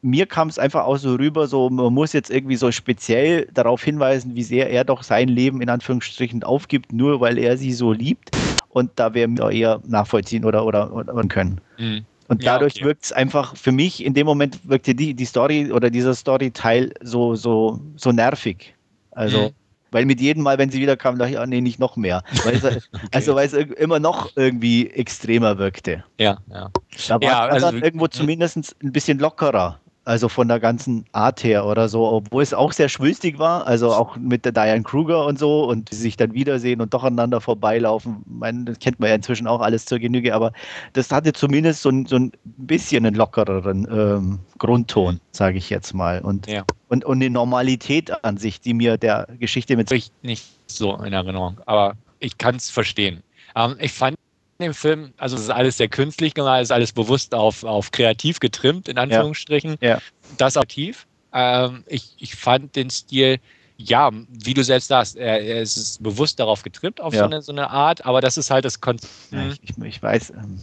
mir 0.00 0.26
kam 0.26 0.48
es 0.48 0.58
einfach 0.58 0.84
auch 0.84 0.96
so 0.96 1.14
rüber, 1.14 1.46
so 1.46 1.70
man 1.70 1.92
muss 1.92 2.12
jetzt 2.12 2.30
irgendwie 2.30 2.56
so 2.56 2.72
speziell 2.72 3.46
darauf 3.54 3.82
hinweisen, 3.82 4.34
wie 4.34 4.42
sehr 4.42 4.70
er 4.70 4.84
doch 4.84 5.02
sein 5.02 5.28
Leben 5.28 5.62
in 5.62 5.68
Anführungsstrichen 5.68 6.42
aufgibt, 6.42 6.92
nur 6.92 7.20
weil 7.20 7.38
er 7.38 7.56
sie 7.56 7.72
so 7.72 7.92
liebt. 7.92 8.30
Und 8.68 8.90
da 8.96 9.12
werden 9.14 9.36
wir 9.36 9.50
eher 9.50 9.80
nachvollziehen 9.86 10.44
oder, 10.44 10.64
oder, 10.64 10.92
oder 10.92 11.12
können. 11.24 11.60
Mhm. 11.78 12.04
Und 12.28 12.46
dadurch 12.46 12.76
ja, 12.76 12.80
okay. 12.80 12.88
wirkt 12.88 13.04
es 13.04 13.12
einfach, 13.12 13.56
für 13.56 13.72
mich 13.72 14.02
in 14.02 14.14
dem 14.14 14.26
Moment 14.26 14.58
wirkte 14.64 14.94
die, 14.94 15.12
die 15.12 15.24
Story 15.26 15.70
oder 15.70 15.90
dieser 15.90 16.14
Storyteil 16.14 16.94
so, 17.02 17.34
so, 17.34 17.78
so 17.96 18.10
nervig. 18.10 18.74
Also, 19.12 19.48
mhm. 19.48 19.54
weil 19.90 20.06
mit 20.06 20.20
jedem 20.20 20.42
Mal, 20.42 20.58
wenn 20.58 20.70
sie 20.70 20.80
wieder 20.80 20.96
kam, 20.96 21.18
dachte 21.18 21.32
ich, 21.32 21.38
ah, 21.38 21.46
nee, 21.46 21.60
nicht 21.60 21.78
noch 21.78 21.96
mehr. 21.96 22.22
Weil 22.44 22.54
es, 22.56 22.64
okay. 22.64 22.80
Also, 23.12 23.34
weil 23.34 23.46
es 23.46 23.52
immer 23.52 23.98
noch 23.98 24.30
irgendwie 24.36 24.88
extremer 24.88 25.58
wirkte. 25.58 26.04
Ja, 26.18 26.38
ja. 26.50 26.70
Da 27.08 27.14
war 27.14 27.22
ja, 27.22 27.44
also, 27.44 27.70
irgendwo 27.72 28.08
zumindest 28.08 28.76
ein 28.82 28.92
bisschen 28.92 29.18
lockerer. 29.18 29.78
Also 30.04 30.28
von 30.28 30.48
der 30.48 30.58
ganzen 30.58 31.04
Art 31.12 31.44
her 31.44 31.64
oder 31.64 31.88
so, 31.88 32.04
obwohl 32.04 32.42
es 32.42 32.52
auch 32.52 32.72
sehr 32.72 32.88
schwülstig 32.88 33.38
war, 33.38 33.66
also 33.68 33.92
auch 33.92 34.16
mit 34.16 34.44
der 34.44 34.50
Diane 34.50 34.82
Kruger 34.82 35.26
und 35.26 35.38
so 35.38 35.64
und 35.64 35.90
sie 35.90 36.00
sich 36.00 36.16
dann 36.16 36.34
wiedersehen 36.34 36.80
und 36.80 36.92
doch 36.92 37.04
aneinander 37.04 37.40
vorbeilaufen. 37.40 38.16
Man, 38.26 38.66
das 38.66 38.80
kennt 38.80 38.98
man 38.98 39.10
ja 39.10 39.14
inzwischen 39.14 39.46
auch 39.46 39.60
alles 39.60 39.84
zur 39.84 40.00
Genüge, 40.00 40.34
aber 40.34 40.52
das 40.92 41.12
hatte 41.12 41.32
zumindest 41.32 41.82
so 41.82 41.90
ein, 41.90 42.06
so 42.06 42.16
ein 42.16 42.32
bisschen 42.44 43.06
einen 43.06 43.14
lockereren 43.14 43.86
ähm, 43.90 44.38
Grundton, 44.58 45.20
sage 45.30 45.58
ich 45.58 45.70
jetzt 45.70 45.94
mal. 45.94 46.20
Und, 46.20 46.48
ja. 46.48 46.64
und, 46.88 47.04
und 47.04 47.18
eine 47.18 47.30
Normalität 47.30 48.24
an 48.24 48.38
sich, 48.38 48.60
die 48.60 48.74
mir 48.74 48.98
der 48.98 49.28
Geschichte 49.38 49.76
mit. 49.76 49.92
Ich 49.92 50.10
nicht 50.22 50.44
so 50.66 50.96
in 50.96 51.12
Erinnerung, 51.12 51.60
aber 51.66 51.94
ich 52.18 52.38
kann 52.38 52.56
es 52.56 52.70
verstehen. 52.70 53.22
Ähm, 53.54 53.76
ich 53.78 53.92
fand 53.92 54.16
dem 54.62 54.74
Film, 54.74 55.12
also 55.16 55.36
es 55.36 55.42
ist 55.42 55.50
alles 55.50 55.76
sehr 55.76 55.88
künstlich 55.88 56.34
gemacht, 56.34 56.60
es 56.60 56.68
ist 56.68 56.72
alles 56.72 56.92
bewusst 56.92 57.34
auf, 57.34 57.64
auf 57.64 57.90
kreativ 57.90 58.40
getrimmt, 58.40 58.88
in 58.88 58.98
Anführungsstrichen. 58.98 59.76
Ja. 59.80 59.88
ja. 59.88 59.98
Das 60.38 60.56
aktiv. 60.56 61.06
Ähm, 61.32 61.84
ich, 61.86 62.14
ich 62.18 62.34
fand 62.34 62.76
den 62.76 62.90
Stil, 62.90 63.38
ja, 63.76 64.10
wie 64.28 64.54
du 64.54 64.62
selbst 64.62 64.88
sagst, 64.88 65.16
er, 65.16 65.40
er 65.40 65.62
ist 65.62 66.02
bewusst 66.02 66.38
darauf 66.38 66.62
getrimmt, 66.62 67.00
auf 67.00 67.14
ja. 67.14 67.20
so, 67.20 67.24
eine, 67.24 67.42
so 67.42 67.52
eine 67.52 67.70
Art, 67.70 68.04
aber 68.04 68.20
das 68.20 68.36
ist 68.36 68.50
halt 68.50 68.64
das 68.64 68.80
Konzept. 68.80 69.12
Ja, 69.30 69.48
ich, 69.48 69.76
ich, 69.82 70.02
weiß, 70.02 70.30
ähm, 70.30 70.60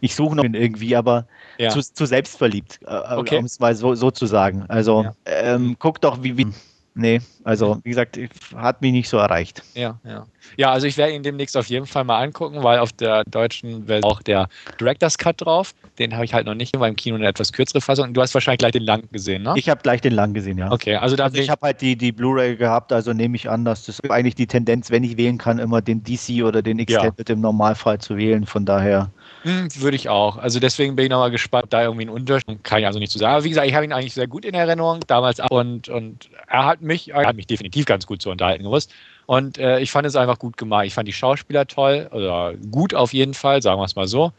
ich 0.00 0.14
suche 0.14 0.36
noch 0.36 0.44
irgendwie, 0.44 0.96
aber 0.96 1.26
zu, 1.70 1.80
zu 1.80 2.06
selbstverliebt, 2.06 2.80
äh, 2.86 3.16
okay. 3.16 3.38
um 3.38 3.44
es 3.44 3.60
mal 3.60 3.74
so, 3.74 3.94
so 3.94 4.10
zu 4.10 4.26
sagen. 4.26 4.64
Also 4.68 5.06
ähm, 5.26 5.76
guck 5.78 6.00
doch, 6.00 6.22
wie, 6.22 6.36
wie 6.36 6.46
Nee, 6.94 7.20
also 7.44 7.78
wie 7.84 7.90
gesagt, 7.90 8.18
hat 8.56 8.82
mich 8.82 8.92
nicht 8.92 9.08
so 9.08 9.16
erreicht. 9.16 9.62
Ja, 9.74 9.98
ja. 10.04 10.26
Ja, 10.56 10.72
also 10.72 10.86
ich 10.86 10.96
werde 10.96 11.14
ihn 11.14 11.22
demnächst 11.22 11.56
auf 11.56 11.66
jeden 11.66 11.86
Fall 11.86 12.02
mal 12.04 12.20
angucken, 12.22 12.62
weil 12.62 12.78
auf 12.80 12.92
der 12.92 13.24
deutschen 13.24 13.86
Welt 13.86 14.04
auch 14.04 14.22
der 14.22 14.48
Director's 14.80 15.16
Cut 15.16 15.40
drauf. 15.40 15.74
Den 15.98 16.14
habe 16.14 16.24
ich 16.24 16.34
halt 16.34 16.46
noch 16.46 16.54
nicht, 16.54 16.78
weil 16.78 16.90
im 16.90 16.96
Kino 16.96 17.16
eine 17.16 17.28
etwas 17.28 17.52
kürzere 17.52 17.80
Fassung. 17.80 18.12
Du 18.12 18.20
hast 18.20 18.34
wahrscheinlich 18.34 18.58
gleich 18.58 18.72
den 18.72 18.82
lang 18.82 19.04
gesehen, 19.12 19.42
ne? 19.42 19.54
Ich 19.56 19.68
habe 19.68 19.80
gleich 19.82 20.00
den 20.00 20.14
lang 20.14 20.34
gesehen, 20.34 20.58
ja. 20.58 20.72
Okay, 20.72 20.96
also, 20.96 21.16
also 21.22 21.36
ich, 21.36 21.44
ich 21.44 21.50
habe 21.50 21.66
halt 21.66 21.80
die, 21.80 21.94
die 21.94 22.10
Blu-ray 22.10 22.56
gehabt, 22.56 22.92
also 22.92 23.12
nehme 23.12 23.36
ich 23.36 23.48
an, 23.48 23.64
dass 23.64 23.86
das 23.86 24.00
eigentlich 24.10 24.34
die 24.34 24.46
Tendenz, 24.46 24.90
wenn 24.90 25.04
ich 25.04 25.16
wählen 25.16 25.38
kann, 25.38 25.58
immer 25.58 25.80
den 25.80 26.02
DC 26.02 26.42
oder 26.42 26.62
den 26.62 26.78
Extended 26.80 27.28
ja. 27.28 27.34
im 27.34 27.40
Normalfall 27.40 27.98
zu 27.98 28.16
wählen. 28.16 28.46
Von 28.46 28.64
daher. 28.64 29.10
Hm, 29.42 29.68
würde 29.76 29.96
ich 29.96 30.08
auch. 30.08 30.36
Also 30.36 30.60
deswegen 30.60 30.96
bin 30.96 31.06
ich 31.06 31.10
nochmal 31.10 31.30
gespannt, 31.30 31.64
ob 31.64 31.70
da 31.70 31.82
irgendwie 31.82 32.04
ein 32.04 32.10
Unterschied 32.10 32.62
kann 32.62 32.80
ich 32.80 32.86
also 32.86 32.98
nicht 32.98 33.10
zu 33.10 33.18
sagen. 33.18 33.34
Aber 33.34 33.44
wie 33.44 33.48
gesagt, 33.48 33.66
ich 33.66 33.74
habe 33.74 33.84
ihn 33.86 33.92
eigentlich 33.92 34.12
sehr 34.12 34.26
gut 34.26 34.44
in 34.44 34.54
Erinnerung 34.54 35.00
damals 35.06 35.40
und, 35.50 35.88
und 35.88 36.28
er 36.46 36.66
hat 36.66 36.82
mich, 36.82 37.10
er 37.12 37.26
hat 37.26 37.36
mich 37.36 37.46
definitiv 37.46 37.86
ganz 37.86 38.06
gut 38.06 38.20
zu 38.20 38.30
unterhalten 38.30 38.64
gewusst. 38.64 38.92
Und 39.26 39.56
äh, 39.58 39.80
ich 39.80 39.90
fand 39.90 40.06
es 40.06 40.16
einfach 40.16 40.38
gut 40.38 40.58
gemacht. 40.58 40.84
Ich 40.86 40.94
fand 40.94 41.08
die 41.08 41.12
Schauspieler 41.12 41.66
toll, 41.66 42.08
oder 42.12 42.54
gut 42.70 42.94
auf 42.94 43.14
jeden 43.14 43.32
Fall, 43.32 43.62
sagen 43.62 43.80
wir 43.80 43.84
es 43.84 43.96
mal 43.96 44.08
so. 44.08 44.32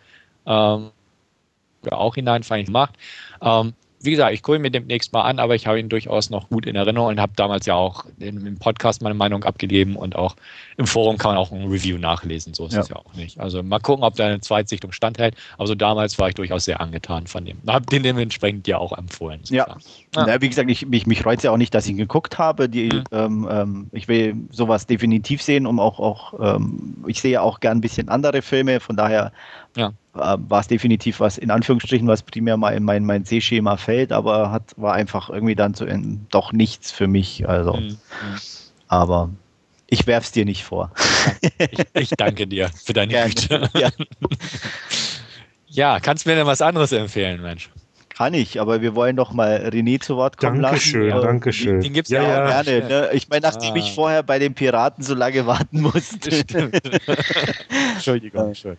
Ähm, 0.45 0.91
auch 1.89 2.15
hinein 2.15 2.43
fand 2.43 2.59
ich 2.61 2.65
gemacht. 2.67 2.93
Ähm, 3.41 3.73
wie 4.03 4.11
gesagt, 4.11 4.33
ich 4.33 4.41
gucke 4.41 4.57
ihn 4.57 4.61
mir 4.61 4.71
demnächst 4.71 5.13
mal 5.13 5.21
an, 5.21 5.39
aber 5.39 5.55
ich 5.55 5.67
habe 5.67 5.79
ihn 5.79 5.89
durchaus 5.89 6.29
noch 6.29 6.49
gut 6.49 6.65
in 6.65 6.75
Erinnerung 6.75 7.09
und 7.09 7.19
habe 7.19 7.33
damals 7.35 7.65
ja 7.65 7.75
auch 7.75 8.05
im 8.19 8.57
Podcast 8.57 9.01
meine 9.01 9.15
Meinung 9.15 9.43
abgegeben 9.43 9.95
und 9.95 10.15
auch 10.15 10.35
im 10.77 10.87
Forum 10.87 11.17
kann 11.17 11.31
man 11.31 11.37
auch 11.37 11.51
ein 11.51 11.67
Review 11.67 11.97
nachlesen. 11.97 12.53
So 12.53 12.65
ist 12.65 12.73
ja. 12.73 12.79
es 12.81 12.89
ja 12.89 12.95
auch 12.95 13.13
nicht. 13.13 13.39
Also 13.39 13.61
mal 13.61 13.79
gucken, 13.79 14.03
ob 14.03 14.15
da 14.15 14.25
eine 14.25 14.41
Zweitsichtung 14.41 14.91
standhält. 14.91 15.35
Aber 15.57 15.67
so 15.67 15.75
damals 15.75 16.17
war 16.17 16.29
ich 16.29 16.35
durchaus 16.35 16.65
sehr 16.65 16.81
angetan 16.81 17.27
von 17.27 17.45
dem. 17.45 17.57
Habe 17.67 17.85
den 17.85 18.03
dementsprechend 18.03 18.67
ja 18.67 18.79
auch 18.79 18.97
empfohlen. 18.97 19.41
Ja. 19.49 19.67
ja. 19.67 19.77
Na, 20.15 20.41
wie 20.41 20.49
gesagt, 20.49 20.69
ich, 20.69 20.87
mich, 20.87 21.05
mich 21.05 21.21
freut 21.21 21.37
es 21.37 21.43
ja 21.43 21.51
auch 21.51 21.57
nicht, 21.57 21.73
dass 21.73 21.85
ich 21.85 21.91
ihn 21.91 21.97
geguckt 21.97 22.39
habe. 22.39 22.69
Die, 22.69 22.89
mhm. 22.89 23.03
ähm, 23.11 23.47
ähm, 23.51 23.87
ich 23.91 24.07
will 24.07 24.35
sowas 24.51 24.87
definitiv 24.87 25.41
sehen, 25.41 25.67
um 25.67 25.79
auch, 25.79 25.99
auch 25.99 26.55
ähm, 26.55 26.95
ich 27.05 27.21
sehe 27.21 27.33
ja 27.33 27.41
auch 27.41 27.59
gern 27.59 27.77
ein 27.77 27.81
bisschen 27.81 28.09
andere 28.09 28.41
Filme, 28.41 28.79
von 28.79 28.95
daher 28.95 29.31
ja. 29.76 29.93
Äh, 30.15 30.38
war 30.38 30.60
es 30.60 30.68
definitiv 30.68 31.19
was, 31.19 31.38
in 31.38 31.52
Anführungsstrichen, 31.52 32.07
was 32.07 32.23
primär 32.23 32.57
mal 32.57 32.72
in 32.72 32.84
mein, 32.84 33.06
mein 33.06 33.23
Sehschema 33.23 33.77
fällt, 33.77 34.11
aber 34.11 34.52
hat, 34.52 34.73
war 34.77 34.93
einfach 34.93 35.30
irgendwie 35.30 35.56
dann 35.56 35.73
so 35.73 35.85
in, 35.85 36.27
doch 36.30 36.52
nichts 36.52 36.91
für 36.91 37.07
mich. 37.07 37.48
Also, 37.48 37.73
mhm. 37.73 37.98
aber 38.88 39.30
Ich 39.88 40.07
werf's 40.07 40.31
dir 40.31 40.45
nicht 40.45 40.64
vor. 40.64 40.91
Ich, 41.41 41.80
ich 41.93 42.10
danke 42.11 42.48
dir 42.48 42.69
für 42.69 42.93
deine 42.93 43.26
Güte. 43.26 43.69
Ja. 43.73 43.89
ja, 45.68 45.99
kannst 45.99 46.26
du 46.26 46.30
mir 46.30 46.35
denn 46.35 46.48
was 46.48 46.61
anderes 46.61 46.91
empfehlen, 46.91 47.41
Mensch? 47.41 47.69
Kann 48.10 48.34
ich, 48.34 48.60
aber 48.60 48.81
wir 48.81 48.93
wollen 48.93 49.15
doch 49.15 49.31
mal 49.31 49.69
René 49.73 49.99
zu 49.99 50.15
Wort 50.18 50.38
kommen 50.38 50.61
Dankeschön, 50.61 51.10
lassen. 51.10 51.26
Dankeschön, 51.26 51.73
Den, 51.76 51.81
den 51.81 51.93
gibt's 51.93 52.11
ja, 52.11 52.22
ja, 52.22 52.43
auch 52.43 52.64
gerne. 52.64 52.88
Ne? 52.88 53.10
Ich 53.14 53.30
meine, 53.30 53.41
nachdem 53.41 53.73
ah. 53.73 53.77
ich 53.77 53.93
vorher 53.93 54.22
bei 54.22 54.38
den 54.38 54.53
Piraten 54.53 55.03
so 55.03 55.15
lange 55.15 55.45
warten 55.48 55.81
musste. 55.81 56.30
Entschuldigung, 57.95 58.53
schön. 58.53 58.77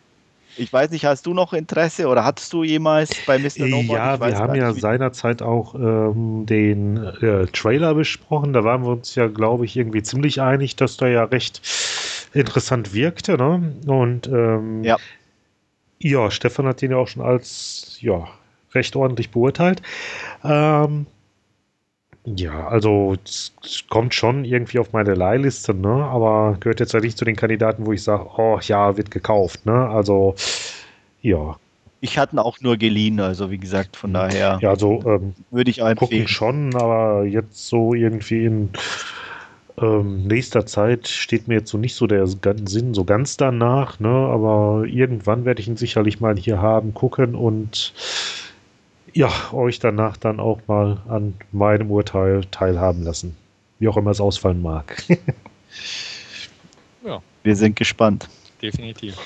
Ich 0.57 0.73
weiß 0.73 0.91
nicht, 0.91 1.05
hast 1.07 1.25
du 1.27 1.33
noch 1.33 1.53
Interesse 1.53 2.09
oder 2.09 2.25
hattest 2.25 2.53
du 2.53 2.63
jemals 2.63 3.11
bei 3.27 3.39
Mr. 3.39 3.67
No 3.67 3.81
Ja, 3.81 4.21
wir 4.21 4.37
haben 4.37 4.55
ja 4.55 4.73
seinerzeit 4.75 5.41
auch 5.41 5.75
ähm, 5.75 6.45
den 6.45 6.99
äh, 6.99 7.47
Trailer 7.47 7.95
besprochen. 7.95 8.53
Da 8.53 8.63
waren 8.63 8.83
wir 8.83 8.91
uns 8.91 9.15
ja, 9.15 9.29
glaube 9.29 9.65
ich, 9.65 9.77
irgendwie 9.77 10.03
ziemlich 10.03 10.43
einig, 10.43 10.77
dass 10.77 10.99
der 10.99 11.09
ja 11.09 11.25
recht 11.25 11.63
interessant 12.35 12.93
wirkte. 12.93 13.37
Ne? 13.37 13.73
Und 13.87 14.27
ähm, 14.29 14.85
ja. 14.85 14.99
ja, 15.99 16.31
Stefan 16.31 16.67
hat 16.67 16.83
den 16.83 16.91
ja 16.91 16.99
auch 16.99 17.09
schon 17.09 17.23
als 17.23 17.97
ja, 18.01 18.29
recht 18.75 18.95
ordentlich 18.95 19.31
beurteilt. 19.31 19.81
Ähm, 20.45 21.07
ja, 22.25 22.69
also 22.69 23.17
es 23.25 23.53
kommt 23.91 24.15
schon 24.15 24.45
irgendwie 24.45 24.79
auf 24.79 24.93
meine 24.93 25.15
Leihliste, 25.15 25.75
ne? 25.75 25.89
aber 25.89 26.57
gehört 26.61 26.79
jetzt 26.79 26.93
ja 26.93 27.01
nicht 27.01 27.19
zu 27.19 27.25
den 27.25 27.35
Kandidaten, 27.35 27.85
wo 27.85 27.93
ich 27.93 28.03
sage, 28.03 28.27
oh 28.37 28.61
ja, 28.63 28.97
wird 28.97 29.11
gekauft. 29.11 29.67
Ne? 29.67 29.89
Also 29.89 30.37
ja. 31.21 31.57
Ich 32.01 32.19
hatte 32.19 32.37
ihn 32.37 32.39
auch 32.39 32.61
nur 32.61 32.77
geliehen, 32.77 33.21
also 33.21 33.51
wie 33.51 33.59
gesagt, 33.59 33.97
von 33.97 34.13
daher 34.13 34.59
ja, 34.61 34.71
also, 34.71 35.03
ähm, 35.05 35.35
würde 35.51 35.71
ich 35.71 35.79
empfehlen. 35.79 35.97
Gucken 35.97 36.29
schon, 36.29 36.75
aber 36.77 37.25
jetzt 37.25 37.69
so 37.69 37.95
irgendwie 37.95 38.45
in 38.45 38.71
ähm, 39.81 40.27
nächster 40.27 40.67
Zeit 40.67 41.09
steht 41.09 41.49
mir 41.49 41.55
jetzt 41.55 41.71
so 41.71 41.79
nicht 41.79 41.95
so 41.95 42.07
der 42.07 42.27
Sinn 42.27 42.95
so 42.95 43.05
ganz 43.05 43.37
danach, 43.37 43.99
ne? 43.99 44.09
aber 44.09 44.85
irgendwann 44.87 45.45
werde 45.45 45.61
ich 45.61 45.69
ihn 45.69 45.77
sicherlich 45.77 46.21
mal 46.21 46.37
hier 46.37 46.61
haben, 46.61 46.95
gucken 46.95 47.35
und 47.35 47.93
ja, 49.15 49.31
euch 49.53 49.79
danach 49.79 50.17
dann 50.17 50.41
auch 50.41 50.61
mal 50.67 51.03
an 51.09 51.35
meinem 51.53 51.91
Urteil 51.91 52.45
teilhaben 52.51 53.03
lassen. 53.03 53.37
Wie 53.79 53.89
auch 53.89 53.97
immer 53.97 54.11
es 54.11 54.21
ausfallen 54.21 54.63
mag. 54.63 55.03
ja. 57.05 57.23
Wir 57.43 57.57
sind 57.57 57.77
gespannt. 57.77 58.29
Definitiv. 58.61 59.17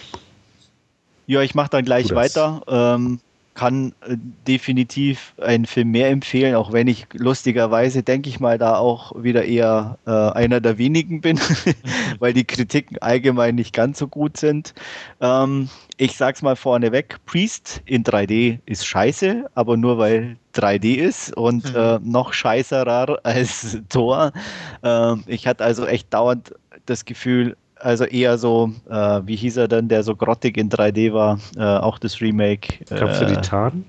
Ja, 1.27 1.43
ich 1.43 1.55
mache 1.55 1.71
dann 1.71 1.85
gleich 1.85 2.15
weiter. 2.15 2.63
Ähm, 2.67 3.21
kann 3.57 3.95
äh, 4.03 4.17
definitiv 4.47 5.35
einen 5.43 5.65
Film 5.65 5.91
mehr 5.91 6.11
empfehlen, 6.11 6.55
auch 6.55 6.73
wenn 6.73 6.87
ich 6.87 7.07
lustigerweise, 7.15 8.03
denke 8.03 8.29
ich 8.29 8.39
mal, 8.39 8.59
da 8.59 8.77
auch 8.77 9.13
wieder 9.21 9.45
eher 9.45 9.99
äh, 10.07 10.11
einer 10.11 10.61
der 10.61 10.79
wenigen 10.79 11.21
bin, 11.21 11.41
weil 12.21 12.33
die 12.33 12.45
Kritiken 12.45 12.99
allgemein 12.99 13.57
nicht 13.57 13.73
ganz 13.73 13.99
so 13.99 14.07
gut 14.07 14.37
sind. 14.37 14.75
Ähm, 15.21 15.69
ich 15.97 16.17
sag's 16.17 16.43
mal 16.43 16.55
vorneweg, 16.55 17.17
Priest 17.25 17.83
in 17.87 18.05
3D 18.05 18.61
ist 18.67 18.87
scheiße, 18.87 19.47
aber 19.55 19.77
nur 19.77 19.99
weil 19.99 20.37
3D 20.55 20.97
ist 20.97 21.37
und 21.37 21.73
mhm. 21.73 21.77
äh, 21.77 21.99
noch 22.01 22.33
scheißerer 22.33 23.19
als 23.25 23.79
Thor. 23.89 24.33
Ähm, 24.83 25.25
ich 25.27 25.47
hatte 25.47 25.65
also 25.65 25.87
echt 25.87 26.13
dauernd 26.13 26.55
das 26.85 27.05
Gefühl, 27.05 27.57
also 27.77 28.05
eher 28.05 28.39
so, 28.39 28.73
äh, 28.89 29.21
wie 29.25 29.37
hieß 29.37 29.57
er 29.59 29.69
denn, 29.69 29.89
der 29.89 30.03
so 30.03 30.17
grottig 30.17 30.57
in 30.57 30.71
3D 30.71 31.13
war, 31.13 31.39
äh, 31.57 31.63
auch 31.63 31.99
das 31.99 32.21
Remake. 32.21 32.85
Kampf 32.87 33.19
der 33.19 33.29
äh, 33.29 33.35
Titanen? 33.35 33.85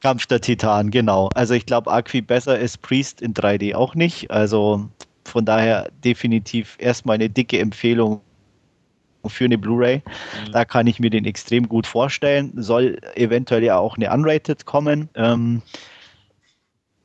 Kampf 0.00 0.26
der 0.26 0.40
Titanen, 0.40 0.90
genau. 0.90 1.30
Also 1.34 1.54
ich 1.54 1.66
glaube, 1.66 1.90
Arqui 1.90 2.20
besser 2.20 2.58
ist 2.58 2.82
Priest 2.82 3.22
in 3.22 3.34
3D 3.34 3.74
auch 3.74 3.94
nicht. 3.94 4.30
Also 4.30 4.88
von 5.24 5.44
daher 5.44 5.90
definitiv 6.04 6.76
erstmal 6.78 7.14
eine 7.14 7.28
dicke 7.28 7.58
Empfehlung 7.58 8.20
für 9.26 9.44
eine 9.44 9.58
Blu-ray. 9.58 10.02
Mhm. 10.46 10.52
Da 10.52 10.64
kann 10.64 10.86
ich 10.86 11.00
mir 11.00 11.10
den 11.10 11.24
extrem 11.24 11.68
gut 11.68 11.86
vorstellen. 11.86 12.52
Soll 12.56 12.98
eventuell 13.14 13.64
ja 13.64 13.78
auch 13.78 13.96
eine 13.96 14.12
Unrated 14.12 14.66
kommen. 14.66 15.08
Ähm, 15.14 15.62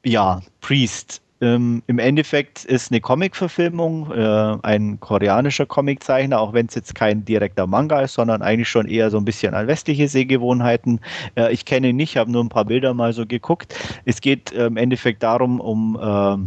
ja, 0.04 0.42
Priest 0.62 1.22
ähm, 1.42 1.82
Im 1.88 1.98
Endeffekt 1.98 2.66
ist 2.66 2.92
eine 2.92 3.02
Comic-Verfilmung, 3.02 4.12
äh, 4.12 4.58
ein 4.62 5.00
koreanischer 5.00 5.66
Comiczeichner, 5.66 6.40
auch 6.40 6.54
wenn 6.54 6.68
es 6.68 6.76
jetzt 6.76 6.94
kein 6.94 7.26
direkter 7.26 7.66
Manga 7.66 8.02
ist, 8.02 8.14
sondern 8.14 8.44
eigentlich 8.44 8.70
schon 8.70 8.88
eher 8.88 9.10
so 9.10 9.18
ein 9.18 9.26
bisschen 9.26 9.56
an 9.56 9.66
westliche 9.66 10.08
Sehgewohnheiten. 10.08 11.00
Äh, 11.36 11.52
ich 11.52 11.66
kenne 11.66 11.90
ihn 11.90 11.96
nicht, 11.96 12.16
habe 12.16 12.32
nur 12.32 12.44
ein 12.44 12.50
paar 12.50 12.66
Bilder 12.66 12.94
mal 12.94 13.12
so 13.14 13.26
geguckt. 13.26 13.74
Es 14.06 14.22
geht 14.22 14.52
äh, 14.52 14.68
im 14.68 14.78
Endeffekt 14.78 15.24
darum, 15.24 15.60
um 15.60 15.98
äh, 16.00 16.38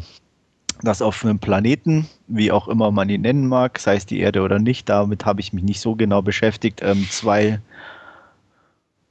dass 0.82 1.02
auf 1.02 1.24
einem 1.24 1.40
Planeten, 1.40 2.06
wie 2.28 2.52
auch 2.52 2.68
immer 2.68 2.90
man 2.90 3.08
ihn 3.08 3.22
nennen 3.22 3.48
mag, 3.48 3.78
sei 3.78 3.96
es 3.96 4.06
die 4.06 4.20
Erde 4.20 4.42
oder 4.42 4.58
nicht, 4.58 4.88
damit 4.88 5.24
habe 5.26 5.40
ich 5.40 5.52
mich 5.52 5.64
nicht 5.64 5.80
so 5.80 5.96
genau 5.96 6.22
beschäftigt, 6.22 6.80
ähm, 6.82 7.06
zwei 7.10 7.60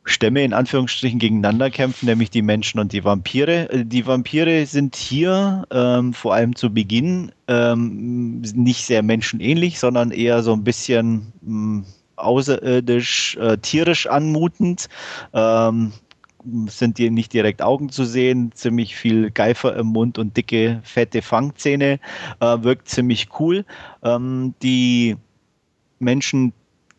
Stämme 0.06 0.44
in 0.44 0.54
Anführungsstrichen 0.54 1.20
gegeneinander 1.20 1.70
kämpfen, 1.70 2.08
nämlich 2.08 2.30
die 2.30 2.42
Menschen 2.42 2.80
und 2.80 2.92
die 2.92 3.04
Vampire. 3.04 3.70
Äh, 3.72 3.86
die 3.86 4.06
Vampire 4.06 4.66
sind 4.66 4.96
hier 4.96 5.66
ähm, 5.72 6.14
vor 6.14 6.34
allem 6.34 6.56
zu 6.56 6.74
Beginn 6.74 7.32
ähm, 7.48 8.42
nicht 8.42 8.86
sehr 8.86 9.04
menschenähnlich, 9.04 9.80
sondern 9.80 10.12
eher 10.12 10.44
so 10.44 10.54
ein 10.54 10.64
bisschen 10.64 11.32
ähm, 11.46 11.86
außerirdisch, 12.18 13.38
äh, 13.38 13.58
tierisch 13.58 14.08
anmutend. 14.08 14.90
Ähm, 15.34 15.94
sind 16.68 16.98
die 16.98 17.10
nicht 17.10 17.32
direkt 17.32 17.62
Augen 17.62 17.88
zu 17.88 18.04
sehen, 18.04 18.52
ziemlich 18.54 18.98
viel 18.98 19.32
Geifer 19.32 19.78
im 19.78 19.88
Mund 19.88 20.18
und 20.18 20.36
dicke, 20.36 20.82
fette 20.84 21.22
Fangzähne, 21.22 22.02
äh, 22.42 22.58
wirkt 22.64 22.90
ziemlich 22.90 23.30
cool. 23.40 23.64
Ähm, 24.04 24.54
die 24.62 25.16
Menschen 26.00 26.52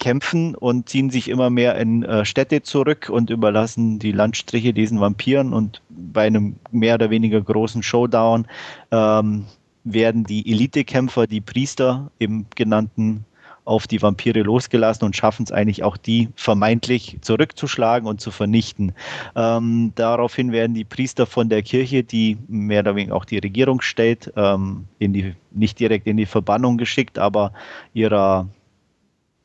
kämpfen 0.05 0.55
und 0.55 0.87
ziehen 0.87 1.09
sich 1.09 1.31
immer 1.31 1.49
mehr 1.49 1.77
in 1.77 2.03
äh, 2.03 2.27
Städte 2.27 2.63
zurück 2.63 3.09
und 3.09 3.31
überlassen 3.31 3.99
die 3.99 4.13
Landstriche 4.13 4.75
diesen 4.75 5.01
Vampiren. 5.01 5.55
Und 5.55 5.81
bei 5.89 6.27
einem 6.27 6.57
mehr 6.71 6.97
oder 6.97 7.09
weniger 7.09 7.41
großen 7.41 7.83
Showdown 7.83 8.47
ähm, 8.91 9.47
werden 9.85 10.25
die 10.25 10.53
Elitekämpfer, 10.53 11.27
die 11.27 11.41
Priester, 11.41 12.11
im 12.19 12.45
genannten 12.55 13.25
auf 13.65 13.87
die 13.87 14.03
Vampire 14.03 14.43
losgelassen 14.43 15.07
und 15.07 15.17
schaffen 15.17 15.45
es 15.45 15.53
eigentlich 15.53 15.83
auch, 15.83 15.97
die 15.97 16.29
vermeintlich 16.37 17.17
zurückzuschlagen 17.23 18.07
und 18.07 18.21
zu 18.21 18.31
vernichten. 18.31 18.93
Ähm, 19.35 19.93
daraufhin 19.95 20.53
werden 20.53 20.75
die 20.75 20.85
Priester 20.85 21.25
von 21.25 21.49
der 21.49 21.63
Kirche, 21.63 22.05
die 22.05 22.37
mehr 22.47 22.81
oder 22.81 22.95
weniger 22.95 23.17
auch 23.17 23.25
die 23.25 23.39
Regierung 23.39 23.81
stellt, 23.81 24.31
ähm, 24.37 24.85
in 24.99 25.15
die, 25.15 25.35
nicht 25.51 25.81
direkt 25.81 26.07
in 26.07 26.19
die 26.19 26.27
Verbannung 26.27 26.77
geschickt, 26.77 27.19
aber 27.19 27.55
ihrer 27.95 28.51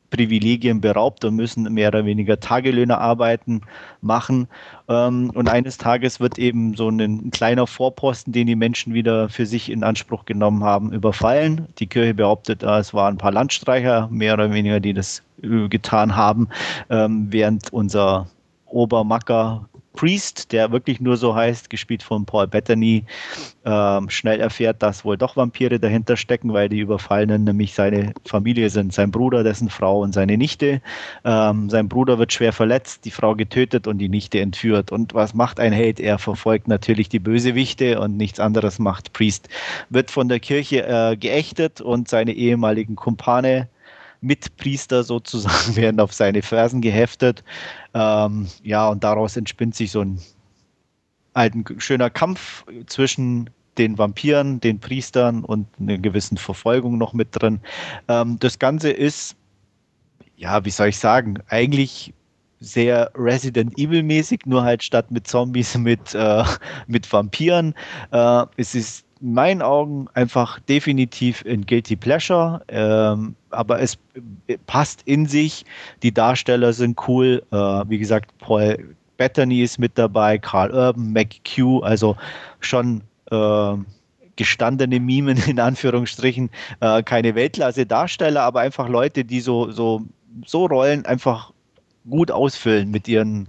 Privilegien 0.10 0.82
beraubt 0.82 1.24
und 1.26 1.36
müssen 1.36 1.72
mehr 1.74 1.90
oder 1.90 2.06
weniger 2.06 2.40
Tagelöhner 2.40 3.00
arbeiten, 3.00 3.62
machen. 4.02 4.48
Ähm, 4.88 5.32
und 5.34 5.50
eines 5.50 5.78
Tages 5.78 6.20
wird 6.20 6.38
eben 6.38 6.76
so 6.76 6.90
ein 6.90 7.32
kleiner 7.32 7.68
Vorposten, 7.68 8.34
den 8.34 8.48
die 8.48 8.56
Menschen 8.56 8.94
wieder 8.94 9.30
für 9.30 9.46
sich 9.46 9.70
in 9.70 9.84
Anspruch 9.84 10.26
genommen 10.26 10.64
haben, 10.64 10.94
überfallen. 10.94 11.68
Die 11.80 11.88
Kirche 11.88 12.14
behauptet, 12.14 12.64
es 12.64 12.94
waren 12.94 13.16
ein 13.16 13.18
paar 13.18 13.32
Landstreicher, 13.32 14.08
mehr 14.12 14.34
oder 14.34 14.52
weniger, 14.54 14.80
die 14.80 14.94
das 14.94 15.24
äh, 15.42 15.68
getan 15.68 16.16
haben, 16.16 16.50
ähm, 16.90 17.28
während 17.30 17.72
unser 17.72 18.28
Obermacker 18.66 19.68
Priest, 19.94 20.52
der 20.52 20.72
wirklich 20.72 21.02
nur 21.02 21.18
so 21.18 21.36
heißt, 21.36 21.70
gespielt 21.70 22.04
von 22.04 22.26
Paul 22.26 22.48
Bettany, 22.48 23.06
ähm, 23.66 24.10
schnell 24.10 24.40
erfährt, 24.40 24.82
dass 24.82 25.04
wohl 25.04 25.18
doch 25.18 25.36
Vampire 25.36 25.80
dahinter 25.80 26.16
stecken, 26.16 26.54
weil 26.54 26.70
die 26.70 26.80
Überfallenen 26.80 27.44
nämlich 27.44 27.74
seine 27.74 28.14
Familie 28.26 28.70
sind, 28.70 28.94
sein 28.94 29.12
Bruder, 29.12 29.44
dessen 29.44 29.70
Frau 29.70 30.02
und 30.02 30.14
seine 30.14 30.38
Nichte. 30.38 30.82
Ähm, 31.26 31.70
sein 31.70 31.90
Bruder 31.90 32.20
wird 32.20 32.32
schwer 32.32 32.54
verletzt, 32.54 33.06
die 33.06 33.12
Frau 33.12 33.36
getötet 33.36 33.88
und 33.88 33.98
die 33.98 34.10
Nichte 34.10 34.40
entführt. 34.40 34.92
Und 34.92 35.14
was 35.14 35.34
macht 35.34 35.60
ein 35.60 35.74
Held? 35.74 36.00
Er 36.00 36.18
verfolgt 36.18 36.68
natürlich 36.68 37.10
die 37.10 37.20
Bösewichte 37.20 38.00
und 38.00 38.16
nichts 38.16 38.40
anderes 38.40 38.80
macht 38.80 39.14
Priest. 39.14 39.50
Wird 39.90 40.12
von 40.12 40.30
der 40.30 40.40
Kirche 40.40 40.86
äh, 40.88 41.18
geächtet 41.18 41.82
und 41.82 42.08
seine 42.08 42.34
ehemaligen 42.34 42.96
Kumpane 42.96 43.68
Mitpriester 44.22 45.04
sozusagen 45.04 45.76
werden 45.76 46.00
auf 46.00 46.14
seine 46.14 46.42
Fersen 46.42 46.82
geheftet. 46.82 47.44
Ähm, 47.94 48.48
ja, 48.64 48.88
und 48.90 49.04
daraus 49.04 49.38
entspinnt 49.38 49.76
sich 49.76 49.92
so 49.92 50.02
ein, 50.02 50.20
ein 51.34 51.66
schöner 51.78 52.10
Kampf 52.10 52.66
zwischen 52.88 53.50
den 53.78 53.98
Vampiren, 53.98 54.60
den 54.60 54.80
Priestern 54.80 55.44
und 55.44 55.68
einer 55.80 55.98
gewissen 55.98 56.38
Verfolgung 56.38 56.98
noch 56.98 57.14
mit 57.14 57.30
drin. 57.32 57.62
Ähm, 58.08 58.38
das 58.40 58.60
Ganze 58.60 58.92
ist, 58.92 59.36
ja, 60.36 60.64
wie 60.66 60.70
soll 60.70 60.90
ich 60.90 60.98
sagen, 60.98 61.40
eigentlich 61.48 62.14
sehr 62.60 63.12
Resident 63.16 63.78
Evil 63.78 64.04
mäßig, 64.04 64.46
nur 64.46 64.64
halt 64.64 64.84
statt 64.84 65.12
mit 65.12 65.28
Zombies 65.28 65.78
mit, 65.78 66.14
äh, 66.14 66.44
mit 66.88 67.12
Vampiren. 67.12 67.74
Äh, 68.12 68.46
es 68.58 68.76
ist 68.76 69.06
in 69.22 69.34
meinen 69.34 69.62
Augen 69.62 70.08
einfach 70.14 70.60
definitiv 70.60 71.44
ein 71.46 71.66
Guilty 71.66 71.96
Pleasure, 71.96 72.62
ähm, 72.68 73.36
aber 73.50 73.82
es 73.82 73.98
passt 74.66 75.02
in 75.06 75.26
sich. 75.26 75.66
Die 76.04 76.14
Darsteller 76.14 76.74
sind 76.74 77.00
cool. 77.08 77.44
Äh, 77.52 77.56
wie 77.56 77.98
gesagt, 77.98 78.38
Paul 78.40 78.96
Bettany 79.18 79.62
ist 79.62 79.80
mit 79.80 79.98
dabei, 79.98 80.38
Carl 80.38 80.72
Urban, 80.72 81.12
Mac 81.12 81.28
Q, 81.44 81.80
also 81.82 82.16
schon 82.62 83.02
äh, 83.30 83.74
gestandene 84.38 85.00
Mimen 85.00 85.38
in 85.48 85.60
Anführungsstrichen, 85.60 86.50
äh, 86.80 87.04
keine 87.04 87.36
Weltklasse-Darsteller, 87.36 88.42
aber 88.42 88.62
einfach 88.62 88.88
Leute, 88.88 89.26
die 89.26 89.42
so, 89.42 89.70
so, 89.72 90.02
so 90.46 90.66
Rollen 90.66 91.06
einfach 91.06 91.52
gut 92.08 92.32
ausfüllen 92.32 92.92
mit 92.92 93.08
ihren 93.08 93.48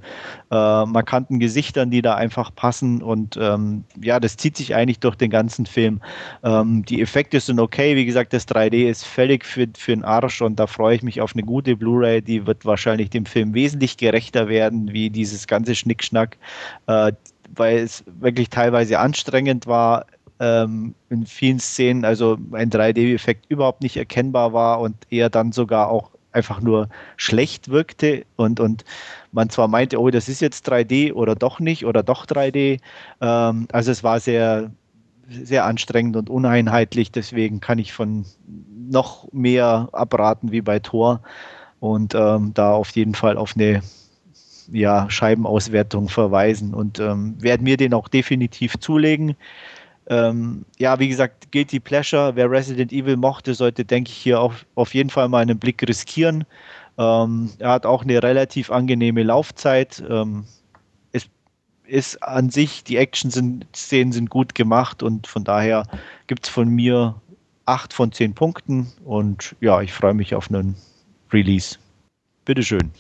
äh, 0.50 0.84
markanten 0.84 1.38
Gesichtern, 1.38 1.90
die 1.90 2.02
da 2.02 2.14
einfach 2.14 2.54
passen. 2.54 3.02
Und 3.02 3.38
ähm, 3.40 3.84
ja, 4.00 4.20
das 4.20 4.36
zieht 4.36 4.56
sich 4.56 4.74
eigentlich 4.74 5.00
durch 5.00 5.16
den 5.16 5.30
ganzen 5.30 5.66
Film. 5.66 6.00
Ähm, 6.42 6.84
die 6.84 7.00
Effekte 7.00 7.40
sind 7.40 7.60
okay. 7.60 7.96
Wie 7.96 8.06
gesagt, 8.06 8.32
das 8.32 8.48
3D 8.48 8.88
ist 8.88 9.04
völlig 9.04 9.44
für, 9.44 9.68
für 9.76 9.92
den 9.92 10.04
Arsch 10.04 10.42
und 10.42 10.58
da 10.58 10.66
freue 10.66 10.96
ich 10.96 11.02
mich 11.02 11.20
auf 11.20 11.34
eine 11.34 11.42
gute 11.42 11.76
Blu-ray. 11.76 12.22
Die 12.22 12.46
wird 12.46 12.64
wahrscheinlich 12.64 13.10
dem 13.10 13.26
Film 13.26 13.54
wesentlich 13.54 13.96
gerechter 13.96 14.48
werden, 14.48 14.92
wie 14.92 15.10
dieses 15.10 15.46
ganze 15.46 15.74
Schnickschnack, 15.74 16.36
äh, 16.86 17.12
weil 17.54 17.78
es 17.78 18.04
wirklich 18.06 18.50
teilweise 18.50 18.98
anstrengend 18.98 19.66
war. 19.66 20.06
Ähm, 20.40 20.94
in 21.10 21.26
vielen 21.26 21.58
Szenen 21.58 22.04
also 22.04 22.38
ein 22.52 22.70
3D-Effekt 22.70 23.44
überhaupt 23.50 23.82
nicht 23.82 23.98
erkennbar 23.98 24.54
war 24.54 24.80
und 24.80 24.96
eher 25.10 25.28
dann 25.28 25.52
sogar 25.52 25.90
auch 25.90 26.10
einfach 26.32 26.60
nur 26.60 26.88
schlecht 27.16 27.68
wirkte 27.68 28.24
und, 28.36 28.60
und 28.60 28.84
man 29.32 29.50
zwar 29.50 29.68
meinte, 29.68 30.00
oh, 30.00 30.10
das 30.10 30.28
ist 30.28 30.40
jetzt 30.40 30.70
3D 30.70 31.12
oder 31.12 31.34
doch 31.34 31.60
nicht 31.60 31.84
oder 31.84 32.02
doch 32.02 32.26
3D. 32.26 32.80
Ähm, 33.20 33.68
also 33.72 33.90
es 33.90 34.02
war 34.02 34.20
sehr, 34.20 34.70
sehr 35.28 35.64
anstrengend 35.64 36.16
und 36.16 36.30
uneinheitlich, 36.30 37.12
deswegen 37.12 37.60
kann 37.60 37.78
ich 37.78 37.92
von 37.92 38.24
noch 38.90 39.32
mehr 39.32 39.88
abraten 39.92 40.52
wie 40.52 40.60
bei 40.62 40.78
Tor 40.80 41.22
und 41.78 42.14
ähm, 42.14 42.52
da 42.54 42.72
auf 42.72 42.90
jeden 42.90 43.14
Fall 43.14 43.36
auf 43.36 43.54
eine 43.56 43.82
ja, 44.72 45.08
Scheibenauswertung 45.10 46.08
verweisen 46.08 46.74
und 46.74 47.00
ähm, 47.00 47.40
werden 47.42 47.64
mir 47.64 47.76
den 47.76 47.94
auch 47.94 48.08
definitiv 48.08 48.78
zulegen. 48.78 49.36
Ähm, 50.10 50.64
ja, 50.76 50.98
wie 50.98 51.08
gesagt, 51.08 51.52
Guilty 51.52 51.78
Pleasure, 51.78 52.34
wer 52.34 52.50
Resident 52.50 52.92
Evil 52.92 53.16
mochte, 53.16 53.54
sollte, 53.54 53.84
denke 53.84 54.10
ich, 54.10 54.16
hier 54.16 54.40
auf, 54.40 54.66
auf 54.74 54.92
jeden 54.92 55.08
Fall 55.08 55.28
mal 55.28 55.38
einen 55.38 55.58
Blick 55.58 55.88
riskieren. 55.88 56.44
Ähm, 56.98 57.50
er 57.60 57.70
hat 57.70 57.86
auch 57.86 58.02
eine 58.02 58.20
relativ 58.20 58.72
angenehme 58.72 59.22
Laufzeit. 59.22 60.02
Ähm, 60.10 60.44
es 61.12 61.28
ist 61.86 62.22
an 62.24 62.50
sich, 62.50 62.82
die 62.82 62.96
Action-Szenen 62.96 64.12
sind 64.12 64.30
gut 64.30 64.56
gemacht 64.56 65.04
und 65.04 65.28
von 65.28 65.44
daher 65.44 65.86
gibt 66.26 66.46
es 66.46 66.50
von 66.50 66.68
mir 66.68 67.14
acht 67.66 67.94
von 67.94 68.10
zehn 68.10 68.34
Punkten 68.34 68.92
und 69.04 69.54
ja, 69.60 69.80
ich 69.80 69.92
freue 69.92 70.14
mich 70.14 70.34
auf 70.34 70.50
einen 70.50 70.74
Release. 71.32 71.78
Bitteschön. 72.44 72.90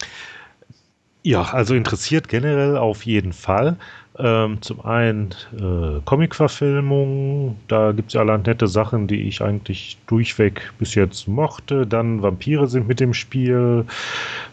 Ja, 1.22 1.42
also 1.42 1.74
interessiert 1.74 2.28
generell 2.28 2.76
auf 2.76 3.04
jeden 3.04 3.32
Fall. 3.32 3.76
Ähm, 4.22 4.60
zum 4.60 4.84
einen 4.84 5.30
äh, 5.56 6.00
Comic-Verfilmung, 6.04 7.56
da 7.68 7.92
gibt 7.92 8.08
es 8.08 8.14
ja 8.14 8.20
allerhand 8.20 8.46
nette 8.46 8.68
Sachen, 8.68 9.06
die 9.06 9.22
ich 9.22 9.40
eigentlich 9.40 9.96
durchweg 10.06 10.72
bis 10.78 10.94
jetzt 10.94 11.26
mochte. 11.26 11.86
Dann 11.86 12.20
Vampire 12.20 12.66
sind 12.66 12.86
mit 12.86 13.00
dem 13.00 13.14
Spiel. 13.14 13.86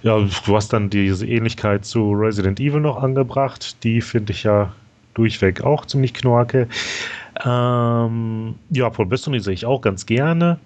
Ja, 0.04 0.20
du 0.46 0.56
hast 0.56 0.72
dann 0.72 0.90
diese 0.90 1.28
Ähnlichkeit 1.28 1.84
zu 1.84 2.14
Resident 2.14 2.60
Evil 2.60 2.80
noch 2.80 3.02
angebracht. 3.02 3.84
Die 3.84 4.00
finde 4.00 4.32
ich 4.32 4.44
ja 4.44 4.74
durchweg 5.16 5.62
auch 5.62 5.86
ziemlich 5.86 6.14
knorke. 6.14 6.70
Ähm, 7.44 8.56
ja, 8.70 8.90
Paul 8.90 9.08
Bestoni 9.08 9.40
sehe 9.42 9.54
ich 9.54 9.66
auch 9.66 9.82
ganz 9.82 10.06
gerne. 10.06 10.60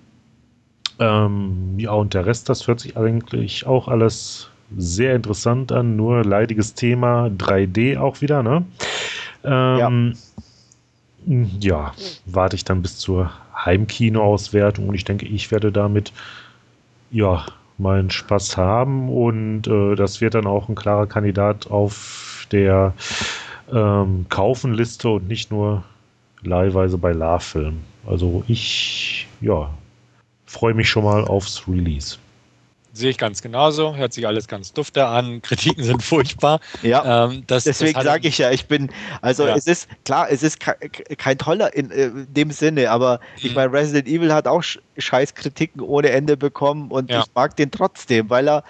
Ähm, 0.99 1.73
ja, 1.77 1.91
und 1.91 2.13
der 2.13 2.27
Rest, 2.27 2.49
das 2.49 2.67
hört 2.67 2.81
sich 2.81 2.97
eigentlich 2.97 3.65
auch 3.65 3.87
alles 3.87 4.51
sehr 4.77 5.15
interessant 5.15 5.71
an, 5.71 5.95
nur 5.95 6.23
leidiges 6.23 6.73
Thema, 6.73 7.27
3D 7.37 7.97
auch 7.99 8.21
wieder, 8.21 8.43
ne? 8.43 8.65
Ähm, 9.43 10.15
ja. 11.25 11.47
ja, 11.59 11.93
warte 12.25 12.55
ich 12.55 12.63
dann 12.63 12.81
bis 12.81 12.97
zur 12.97 13.31
Heimkinoauswertung 13.55 14.89
und 14.89 14.95
ich 14.95 15.05
denke, 15.05 15.25
ich 15.25 15.51
werde 15.51 15.71
damit 15.71 16.11
ja 17.11 17.45
meinen 17.77 18.09
Spaß 18.09 18.57
haben 18.57 19.09
und 19.09 19.67
äh, 19.67 19.95
das 19.95 20.21
wird 20.21 20.35
dann 20.35 20.47
auch 20.47 20.69
ein 20.69 20.75
klarer 20.75 21.07
Kandidat 21.07 21.67
auf 21.67 22.47
der 22.51 22.93
ähm, 23.71 24.25
Kaufenliste 24.29 25.09
und 25.09 25.27
nicht 25.27 25.51
nur 25.51 25.83
leihweise 26.43 26.97
bei 26.97 27.11
La-Film. 27.11 27.81
Also 28.05 28.43
ich, 28.47 29.27
ja, 29.41 29.69
freue 30.45 30.73
mich 30.73 30.89
schon 30.89 31.03
mal 31.03 31.23
aufs 31.25 31.67
Release. 31.67 32.17
Sehe 32.93 33.09
ich 33.09 33.17
ganz 33.17 33.41
genauso, 33.41 33.95
hört 33.95 34.11
sich 34.11 34.27
alles 34.27 34.47
ganz 34.47 34.73
dufte 34.73 35.05
an, 35.05 35.41
Kritiken 35.43 35.83
sind 35.83 36.03
furchtbar. 36.03 36.59
Ja, 36.81 37.25
ähm, 37.25 37.43
das, 37.47 37.63
deswegen 37.63 38.01
sage 38.01 38.27
ich 38.27 38.37
ja, 38.37 38.51
ich 38.51 38.65
bin, 38.65 38.91
also 39.21 39.47
ja. 39.47 39.55
es 39.55 39.65
ist, 39.67 39.87
klar, 40.03 40.29
es 40.29 40.43
ist 40.43 40.59
kein, 40.59 40.75
kein 41.17 41.37
toller 41.37 41.73
in, 41.73 41.89
äh, 41.91 42.07
in, 42.07 42.33
dem 42.33 42.51
Sinne, 42.51 42.91
aber 42.91 43.19
mhm. 43.19 43.45
ich 43.47 43.55
meine, 43.55 43.71
Resident 43.71 44.07
Evil 44.07 44.33
hat 44.33 44.47
auch 44.47 44.63
scheiß 44.97 45.35
Kritiken 45.35 45.81
ohne 45.81 46.09
Ende 46.09 46.35
bekommen 46.35 46.91
und 46.91 47.09
ja. 47.09 47.21
ich 47.21 47.25
mag 47.33 47.55
den 47.55 47.71
trotzdem, 47.71 48.29
weil 48.29 48.49
er 48.49 48.63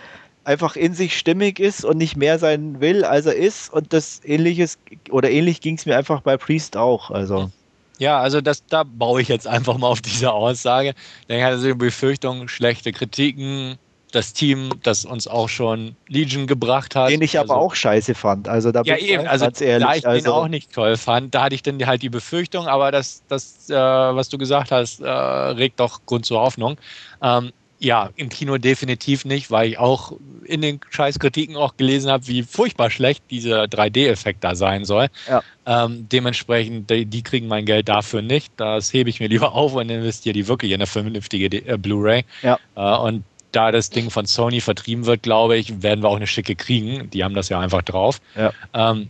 einfach 0.44 0.76
in 0.76 0.94
sich 0.94 1.18
stimmig 1.18 1.60
ist 1.60 1.86
und 1.86 1.98
nicht 1.98 2.16
mehr 2.16 2.40
sein 2.40 2.80
will, 2.80 3.04
als 3.04 3.26
er 3.26 3.36
ist 3.36 3.72
und 3.74 3.94
das 3.94 4.22
ähnliches, 4.24 4.78
oder 5.10 5.30
ähnlich 5.30 5.62
ging 5.62 5.78
es 5.78 5.86
mir 5.86 5.98
einfach 5.98 6.22
bei 6.22 6.38
Priest 6.38 6.78
auch, 6.78 7.12
also. 7.12 7.52
Ja, 7.98 8.20
also 8.20 8.42
das, 8.42 8.66
da 8.66 8.84
baue 8.84 9.22
ich 9.22 9.28
jetzt 9.28 9.48
einfach 9.48 9.78
mal 9.78 9.88
auf 9.88 10.02
diese 10.02 10.32
Aussage. 10.32 10.96
Dann 11.28 11.44
hatte 11.44 11.62
die 11.62 11.76
Befürchtung, 11.76 12.48
schlechte 12.48 12.92
Kritiken, 12.92 13.78
das 14.12 14.34
Team, 14.34 14.70
das 14.84 15.06
uns 15.06 15.28
auch 15.28 15.50
schon 15.50 15.96
Legion 16.08 16.48
gebracht 16.48 16.96
hat. 16.96 17.10
Den 17.10 17.22
ich 17.22 17.38
also, 17.40 17.54
aber 17.54 17.62
auch 17.62 17.76
scheiße 17.76 18.16
fand. 18.16 18.48
Also 18.48 18.72
da 18.72 18.82
ja, 18.84 18.98
eben, 18.98 19.28
also 19.28 19.46
ehrlich, 19.46 19.86
da 19.86 19.96
ich 19.96 20.08
also, 20.08 20.24
den 20.24 20.32
auch 20.32 20.48
nicht 20.48 20.74
toll 20.74 20.98
fand, 20.98 21.34
da 21.34 21.44
hatte 21.44 21.56
ich 21.56 21.64
dann 21.64 21.86
halt 21.86 22.02
die 22.02 22.10
Befürchtung, 22.10 22.68
aber 22.68 22.92
das, 22.92 23.24
das 23.28 23.70
äh, 23.70 23.76
was 23.76 24.30
du 24.30 24.38
gesagt 24.38 24.72
hast, 24.72 25.02
äh, 25.02 25.10
regt 25.10 25.80
doch 25.80 26.06
Grund 26.06 26.26
zur 26.26 26.42
Hoffnung. 26.42 26.78
Ähm, 27.22 27.52
ja, 27.82 28.12
im 28.16 28.30
Kino 28.30 28.60
definitiv 28.60 29.26
nicht, 29.26 29.50
weil 29.50 29.70
ich 29.70 29.80
auch 29.80 30.14
in 30.46 30.62
den 30.62 30.80
Scheißkritiken 30.92 31.56
auch 31.56 31.78
gelesen 31.78 32.12
habe, 32.12 32.28
wie 32.28 32.44
furchtbar 32.44 32.92
schlecht 32.92 33.24
dieser 33.32 33.64
3D-Effekt 33.64 34.44
da 34.44 34.54
sein 34.54 34.86
soll. 34.86 35.08
Ja. 35.28 35.42
Ähm, 35.66 36.08
dementsprechend, 36.12 36.92
die, 36.92 37.08
die, 37.08 37.24
kriegen 37.24 37.48
mein 37.48 37.66
Geld 37.66 37.90
dafür 37.90 38.22
nicht. 38.22 38.54
Das 38.58 38.94
hebe 38.94 39.10
ich 39.10 39.20
mir 39.20 39.28
lieber 39.30 39.54
auf 39.54 39.74
und 39.74 39.90
investiere 39.90 40.34
die 40.34 40.48
wirklich 40.48 40.72
in 40.72 40.76
eine 40.76 40.86
vernünftige 40.86 41.58
äh, 41.58 41.76
Blu-ray. 41.76 42.24
Ja. 42.44 42.60
Äh, 42.76 42.98
und 43.00 43.24
da 43.52 43.72
das 43.72 43.90
Ding 43.90 44.10
von 44.10 44.26
Sony 44.26 44.62
vertrieben 44.62 45.06
wird, 45.06 45.24
glaube 45.24 45.58
ich, 45.58 45.82
werden 45.82 46.04
wir 46.04 46.10
auch 46.10 46.16
eine 46.16 46.28
schicke 46.28 46.56
kriegen. 46.56 47.10
Die 47.10 47.24
haben 47.24 47.36
das 47.36 47.50
ja 47.50 47.60
einfach 47.60 47.82
drauf. 47.82 48.20
Ja. 48.36 48.52
Ähm, 48.74 49.10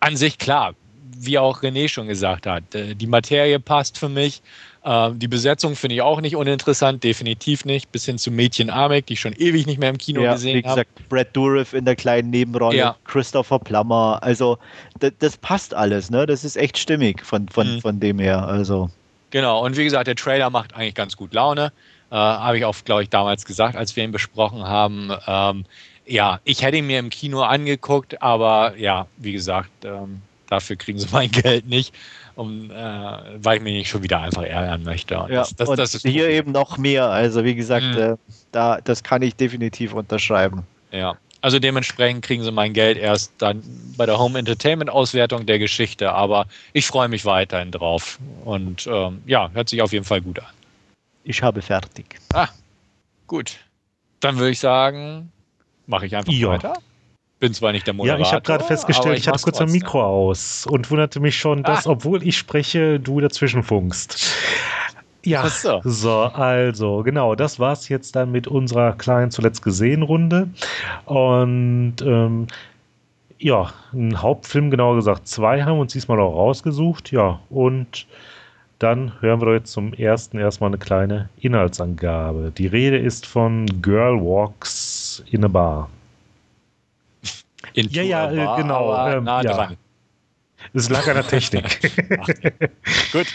an 0.00 0.16
sich 0.16 0.38
klar, 0.38 0.74
wie 1.16 1.38
auch 1.38 1.62
René 1.62 1.88
schon 1.88 2.06
gesagt 2.06 2.46
hat, 2.46 2.74
äh, 2.74 2.94
die 2.94 3.06
Materie 3.06 3.60
passt 3.60 3.98
für 3.98 4.08
mich. 4.08 4.42
Ähm, 4.82 5.18
die 5.18 5.28
Besetzung 5.28 5.76
finde 5.76 5.96
ich 5.96 6.02
auch 6.02 6.20
nicht 6.20 6.36
uninteressant, 6.36 7.04
definitiv 7.04 7.64
nicht. 7.64 7.92
Bis 7.92 8.06
hin 8.06 8.16
zu 8.16 8.30
Mädchen 8.30 8.70
Amek, 8.70 9.06
die 9.06 9.12
ich 9.12 9.20
schon 9.20 9.34
ewig 9.34 9.66
nicht 9.66 9.78
mehr 9.78 9.90
im 9.90 9.98
Kino 9.98 10.22
ja, 10.22 10.32
gesehen 10.32 10.50
habe. 10.50 10.58
Wie 10.58 10.62
gesagt, 10.62 10.90
hab. 10.98 11.08
Brad 11.08 11.36
Dourif 11.36 11.74
in 11.74 11.84
der 11.84 11.96
kleinen 11.96 12.30
Nebenrolle, 12.30 12.76
ja. 12.76 12.96
Christopher 13.04 13.58
Plummer. 13.58 14.18
Also, 14.22 14.58
das, 14.98 15.12
das, 15.18 15.36
passt 15.36 15.74
alles, 15.74 16.10
ne? 16.10 16.24
Das 16.24 16.44
ist 16.44 16.56
echt 16.56 16.78
stimmig 16.78 17.24
von, 17.24 17.48
von, 17.48 17.74
mhm. 17.74 17.80
von 17.82 18.00
dem 18.00 18.18
her. 18.18 18.46
Also. 18.46 18.90
Genau, 19.30 19.64
und 19.64 19.76
wie 19.76 19.84
gesagt, 19.84 20.06
der 20.06 20.16
Trailer 20.16 20.48
macht 20.48 20.74
eigentlich 20.74 20.94
ganz 20.94 21.16
gut 21.16 21.34
Laune. 21.34 21.72
Äh, 22.10 22.14
Habe 22.14 22.58
ich 22.58 22.64
auch, 22.64 22.76
glaube 22.84 23.02
ich, 23.02 23.08
damals 23.08 23.44
gesagt, 23.44 23.76
als 23.76 23.94
wir 23.96 24.04
ihn 24.04 24.12
besprochen 24.12 24.64
haben. 24.64 25.12
Ähm, 25.26 25.64
ja, 26.06 26.40
ich 26.44 26.62
hätte 26.62 26.78
ihn 26.78 26.86
mir 26.86 26.98
im 26.98 27.10
Kino 27.10 27.42
angeguckt, 27.42 28.20
aber 28.20 28.76
ja, 28.76 29.06
wie 29.16 29.32
gesagt, 29.32 29.70
ähm, 29.84 30.22
dafür 30.48 30.76
kriegen 30.76 30.98
sie 30.98 31.08
mein 31.12 31.30
Geld 31.30 31.66
nicht, 31.66 31.94
um, 32.34 32.70
äh, 32.70 32.74
weil 32.74 33.58
ich 33.58 33.62
mich 33.62 33.74
nicht 33.74 33.88
schon 33.88 34.02
wieder 34.02 34.20
einfach 34.20 34.42
ärgern 34.42 34.82
möchte. 34.82 35.18
Und 35.20 35.30
ja, 35.30 35.40
das, 35.40 35.54
das, 35.54 35.68
und 35.68 35.78
das 35.78 35.92
hier 36.02 36.28
eben 36.28 36.52
noch 36.52 36.78
mehr. 36.78 37.08
Also 37.08 37.44
wie 37.44 37.54
gesagt, 37.54 37.86
mhm. 37.86 37.98
äh, 37.98 38.16
da, 38.52 38.80
das 38.82 39.02
kann 39.02 39.22
ich 39.22 39.36
definitiv 39.36 39.92
unterschreiben. 39.94 40.64
Ja, 40.90 41.16
also 41.42 41.58
dementsprechend 41.58 42.22
kriegen 42.22 42.42
sie 42.42 42.52
mein 42.52 42.72
Geld 42.72 42.98
erst 42.98 43.32
dann 43.38 43.62
bei 43.96 44.04
der 44.04 44.18
Home 44.18 44.38
Entertainment 44.38 44.90
Auswertung 44.90 45.46
der 45.46 45.58
Geschichte, 45.58 46.12
aber 46.12 46.46
ich 46.72 46.86
freue 46.86 47.08
mich 47.08 47.24
weiterhin 47.24 47.70
drauf. 47.70 48.18
Und 48.44 48.86
ähm, 48.86 49.22
ja, 49.26 49.50
hört 49.52 49.68
sich 49.68 49.80
auf 49.80 49.92
jeden 49.92 50.04
Fall 50.04 50.20
gut 50.20 50.38
an. 50.38 50.46
Ich 51.30 51.44
habe 51.44 51.62
fertig. 51.62 52.18
Ah, 52.34 52.48
gut. 53.28 53.60
Dann 54.18 54.36
würde 54.36 54.50
ich 54.50 54.58
sagen, 54.58 55.30
mache 55.86 56.06
ich 56.06 56.16
einfach 56.16 56.32
ja. 56.32 56.48
weiter. 56.48 56.72
Bin 57.38 57.54
zwar 57.54 57.70
nicht 57.70 57.86
der 57.86 57.94
Moderator. 57.94 58.20
Ja, 58.20 58.26
ich 58.26 58.32
habe 58.32 58.42
gerade 58.42 58.64
festgestellt, 58.64 59.14
ich, 59.16 59.22
ich 59.22 59.28
hatte 59.28 59.40
kurz 59.44 59.58
trotzdem. 59.58 59.68
ein 59.68 59.72
Mikro 59.72 60.02
aus 60.02 60.66
und 60.66 60.90
wunderte 60.90 61.20
mich 61.20 61.38
schon, 61.38 61.62
dass, 61.62 61.86
ah. 61.86 61.90
obwohl 61.90 62.26
ich 62.26 62.36
spreche, 62.36 62.98
du 62.98 63.20
dazwischen 63.20 63.62
funkst. 63.62 64.34
Ja, 65.22 65.48
so. 65.48 65.80
so. 65.84 66.22
also 66.22 67.04
genau, 67.04 67.36
das 67.36 67.60
war 67.60 67.74
es 67.74 67.88
jetzt 67.88 68.16
dann 68.16 68.32
mit 68.32 68.48
unserer 68.48 68.94
kleinen 68.94 69.30
zuletzt 69.30 69.62
gesehen 69.62 70.02
Runde. 70.02 70.48
Und 71.04 71.94
ähm, 72.02 72.48
ja, 73.38 73.72
ein 73.92 74.20
Hauptfilm, 74.20 74.72
genauer 74.72 74.96
gesagt 74.96 75.28
zwei, 75.28 75.62
haben 75.62 75.76
wir 75.76 75.82
uns 75.82 75.92
diesmal 75.92 76.18
auch 76.18 76.34
rausgesucht. 76.34 77.12
Ja, 77.12 77.38
und 77.50 78.08
dann 78.80 79.20
hören 79.20 79.42
wir 79.42 79.52
jetzt 79.52 79.72
zum 79.72 79.92
ersten 79.92 80.38
erstmal 80.38 80.70
eine 80.70 80.78
kleine 80.78 81.28
Inhaltsangabe. 81.38 82.50
Die 82.56 82.66
Rede 82.66 82.98
ist 82.98 83.26
von 83.26 83.66
Girl 83.82 84.18
Walks 84.20 85.22
in 85.30 85.44
a 85.44 85.48
Bar. 85.48 85.90
In 87.74 87.88
ja, 87.90 88.02
ja, 88.02 88.26
bar, 88.26 88.56
genau. 88.56 89.06
Ähm, 89.06 89.24
nah 89.24 89.42
ja. 89.42 89.52
dran. 89.52 89.76
Es 90.72 90.88
lag 90.88 91.06
an 91.06 91.14
der 91.14 91.26
Technik. 91.26 91.92
Gut. 93.12 93.26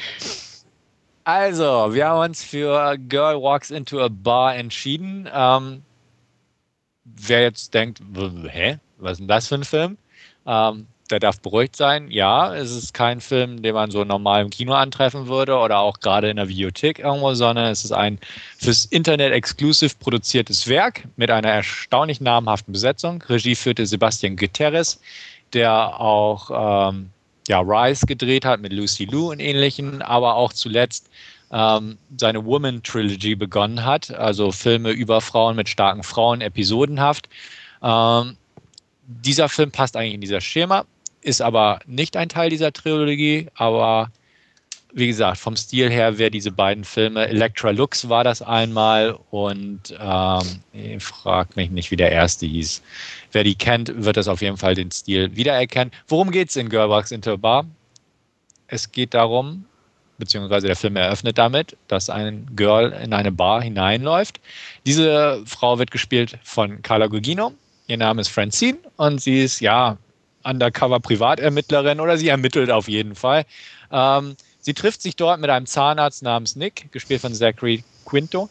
Also, 1.24 1.94
wir 1.94 2.08
haben 2.08 2.32
uns 2.32 2.44
für 2.44 2.98
Girl 2.98 3.40
Walks 3.42 3.70
into 3.70 4.04
a 4.04 4.10
Bar 4.10 4.56
entschieden. 4.56 5.30
Ähm, 5.32 5.84
wer 7.04 7.44
jetzt 7.44 7.74
denkt, 7.74 8.02
hä, 8.50 8.80
was 8.98 9.14
ist 9.14 9.20
denn 9.20 9.28
das 9.28 9.48
für 9.48 9.56
ein 9.56 9.64
Film? 9.64 9.98
Ähm, 10.48 10.88
der 11.12 11.20
darf 11.20 11.40
beruhigt 11.40 11.76
sein. 11.76 12.10
Ja, 12.10 12.56
es 12.56 12.72
ist 12.72 12.94
kein 12.94 13.22
Film, 13.22 13.62
den 13.62 13.76
man 13.76 13.92
so 13.92 14.04
normal 14.04 14.42
im 14.42 14.50
Kino 14.50 14.74
antreffen 14.74 15.28
würde 15.28 15.58
oder 15.58 15.80
auch 15.80 16.00
gerade 16.00 16.30
in 16.30 16.38
der 16.38 16.48
Videothek 16.48 17.00
irgendwo, 17.00 17.34
sondern 17.36 17.72
es 17.72 17.86
ist 17.86 17.92
ein 17.92 18.20
fürs 18.58 18.86
Internet 18.86 19.32
exklusiv 19.32 20.00
produziertes 20.00 20.68
Werk 20.68 21.08
mit 21.16 21.30
einer 21.30 21.50
erstaunlich 21.50 22.22
namhaften 22.22 22.72
Besetzung. 22.74 23.22
Regie 23.30 23.56
führte 23.56 23.86
Sebastian 23.86 24.36
Guterres, 24.36 25.00
der 25.54 26.00
auch 26.00 26.90
ähm, 26.90 27.12
ja, 27.48 27.60
Rise 27.60 28.08
gedreht 28.08 28.44
hat 28.44 28.60
mit 28.60 28.74
Lucy 28.74 29.06
Liu 29.06 29.32
und 29.32 29.40
ähnlichen, 29.40 30.02
aber 30.02 30.36
auch 30.36 30.54
zuletzt 30.54 31.12
ähm, 31.52 32.00
seine 32.18 32.44
Woman 32.44 32.82
Trilogy 32.82 33.36
begonnen 33.36 33.86
hat, 33.86 34.10
also 34.10 34.52
Filme 34.52 34.90
über 34.90 35.22
Frauen 35.22 35.56
mit 35.56 35.70
starken 35.70 36.02
Frauen, 36.02 36.42
episodenhaft. 36.42 37.30
Ähm, 37.84 38.38
dieser 39.08 39.50
Film 39.50 39.70
passt 39.70 39.96
eigentlich 39.96 40.16
in 40.16 40.22
dieser 40.22 40.42
Schema 40.42 40.86
ist 41.26 41.42
aber 41.42 41.80
nicht 41.88 42.16
ein 42.18 42.30
Teil 42.30 42.50
dieser 42.50 42.72
Trilogie, 42.72 43.48
aber 43.56 44.12
wie 44.94 45.08
gesagt, 45.08 45.40
vom 45.40 45.58
Stil 45.58 45.90
her 45.90 46.18
wäre 46.18 46.32
diese 46.32 46.52
beiden 46.52 46.86
Filme, 46.86 47.28
Electra 47.28 47.72
Lux 47.72 48.08
war 48.08 48.24
das 48.24 48.42
einmal 48.42 49.18
und 49.32 49.94
ähm, 50.00 50.62
ich 50.72 51.04
frage 51.04 51.50
mich 51.56 51.70
nicht, 51.70 51.92
wie 51.92 51.98
der 51.98 52.12
erste 52.12 52.46
hieß. 52.46 52.82
Wer 53.34 53.44
die 53.44 53.56
kennt, 53.56 53.92
wird 54.06 54.16
das 54.16 54.30
auf 54.30 54.42
jeden 54.42 54.56
Fall 54.56 54.76
den 54.76 54.92
Stil 54.92 55.36
wiedererkennen. 55.36 55.92
Worum 56.08 56.32
geht 56.32 56.50
es 56.50 56.56
in 56.56 56.70
Girlbugs 56.70 57.12
Into 57.12 57.38
Bar? 57.38 57.66
Es 58.68 58.92
geht 58.92 59.14
darum, 59.14 59.66
beziehungsweise 60.18 60.68
der 60.68 60.78
Film 60.78 60.96
eröffnet 60.96 61.38
damit, 61.38 61.76
dass 61.88 62.10
ein 62.10 62.48
Girl 62.56 62.94
in 63.04 63.14
eine 63.14 63.32
Bar 63.32 63.64
hineinläuft. 63.64 64.40
Diese 64.86 65.44
Frau 65.46 65.78
wird 65.78 65.92
gespielt 65.92 66.38
von 66.44 66.82
Carla 66.84 67.08
Gugino. 67.08 67.52
Ihr 67.88 67.98
Name 67.98 68.22
ist 68.22 68.30
Francine 68.30 68.78
und 68.96 69.22
sie 69.22 69.44
ist 69.44 69.60
ja 69.60 69.98
Undercover-Privatermittlerin 70.46 72.00
oder 72.00 72.18
sie 72.18 72.30
ermittelt 72.30 72.72
auf 72.72 72.88
jeden 72.88 73.16
Fall. 73.16 73.46
Ähm, 73.92 74.36
sie 74.60 74.74
trifft 74.74 75.02
sich 75.02 75.16
dort 75.16 75.40
mit 75.40 75.50
einem 75.50 75.66
Zahnarzt 75.66 76.24
namens 76.24 76.56
Nick, 76.56 76.92
gespielt 76.92 77.22
von 77.22 77.34
Zachary 77.34 77.84
Quinto. 78.06 78.50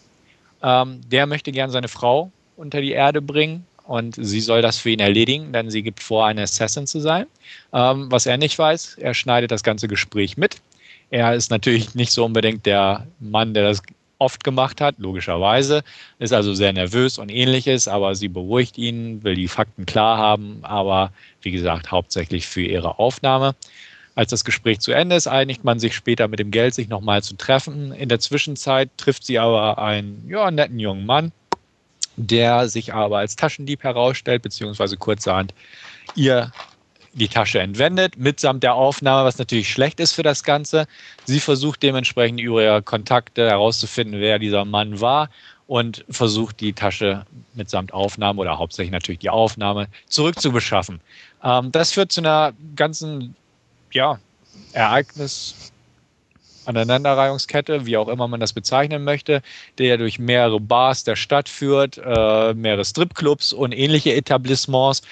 Ähm, 0.62 1.00
der 1.08 1.26
möchte 1.26 1.52
gern 1.52 1.70
seine 1.70 1.88
Frau 1.88 2.30
unter 2.56 2.80
die 2.80 2.92
Erde 2.92 3.22
bringen 3.22 3.66
und 3.86 4.16
sie 4.18 4.40
soll 4.40 4.62
das 4.62 4.78
für 4.78 4.90
ihn 4.90 5.00
erledigen, 5.00 5.52
denn 5.52 5.70
sie 5.70 5.82
gibt 5.82 6.02
vor, 6.02 6.26
eine 6.26 6.42
Assassin 6.42 6.86
zu 6.86 7.00
sein. 7.00 7.26
Ähm, 7.72 8.10
was 8.10 8.26
er 8.26 8.36
nicht 8.36 8.58
weiß, 8.58 8.96
er 8.98 9.14
schneidet 9.14 9.50
das 9.50 9.62
ganze 9.62 9.88
Gespräch 9.88 10.36
mit. 10.36 10.56
Er 11.10 11.34
ist 11.34 11.50
natürlich 11.50 11.94
nicht 11.94 12.12
so 12.12 12.24
unbedingt 12.24 12.66
der 12.66 13.06
Mann, 13.20 13.54
der 13.54 13.64
das 13.64 13.82
oft 14.18 14.44
gemacht 14.44 14.80
hat, 14.80 14.96
logischerweise, 14.98 15.82
ist 16.18 16.32
also 16.32 16.54
sehr 16.54 16.72
nervös 16.72 17.18
und 17.18 17.30
ähnliches, 17.30 17.88
aber 17.88 18.14
sie 18.14 18.28
beruhigt 18.28 18.78
ihn, 18.78 19.22
will 19.22 19.34
die 19.34 19.48
Fakten 19.48 19.86
klar 19.86 20.18
haben, 20.18 20.60
aber 20.62 21.12
wie 21.42 21.50
gesagt, 21.50 21.90
hauptsächlich 21.90 22.46
für 22.46 22.62
ihre 22.62 22.98
Aufnahme. 22.98 23.54
Als 24.14 24.30
das 24.30 24.44
Gespräch 24.44 24.78
zu 24.78 24.92
Ende 24.92 25.16
ist, 25.16 25.26
einigt 25.26 25.64
man 25.64 25.80
sich 25.80 25.94
später 25.94 26.28
mit 26.28 26.38
dem 26.38 26.52
Geld, 26.52 26.74
sich 26.74 26.88
nochmal 26.88 27.22
zu 27.22 27.36
treffen. 27.36 27.92
In 27.92 28.08
der 28.08 28.20
Zwischenzeit 28.20 28.90
trifft 28.96 29.24
sie 29.24 29.40
aber 29.40 29.78
einen 29.78 30.24
ja, 30.28 30.50
netten 30.50 30.78
jungen 30.78 31.04
Mann, 31.04 31.32
der 32.16 32.68
sich 32.68 32.94
aber 32.94 33.18
als 33.18 33.34
Taschendieb 33.34 33.82
herausstellt, 33.82 34.42
beziehungsweise 34.42 34.96
kurzerhand 34.96 35.52
ihr 36.14 36.52
die 37.14 37.28
Tasche 37.28 37.60
entwendet, 37.60 38.18
mitsamt 38.18 38.62
der 38.62 38.74
Aufnahme, 38.74 39.24
was 39.24 39.38
natürlich 39.38 39.70
schlecht 39.70 40.00
ist 40.00 40.12
für 40.12 40.22
das 40.22 40.42
Ganze. 40.42 40.86
Sie 41.24 41.40
versucht 41.40 41.82
dementsprechend 41.82 42.40
über 42.40 42.62
ihre 42.62 42.82
Kontakte 42.82 43.48
herauszufinden, 43.48 44.20
wer 44.20 44.38
dieser 44.38 44.64
Mann 44.64 45.00
war 45.00 45.30
und 45.66 46.04
versucht 46.10 46.60
die 46.60 46.72
Tasche 46.72 47.24
mitsamt 47.54 47.92
Aufnahme 47.92 48.40
oder 48.40 48.58
hauptsächlich 48.58 48.92
natürlich 48.92 49.20
die 49.20 49.30
Aufnahme 49.30 49.88
zurückzubeschaffen. 50.08 51.00
Ähm, 51.42 51.72
das 51.72 51.92
führt 51.92 52.12
zu 52.12 52.20
einer 52.20 52.52
ganzen 52.76 53.34
ja, 53.92 54.18
Ereignis, 54.72 55.72
Aneinanderreihungskette, 56.66 57.86
wie 57.86 57.96
auch 57.96 58.08
immer 58.08 58.28
man 58.28 58.40
das 58.40 58.52
bezeichnen 58.52 59.04
möchte, 59.04 59.42
der 59.78 59.98
durch 59.98 60.18
mehrere 60.18 60.60
Bars 60.60 61.04
der 61.04 61.16
Stadt 61.16 61.48
führt, 61.48 61.98
äh, 61.98 62.54
mehrere 62.54 62.84
Stripclubs 62.84 63.52
und 63.52 63.72
ähnliche 63.72 64.14
Etablissements. 64.14 65.02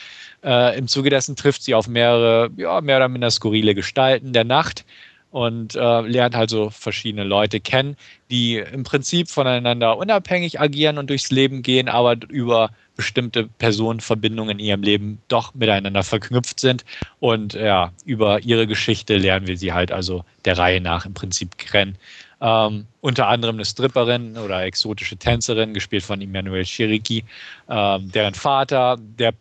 Äh, 0.45 0.79
Im 0.79 0.89
Zuge 0.89 1.11
dessen 1.11 1.37
trifft 1.37 1.63
sie 1.63 1.75
auf 1.75 1.89
mehrere, 1.89 2.51
ja, 2.57 2.81
mehr 2.81 2.97
oder 2.97 3.09
minder 3.09 3.31
skurrile 3.31 3.75
Gestalten 3.75 4.33
der 4.33 4.45
Nacht 4.45 4.85
und 5.33 5.75
äh, 5.75 6.01
lernt 6.03 6.37
halt 6.37 6.51
so 6.51 6.71
verschiedene 6.71 7.25
Leute 7.25 7.59
kennen, 7.59 7.97
die 8.31 8.59
im 8.59 8.85
Prinzip 8.85 9.31
voneinander 9.31 9.97
unabhängig 9.97 10.61
agieren 10.61 10.99
und 10.99 11.09
durchs 11.09 11.31
Leben 11.31 11.63
gehen, 11.63 11.89
aber 11.89 12.17
über 12.29 12.71
bestimmte 12.97 13.49
Personenverbindungen 13.59 14.59
in 14.59 14.67
ihrem 14.67 14.83
Leben 14.83 15.23
doch 15.29 15.55
miteinander 15.55 16.03
verknüpft 16.03 16.61
sind. 16.61 16.85
Und 17.19 17.55
ja, 17.55 17.93
über 18.05 18.41
ihre 18.41 18.67
Geschichte 18.67 19.17
lernen 19.17 19.47
wir 19.47 19.57
sie 19.57 19.73
halt 19.73 19.91
also 19.91 20.25
der 20.45 20.59
Reihe 20.59 20.83
nach 20.83 21.07
im 21.07 21.15
Prinzip 21.15 21.57
kennen. 21.57 21.97
Ähm, 22.43 22.87
unter 23.01 23.29
anderem 23.29 23.57
eine 23.57 23.65
Stripperin 23.65 24.37
oder 24.37 24.65
exotische 24.65 25.17
Tänzerin, 25.17 25.73
gespielt 25.73 26.03
von 26.03 26.21
Emmanuel 26.21 26.65
Chiriki, 26.65 27.25
ähm, 27.71 28.13
deren 28.13 28.35
Vater, 28.35 28.99
der 29.01 29.33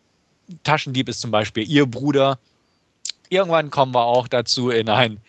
Taschendieb 0.63 1.09
ist 1.09 1.21
zum 1.21 1.31
Beispiel 1.31 1.69
ihr 1.69 1.85
Bruder. 1.85 2.37
Irgendwann 3.29 3.69
kommen 3.69 3.93
wir 3.93 4.05
auch 4.05 4.27
dazu, 4.27 4.69
in 4.69 4.89
ein 4.89 5.19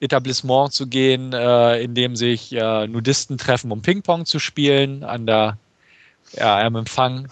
Etablissement 0.00 0.72
zu 0.72 0.86
gehen, 0.86 1.32
äh, 1.32 1.82
in 1.82 1.94
dem 1.94 2.16
sich 2.16 2.52
äh, 2.52 2.86
Nudisten 2.86 3.36
treffen, 3.36 3.72
um 3.72 3.82
Ping-Pong 3.82 4.26
zu 4.26 4.38
spielen. 4.38 5.02
An 5.02 5.26
der, 5.26 5.58
ja, 6.34 6.60
am 6.60 6.76
Empfang 6.76 7.28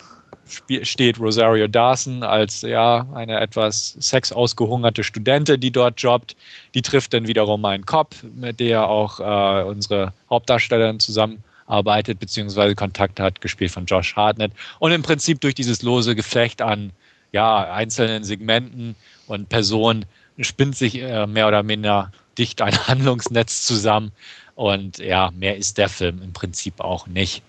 steht 0.82 1.18
Rosario 1.18 1.66
Dawson 1.66 2.22
als 2.22 2.62
ja 2.62 3.06
eine 3.14 3.40
etwas 3.40 3.96
sexausgehungerte 3.98 5.02
Studentin, 5.02 5.60
die 5.60 5.70
dort 5.70 6.00
jobbt. 6.00 6.36
Die 6.74 6.82
trifft 6.82 7.14
dann 7.14 7.26
wiederum 7.26 7.64
einen 7.64 7.84
Cop, 7.84 8.14
mit 8.34 8.60
der 8.60 8.88
auch 8.88 9.20
äh, 9.20 9.64
unsere 9.64 10.12
Hauptdarstellerin 10.30 11.00
zusammenarbeitet 11.00 12.20
bzw. 12.20 12.74
Kontakt 12.74 13.18
hat, 13.18 13.40
gespielt 13.40 13.72
von 13.72 13.86
Josh 13.86 14.14
Hartnett. 14.14 14.52
Und 14.78 14.92
im 14.92 15.02
Prinzip 15.02 15.40
durch 15.40 15.54
dieses 15.54 15.82
lose 15.82 16.14
Geflecht 16.14 16.62
an 16.62 16.92
ja, 17.36 17.70
einzelnen 17.70 18.24
Segmenten 18.24 18.96
und 19.26 19.50
Personen 19.50 20.06
spinnt 20.40 20.74
sich 20.74 20.94
äh, 20.96 21.26
mehr 21.26 21.48
oder 21.48 21.62
minder 21.62 22.10
dicht 22.38 22.62
ein 22.62 22.74
Handlungsnetz 22.88 23.66
zusammen. 23.66 24.10
Und 24.54 24.96
ja, 24.96 25.30
mehr 25.36 25.58
ist 25.58 25.76
der 25.76 25.90
Film 25.90 26.22
im 26.22 26.32
Prinzip 26.32 26.80
auch 26.80 27.06
nicht. 27.06 27.42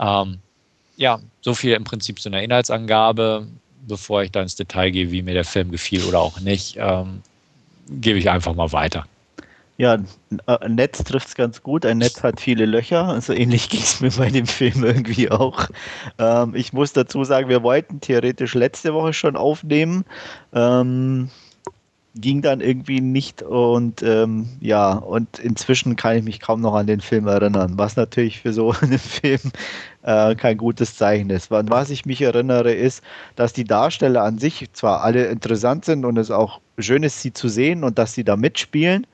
Ähm, 0.00 0.38
ja, 0.96 1.20
so 1.42 1.52
viel 1.52 1.74
im 1.74 1.84
Prinzip 1.84 2.20
zu 2.20 2.30
einer 2.30 2.42
Inhaltsangabe. 2.42 3.46
Bevor 3.86 4.22
ich 4.22 4.30
da 4.30 4.40
ins 4.40 4.56
Detail 4.56 4.90
gehe, 4.92 5.10
wie 5.10 5.20
mir 5.20 5.34
der 5.34 5.44
Film 5.44 5.70
gefiel 5.70 6.04
oder 6.04 6.20
auch 6.20 6.40
nicht, 6.40 6.76
ähm, 6.78 7.20
gebe 7.90 8.18
ich 8.18 8.30
einfach 8.30 8.54
mal 8.54 8.72
weiter. 8.72 9.06
Ja, 9.76 9.98
ein 10.46 10.74
Netz 10.76 11.02
trifft 11.02 11.28
es 11.28 11.34
ganz 11.34 11.62
gut. 11.62 11.84
Ein 11.84 11.98
Netz 11.98 12.22
hat 12.22 12.40
viele 12.40 12.64
Löcher. 12.64 13.08
Also 13.08 13.32
ähnlich 13.32 13.68
ging 13.70 13.82
es 13.82 14.00
mir 14.00 14.10
bei 14.12 14.30
dem 14.30 14.46
Film 14.46 14.84
irgendwie 14.84 15.30
auch. 15.30 15.68
Ähm, 16.18 16.54
ich 16.54 16.72
muss 16.72 16.92
dazu 16.92 17.24
sagen, 17.24 17.48
wir 17.48 17.62
wollten 17.64 18.00
theoretisch 18.00 18.54
letzte 18.54 18.94
Woche 18.94 19.12
schon 19.12 19.36
aufnehmen. 19.36 20.04
Ähm, 20.52 21.28
ging 22.16 22.42
dann 22.42 22.60
irgendwie 22.60 23.00
nicht 23.00 23.42
und 23.42 24.02
ähm, 24.04 24.48
ja, 24.60 24.92
und 24.92 25.40
inzwischen 25.40 25.96
kann 25.96 26.16
ich 26.16 26.22
mich 26.22 26.38
kaum 26.38 26.60
noch 26.60 26.74
an 26.74 26.86
den 26.86 27.00
Film 27.00 27.26
erinnern, 27.26 27.72
was 27.76 27.96
natürlich 27.96 28.40
für 28.40 28.52
so 28.52 28.72
einen 28.80 29.00
Film 29.00 29.40
äh, 30.02 30.36
kein 30.36 30.56
gutes 30.56 30.96
Zeichen 30.96 31.30
ist. 31.30 31.50
An 31.52 31.70
was 31.70 31.90
ich 31.90 32.06
mich 32.06 32.22
erinnere, 32.22 32.72
ist, 32.72 33.02
dass 33.34 33.52
die 33.52 33.64
Darsteller 33.64 34.22
an 34.22 34.38
sich 34.38 34.72
zwar 34.72 35.02
alle 35.02 35.26
interessant 35.26 35.84
sind 35.84 36.04
und 36.04 36.16
es 36.16 36.30
auch 36.30 36.60
schön 36.78 37.02
ist, 37.02 37.20
sie 37.20 37.32
zu 37.32 37.48
sehen 37.48 37.82
und 37.82 37.98
dass 37.98 38.14
sie 38.14 38.22
da 38.24 38.36
mitspielen, 38.36 39.06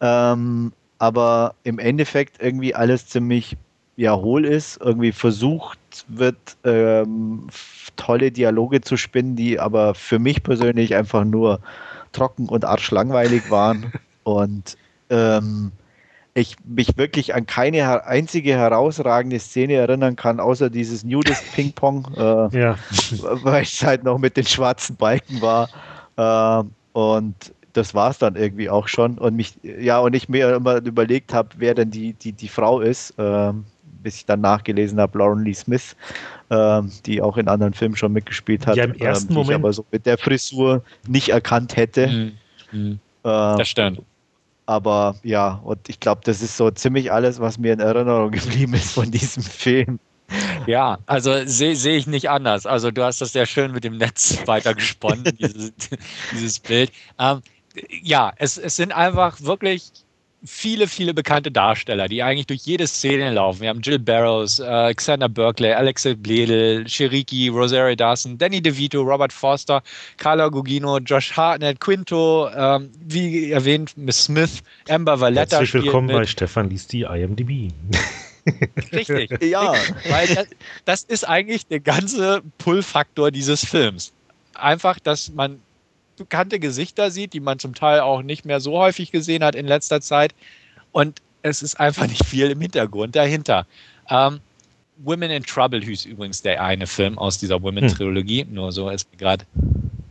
ähm, 0.00 0.72
aber 0.98 1.54
im 1.64 1.78
Endeffekt 1.78 2.42
irgendwie 2.42 2.74
alles 2.74 3.06
ziemlich 3.06 3.56
ja, 3.96 4.16
hohl 4.16 4.46
ist, 4.46 4.80
irgendwie 4.80 5.12
versucht 5.12 5.78
wird, 6.08 6.36
ähm, 6.64 7.48
tolle 7.96 8.30
Dialoge 8.30 8.80
zu 8.80 8.96
spinnen, 8.96 9.36
die 9.36 9.60
aber 9.60 9.94
für 9.94 10.18
mich 10.18 10.42
persönlich 10.42 10.94
einfach 10.94 11.24
nur 11.24 11.60
trocken 12.12 12.48
und 12.48 12.64
arschlangweilig 12.64 13.50
waren 13.50 13.92
und 14.24 14.76
ähm, 15.10 15.72
ich 16.34 16.56
mich 16.64 16.96
wirklich 16.96 17.34
an 17.34 17.46
keine 17.46 18.06
einzige 18.06 18.52
herausragende 18.56 19.38
Szene 19.38 19.74
erinnern 19.74 20.16
kann, 20.16 20.40
außer 20.40 20.70
dieses 20.70 21.04
Nudist 21.04 21.44
Ping 21.54 21.72
Pong, 21.72 22.06
äh, 22.16 22.58
ja. 22.58 22.76
weil 23.20 23.62
es 23.64 23.82
halt 23.82 24.04
noch 24.04 24.18
mit 24.18 24.36
den 24.36 24.46
schwarzen 24.46 24.96
Balken 24.96 25.42
war. 25.42 25.68
Äh, 26.16 26.64
und 26.92 27.34
das 27.72 27.94
war 27.94 28.10
es 28.10 28.18
dann 28.18 28.36
irgendwie 28.36 28.70
auch 28.70 28.88
schon. 28.88 29.18
Und 29.18 29.36
mich, 29.36 29.54
ja, 29.62 29.98
und 30.00 30.14
ich 30.14 30.28
mir 30.28 30.54
immer 30.56 30.76
überlegt 30.76 31.32
habe, 31.32 31.48
wer 31.56 31.74
denn 31.74 31.90
die, 31.90 32.14
die, 32.14 32.32
die 32.32 32.48
Frau 32.48 32.80
ist, 32.80 33.18
äh, 33.18 33.52
bis 34.02 34.16
ich 34.16 34.26
dann 34.26 34.40
nachgelesen 34.40 34.98
habe, 35.00 35.18
Lauren 35.18 35.44
Lee 35.44 35.54
Smith, 35.54 35.96
äh, 36.48 36.82
die 37.06 37.20
auch 37.22 37.36
in 37.36 37.48
anderen 37.48 37.74
Filmen 37.74 37.96
schon 37.96 38.12
mitgespielt 38.12 38.66
hat, 38.66 38.76
ja, 38.76 38.84
im 38.84 38.94
ersten 38.94 39.32
ähm, 39.32 39.38
Moment 39.38 39.60
aber 39.60 39.72
so 39.72 39.84
mit 39.90 40.06
der 40.06 40.18
Frisur 40.18 40.82
nicht 41.06 41.28
erkannt 41.28 41.76
hätte. 41.76 42.08
Mhm. 42.08 42.32
Mhm. 42.72 42.98
das 43.22 43.68
stimmt. 43.68 44.00
Aber 44.66 45.16
ja, 45.24 45.60
und 45.64 45.88
ich 45.88 45.98
glaube, 45.98 46.20
das 46.24 46.42
ist 46.42 46.56
so 46.56 46.70
ziemlich 46.70 47.10
alles, 47.10 47.40
was 47.40 47.58
mir 47.58 47.72
in 47.72 47.80
Erinnerung 47.80 48.30
geblieben 48.30 48.74
ist 48.74 48.92
von 48.92 49.10
diesem 49.10 49.42
Film. 49.42 49.98
Ja, 50.66 50.98
also 51.06 51.44
sehe 51.44 51.74
seh 51.74 51.96
ich 51.96 52.06
nicht 52.06 52.30
anders. 52.30 52.66
Also 52.66 52.90
du 52.90 53.02
hast 53.02 53.20
das 53.20 53.32
sehr 53.32 53.46
schön 53.46 53.72
mit 53.72 53.84
dem 53.84 53.96
Netz 53.96 54.38
weitergesponnen, 54.46 55.24
dieses, 55.40 55.72
dieses 56.32 56.60
Bild. 56.60 56.92
Ähm, 57.18 57.40
ja, 58.02 58.32
es, 58.36 58.58
es 58.58 58.76
sind 58.76 58.92
einfach 58.92 59.40
wirklich 59.40 59.92
viele, 60.44 60.88
viele 60.88 61.12
bekannte 61.14 61.50
Darsteller, 61.50 62.08
die 62.08 62.22
eigentlich 62.22 62.46
durch 62.46 62.62
jede 62.62 62.86
Szene 62.86 63.30
laufen. 63.32 63.60
Wir 63.60 63.68
haben 63.68 63.80
Jill 63.82 63.98
Barrows, 63.98 64.58
äh, 64.58 64.94
Xander 64.94 65.28
Berkeley, 65.28 65.72
Alexa 65.72 66.14
Bledel, 66.14 66.88
Sheriki, 66.88 67.48
Rosario 67.48 67.94
Dawson, 67.94 68.38
Danny 68.38 68.62
DeVito, 68.62 69.02
Robert 69.02 69.32
Forster, 69.32 69.82
Carla 70.16 70.48
Gugino, 70.48 70.98
Josh 70.98 71.36
Hartnett, 71.36 71.80
Quinto, 71.80 72.48
ähm, 72.54 72.90
wie 73.00 73.50
erwähnt, 73.50 73.96
Miss 73.96 74.24
Smith, 74.24 74.62
Amber 74.88 75.20
Valletta. 75.20 75.58
Herzlich 75.58 75.84
willkommen 75.84 76.08
bei 76.08 76.24
Stefan 76.24 76.70
liest 76.70 76.92
die 76.92 77.02
IMDb. 77.02 77.72
Richtig. 78.92 79.42
ja. 79.42 79.74
Weil 80.08 80.26
das, 80.34 80.46
das 80.86 81.02
ist 81.04 81.28
eigentlich 81.28 81.66
der 81.66 81.80
ganze 81.80 82.42
Pull-Faktor 82.58 83.30
dieses 83.30 83.64
Films. 83.64 84.12
Einfach, 84.54 84.98
dass 84.98 85.30
man 85.32 85.60
bekannte 86.20 86.60
Gesichter 86.60 87.10
sieht, 87.10 87.32
die 87.32 87.40
man 87.40 87.58
zum 87.58 87.74
Teil 87.74 88.00
auch 88.00 88.22
nicht 88.22 88.44
mehr 88.44 88.60
so 88.60 88.78
häufig 88.78 89.10
gesehen 89.10 89.42
hat 89.42 89.54
in 89.54 89.66
letzter 89.66 90.02
Zeit. 90.02 90.34
Und 90.92 91.22
es 91.42 91.62
ist 91.62 91.80
einfach 91.80 92.06
nicht 92.08 92.26
viel 92.26 92.50
im 92.50 92.60
Hintergrund 92.60 93.16
dahinter. 93.16 93.66
Ähm, 94.08 94.40
Women 94.98 95.30
in 95.30 95.42
Trouble 95.42 95.80
hieß 95.80 96.04
übrigens 96.04 96.42
der 96.42 96.62
eine 96.62 96.86
Film 96.86 97.18
aus 97.18 97.38
dieser 97.38 97.62
Women-Trilogie. 97.62 98.42
Hm. 98.42 98.52
Nur 98.52 98.70
so 98.70 98.90
ist 98.90 99.10
mir 99.10 99.16
gerade 99.16 99.46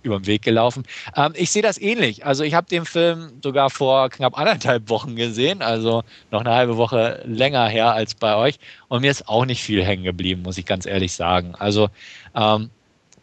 über 0.02 0.18
den 0.18 0.26
Weg 0.26 0.42
gelaufen. 0.42 0.84
Ähm, 1.16 1.34
ich 1.36 1.52
sehe 1.52 1.62
das 1.62 1.80
ähnlich. 1.80 2.26
Also 2.26 2.44
ich 2.44 2.56
habe 2.56 2.68
den 2.68 2.86
Film 2.86 3.34
sogar 3.44 3.70
vor 3.70 4.10
knapp 4.10 4.36
anderthalb 4.36 4.90
Wochen 4.90 5.16
gesehen, 5.16 5.62
also 5.62 6.04
noch 6.32 6.40
eine 6.40 6.56
halbe 6.56 6.78
Woche 6.78 7.22
länger 7.28 7.68
her 7.68 7.94
als 7.94 8.16
bei 8.16 8.36
euch. 8.36 8.58
Und 8.88 9.02
mir 9.02 9.12
ist 9.12 9.30
auch 9.30 9.46
nicht 9.46 9.62
viel 9.62 9.86
hängen 9.86 10.06
geblieben, 10.06 10.42
muss 10.42 10.58
ich 10.58 10.66
ganz 10.66 10.88
ehrlich 10.88 11.14
sagen. 11.14 11.54
Also 11.54 11.90
ähm, 12.36 12.72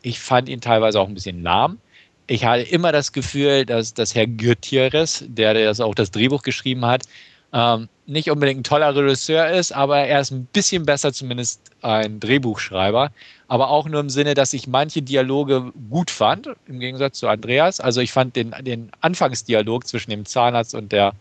ich 0.02 0.20
fand 0.20 0.48
ihn 0.48 0.60
teilweise 0.60 1.00
auch 1.00 1.08
ein 1.08 1.14
bisschen 1.14 1.42
lahm 1.42 1.78
ich 2.26 2.44
hatte 2.44 2.62
immer 2.62 2.92
das 2.92 3.12
Gefühl, 3.12 3.64
dass, 3.66 3.94
dass 3.94 4.14
Herr 4.14 4.26
Gutierrez, 4.26 5.24
der, 5.26 5.54
das 5.54 5.80
auch 5.80 5.94
das 5.94 6.10
Drehbuch 6.10 6.42
geschrieben 6.42 6.84
hat, 6.84 7.04
ähm, 7.52 7.88
nicht 8.06 8.30
unbedingt 8.30 8.60
ein 8.60 8.64
toller 8.64 8.94
Regisseur 8.94 9.48
ist, 9.48 9.72
aber 9.72 10.00
er 10.00 10.20
ist 10.20 10.30
ein 10.30 10.46
bisschen 10.46 10.84
besser 10.84 11.12
zumindest 11.12 11.70
ein 11.82 12.20
Drehbuchschreiber. 12.20 13.10
Aber 13.48 13.70
auch 13.70 13.88
nur 13.88 14.00
im 14.00 14.10
Sinne, 14.10 14.34
dass 14.34 14.52
ich 14.52 14.66
manche 14.66 15.02
Dialoge 15.02 15.72
gut 15.88 16.10
fand, 16.10 16.50
im 16.66 16.80
Gegensatz 16.80 17.18
zu 17.18 17.28
Andreas. 17.28 17.78
Also 17.80 18.00
ich 18.00 18.12
fand 18.12 18.34
den, 18.34 18.54
den 18.60 18.90
Anfangsdialog 19.00 19.86
zwischen 19.86 20.10
dem 20.10 20.26
Zahnarzt 20.26 20.74
und 20.74 20.90
der 20.90 21.12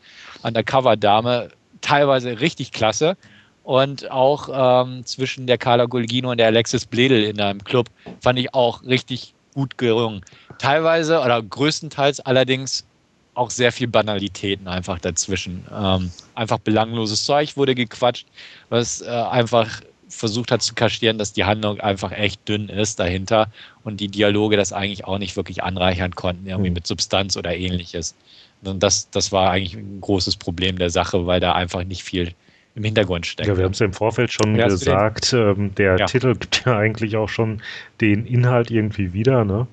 Undercover-Dame 0.41 1.49
teilweise 1.81 2.39
richtig 2.39 2.71
klasse. 2.71 3.17
Und 3.63 4.11
auch 4.11 4.83
ähm, 4.85 5.05
zwischen 5.05 5.47
der 5.47 5.57
Carla 5.57 5.85
Gulgino 5.85 6.31
und 6.31 6.37
der 6.37 6.47
Alexis 6.47 6.85
Bledel 6.85 7.23
in 7.23 7.39
einem 7.39 7.63
Club 7.63 7.89
fand 8.21 8.37
ich 8.37 8.53
auch 8.53 8.83
richtig 8.83 9.34
gut 9.55 9.79
gelungen. 9.79 10.21
Teilweise 10.59 11.21
oder 11.21 11.41
größtenteils 11.41 12.19
allerdings 12.19 12.85
auch 13.33 13.49
sehr 13.49 13.71
viel 13.71 13.87
Banalitäten 13.87 14.67
einfach 14.67 14.99
dazwischen. 14.99 15.65
Ähm, 15.73 16.11
einfach 16.35 16.59
belangloses 16.59 17.25
Zeug 17.25 17.57
wurde 17.57 17.73
gequatscht, 17.73 18.27
was 18.69 19.01
äh, 19.01 19.07
einfach 19.09 19.81
versucht 20.07 20.51
hat 20.51 20.61
zu 20.61 20.75
kaschieren, 20.75 21.17
dass 21.17 21.33
die 21.33 21.43
Handlung 21.43 21.79
einfach 21.79 22.11
echt 22.11 22.47
dünn 22.47 22.69
ist 22.69 22.99
dahinter 22.99 23.47
und 23.83 23.99
die 23.99 24.07
Dialoge 24.07 24.55
das 24.55 24.71
eigentlich 24.71 25.05
auch 25.05 25.17
nicht 25.17 25.35
wirklich 25.35 25.63
anreichern 25.63 26.15
konnten, 26.15 26.47
irgendwie 26.47 26.69
mhm. 26.69 26.75
mit 26.75 26.87
Substanz 26.87 27.35
oder 27.35 27.55
ähnliches. 27.55 28.15
Und 28.63 28.81
das, 28.81 29.09
das 29.09 29.31
war 29.31 29.51
eigentlich 29.51 29.75
ein 29.75 29.99
großes 30.01 30.37
Problem 30.37 30.77
der 30.77 30.89
Sache, 30.89 31.25
weil 31.25 31.39
da 31.39 31.53
einfach 31.53 31.83
nicht 31.83 32.03
viel 32.03 32.33
im 32.75 32.83
Hintergrund 32.83 33.25
steckt. 33.25 33.47
Ja, 33.47 33.57
wir 33.57 33.63
haben 33.63 33.71
es 33.71 33.79
ja 33.79 33.85
im 33.85 33.93
Vorfeld 33.93 34.31
schon 34.31 34.55
ja, 34.55 34.67
gesagt, 34.67 35.33
ähm, 35.33 35.73
der 35.75 35.97
ja. 35.97 36.05
Titel 36.05 36.35
gibt 36.35 36.65
ja 36.65 36.77
eigentlich 36.77 37.15
auch 37.15 37.29
schon 37.29 37.61
den 38.01 38.25
Inhalt 38.25 38.69
irgendwie 38.69 39.13
wieder. 39.13 39.45
Ne? 39.45 39.67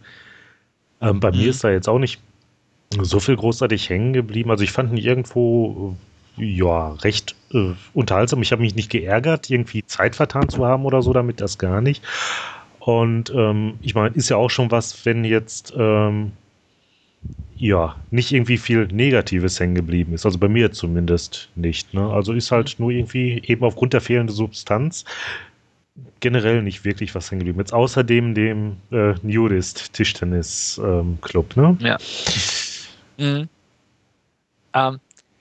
Ähm, 1.01 1.21
bei 1.21 1.33
mhm. 1.33 1.39
mir 1.39 1.51
ist 1.51 1.65
da 1.65 1.71
jetzt 1.71 1.89
auch 1.89 1.99
nicht 1.99 2.21
so 3.01 3.21
viel 3.21 3.37
großartig 3.37 3.89
hängen 3.91 4.13
geblieben. 4.13 4.51
Also 4.51 4.65
ich 4.65 4.71
fand 4.71 4.93
ihn 4.93 4.99
irgendwo 4.99 5.97
ja 6.37 6.93
recht 6.93 7.35
äh, 7.53 7.73
unterhaltsam. 7.93 8.41
Ich 8.43 8.53
habe 8.53 8.63
mich 8.63 8.75
nicht 8.75 8.91
geärgert, 8.91 9.51
irgendwie 9.51 9.85
Zeit 9.85 10.17
vertan 10.17 10.49
zu 10.49 10.65
haben 10.65 10.85
oder 10.85 11.03
so, 11.03 11.13
damit 11.13 11.41
das 11.41 11.59
gar 11.59 11.81
nicht. 11.81 12.03
Und 12.79 13.31
ähm, 13.35 13.75
ich 13.81 13.95
meine, 13.95 14.15
ist 14.15 14.29
ja 14.29 14.37
auch 14.37 14.51
schon 14.51 14.71
was, 14.71 15.05
wenn 15.05 15.25
jetzt 15.25 15.73
ähm, 15.77 16.33
ja, 17.63 17.95
nicht 18.11 18.33
irgendwie 18.33 18.59
viel 18.59 18.89
Negatives 18.89 19.61
hängen 19.61 19.77
geblieben 19.77 20.15
ist. 20.15 20.27
Also 20.27 20.37
bei 20.37 20.49
mir 20.49 20.73
zumindest 20.73 21.49
nicht. 21.55 21.95
Ne? 21.95 22.05
Also 22.13 22.33
ist 22.33 22.51
halt 22.51 22.75
nur 22.81 22.91
irgendwie 22.91 23.41
eben 23.47 23.63
aufgrund 23.65 23.93
der 23.93 24.01
fehlenden 24.01 24.35
Substanz 24.35 25.05
generell 26.19 26.61
nicht 26.63 26.85
wirklich 26.85 27.15
was 27.15 27.31
hängen 27.31 27.39
geblieben. 27.39 27.61
Jetzt 27.61 27.73
außerdem 27.73 28.35
dem 28.35 28.79
äh, 28.91 29.15
Nudist 29.23 29.93
Tischtennis 29.93 30.81
ähm, 30.83 31.19
Club, 31.21 31.57
ne? 31.57 31.77
Ja. 31.79 31.99
Mhm. 33.17 33.49
Ähm, 34.75 34.99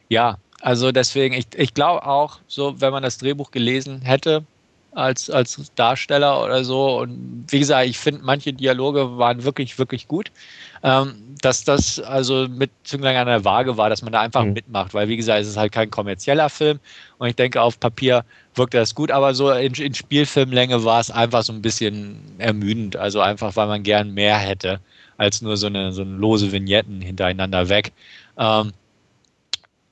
ja, 0.09 0.37
also 0.59 0.91
deswegen, 0.91 1.33
ich, 1.33 1.47
ich 1.55 1.73
glaube 1.73 2.05
auch, 2.05 2.37
so, 2.45 2.79
wenn 2.79 2.91
man 2.91 3.01
das 3.01 3.17
Drehbuch 3.17 3.49
gelesen 3.49 4.01
hätte, 4.01 4.43
als, 4.91 5.29
als 5.29 5.71
Darsteller 5.75 6.43
oder 6.43 6.63
so. 6.63 6.99
Und 6.99 7.45
wie 7.49 7.59
gesagt, 7.59 7.87
ich 7.87 7.97
finde, 7.97 8.21
manche 8.23 8.53
Dialoge 8.53 9.17
waren 9.17 9.43
wirklich, 9.43 9.77
wirklich 9.79 10.07
gut. 10.07 10.31
Ähm, 10.83 11.15
dass 11.41 11.63
das 11.63 11.99
also 11.99 12.47
mit 12.47 12.71
Zünglein 12.83 13.15
an 13.15 13.27
der 13.27 13.45
Waage 13.45 13.77
war, 13.77 13.89
dass 13.89 14.01
man 14.01 14.11
da 14.13 14.21
einfach 14.21 14.43
mhm. 14.43 14.53
mitmacht, 14.53 14.93
weil 14.93 15.07
wie 15.07 15.17
gesagt, 15.17 15.41
es 15.41 15.47
ist 15.47 15.57
halt 15.57 15.71
kein 15.71 15.91
kommerzieller 15.91 16.49
Film 16.49 16.79
und 17.19 17.27
ich 17.27 17.35
denke, 17.35 17.61
auf 17.61 17.79
Papier 17.79 18.23
wirkte 18.55 18.77
das 18.77 18.95
gut, 18.95 19.11
aber 19.11 19.33
so 19.33 19.51
in, 19.51 19.73
in 19.73 19.93
Spielfilmlänge 19.93 20.83
war 20.83 20.99
es 20.99 21.11
einfach 21.11 21.43
so 21.43 21.53
ein 21.53 21.61
bisschen 21.61 22.19
ermüdend, 22.37 22.95
also 22.95 23.21
einfach, 23.21 23.55
weil 23.55 23.67
man 23.67 23.83
gern 23.83 24.11
mehr 24.11 24.37
hätte 24.37 24.79
als 25.17 25.41
nur 25.41 25.55
so 25.55 25.67
eine, 25.67 25.91
so 25.91 26.01
eine 26.01 26.15
lose 26.15 26.51
Vignetten 26.51 26.99
hintereinander 26.99 27.69
weg. 27.69 27.91
Ähm, 28.37 28.71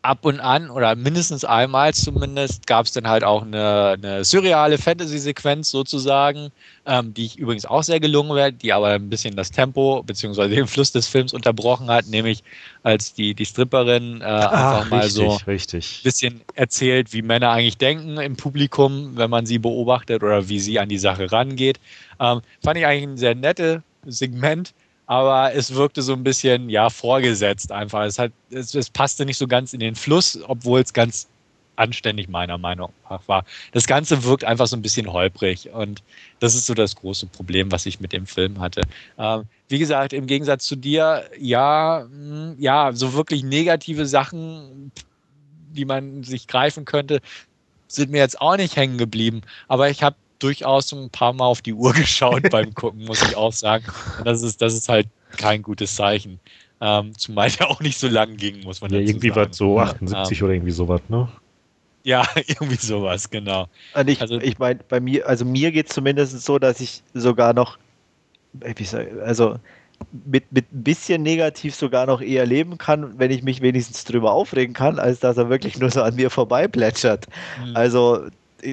ab 0.01 0.26
und 0.26 0.39
an 0.39 0.69
oder 0.69 0.95
mindestens 0.95 1.43
einmal 1.43 1.93
zumindest 1.93 2.65
gab 2.67 2.85
es 2.85 2.93
dann 2.93 3.07
halt 3.07 3.23
auch 3.23 3.41
eine, 3.41 3.97
eine 3.97 4.23
surreale 4.23 4.77
Fantasy-Sequenz 4.77 5.69
sozusagen, 5.69 6.51
ähm, 6.85 7.13
die 7.13 7.26
ich 7.26 7.38
übrigens 7.38 7.65
auch 7.65 7.84
sehr 7.84 7.99
gelungen 7.99 8.34
werde, 8.35 8.55
die 8.55 8.71
aber 8.71 8.91
ein 8.91 9.09
bisschen 9.09 9.35
das 9.35 9.51
Tempo 9.51 10.01
bzw. 10.03 10.47
den 10.47 10.67
Fluss 10.67 10.93
des 10.93 11.07
Films 11.07 11.34
unterbrochen 11.34 11.89
hat, 11.89 12.07
nämlich 12.07 12.43
als 12.84 13.13
die, 13.13 13.34
die 13.34 13.45
Stripperin 13.45 14.21
äh, 14.21 14.23
einfach 14.23 14.85
Ach, 14.85 14.89
mal 14.89 15.01
richtig, 15.01 15.13
so 15.13 15.39
ein 15.45 16.03
bisschen 16.03 16.41
erzählt, 16.55 17.11
wie 17.11 17.21
Männer 17.21 17.51
eigentlich 17.51 17.77
denken 17.77 18.17
im 18.17 18.38
Publikum, 18.38 19.17
wenn 19.17 19.30
man 19.30 19.45
sie 19.45 19.59
beobachtet 19.59 20.23
oder 20.23 20.47
wie 20.47 20.59
sie 20.61 20.80
an 20.80 20.88
die 20.88 20.97
Sache 20.97 21.30
rangeht. 21.30 21.80
Ähm, 22.21 22.41
fand 22.63 22.77
ich 22.77 22.85
eigentlich 22.85 23.03
ein 23.03 23.17
sehr 23.17 23.35
nettes 23.35 23.81
Segment 24.05 24.73
aber 25.10 25.56
es 25.56 25.73
wirkte 25.73 26.03
so 26.03 26.14
ein 26.14 26.23
bisschen, 26.23 26.69
ja, 26.69 26.91
vorgesetzt 26.91 27.72
einfach. 27.72 28.03
Es, 28.03 28.19
hat, 28.19 28.31
es, 28.52 28.76
es 28.76 28.91
passte 28.91 29.26
nicht 29.26 29.40
so 29.40 29.48
ganz 29.48 29.73
in 29.73 29.80
den 29.80 29.95
Fluss, 29.95 30.38
obwohl 30.48 30.81
es 30.81 30.94
ganz 30.94 31.27
anständig 31.77 32.30
meiner 32.30 32.60
Meinung 32.60 32.94
nach 33.10 33.27
war. 33.27 33.44
Das 33.72 33.88
Ganze 33.88 34.23
wirkt 34.23 34.44
einfach 34.44 34.68
so 34.68 34.76
ein 34.76 34.84
bisschen 34.84 35.11
holprig 35.11 35.72
und 35.72 36.03
das 36.40 36.53
ist 36.53 36.68
so 36.68 36.76
das 36.76 36.95
große 36.95 37.26
Problem, 37.26 37.72
was 37.72 37.88
ich 37.88 37.99
mit 37.99 38.14
dem 38.14 38.27
Film 38.27 38.60
hatte. 38.60 38.84
Ähm, 39.18 39.45
wie 39.68 39.80
gesagt, 39.80 40.14
im 40.14 40.27
Gegensatz 40.27 40.68
zu 40.68 40.76
dir, 40.76 41.23
ja, 41.40 42.06
hm, 42.07 42.57
ja, 42.60 42.91
so 42.94 43.14
wirklich 43.14 43.41
negative 43.44 44.06
Sachen, 44.06 44.91
die 45.72 45.86
man 45.86 46.22
sich 46.22 46.45
greifen 46.45 46.86
könnte, 46.86 47.19
sind 47.88 48.11
mir 48.11 48.19
jetzt 48.19 48.40
auch 48.40 48.57
nicht 48.57 48.76
hängen 48.76 48.99
geblieben. 48.99 49.41
Aber 49.68 49.90
ich 49.90 50.03
habe 50.03 50.18
durchaus 50.39 50.91
ein 50.91 51.09
paar 51.09 51.33
Mal 51.33 51.45
auf 51.45 51.61
die 51.61 51.73
Uhr 51.73 51.93
geschaut 51.93 52.49
beim 52.49 52.73
Gucken, 52.73 53.05
muss 53.05 53.21
ich 53.21 53.35
auch 53.35 53.53
sagen. 53.53 53.85
Und 54.17 54.25
das 54.25 54.41
ist, 54.41 54.61
das 54.61 54.73
ist 54.73 54.89
halt 54.89 55.07
kein 55.37 55.61
gutes 55.61 55.95
Zeichen. 55.95 56.39
Ähm, 56.81 57.17
zumal 57.17 57.51
der 57.51 57.69
auch 57.69 57.81
nicht 57.81 57.99
so 57.99 58.07
lang 58.07 58.37
ging, 58.37 58.63
muss 58.63 58.79
man 58.79 58.91
ja, 58.93 58.99
irgendwie 58.99 59.35
war 59.35 59.51
so 59.51 59.79
78 59.79 60.39
ähm, 60.39 60.45
oder 60.45 60.53
irgendwie 60.53 60.71
sowas, 60.71 61.01
ne? 61.09 61.27
Ja, 62.03 62.25
irgendwie 62.47 62.77
sowas, 62.77 63.29
genau. 63.29 63.67
Und 63.93 64.09
ich, 64.09 64.21
also, 64.21 64.39
ich 64.39 64.57
meine, 64.59 64.79
bei 64.87 65.01
mir, 65.01 65.27
also 65.27 65.43
mir 65.43 65.71
geht 65.71 65.89
es 65.89 65.93
zumindest 65.93 66.41
so, 66.41 66.57
dass 66.57 66.79
ich 66.79 67.03
sogar 67.13 67.53
noch, 67.53 67.77
also 69.21 69.59
mit, 70.25 70.51
mit 70.53 70.71
ein 70.71 70.83
bisschen 70.83 71.21
negativ 71.23 71.75
sogar 71.75 72.05
noch 72.05 72.21
eher 72.21 72.45
leben 72.45 72.77
kann, 72.77 73.19
wenn 73.19 73.31
ich 73.31 73.43
mich 73.43 73.61
wenigstens 73.61 74.05
drüber 74.05 74.31
aufregen 74.31 74.73
kann, 74.73 74.97
als 74.97 75.19
dass 75.19 75.37
er 75.37 75.49
wirklich 75.49 75.77
nur 75.77 75.91
so 75.91 76.01
an 76.01 76.15
mir 76.15 76.29
vorbei 76.29 76.67
plätschert. 76.69 77.27
Mhm. 77.61 77.75
Also 77.75 78.27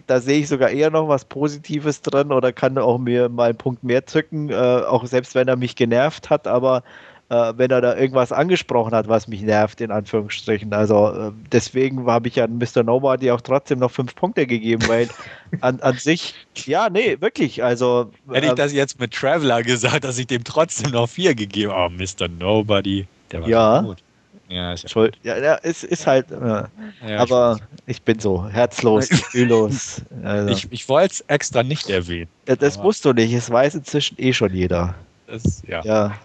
da 0.07 0.21
sehe 0.21 0.41
ich 0.41 0.49
sogar 0.49 0.71
eher 0.71 0.91
noch 0.91 1.09
was 1.09 1.25
Positives 1.25 2.03
drin 2.03 2.33
oder 2.33 2.53
kann 2.53 2.79
auch 2.79 2.99
mir 2.99 3.29
mal 3.29 3.51
einen 3.51 3.59
Punkt 3.59 3.85
mehr 3.85 4.07
zücken, 4.07 4.51
äh, 4.51 4.55
auch 4.55 5.07
selbst 5.07 5.35
wenn 5.35 5.49
er 5.49 5.57
mich 5.57 5.77
genervt 5.77 6.31
hat, 6.31 6.47
aber 6.47 6.83
äh, 7.29 7.53
wenn 7.57 7.71
er 7.71 7.81
da 7.81 7.97
irgendwas 7.97 8.31
angesprochen 8.31 8.95
hat, 8.95 9.09
was 9.09 9.27
mich 9.27 9.43
nervt, 9.43 9.81
in 9.81 9.91
Anführungsstrichen. 9.91 10.73
Also 10.73 11.09
äh, 11.09 11.33
deswegen 11.51 12.07
habe 12.07 12.29
ich 12.29 12.37
ja 12.37 12.47
Mr. 12.47 12.83
Nobody 12.85 13.31
auch 13.31 13.41
trotzdem 13.41 13.81
noch 13.81 13.91
fünf 13.91 14.15
Punkte 14.15 14.47
gegeben, 14.47 14.87
weil 14.87 15.09
an, 15.61 15.81
an 15.81 15.97
sich, 15.97 16.35
ja, 16.55 16.89
nee, 16.89 17.17
wirklich, 17.21 17.65
also. 17.65 18.11
Hätte 18.31 18.47
ich 18.47 18.51
ähm, 18.51 18.57
das 18.57 18.73
jetzt 18.73 19.01
mit 19.01 19.13
Traveler 19.13 19.63
gesagt, 19.63 20.05
dass 20.05 20.19
ich 20.19 20.27
dem 20.29 20.45
trotzdem 20.45 20.93
noch 20.93 21.09
vier 21.09 21.35
gegeben 21.35 21.73
habe, 21.73 21.95
oh, 21.95 22.03
Mr. 22.03 22.29
Nobody, 22.29 23.07
der 23.33 23.43
war 23.43 23.49
ja. 23.49 23.81
gut. 23.81 23.99
Ja, 24.49 24.73
ist 24.73 24.89
Schuld. 24.89 25.19
Ja, 25.23 25.37
ja, 25.39 25.59
es 25.63 25.83
ist 25.83 26.07
halt. 26.07 26.31
Äh, 26.31 26.65
ja, 27.07 27.19
aber 27.19 27.59
ich, 27.87 27.97
ich, 27.97 28.03
bin 28.03 28.21
so 28.21 28.49
herzlos, 28.49 29.09
gefühllos. 29.09 30.03
Also. 30.23 30.53
Ich, 30.53 30.69
ich 30.71 30.89
wollte 30.89 31.15
es 31.15 31.21
extra 31.23 31.63
nicht 31.63 31.91
erwähnen. 31.91 32.29
Ja, 32.47 32.55
das 32.55 32.79
musst 32.79 33.05
du 33.05 33.13
nicht. 33.13 33.33
Es 33.33 33.51
weiß 33.51 33.75
inzwischen 33.75 34.17
eh 34.19 34.33
schon 34.33 34.53
jeder. 34.53 34.95
Das, 35.27 35.63
ja. 35.67 35.83
ja. 35.83 36.19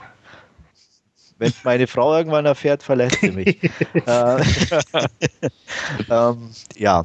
Wenn 1.40 1.52
meine 1.64 1.88
Frau 1.88 2.16
irgendwann 2.16 2.46
erfährt, 2.46 2.84
verlässt 2.84 3.20
sie 3.22 3.32
mich. 3.32 3.58
äh, 4.06 4.44
ähm, 6.10 6.52
ja. 6.78 7.04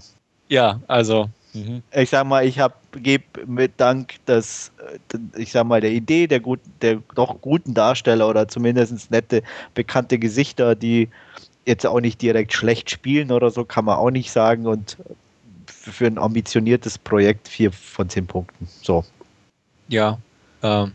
Ja, 0.49 0.81
also. 0.87 1.31
Mhm. 1.57 1.83
Ich 1.93 2.11
sag 2.11 2.27
mal, 2.27 2.47
ich 2.47 2.59
habe 2.59 2.75
gebe 2.93 3.25
mit 3.47 3.73
Dank 3.79 4.25
des, 4.27 4.73
äh, 5.13 5.41
ich 5.41 5.53
sag 5.53 5.65
mal, 5.65 5.81
der 5.81 5.93
Idee 5.93 6.27
der 6.27 6.41
guten, 6.41 6.71
der 6.83 7.03
doch 7.15 7.41
guten 7.41 7.73
Darsteller 7.73 8.29
oder 8.29 8.47
zumindest 8.47 9.11
nette, 9.11 9.43
bekannte 9.75 10.19
Gesichter, 10.19 10.75
die 10.75 11.09
jetzt 11.65 11.87
auch 11.87 12.01
nicht 12.01 12.21
direkt 12.21 12.53
schlecht 12.53 12.91
spielen 12.91 13.33
oder 13.33 13.51
so, 13.51 13.65
kann 13.65 13.87
man 13.87 13.97
auch 13.97 14.11
nicht 14.11 14.31
sagen. 14.31 14.67
Und 14.67 14.99
für 15.67 16.07
ein 16.07 16.19
ambitioniertes 16.19 16.99
Projekt 16.99 17.49
vier 17.49 17.73
von 17.73 18.09
zehn 18.09 18.27
Punkten. 18.27 18.69
So. 18.83 19.05
Ja, 19.89 20.19
ähm, 20.63 20.93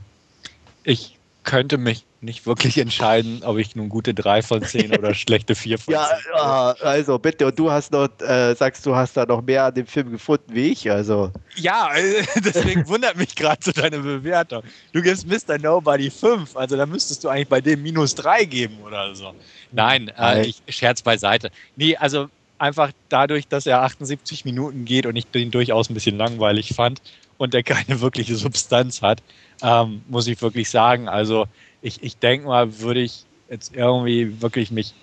ich 0.84 1.18
könnte 1.44 1.78
mich 1.78 2.06
nicht 2.22 2.46
wirklich 2.46 2.78
entscheiden, 2.78 3.42
ob 3.44 3.58
ich 3.58 3.76
nun 3.76 3.90
gute 3.90 4.14
3 4.14 4.44
von 4.44 4.64
10 4.64 4.96
oder 4.96 5.14
schlechte 5.16 5.56
4 5.56 5.80
von 5.80 5.94
10. 5.94 6.02
Ja, 6.02 6.10
ja, 6.36 6.76
also 6.82 7.18
bitte, 7.18 7.48
und 7.48 7.58
du 7.58 7.72
hast 7.72 7.92
noch, 7.92 8.10
äh, 8.22 8.54
sagst 8.56 8.86
du 8.86 8.96
hast 8.96 9.18
da 9.18 9.26
noch 9.26 9.42
mehr 9.42 9.66
an 9.66 9.74
dem 9.74 9.88
Film 9.88 10.12
gefunden 10.12 10.54
wie 10.54 10.72
ich, 10.72 10.90
also. 10.90 11.32
Ja, 11.56 11.90
deswegen 12.46 12.88
wundert 12.88 13.18
mich 13.18 13.36
gerade 13.36 13.60
so 13.64 13.72
deine 13.72 14.00
Bewertung. 14.00 14.62
Du 14.94 15.02
gibst 15.02 15.28
Mr. 15.28 15.58
Nobody 15.58 16.12
5, 16.12 16.56
also 16.56 16.78
da 16.78 16.86
müsstest 16.86 17.24
du 17.24 17.30
eigentlich 17.30 17.50
bei 17.50 17.60
dem 17.60 17.82
minus 17.82 18.14
3 18.16 18.46
geben 18.46 18.78
oder 18.86 19.16
so. 19.16 19.34
Nein, 19.72 20.12
äh, 20.18 20.46
ich 20.46 20.62
scherz 20.70 21.02
beiseite. 21.02 21.50
Nee, 21.76 21.96
also 21.96 22.30
einfach 22.60 22.92
dadurch, 23.10 23.48
dass 23.48 23.66
er 23.66 23.82
78 23.82 24.46
Minuten 24.46 24.86
geht 24.86 25.08
und 25.08 25.16
ich 25.16 25.26
den 25.26 25.50
durchaus 25.50 25.90
ein 25.90 25.96
bisschen 25.96 26.18
langweilig 26.18 26.74
fand 26.76 27.02
und 27.40 27.56
der 27.56 27.64
keine 27.64 28.00
wirkliche 28.00 28.36
Substanz 28.36 29.02
hat, 29.02 29.24
ähm, 29.64 30.04
muss 30.08 30.28
ich 30.28 30.40
wirklich 30.44 30.70
sagen, 30.70 31.10
also 31.10 31.48
ich, 31.82 32.04
ich 32.04 32.18
denke 32.18 32.48
mal, 32.48 32.80
würde 32.80 33.02
ich 33.02 33.26
jetzt 33.50 33.76
irgendwie 33.76 34.42
wirklich 34.42 34.72
mich 34.72 34.94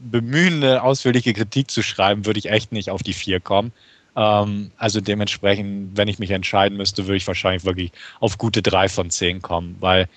bemühen, 0.00 0.62
eine 0.62 0.82
ausführliche 0.82 1.32
Kritik 1.34 1.70
zu 1.70 1.82
schreiben, 1.82 2.24
würde 2.24 2.38
ich 2.38 2.50
echt 2.50 2.72
nicht 2.72 2.90
auf 2.90 3.02
die 3.02 3.12
vier 3.12 3.40
kommen. 3.40 3.72
Ähm, 4.16 4.70
also 4.76 5.00
dementsprechend, 5.00 5.96
wenn 5.96 6.08
ich 6.08 6.18
mich 6.18 6.30
entscheiden 6.30 6.76
müsste, 6.78 7.06
würde 7.06 7.16
ich 7.16 7.26
wahrscheinlich 7.26 7.64
wirklich 7.64 7.92
auf 8.20 8.38
gute 8.38 8.62
drei 8.62 8.88
von 8.88 9.10
zehn 9.10 9.42
kommen, 9.42 9.76
weil 9.80 10.08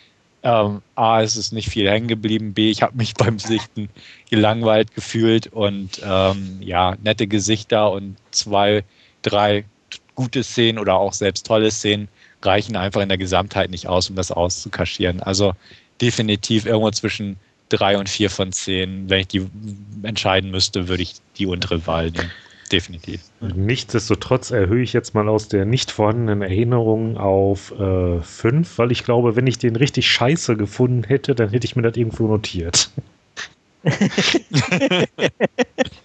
ähm, 0.44 0.82
A, 0.96 1.22
es 1.22 1.36
ist 1.36 1.54
nicht 1.54 1.70
viel 1.70 1.90
hängen 1.90 2.08
geblieben, 2.08 2.54
B, 2.54 2.72
ich 2.72 2.82
habe 2.82 2.98
mich 2.98 3.14
beim 3.16 3.40
Sichten 3.40 3.90
gelangweilt 4.30 4.94
gefühlt 4.96 5.48
und 5.48 6.02
ähm, 6.04 6.58
ja, 6.62 6.96
nette 7.04 7.28
Gesichter 7.28 7.92
und 7.92 8.18
zwei, 8.32 8.84
drei 9.22 9.66
gute 10.16 10.44
Szenen 10.44 10.80
oder 10.80 10.96
auch 10.96 11.14
selbst 11.14 11.46
tolle 11.46 11.72
Szenen 11.72 12.08
reichen 12.44 12.76
einfach 12.76 13.02
in 13.02 13.10
der 13.10 13.18
Gesamtheit 13.18 13.70
nicht 13.70 13.88
aus, 13.88 14.10
um 14.10 14.16
das 14.16 14.32
auszukaschieren. 14.32 15.22
Also 15.22 15.54
definitiv 16.02 16.66
irgendwo 16.66 16.92
zwischen 16.92 17.38
drei 17.70 17.98
und 17.98 18.10
vier 18.10 18.30
von 18.30 18.52
zehn. 18.52 19.10
Wenn 19.10 19.22
ich 19.22 19.28
die 19.28 19.48
entscheiden 20.04 20.52
müsste, 20.52 20.88
würde 20.88 21.04
ich 21.04 21.16
die 21.38 21.46
untere 21.46 21.86
Wahl 21.88 22.12
nehmen. 22.12 22.32
Definitiv. 22.72 23.22
Nichtsdestotrotz 23.42 24.52
erhöhe 24.52 24.82
ich 24.82 24.94
jetzt 24.94 25.14
mal 25.14 25.28
aus 25.28 25.50
der 25.50 25.66
nicht 25.66 25.92
vorhandenen 25.92 26.42
Erinnerung 26.42 27.18
auf 27.18 27.78
äh, 27.78 28.22
fünf, 28.22 28.78
weil 28.78 28.94
ich 28.94 29.04
glaube, 29.04 29.36
wenn 29.36 29.46
ich 29.46 29.58
den 29.58 29.76
richtig 29.76 30.10
scheiße 30.10 30.56
gefunden 30.56 31.04
hätte, 31.04 31.36
dann 31.36 31.50
hätte 31.50 31.66
ich 31.66 31.76
mir 31.76 31.82
das 31.82 31.98
irgendwo 31.98 32.28
notiert. 32.28 32.90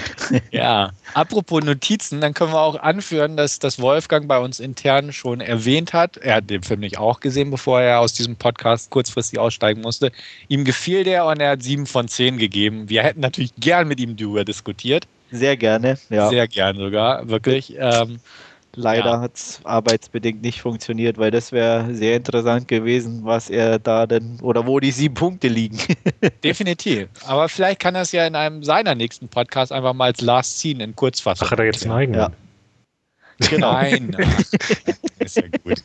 ja, 0.50 0.90
apropos 1.14 1.64
Notizen, 1.64 2.20
dann 2.20 2.34
können 2.34 2.52
wir 2.52 2.60
auch 2.60 2.76
anführen, 2.76 3.36
dass 3.36 3.58
das 3.58 3.80
Wolfgang 3.80 4.28
bei 4.28 4.38
uns 4.38 4.60
intern 4.60 5.12
schon 5.12 5.40
erwähnt 5.40 5.92
hat. 5.92 6.16
Er 6.16 6.36
hat 6.36 6.50
den 6.50 6.62
Film 6.62 6.80
nicht 6.80 6.98
auch 6.98 7.20
gesehen, 7.20 7.50
bevor 7.50 7.80
er 7.80 8.00
aus 8.00 8.12
diesem 8.12 8.36
Podcast 8.36 8.90
kurzfristig 8.90 9.38
aussteigen 9.38 9.80
musste. 9.80 10.12
Ihm 10.48 10.64
gefiel 10.64 11.04
der 11.04 11.26
und 11.26 11.40
er 11.40 11.50
hat 11.50 11.62
sieben 11.62 11.86
von 11.86 12.08
zehn 12.08 12.38
gegeben. 12.38 12.88
Wir 12.88 13.02
hätten 13.02 13.20
natürlich 13.20 13.54
gern 13.56 13.88
mit 13.88 14.00
ihm 14.00 14.16
darüber 14.16 14.44
diskutiert. 14.44 15.06
Sehr 15.30 15.56
gerne, 15.56 15.98
ja. 16.08 16.28
Sehr 16.28 16.48
gern 16.48 16.76
sogar, 16.76 17.28
wirklich. 17.28 17.74
Ähm, 17.78 18.18
Leider 18.78 19.10
ja. 19.10 19.20
hat 19.20 19.34
es 19.34 19.60
arbeitsbedingt 19.64 20.40
nicht 20.40 20.60
funktioniert, 20.60 21.18
weil 21.18 21.32
das 21.32 21.50
wäre 21.50 21.92
sehr 21.92 22.14
interessant 22.14 22.68
gewesen, 22.68 23.24
was 23.24 23.50
er 23.50 23.80
da 23.80 24.06
denn 24.06 24.38
oder 24.40 24.68
wo 24.68 24.78
die 24.78 24.92
sieben 24.92 25.14
Punkte 25.14 25.48
liegen. 25.48 25.78
Definitiv. 26.44 27.08
Aber 27.26 27.48
vielleicht 27.48 27.80
kann 27.80 27.96
er 27.96 28.02
es 28.02 28.12
ja 28.12 28.24
in 28.24 28.36
einem 28.36 28.62
seiner 28.62 28.94
nächsten 28.94 29.26
Podcasts 29.26 29.72
einfach 29.72 29.94
mal 29.94 30.04
als 30.04 30.20
Last 30.20 30.60
Scene 30.60 30.84
in 30.84 30.94
Kurzfassung. 30.94 31.44
Ach, 31.48 31.50
hat 31.50 31.58
er 31.58 31.64
jetzt 31.64 31.82
einen 31.82 31.92
eigenen? 31.92 32.20
Ja. 32.20 32.30
Genau. 33.50 33.72
Nein. 33.72 34.16
ist 35.18 35.36
ja 35.38 35.42
gut. 35.64 35.82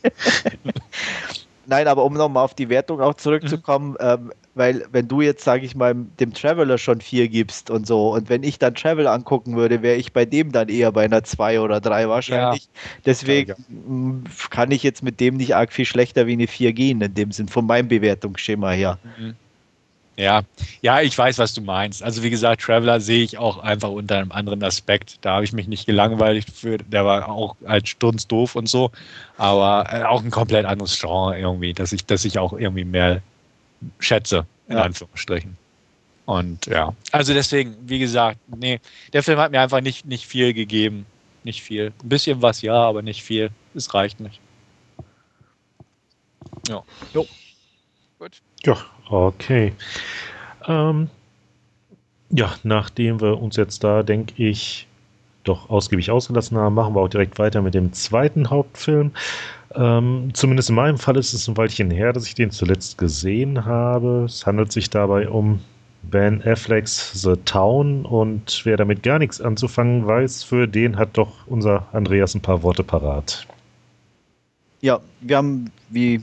Nein, 1.66 1.88
aber 1.88 2.04
um 2.04 2.14
nochmal 2.14 2.44
auf 2.44 2.54
die 2.54 2.68
Wertung 2.68 3.00
auch 3.00 3.14
zurückzukommen, 3.14 3.90
mhm. 3.92 3.96
ähm, 4.00 4.32
weil 4.54 4.86
wenn 4.92 5.08
du 5.08 5.20
jetzt, 5.20 5.44
sage 5.44 5.66
ich 5.66 5.74
mal, 5.74 5.94
dem 6.20 6.32
Traveler 6.32 6.78
schon 6.78 7.00
vier 7.00 7.28
gibst 7.28 7.70
und 7.70 7.86
so, 7.86 8.14
und 8.14 8.28
wenn 8.28 8.42
ich 8.42 8.58
dann 8.58 8.74
Travel 8.74 9.06
angucken 9.06 9.56
würde, 9.56 9.82
wäre 9.82 9.96
ich 9.96 10.12
bei 10.12 10.24
dem 10.24 10.52
dann 10.52 10.68
eher 10.68 10.92
bei 10.92 11.04
einer 11.04 11.24
zwei 11.24 11.60
oder 11.60 11.80
drei 11.80 12.08
wahrscheinlich. 12.08 12.64
Ja. 12.64 12.80
Deswegen 13.04 13.50
ja, 13.50 13.56
ja. 13.56 14.48
kann 14.50 14.70
ich 14.70 14.82
jetzt 14.82 15.02
mit 15.02 15.20
dem 15.20 15.36
nicht 15.36 15.56
arg 15.56 15.72
viel 15.72 15.84
schlechter 15.84 16.26
wie 16.26 16.34
eine 16.34 16.46
vier 16.46 16.72
gehen, 16.72 17.00
in 17.00 17.14
dem 17.14 17.32
Sinn, 17.32 17.48
von 17.48 17.66
meinem 17.66 17.88
Bewertungsschema 17.88 18.70
her. 18.70 18.98
Mhm. 19.18 19.34
Ja, 20.16 20.42
ja, 20.80 21.00
ich 21.00 21.16
weiß, 21.16 21.38
was 21.38 21.54
du 21.54 21.60
meinst. 21.60 22.02
Also 22.02 22.22
wie 22.22 22.30
gesagt, 22.30 22.62
Traveler 22.62 23.00
sehe 23.00 23.24
ich 23.24 23.36
auch 23.36 23.58
einfach 23.58 23.88
unter 23.88 24.18
einem 24.18 24.30
anderen 24.30 24.62
Aspekt. 24.62 25.18
Da 25.22 25.34
habe 25.34 25.44
ich 25.44 25.52
mich 25.52 25.66
nicht 25.66 25.86
gelangweilt 25.86 26.46
für. 26.52 26.78
Der 26.78 27.04
war 27.04 27.28
auch 27.28 27.56
als 27.64 27.88
Stunz 27.88 28.26
doof 28.28 28.54
und 28.54 28.68
so, 28.68 28.92
aber 29.38 29.86
äh, 29.92 30.04
auch 30.04 30.22
ein 30.22 30.30
komplett 30.30 30.66
anderes 30.66 30.98
Genre 31.00 31.38
irgendwie, 31.38 31.72
dass 31.72 31.92
ich, 31.92 32.06
dass 32.06 32.24
ich 32.24 32.38
auch 32.38 32.52
irgendwie 32.52 32.84
mehr 32.84 33.22
schätze, 33.98 34.46
in 34.68 34.76
ja. 34.76 34.84
Anführungsstrichen. 34.84 35.56
Und 36.26 36.66
ja, 36.66 36.94
also 37.10 37.34
deswegen, 37.34 37.76
wie 37.82 37.98
gesagt, 37.98 38.38
nee, 38.46 38.80
der 39.12 39.22
Film 39.22 39.38
hat 39.38 39.50
mir 39.50 39.60
einfach 39.60 39.80
nicht, 39.80 40.06
nicht 40.06 40.26
viel 40.26 40.54
gegeben. 40.54 41.06
Nicht 41.42 41.62
viel. 41.62 41.92
Ein 42.02 42.08
bisschen 42.08 42.40
was 42.40 42.62
ja, 42.62 42.74
aber 42.74 43.02
nicht 43.02 43.22
viel. 43.22 43.50
Es 43.74 43.92
reicht 43.92 44.20
nicht. 44.20 44.40
Ja. 46.66 46.82
Jo. 47.12 47.26
Gut. 48.18 48.40
Ja, 48.64 48.78
okay. 49.08 49.72
Ähm, 50.66 51.08
ja, 52.30 52.54
nachdem 52.62 53.20
wir 53.20 53.40
uns 53.40 53.56
jetzt 53.56 53.84
da, 53.84 54.02
denke 54.02 54.34
ich, 54.42 54.86
doch 55.44 55.68
ausgiebig 55.70 56.10
ausgelassen 56.10 56.56
haben, 56.56 56.74
machen 56.74 56.94
wir 56.94 57.00
auch 57.02 57.08
direkt 57.08 57.38
weiter 57.38 57.62
mit 57.62 57.74
dem 57.74 57.92
zweiten 57.92 58.50
Hauptfilm. 58.50 59.12
Ähm, 59.74 60.30
zumindest 60.32 60.70
in 60.70 60.76
meinem 60.76 60.98
Fall 60.98 61.16
ist 61.16 61.32
es 61.32 61.48
ein 61.48 61.56
Weilchen 61.56 61.90
her, 61.90 62.12
dass 62.12 62.26
ich 62.26 62.34
den 62.34 62.50
zuletzt 62.50 62.98
gesehen 62.98 63.64
habe. 63.64 64.24
Es 64.24 64.46
handelt 64.46 64.72
sich 64.72 64.90
dabei 64.90 65.28
um 65.28 65.60
Ben 66.02 66.42
Afflecks 66.46 67.12
The 67.22 67.34
Town 67.44 68.04
und 68.04 68.62
wer 68.64 68.76
damit 68.76 69.02
gar 69.02 69.18
nichts 69.18 69.40
anzufangen 69.40 70.06
weiß, 70.06 70.44
für 70.44 70.66
den 70.66 70.96
hat 70.96 71.10
doch 71.16 71.46
unser 71.46 71.86
Andreas 71.92 72.34
ein 72.34 72.42
paar 72.42 72.62
Worte 72.62 72.84
parat. 72.84 73.46
Ja, 74.80 75.00
wir 75.20 75.36
haben, 75.36 75.70
wie 75.88 76.20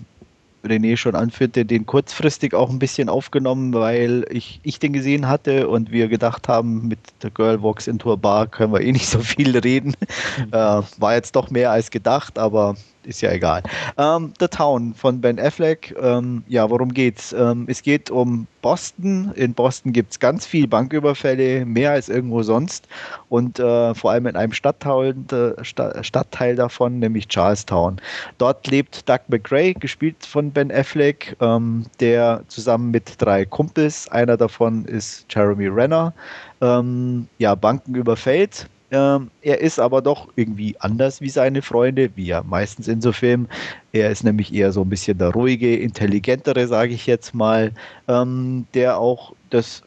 René 0.63 0.97
schon 0.97 1.15
anführte, 1.15 1.65
den 1.65 1.85
kurzfristig 1.85 2.53
auch 2.53 2.69
ein 2.69 2.79
bisschen 2.79 3.09
aufgenommen, 3.09 3.73
weil 3.73 4.25
ich, 4.29 4.59
ich 4.63 4.79
den 4.79 4.93
gesehen 4.93 5.27
hatte 5.27 5.67
und 5.67 5.91
wir 5.91 6.07
gedacht 6.07 6.47
haben, 6.47 6.87
mit 6.87 6.99
der 7.23 7.31
Girl 7.31 7.61
Walks 7.61 7.87
into 7.87 8.13
a 8.13 8.15
Bar 8.15 8.47
können 8.47 8.73
wir 8.73 8.81
eh 8.81 8.91
nicht 8.91 9.07
so 9.07 9.19
viel 9.19 9.57
reden. 9.57 9.95
Mhm. 10.37 10.47
Äh, 10.51 10.81
war 10.97 11.13
jetzt 11.13 11.35
doch 11.35 11.49
mehr 11.49 11.71
als 11.71 11.91
gedacht, 11.91 12.37
aber 12.37 12.75
ist 13.05 13.21
ja 13.21 13.31
egal. 13.31 13.63
Ähm, 13.97 14.33
The 14.39 14.47
Town 14.47 14.93
von 14.93 15.21
Ben 15.21 15.39
Affleck. 15.39 15.95
Ähm, 16.01 16.43
ja, 16.47 16.69
worum 16.69 16.93
geht's? 16.93 17.33
Ähm, 17.33 17.65
es 17.67 17.81
geht 17.81 18.09
um 18.09 18.47
Boston. 18.61 19.31
In 19.35 19.53
Boston 19.53 19.93
gibt 19.93 20.11
es 20.11 20.19
ganz 20.19 20.45
viel 20.45 20.67
Banküberfälle, 20.67 21.65
mehr 21.65 21.91
als 21.91 22.09
irgendwo 22.09 22.43
sonst. 22.43 22.87
Und 23.29 23.59
äh, 23.59 23.93
vor 23.95 24.11
allem 24.11 24.27
in 24.27 24.35
einem 24.35 24.53
Stadtteil, 24.53 25.15
äh, 25.31 25.63
Stadtteil 26.03 26.55
davon, 26.55 26.99
nämlich 26.99 27.27
Charlestown. 27.29 27.99
Dort 28.37 28.67
lebt 28.67 29.07
Doug 29.09 29.19
McRae, 29.27 29.73
gespielt 29.73 30.25
von 30.25 30.51
Ben 30.51 30.71
Affleck, 30.71 31.35
ähm, 31.41 31.85
der 31.99 32.43
zusammen 32.47 32.91
mit 32.91 33.15
drei 33.17 33.45
Kumpels, 33.45 34.07
einer 34.09 34.37
davon 34.37 34.85
ist 34.85 35.25
Jeremy 35.29 35.67
Renner, 35.67 36.13
ähm, 36.61 37.27
ja, 37.37 37.55
Banken 37.55 37.95
überfällt 37.95 38.67
ähm, 38.91 39.31
er 39.41 39.61
ist 39.61 39.79
aber 39.79 40.01
doch 40.01 40.27
irgendwie 40.35 40.75
anders 40.79 41.21
wie 41.21 41.29
seine 41.29 41.61
Freunde, 41.61 42.11
wie 42.15 42.25
ja 42.25 42.43
meistens 42.43 42.87
in 42.87 43.01
so 43.01 43.11
Filmen. 43.11 43.47
Er 43.93 44.11
ist 44.11 44.23
nämlich 44.23 44.53
eher 44.53 44.71
so 44.71 44.81
ein 44.81 44.89
bisschen 44.89 45.17
der 45.17 45.29
ruhige, 45.29 45.77
intelligentere, 45.77 46.67
sage 46.67 46.93
ich 46.93 47.07
jetzt 47.07 47.33
mal, 47.33 47.71
ähm, 48.07 48.65
der 48.73 48.97
auch 48.97 49.33
das 49.49 49.83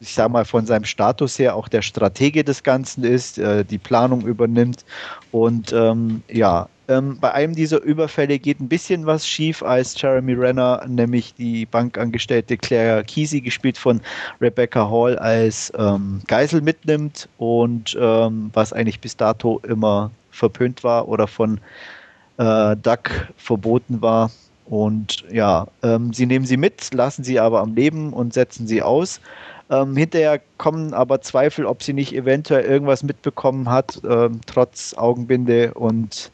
ich 0.00 0.14
sage 0.14 0.30
mal, 0.30 0.44
von 0.44 0.66
seinem 0.66 0.84
Status 0.84 1.38
her 1.38 1.56
auch 1.56 1.68
der 1.68 1.80
Stratege 1.80 2.44
des 2.44 2.62
Ganzen 2.62 3.04
ist, 3.04 3.38
äh, 3.38 3.64
die 3.64 3.78
Planung 3.78 4.26
übernimmt 4.26 4.84
und 5.32 5.72
ähm, 5.72 6.22
ja, 6.28 6.68
Ähm, 6.88 7.18
bei 7.18 7.32
einem 7.32 7.54
dieser 7.54 7.82
Überfälle 7.82 8.38
geht 8.38 8.60
ein 8.60 8.68
bisschen 8.68 9.06
was 9.06 9.26
schief, 9.26 9.62
als 9.62 10.00
Jeremy 10.00 10.34
Renner, 10.34 10.84
nämlich 10.86 11.34
die 11.34 11.64
Bankangestellte 11.66 12.56
Claire 12.56 13.02
Kesey, 13.04 13.40
gespielt 13.40 13.78
von 13.78 14.00
Rebecca 14.40 14.90
Hall, 14.90 15.18
als 15.18 15.72
ähm, 15.78 16.20
Geisel 16.26 16.60
mitnimmt 16.60 17.28
und 17.38 17.96
ähm, 17.98 18.50
was 18.52 18.72
eigentlich 18.72 19.00
bis 19.00 19.16
dato 19.16 19.60
immer 19.66 20.10
verpönt 20.30 20.84
war 20.84 21.08
oder 21.08 21.26
von 21.26 21.58
äh, 22.36 22.76
Duck 22.76 23.10
verboten 23.36 24.02
war. 24.02 24.30
Und 24.66 25.24
ja, 25.30 25.66
ähm, 25.82 26.12
sie 26.12 26.26
nehmen 26.26 26.46
sie 26.46 26.56
mit, 26.56 26.92
lassen 26.92 27.24
sie 27.24 27.38
aber 27.38 27.60
am 27.60 27.74
Leben 27.74 28.12
und 28.12 28.34
setzen 28.34 28.66
sie 28.66 28.82
aus. 28.82 29.20
Ähm, 29.70 29.96
hinterher 29.96 30.40
kommen 30.58 30.92
aber 30.92 31.22
Zweifel, 31.22 31.64
ob 31.64 31.82
sie 31.82 31.94
nicht 31.94 32.14
eventuell 32.14 32.64
irgendwas 32.64 33.02
mitbekommen 33.02 33.70
hat, 33.70 34.00
ähm, 34.08 34.40
trotz 34.46 34.94
Augenbinde 34.96 35.72
und 35.74 36.30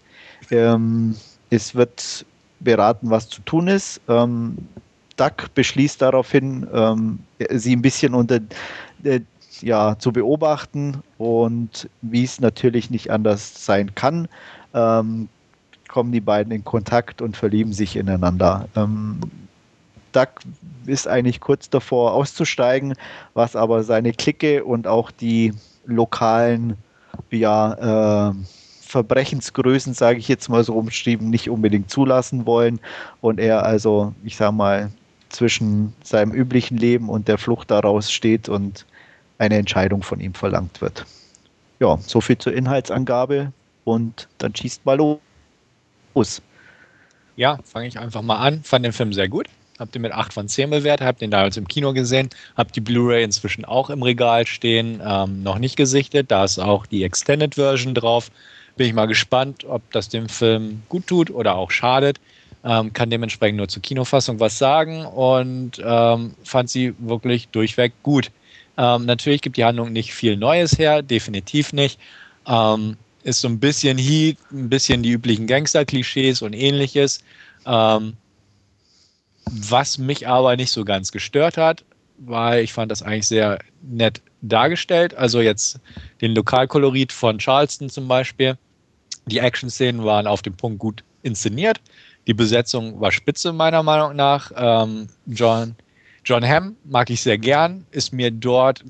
ähm, 0.51 1.17
es 1.51 1.75
wird 1.75 2.25
beraten, 2.61 3.11
was 3.11 3.29
zu 3.29 3.41
tun 3.43 3.69
ist. 3.69 4.01
Ähm, 4.09 4.57
Duck 5.17 5.55
beschließt 5.55 6.01
daraufhin, 6.01 6.67
ähm, 6.73 7.19
sie 7.51 7.77
ein 7.77 7.83
bisschen 7.83 8.15
unter 8.15 8.41
äh, 9.05 9.21
ja, 9.61 9.99
zu 9.99 10.13
beobachten 10.13 11.03
und 11.19 11.89
wie 12.01 12.25
es 12.25 12.41
natürlich 12.41 12.91
nicht 12.91 13.11
anders 13.11 13.65
sein 13.65 13.95
kann, 13.95 14.29
ähm, 14.75 15.29
kommen 15.89 16.13
die 16.13 16.21
beiden 16.21 16.53
in 16.53 16.65
Kontakt 16.65 17.21
und 17.21 17.37
verlieben 17.37 17.73
sich 17.73 17.97
ineinander. 17.97 18.69
Ähm, 18.77 19.21
Duck 20.13 20.29
ist 20.87 21.07
eigentlich 21.07 21.41
kurz 21.41 21.69
davor 21.69 22.15
auszusteigen, 22.15 22.95
was 23.35 23.55
aber 23.57 23.83
seine 23.83 24.13
Clique 24.13 24.65
und 24.65 24.87
auch 24.87 25.11
die 25.11 25.53
lokalen 25.87 26.77
ja, 27.31 28.31
äh, 28.31 28.35
Verbrechensgrößen, 28.91 29.95
sage 29.95 30.19
ich 30.19 30.27
jetzt 30.27 30.49
mal 30.49 30.65
so 30.65 30.75
umschrieben, 30.75 31.31
nicht 31.31 31.49
unbedingt 31.49 31.91
zulassen 31.91 32.45
wollen 32.45 32.81
und 33.21 33.39
er 33.39 33.65
also, 33.65 34.13
ich 34.25 34.37
sage 34.37 34.53
mal, 34.53 34.91
zwischen 35.29 35.95
seinem 36.03 36.33
üblichen 36.33 36.77
Leben 36.77 37.09
und 37.09 37.29
der 37.29 37.39
Flucht 37.39 37.71
daraus 37.71 38.11
steht 38.11 38.49
und 38.49 38.85
eine 39.39 39.57
Entscheidung 39.57 40.03
von 40.03 40.19
ihm 40.19 40.35
verlangt 40.35 40.81
wird. 40.81 41.07
Ja, 41.79 41.99
so 41.99 42.21
viel 42.21 42.37
zur 42.37 42.53
Inhaltsangabe 42.53 43.53
und 43.85 44.29
dann 44.39 44.55
schießt 44.55 44.85
mal 44.85 44.99
los. 44.99 46.43
Ja, 47.37 47.59
fange 47.65 47.87
ich 47.87 47.99
einfach 47.99 48.23
mal 48.23 48.39
an. 48.39 48.63
Fand 48.65 48.85
den 48.85 48.93
Film 48.93 49.13
sehr 49.13 49.29
gut. 49.29 49.47
Habt 49.79 49.95
ihr 49.95 50.01
mit 50.01 50.13
8 50.13 50.33
von 50.35 50.49
10 50.49 50.69
bewertet, 50.69 51.07
habt 51.07 51.23
den 51.23 51.31
damals 51.31 51.57
im 51.57 51.67
Kino 51.67 51.95
gesehen, 51.95 52.29
habt 52.55 52.77
die 52.77 52.83
Blu-ray 52.83 53.23
inzwischen 53.23 53.65
auch 53.65 53.89
im 53.89 54.03
Regal 54.03 54.47
stehen, 54.47 55.01
ähm, 55.03 55.43
noch 55.43 55.59
nicht 55.59 55.77
gesichtet. 55.77 56.31
Da 56.31 56.45
ist 56.45 56.59
auch 56.59 56.85
die 56.85 57.03
Extended 57.03 57.55
Version 57.55 57.95
drauf. 57.95 58.31
Bin 58.77 58.87
ich 58.87 58.93
mal 58.93 59.07
gespannt, 59.07 59.65
ob 59.65 59.83
das 59.93 60.09
dem 60.09 60.29
Film 60.29 60.83
gut 60.89 61.07
tut 61.07 61.31
oder 61.31 61.57
auch 61.57 61.71
schadet. 61.71 62.21
Ähm, 62.63 62.93
kann 62.93 63.11
dementsprechend 63.11 63.57
nur 63.57 63.69
zur 63.69 63.83
Kinofassung 63.83 64.39
was 64.39 64.59
sagen 64.59 65.05
und 65.07 65.81
ähm, 65.83 66.35
fand 66.45 66.69
sie 66.69 66.95
wirklich 66.99 67.49
durchweg 67.49 67.93
gut. 68.03 68.31
Ähm, 68.77 69.07
natürlich 69.07 69.41
gibt 69.41 69.57
die 69.57 69.65
Handlung 69.65 69.93
nicht 69.93 70.13
viel 70.13 70.37
Neues 70.37 70.79
her, 70.79 71.03
definitiv 71.03 71.73
nicht. 71.73 71.99
Ähm, 72.47 72.97
ist 73.23 73.41
so 73.41 73.49
ein 73.49 73.61
bisschen 73.61 73.99
Heat, 73.99 74.39
ein 74.51 74.69
bisschen 74.69 75.03
die 75.03 75.11
üblichen 75.11 75.47
Gangster-Klischees 75.47 76.43
und 76.43 76.53
ähnliches. 76.53 77.21
Ähm, 77.67 78.15
was 79.51 79.99
mich 79.99 80.29
aber 80.29 80.57
nicht 80.57 80.71
so 80.71 80.85
ganz 80.85 81.13
gestört 81.13 81.57
hat, 81.57 81.85
weil 82.19 82.63
ich 82.63 82.73
fand 82.73 82.91
das 82.91 83.03
eigentlich 83.03 83.27
sehr 83.27 83.59
nett 83.83 84.21
dargestellt. 84.43 85.15
Also 85.15 85.41
jetzt 85.41 85.81
den 86.21 86.35
Lokalkolorit 86.35 87.13
von 87.13 87.39
Charleston 87.39 87.91
zum 87.91 88.09
Beispiel. 88.09 88.57
Die 89.27 89.39
Action-Szenen 89.39 90.05
waren 90.05 90.27
auf 90.27 90.43
dem 90.43 90.57
Punkt 90.57 90.79
gut 90.79 91.05
inszeniert. 91.23 91.81
Die 92.27 92.35
Besetzung 92.35 93.01
war 93.01 93.13
spitze, 93.13 93.53
meiner 93.53 93.83
Meinung 93.83 94.17
nach. 94.17 94.53
Ähm, 94.55 95.09
John, 95.27 95.75
John 96.25 96.47
Hamm 96.47 96.77
mag 96.85 97.11
ich 97.11 97.23
sehr 97.23 97.39
gern, 97.39 97.87
ist 97.91 98.13
mir 98.13 98.31
dort 98.31 98.85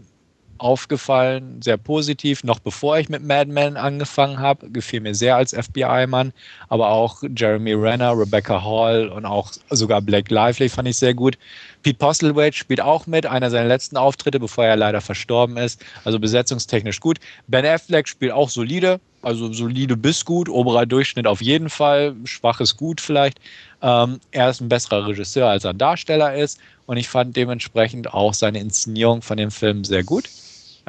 aufgefallen, 0.60 1.60
sehr 1.62 1.76
positiv, 1.76 2.44
noch 2.44 2.58
bevor 2.58 2.98
ich 2.98 3.08
mit 3.08 3.22
Mad 3.24 3.50
Men 3.50 3.76
angefangen 3.76 4.38
habe. 4.38 4.70
Gefiel 4.70 5.00
mir 5.00 5.14
sehr 5.14 5.36
als 5.36 5.52
FBI-Mann, 5.52 6.32
aber 6.68 6.90
auch 6.90 7.22
Jeremy 7.36 7.72
Renner, 7.72 8.18
Rebecca 8.18 8.62
Hall 8.62 9.08
und 9.08 9.24
auch 9.24 9.52
sogar 9.70 10.00
Blake 10.02 10.32
Lively 10.32 10.68
fand 10.68 10.88
ich 10.88 10.96
sehr 10.96 11.14
gut. 11.14 11.38
Pete 11.82 11.98
Postlethwaite 11.98 12.56
spielt 12.56 12.80
auch 12.80 13.06
mit, 13.06 13.24
einer 13.24 13.50
seiner 13.50 13.68
letzten 13.68 13.96
Auftritte, 13.96 14.38
bevor 14.38 14.66
er 14.66 14.76
leider 14.76 15.00
verstorben 15.00 15.56
ist. 15.56 15.82
Also 16.04 16.18
besetzungstechnisch 16.18 17.00
gut. 17.00 17.18
Ben 17.46 17.64
Affleck 17.64 18.06
spielt 18.06 18.32
auch 18.32 18.50
solide, 18.50 19.00
also 19.22 19.52
solide 19.52 19.96
bis 19.96 20.24
gut, 20.24 20.48
oberer 20.48 20.84
Durchschnitt 20.84 21.26
auf 21.26 21.40
jeden 21.40 21.70
Fall, 21.70 22.14
schwaches 22.24 22.76
gut 22.76 23.00
vielleicht. 23.00 23.40
Ähm, 23.82 24.20
er 24.30 24.50
ist 24.50 24.60
ein 24.60 24.68
besserer 24.68 25.06
Regisseur, 25.06 25.48
als 25.48 25.64
er 25.64 25.72
Darsteller 25.72 26.34
ist 26.34 26.60
und 26.86 26.96
ich 26.96 27.08
fand 27.08 27.36
dementsprechend 27.36 28.12
auch 28.12 28.34
seine 28.34 28.60
Inszenierung 28.60 29.22
von 29.22 29.36
dem 29.36 29.50
Film 29.50 29.84
sehr 29.84 30.04
gut. 30.04 30.28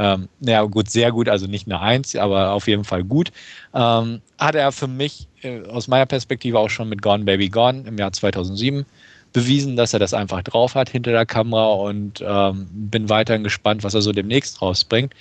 Ähm, 0.01 0.29
ja, 0.39 0.63
gut, 0.63 0.89
sehr 0.89 1.11
gut, 1.11 1.29
also 1.29 1.45
nicht 1.45 1.67
eine 1.67 1.79
Eins, 1.79 2.15
aber 2.15 2.53
auf 2.53 2.67
jeden 2.67 2.83
Fall 2.83 3.03
gut. 3.03 3.31
Ähm, 3.75 4.21
hat 4.39 4.55
er 4.55 4.71
für 4.71 4.87
mich 4.87 5.27
äh, 5.43 5.61
aus 5.67 5.87
meiner 5.87 6.07
Perspektive 6.07 6.57
auch 6.57 6.71
schon 6.71 6.89
mit 6.89 7.03
Gone 7.03 7.23
Baby 7.23 7.49
Gone 7.49 7.83
im 7.85 7.99
Jahr 7.99 8.11
2007 8.11 8.83
bewiesen, 9.31 9.75
dass 9.75 9.93
er 9.93 9.99
das 9.99 10.15
einfach 10.15 10.41
drauf 10.41 10.73
hat 10.73 10.89
hinter 10.89 11.11
der 11.11 11.27
Kamera 11.27 11.73
und 11.73 12.19
ähm, 12.25 12.67
bin 12.71 13.09
weiterhin 13.09 13.43
gespannt, 13.43 13.83
was 13.83 13.93
er 13.93 14.01
so 14.01 14.11
demnächst 14.11 14.59
rausbringt. 14.63 15.13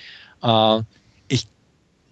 Äh, 0.43 0.81
ich 1.29 1.47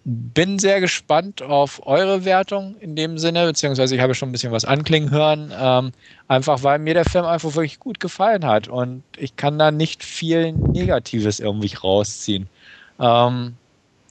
bin 0.05 0.59
sehr 0.59 0.83
gespannt 0.83 1.41
auf 1.41 1.87
eure 1.87 2.27
Wertung 2.27 2.77
in 2.81 2.97
dem 2.97 3.17
Sinne, 3.17 3.47
beziehungsweise 3.47 3.95
ich 3.95 4.03
habe 4.03 4.15
schon 4.15 4.29
ein 4.29 4.33
bisschen 4.33 4.53
was 4.53 4.67
anklingen 4.67 5.11
hören, 5.11 5.55
ähm, 5.59 5.93
einfach 6.29 6.63
weil 6.63 6.81
mir 6.81 6.93
der 6.93 7.07
Film 7.07 7.25
einfach 7.25 7.55
wirklich 7.55 7.79
gut 7.79 7.99
gefallen 7.99 8.45
hat 8.45 8.69
und 8.69 9.05
ich 9.17 9.37
kann 9.37 9.59
da 9.59 9.71
nicht 9.71 10.05
viel 10.05 10.53
Negatives 10.53 11.41
irgendwie 11.41 11.75
rausziehen. 11.75 12.51
Ähm, 13.01 13.55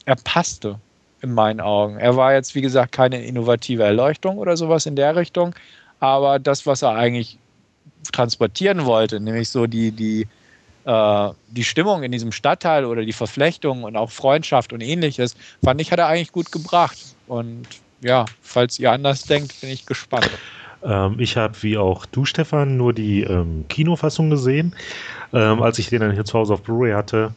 er 0.05 0.15
passte 0.23 0.79
in 1.21 1.33
meinen 1.33 1.59
Augen. 1.59 1.97
Er 1.97 2.15
war 2.15 2.33
jetzt, 2.33 2.55
wie 2.55 2.61
gesagt, 2.61 2.91
keine 2.91 3.23
innovative 3.23 3.83
Erleuchtung 3.83 4.37
oder 4.37 4.55
sowas 4.55 4.85
in 4.85 4.95
der 4.95 5.15
Richtung, 5.15 5.55
aber 5.99 6.39
das, 6.39 6.65
was 6.65 6.81
er 6.81 6.95
eigentlich 6.95 7.37
transportieren 8.11 8.85
wollte, 8.85 9.19
nämlich 9.19 9.49
so 9.49 9.65
die, 9.65 9.91
die, 9.91 10.27
äh, 10.85 11.29
die 11.49 11.63
Stimmung 11.63 12.03
in 12.03 12.11
diesem 12.11 12.31
Stadtteil 12.31 12.85
oder 12.85 13.03
die 13.03 13.13
Verflechtung 13.13 13.83
und 13.83 13.97
auch 13.97 14.11
Freundschaft 14.11 14.73
und 14.73 14.81
ähnliches, 14.81 15.35
fand 15.63 15.81
ich, 15.81 15.91
hat 15.91 15.99
er 15.99 16.07
eigentlich 16.07 16.31
gut 16.31 16.51
gebracht. 16.51 16.97
Und 17.27 17.67
ja, 18.01 18.25
falls 18.41 18.79
ihr 18.79 18.91
anders 18.91 19.23
denkt, 19.23 19.59
bin 19.59 19.69
ich 19.69 19.85
gespannt. 19.85 20.29
Ähm, 20.83 21.19
ich 21.19 21.35
habe 21.35 21.55
wie 21.63 21.77
auch 21.77 22.05
du, 22.05 22.25
Stefan, 22.25 22.77
nur 22.77 22.93
die 22.93 23.23
ähm, 23.23 23.65
Kinofassung 23.67 24.29
gesehen. 24.29 24.75
Ähm, 25.33 25.61
als 25.61 25.79
ich 25.79 25.89
den 25.89 26.01
dann 26.01 26.11
hier 26.11 26.25
zu 26.25 26.37
Hause 26.37 26.53
auf 26.53 26.61
Blu-ray 26.61 26.93
hatte, 26.93 27.33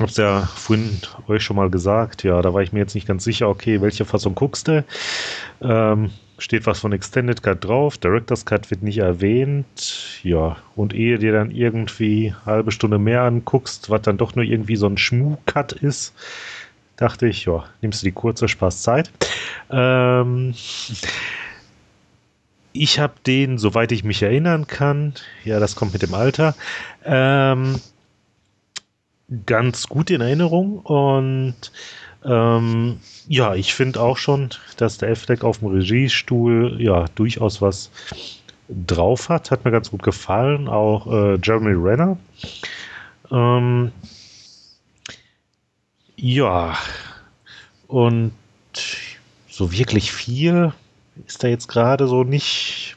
hab's 0.00 0.16
ja 0.16 0.42
vorhin 0.42 0.98
euch 1.28 1.42
schon 1.42 1.56
mal 1.56 1.70
gesagt, 1.70 2.24
ja, 2.24 2.42
da 2.42 2.52
war 2.52 2.62
ich 2.62 2.72
mir 2.72 2.80
jetzt 2.80 2.94
nicht 2.94 3.06
ganz 3.06 3.24
sicher, 3.24 3.48
okay, 3.48 3.80
welche 3.80 4.04
Fassung 4.04 4.34
guckst 4.34 4.68
du? 4.68 4.84
Ähm, 5.62 6.10
steht 6.38 6.66
was 6.66 6.80
von 6.80 6.92
Extended 6.92 7.42
Cut 7.42 7.64
drauf, 7.64 7.96
Director's 7.98 8.44
Cut 8.44 8.70
wird 8.70 8.82
nicht 8.82 8.98
erwähnt, 8.98 10.20
ja, 10.22 10.56
und 10.74 10.94
ehe 10.94 11.18
dir 11.18 11.32
dann 11.32 11.52
irgendwie 11.52 12.34
halbe 12.44 12.72
Stunde 12.72 12.98
mehr 12.98 13.22
anguckst, 13.22 13.88
was 13.88 14.02
dann 14.02 14.18
doch 14.18 14.34
nur 14.34 14.44
irgendwie 14.44 14.76
so 14.76 14.86
ein 14.86 14.98
Schmu-Cut 14.98 15.72
ist, 15.72 16.12
dachte 16.96 17.28
ich, 17.28 17.44
ja, 17.44 17.64
nimmst 17.80 18.02
du 18.02 18.06
die 18.06 18.12
kurze 18.12 18.48
Spaßzeit. 18.48 19.10
Ähm, 19.70 20.54
ich 22.72 22.98
habe 22.98 23.14
den, 23.24 23.58
soweit 23.58 23.92
ich 23.92 24.02
mich 24.02 24.22
erinnern 24.22 24.66
kann, 24.66 25.14
ja, 25.44 25.60
das 25.60 25.76
kommt 25.76 25.92
mit 25.92 26.02
dem 26.02 26.14
Alter, 26.14 26.56
ähm, 27.04 27.80
ganz 29.46 29.88
gut 29.88 30.10
in 30.10 30.20
Erinnerung 30.20 30.78
und 30.80 31.54
ähm, 32.24 33.00
ja, 33.28 33.54
ich 33.54 33.74
finde 33.74 34.00
auch 34.00 34.16
schon, 34.16 34.50
dass 34.76 34.98
der 34.98 35.10
F-Deck 35.10 35.44
auf 35.44 35.58
dem 35.58 35.68
Regiestuhl 35.68 36.76
ja 36.80 37.06
durchaus 37.14 37.60
was 37.60 37.90
drauf 38.68 39.28
hat. 39.28 39.50
Hat 39.50 39.64
mir 39.64 39.70
ganz 39.70 39.90
gut 39.90 40.02
gefallen. 40.02 40.68
Auch 40.68 41.06
äh, 41.06 41.38
Jeremy 41.42 41.74
Renner. 41.74 42.16
Ähm, 43.30 43.92
ja, 46.16 46.76
und 47.88 48.32
so 49.48 49.72
wirklich 49.72 50.12
viel 50.12 50.72
ist 51.26 51.42
da 51.44 51.48
jetzt 51.48 51.68
gerade 51.68 52.08
so 52.08 52.24
nicht 52.24 52.96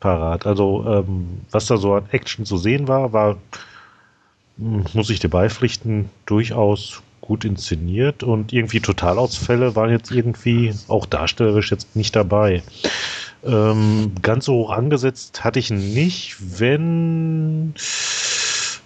parat. 0.00 0.46
Also, 0.46 0.84
ähm, 0.86 1.42
was 1.50 1.66
da 1.66 1.76
so 1.76 1.94
an 1.94 2.08
Action 2.10 2.44
zu 2.44 2.56
sehen 2.56 2.88
war, 2.88 3.12
war, 3.12 3.36
muss 4.56 5.10
ich 5.10 5.20
dir 5.20 5.28
beipflichten, 5.28 6.10
durchaus 6.26 7.02
gut 7.20 7.44
inszeniert 7.44 8.22
und 8.22 8.52
irgendwie 8.52 8.80
Totalausfälle 8.80 9.76
waren 9.76 9.90
jetzt 9.90 10.10
irgendwie 10.10 10.74
auch 10.88 11.06
darstellerisch 11.06 11.70
jetzt 11.70 11.94
nicht 11.96 12.14
dabei. 12.16 12.62
Ähm, 13.44 14.12
ganz 14.22 14.44
so 14.44 14.54
hoch 14.54 14.70
angesetzt 14.70 15.42
hatte 15.44 15.58
ich 15.58 15.70
nicht, 15.70 16.36
wenn 16.58 17.74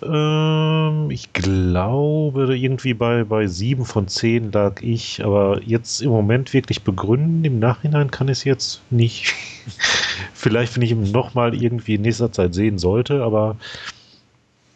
Ähm, 0.03 1.11
ich 1.11 1.33
glaube, 1.33 2.57
irgendwie 2.57 2.95
bei, 2.95 3.25
bei 3.25 3.47
sieben 3.47 3.85
von 3.87 4.09
zehn 4.09 4.53
lag 4.53 4.83
ich, 4.83 5.25
aber 5.25 5.63
jetzt 5.65 6.03
im 6.03 6.11
Moment 6.11 6.53
wirklich 6.53 6.83
begründen, 6.83 7.45
im 7.45 7.59
Nachhinein 7.59 8.11
kann 8.11 8.29
ich 8.29 8.39
es 8.39 8.45
jetzt 8.45 8.83
nicht. 8.91 9.33
Vielleicht, 10.35 10.77
wenn 10.77 10.83
ich 10.83 10.91
ihn 10.91 11.11
nochmal 11.13 11.55
irgendwie 11.55 11.95
in 11.95 12.03
nächster 12.03 12.31
Zeit 12.31 12.55
sehen 12.55 12.79
sollte, 12.79 13.23
aber 13.23 13.57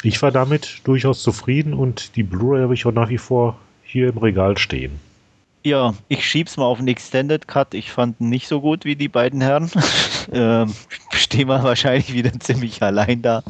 ich 0.02 0.22
war 0.22 0.30
damit 0.30 0.80
durchaus 0.84 1.22
zufrieden 1.22 1.74
und 1.74 2.16
die 2.16 2.22
Blu-ray 2.22 2.62
habe 2.62 2.74
ich 2.74 2.86
auch 2.86 2.92
nach 2.92 3.08
wie 3.08 3.18
vor 3.18 3.58
hier 3.82 4.08
im 4.08 4.18
Regal 4.18 4.56
stehen. 4.56 5.00
Ja, 5.62 5.92
ich 6.08 6.26
schieb's 6.26 6.56
mal 6.56 6.64
auf 6.64 6.78
den 6.78 6.88
Extended 6.88 7.46
Cut. 7.46 7.74
Ich 7.74 7.92
fand 7.92 8.18
ihn 8.18 8.30
nicht 8.30 8.48
so 8.48 8.62
gut 8.62 8.86
wie 8.86 8.96
die 8.96 9.08
beiden 9.08 9.42
Herren. 9.42 9.70
ähm, 10.32 10.72
stehen 11.12 11.48
wir 11.48 11.62
wahrscheinlich 11.62 12.12
wieder 12.14 12.32
ziemlich 12.40 12.82
allein 12.82 13.20
da. 13.20 13.42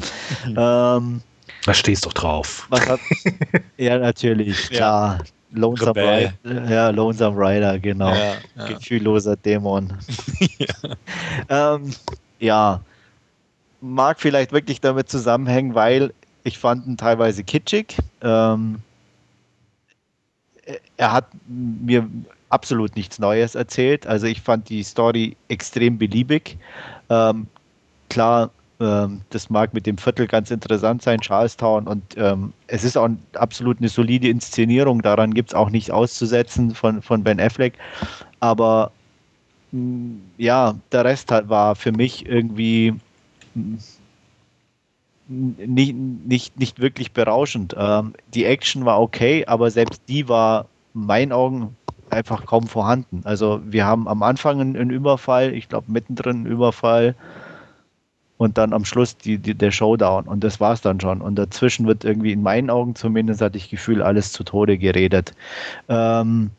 ähm, 0.45 1.21
da 1.65 1.73
stehst 1.73 2.05
doch 2.05 2.13
drauf. 2.13 2.67
Hat, 2.71 2.99
ja, 3.77 3.97
natürlich, 3.97 4.69
klar. 4.69 5.19
Ja. 5.19 5.25
Lonesome 5.53 6.01
Rider, 6.01 6.69
ja, 6.69 6.89
Lonesome 6.89 7.37
Rider, 7.37 7.77
genau. 7.79 8.09
Ja, 8.09 8.35
ja. 8.55 8.67
Gefühlloser 8.67 9.35
Dämon. 9.35 9.93
ja. 10.57 10.95
Ähm, 11.75 11.93
ja, 12.39 12.81
mag 13.81 14.19
vielleicht 14.21 14.53
wirklich 14.53 14.79
damit 14.79 15.09
zusammenhängen, 15.09 15.75
weil 15.75 16.13
ich 16.43 16.57
fand 16.57 16.85
ihn 16.87 16.97
teilweise 16.97 17.43
kitschig. 17.43 17.97
Ähm, 18.21 18.79
er 20.97 21.13
hat 21.13 21.27
mir 21.47 22.07
absolut 22.49 22.95
nichts 22.95 23.19
Neues 23.19 23.55
erzählt. 23.55 24.05
Also 24.07 24.27
ich 24.27 24.41
fand 24.41 24.69
die 24.69 24.83
Story 24.83 25.35
extrem 25.47 25.97
beliebig. 25.97 26.57
Ähm, 27.09 27.47
klar, 28.09 28.51
ähm, 28.79 29.21
das 29.29 29.49
mag 29.49 29.73
mit 29.73 29.85
dem 29.85 29.97
Viertel 29.97 30.27
ganz 30.27 30.51
interessant 30.51 31.01
sein, 31.01 31.21
Charlestown, 31.21 31.87
und 31.87 32.03
ähm, 32.17 32.51
es 32.67 32.83
ist 32.83 32.97
auch 32.97 33.09
absolut 33.33 33.77
eine 33.77 33.89
solide 33.89 34.27
Inszenierung. 34.27 35.01
Daran 35.01 35.33
gibt 35.33 35.49
es 35.49 35.55
auch 35.55 35.69
nichts 35.69 35.89
auszusetzen 35.89 36.73
von, 36.73 37.01
von 37.01 37.23
Ben 37.23 37.39
Affleck. 37.39 37.73
Aber 38.39 38.91
mh, 39.71 39.79
mm, 39.81 40.21
ja, 40.37 40.75
der 40.91 41.05
Rest 41.05 41.31
halt 41.31 41.49
war 41.49 41.75
für 41.75 41.91
mich 41.91 42.25
irgendwie 42.25 42.93
mh, 43.53 43.77
mm, 43.77 43.79
nicht, 45.27 45.95
nicht, 45.95 46.59
nicht 46.59 46.79
wirklich 46.79 47.13
berauschend. 47.13 47.75
Ähm, 47.77 48.13
die 48.33 48.45
Action 48.45 48.85
war 48.85 49.01
okay, 49.01 49.45
aber 49.45 49.71
selbst 49.71 50.01
die 50.07 50.27
war 50.27 50.67
in 50.93 51.05
meinen 51.05 51.31
Augen 51.31 51.75
einfach 52.09 52.45
kaum 52.45 52.67
vorhanden. 52.67 53.21
Also 53.23 53.61
wir 53.65 53.85
haben 53.85 54.07
am 54.07 54.23
Anfang 54.23 54.59
einen 54.59 54.89
Überfall, 54.89 55.53
ich 55.53 55.69
glaube 55.69 55.91
mittendrin 55.91 56.37
einen 56.37 56.45
Überfall 56.45 57.15
und 58.37 58.57
dann 58.57 58.73
am 58.73 58.85
Schluss 58.85 59.17
die, 59.17 59.37
die, 59.37 59.55
der 59.55 59.71
Showdown 59.71 60.25
und 60.25 60.43
das 60.43 60.59
war 60.59 60.73
es 60.73 60.81
dann 60.81 60.99
schon. 60.99 61.21
Und 61.21 61.35
dazwischen 61.35 61.87
wird 61.87 62.03
irgendwie 62.03 62.33
in 62.33 62.41
meinen 62.41 62.69
Augen 62.69 62.95
zumindest 62.95 63.41
hatte 63.41 63.57
ich 63.57 63.69
Gefühl 63.69 64.01
alles 64.01 64.31
zu 64.33 64.43
Tode 64.43 64.77
geredet. 64.77 65.33
Ähm, 65.87 66.51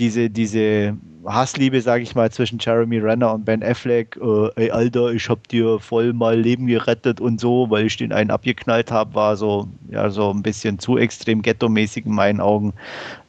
diese, 0.00 0.30
diese 0.30 0.96
Hassliebe, 1.26 1.80
sage 1.80 2.02
ich 2.02 2.14
mal, 2.14 2.30
zwischen 2.30 2.58
Jeremy 2.58 2.98
Renner 2.98 3.34
und 3.34 3.44
Ben 3.44 3.62
Affleck, 3.62 4.16
äh, 4.16 4.48
ey 4.56 4.70
Alter, 4.70 5.12
ich 5.12 5.28
hab 5.28 5.46
dir 5.48 5.78
voll 5.78 6.12
mal 6.14 6.40
Leben 6.40 6.66
gerettet 6.66 7.20
und 7.20 7.40
so, 7.40 7.68
weil 7.68 7.86
ich 7.86 7.96
den 7.98 8.12
einen 8.12 8.30
abgeknallt 8.30 8.90
habe, 8.90 9.14
war 9.14 9.36
so, 9.36 9.68
ja, 9.90 10.10
so 10.10 10.30
ein 10.30 10.42
bisschen 10.42 10.78
zu 10.78 10.96
extrem 10.96 11.42
ghetto-mäßig 11.42 12.06
in 12.06 12.14
meinen 12.14 12.40
Augen. 12.40 12.72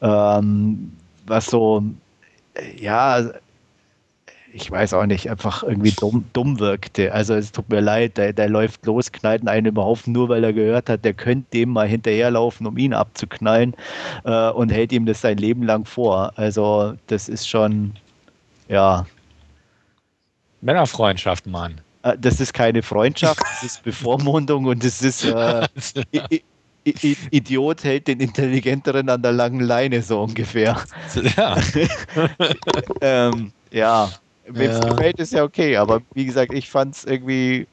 Ähm, 0.00 0.92
was 1.26 1.46
so, 1.46 1.84
ja, 2.80 3.30
ich 4.54 4.70
weiß 4.70 4.94
auch 4.94 5.06
nicht, 5.06 5.30
einfach 5.30 5.62
irgendwie 5.62 5.92
dumm, 5.92 6.24
dumm 6.32 6.58
wirkte. 6.58 7.12
Also 7.12 7.34
es 7.34 7.52
tut 7.52 7.68
mir 7.70 7.80
leid, 7.80 8.16
der, 8.18 8.32
der 8.32 8.48
läuft 8.48 8.84
los, 8.86 9.10
knallt 9.10 9.46
einen 9.48 9.66
überhaupt 9.66 10.06
nur, 10.06 10.28
weil 10.28 10.44
er 10.44 10.52
gehört 10.52 10.88
hat, 10.88 11.04
der 11.04 11.14
könnte 11.14 11.50
dem 11.52 11.70
mal 11.70 11.88
hinterherlaufen, 11.88 12.66
um 12.66 12.76
ihn 12.76 12.92
abzuknallen 12.92 13.74
äh, 14.24 14.50
und 14.50 14.70
hält 14.70 14.92
ihm 14.92 15.06
das 15.06 15.22
sein 15.22 15.38
Leben 15.38 15.62
lang 15.62 15.84
vor. 15.84 16.32
Also 16.36 16.94
das 17.06 17.28
ist 17.28 17.48
schon, 17.48 17.94
ja. 18.68 19.06
Männerfreundschaft, 20.60 21.46
Mann. 21.46 21.80
Äh, 22.02 22.18
das 22.18 22.40
ist 22.40 22.52
keine 22.52 22.82
Freundschaft, 22.82 23.40
das 23.40 23.62
ist 23.62 23.82
Bevormundung 23.82 24.66
und 24.66 24.84
das 24.84 25.00
ist 25.02 25.24
äh, 25.24 25.66
Idiot 26.84 27.84
hält 27.84 28.08
den 28.08 28.20
Intelligenteren 28.20 29.08
an 29.08 29.22
der 29.22 29.32
langen 29.32 29.60
Leine, 29.60 30.02
so 30.02 30.20
ungefähr. 30.20 30.82
Ja. 31.36 31.56
ähm, 33.00 33.52
ja, 33.70 34.10
Wem 34.46 34.70
es 34.70 34.80
gefällt, 34.80 35.18
ist 35.20 35.32
ja 35.32 35.44
okay, 35.44 35.76
aber 35.76 36.02
wie 36.14 36.24
gesagt, 36.24 36.52
ich 36.52 36.68
fand 36.68 36.96
es 36.96 37.04
irgendwie 37.04 37.66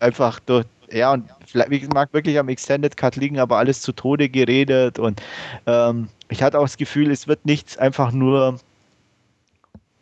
einfach 0.00 0.38
durch, 0.40 0.66
ja, 0.90 1.12
und 1.12 1.28
vielleicht 1.46 1.70
wie 1.70 1.86
mag 1.92 2.12
wirklich 2.12 2.38
am 2.38 2.48
Extended 2.48 2.96
Cut 2.96 3.16
liegen, 3.16 3.38
aber 3.38 3.58
alles 3.58 3.80
zu 3.80 3.92
Tode 3.92 4.28
geredet 4.28 4.98
und 4.98 5.20
ähm, 5.66 6.08
ich 6.28 6.42
hatte 6.42 6.58
auch 6.58 6.64
das 6.64 6.76
Gefühl, 6.76 7.10
es 7.10 7.26
wird 7.26 7.44
nichts 7.44 7.76
einfach 7.76 8.12
nur, 8.12 8.58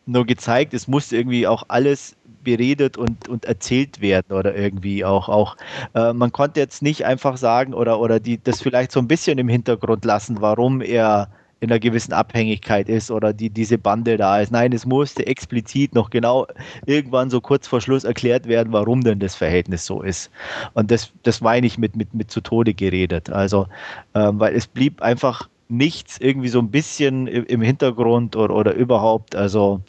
nur 0.06 0.26
gezeigt, 0.26 0.74
es 0.74 0.88
muss 0.88 1.12
irgendwie 1.12 1.46
auch 1.46 1.64
alles 1.68 2.16
beredet 2.44 2.96
und, 2.96 3.28
und 3.28 3.46
erzählt 3.46 4.00
werden 4.00 4.36
oder 4.36 4.54
irgendwie 4.54 5.04
auch. 5.04 5.28
auch 5.28 5.56
äh, 5.94 6.12
man 6.12 6.30
konnte 6.30 6.60
jetzt 6.60 6.82
nicht 6.82 7.06
einfach 7.06 7.38
sagen 7.38 7.74
oder, 7.74 7.98
oder 7.98 8.20
die, 8.20 8.38
das 8.42 8.60
vielleicht 8.60 8.92
so 8.92 9.00
ein 9.00 9.08
bisschen 9.08 9.38
im 9.38 9.48
Hintergrund 9.48 10.04
lassen, 10.04 10.40
warum 10.40 10.80
er 10.82 11.28
in 11.60 11.70
einer 11.70 11.78
gewissen 11.78 12.12
Abhängigkeit 12.12 12.88
ist 12.88 13.10
oder 13.10 13.32
die, 13.32 13.50
diese 13.50 13.78
Bande 13.78 14.16
da 14.16 14.40
ist. 14.40 14.52
Nein, 14.52 14.72
es 14.72 14.84
musste 14.84 15.26
explizit 15.26 15.94
noch 15.94 16.10
genau 16.10 16.46
irgendwann 16.86 17.30
so 17.30 17.40
kurz 17.40 17.66
vor 17.66 17.80
Schluss 17.80 18.04
erklärt 18.04 18.46
werden, 18.46 18.72
warum 18.72 19.02
denn 19.02 19.18
das 19.18 19.34
Verhältnis 19.34 19.86
so 19.86 20.02
ist. 20.02 20.30
Und 20.74 20.90
das, 20.90 21.12
das 21.22 21.40
meine 21.40 21.66
ich 21.66 21.78
mit, 21.78 21.96
mit, 21.96 22.12
mit 22.12 22.30
zu 22.30 22.40
Tode 22.40 22.74
geredet. 22.74 23.30
Also, 23.30 23.66
ähm, 24.14 24.38
weil 24.40 24.54
es 24.54 24.66
blieb 24.66 25.00
einfach 25.00 25.48
nichts 25.68 26.18
irgendwie 26.18 26.48
so 26.48 26.58
ein 26.58 26.70
bisschen 26.70 27.26
im 27.26 27.62
Hintergrund 27.62 28.36
oder, 28.36 28.54
oder 28.54 28.74
überhaupt. 28.74 29.34
Also, 29.34 29.80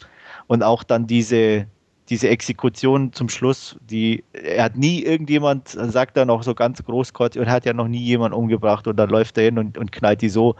und 0.46 0.62
auch 0.62 0.82
dann 0.82 1.06
diese, 1.06 1.66
diese 2.08 2.28
Exekution 2.28 3.12
zum 3.12 3.28
Schluss, 3.28 3.76
die, 3.90 4.22
er 4.32 4.64
hat 4.64 4.76
nie 4.76 5.02
irgendjemand, 5.02 5.68
sagt 5.68 6.16
er 6.16 6.24
noch 6.24 6.42
so 6.42 6.54
ganz 6.54 6.82
großkotzig, 6.84 7.42
und 7.42 7.50
hat 7.50 7.66
ja 7.66 7.72
noch 7.72 7.88
nie 7.88 8.02
jemand 8.02 8.34
umgebracht 8.34 8.86
und 8.86 8.96
dann 8.96 9.10
läuft 9.10 9.36
er 9.38 9.44
hin 9.44 9.58
und, 9.58 9.76
und 9.76 9.92
knallt 9.92 10.22
die 10.22 10.28
so 10.28 10.54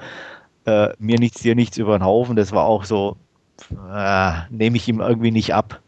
äh, 0.66 0.93
mir 0.98 1.18
nichts, 1.18 1.40
dir 1.40 1.55
nichts 1.55 1.78
über 1.78 1.98
den 1.98 2.05
Haufen. 2.05 2.36
Das 2.36 2.52
war 2.52 2.66
auch 2.66 2.84
so, 2.84 3.16
äh, 3.93 4.32
nehme 4.51 4.76
ich 4.76 4.88
ihm 4.88 5.01
irgendwie 5.01 5.30
nicht 5.30 5.55
ab. 5.55 5.80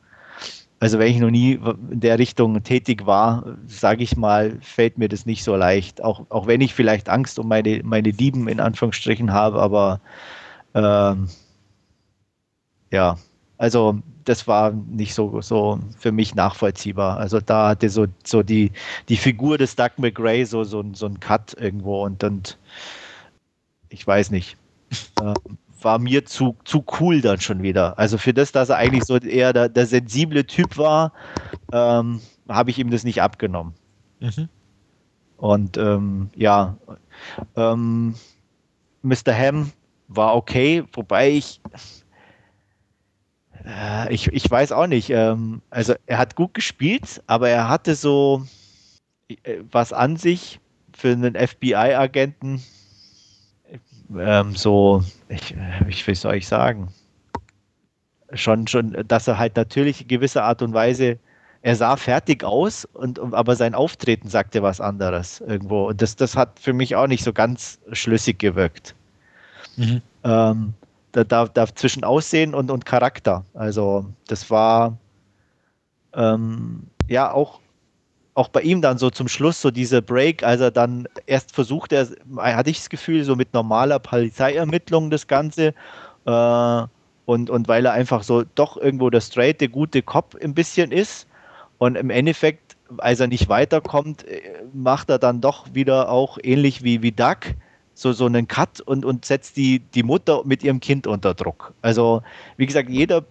Also 0.80 1.00
wenn 1.00 1.10
ich 1.10 1.18
noch 1.18 1.30
nie 1.30 1.58
in 1.90 2.00
der 2.00 2.18
Richtung 2.20 2.62
tätig 2.62 3.04
war, 3.04 3.56
sage 3.66 4.04
ich 4.04 4.16
mal, 4.16 4.56
fällt 4.60 4.96
mir 4.96 5.08
das 5.08 5.26
nicht 5.26 5.42
so 5.42 5.56
leicht. 5.56 6.02
Auch, 6.04 6.24
auch 6.28 6.46
wenn 6.46 6.60
ich 6.60 6.72
vielleicht 6.72 7.08
Angst 7.08 7.38
um 7.40 7.48
meine, 7.48 7.82
meine 7.82 8.10
Lieben 8.10 8.46
in 8.46 8.60
Anführungsstrichen 8.60 9.32
habe, 9.32 9.60
aber 9.60 10.00
ähm, 10.74 11.28
ja, 12.92 13.18
also 13.58 13.98
das 14.24 14.46
war 14.46 14.70
nicht 14.70 15.14
so, 15.14 15.40
so 15.40 15.80
für 15.98 16.12
mich 16.12 16.36
nachvollziehbar. 16.36 17.16
Also 17.18 17.40
da 17.40 17.70
hatte 17.70 17.90
so, 17.90 18.06
so 18.24 18.44
die, 18.44 18.70
die 19.08 19.16
Figur 19.16 19.58
des 19.58 19.74
Doug 19.74 19.90
McGray 19.96 20.44
so, 20.44 20.62
so, 20.62 20.84
so 20.92 21.06
ein 21.06 21.18
Cut 21.18 21.54
irgendwo 21.58 22.04
und, 22.04 22.22
und 22.22 22.56
ich 23.88 24.06
weiß 24.06 24.30
nicht 24.30 24.56
äh, 25.20 25.34
war 25.82 25.98
mir 25.98 26.24
zu, 26.24 26.56
zu 26.64 26.84
cool 27.00 27.20
dann 27.20 27.40
schon 27.40 27.62
wieder. 27.62 27.98
Also 27.98 28.18
für 28.18 28.34
das, 28.34 28.52
dass 28.52 28.68
er 28.68 28.76
eigentlich 28.76 29.04
so 29.04 29.16
eher 29.16 29.52
der, 29.52 29.68
der 29.68 29.86
sensible 29.86 30.44
Typ 30.44 30.76
war, 30.76 31.12
ähm, 31.72 32.20
habe 32.48 32.70
ich 32.70 32.78
ihm 32.78 32.90
das 32.90 33.04
nicht 33.04 33.22
abgenommen. 33.22 33.74
Mhm. 34.20 34.48
Und 35.36 35.76
ähm, 35.76 36.30
ja, 36.34 36.76
ähm, 37.56 38.14
Mr. 39.02 39.32
Ham 39.32 39.72
war 40.08 40.34
okay, 40.34 40.84
wobei 40.92 41.30
ich, 41.30 41.60
äh, 43.64 44.12
ich, 44.12 44.26
ich 44.28 44.50
weiß 44.50 44.72
auch 44.72 44.88
nicht, 44.88 45.10
ähm, 45.10 45.62
also 45.70 45.94
er 46.06 46.18
hat 46.18 46.34
gut 46.34 46.54
gespielt, 46.54 47.22
aber 47.26 47.48
er 47.50 47.68
hatte 47.68 47.94
so 47.94 48.44
äh, 49.28 49.58
was 49.70 49.92
an 49.92 50.16
sich 50.16 50.58
für 50.92 51.12
einen 51.12 51.34
FBI-Agenten, 51.34 52.62
ähm, 54.16 54.54
so, 54.54 55.02
ich, 55.28 55.54
ich, 55.88 56.06
wie 56.06 56.14
soll 56.14 56.36
ich 56.36 56.48
sagen, 56.48 56.88
schon, 58.32 58.66
schon, 58.66 59.04
dass 59.06 59.28
er 59.28 59.38
halt 59.38 59.56
natürlich 59.56 60.02
in 60.02 60.08
gewisser 60.08 60.44
Art 60.44 60.62
und 60.62 60.74
Weise, 60.74 61.18
er 61.62 61.76
sah 61.76 61.96
fertig 61.96 62.44
aus, 62.44 62.84
und, 62.84 63.18
aber 63.18 63.56
sein 63.56 63.74
Auftreten 63.74 64.28
sagte 64.28 64.62
was 64.62 64.80
anderes 64.80 65.40
irgendwo. 65.40 65.88
Und 65.88 66.00
das, 66.00 66.16
das 66.16 66.36
hat 66.36 66.58
für 66.58 66.72
mich 66.72 66.94
auch 66.94 67.08
nicht 67.08 67.24
so 67.24 67.32
ganz 67.32 67.78
schlüssig 67.92 68.38
gewirkt. 68.38 68.94
Mhm. 69.76 70.02
Ähm, 70.24 70.74
da, 71.12 71.24
da, 71.24 71.46
da 71.46 71.66
zwischen 71.74 72.04
Aussehen 72.04 72.54
und, 72.54 72.70
und 72.70 72.84
Charakter. 72.84 73.44
Also, 73.54 74.06
das 74.28 74.50
war 74.50 74.96
ähm, 76.14 76.86
ja 77.08 77.32
auch 77.32 77.60
auch 78.38 78.48
bei 78.48 78.60
ihm 78.60 78.80
dann 78.80 78.98
so 78.98 79.10
zum 79.10 79.26
Schluss 79.26 79.60
so 79.60 79.72
diese 79.72 80.00
Break, 80.00 80.44
als 80.44 80.60
er 80.60 80.70
dann 80.70 81.08
erst 81.26 81.52
versucht, 81.52 81.92
er, 81.92 82.08
hatte 82.36 82.70
ich 82.70 82.78
das 82.78 82.88
Gefühl, 82.88 83.24
so 83.24 83.34
mit 83.34 83.52
normaler 83.52 83.98
Polizeiermittlung 83.98 85.10
das 85.10 85.26
Ganze. 85.26 85.74
Äh, 86.24 86.82
und, 87.26 87.50
und 87.50 87.68
weil 87.68 87.84
er 87.84 87.92
einfach 87.92 88.22
so 88.22 88.44
doch 88.54 88.76
irgendwo 88.76 89.10
der 89.10 89.20
straight, 89.20 89.60
der 89.60 89.68
gute 89.68 90.02
Cop 90.02 90.36
ein 90.40 90.54
bisschen 90.54 90.92
ist. 90.92 91.26
Und 91.78 91.96
im 91.96 92.10
Endeffekt 92.10 92.76
als 92.98 93.20
er 93.20 93.26
nicht 93.26 93.48
weiterkommt, 93.48 94.26
äh, 94.28 94.40
macht 94.72 95.10
er 95.10 95.18
dann 95.18 95.40
doch 95.40 95.74
wieder 95.74 96.08
auch 96.08 96.38
ähnlich 96.42 96.84
wie, 96.84 97.02
wie 97.02 97.12
Duck 97.12 97.54
so, 97.94 98.12
so 98.12 98.26
einen 98.26 98.46
Cut 98.46 98.80
und, 98.80 99.04
und 99.04 99.24
setzt 99.24 99.56
die, 99.56 99.80
die 99.80 100.04
Mutter 100.04 100.42
mit 100.44 100.62
ihrem 100.62 100.78
Kind 100.78 101.08
unter 101.08 101.34
Druck. 101.34 101.74
Also, 101.82 102.22
wie 102.56 102.66
gesagt, 102.66 102.88
jeder 102.88 103.24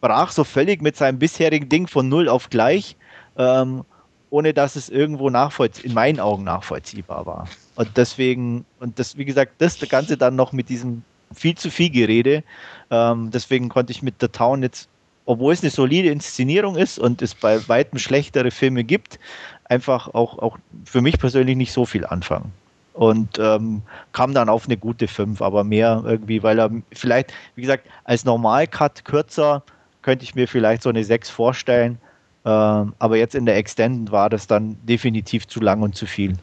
brach 0.00 0.30
so 0.30 0.44
völlig 0.44 0.80
mit 0.80 0.96
seinem 0.96 1.18
bisherigen 1.18 1.68
Ding 1.68 1.88
von 1.88 2.08
null 2.08 2.28
auf 2.28 2.48
gleich, 2.48 2.96
ähm, 3.36 3.84
ohne 4.32 4.54
dass 4.54 4.76
es 4.76 4.88
irgendwo 4.88 5.28
in 5.28 5.92
meinen 5.94 6.18
Augen 6.18 6.44
nachvollziehbar 6.44 7.26
war. 7.26 7.48
Und 7.76 7.90
deswegen, 7.96 8.64
und 8.80 8.98
das, 8.98 9.18
wie 9.18 9.26
gesagt, 9.26 9.52
das 9.58 9.78
Ganze 9.78 10.16
dann 10.16 10.36
noch 10.36 10.52
mit 10.52 10.70
diesem 10.70 11.02
viel 11.34 11.54
zu 11.54 11.70
viel 11.70 11.90
Gerede. 11.90 12.42
Ähm, 12.90 13.30
deswegen 13.30 13.68
konnte 13.68 13.92
ich 13.92 14.02
mit 14.02 14.14
The 14.20 14.28
Town 14.28 14.62
jetzt, 14.62 14.88
obwohl 15.26 15.52
es 15.52 15.62
eine 15.62 15.70
solide 15.70 16.08
Inszenierung 16.08 16.76
ist 16.76 16.98
und 16.98 17.20
es 17.20 17.34
bei 17.34 17.68
weitem 17.68 17.98
schlechtere 17.98 18.50
Filme 18.50 18.84
gibt, 18.84 19.18
einfach 19.64 20.08
auch, 20.14 20.38
auch 20.38 20.58
für 20.86 21.02
mich 21.02 21.18
persönlich 21.18 21.56
nicht 21.56 21.72
so 21.72 21.84
viel 21.84 22.06
anfangen. 22.06 22.52
Und 22.94 23.38
ähm, 23.38 23.82
kam 24.12 24.32
dann 24.32 24.48
auf 24.48 24.64
eine 24.64 24.78
gute 24.78 25.08
5, 25.08 25.42
aber 25.42 25.62
mehr 25.62 26.02
irgendwie, 26.06 26.42
weil 26.42 26.58
er 26.58 26.70
vielleicht, 26.92 27.34
wie 27.54 27.62
gesagt, 27.62 27.86
als 28.04 28.24
Normalcut 28.24 29.04
kürzer 29.04 29.62
könnte 30.00 30.24
ich 30.24 30.34
mir 30.34 30.48
vielleicht 30.48 30.82
so 30.82 30.88
eine 30.88 31.04
6 31.04 31.28
vorstellen. 31.28 31.98
Ähm, 32.44 32.94
aber 32.98 33.16
jetzt 33.16 33.34
in 33.34 33.46
der 33.46 33.56
Extended 33.56 34.10
war 34.10 34.28
das 34.28 34.46
dann 34.46 34.76
definitiv 34.84 35.46
zu 35.46 35.60
lang 35.60 35.82
und 35.82 35.94
zu 35.94 36.06
viel. 36.06 36.34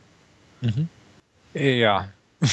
Mhm. 0.61 0.87
Ja. 1.53 2.07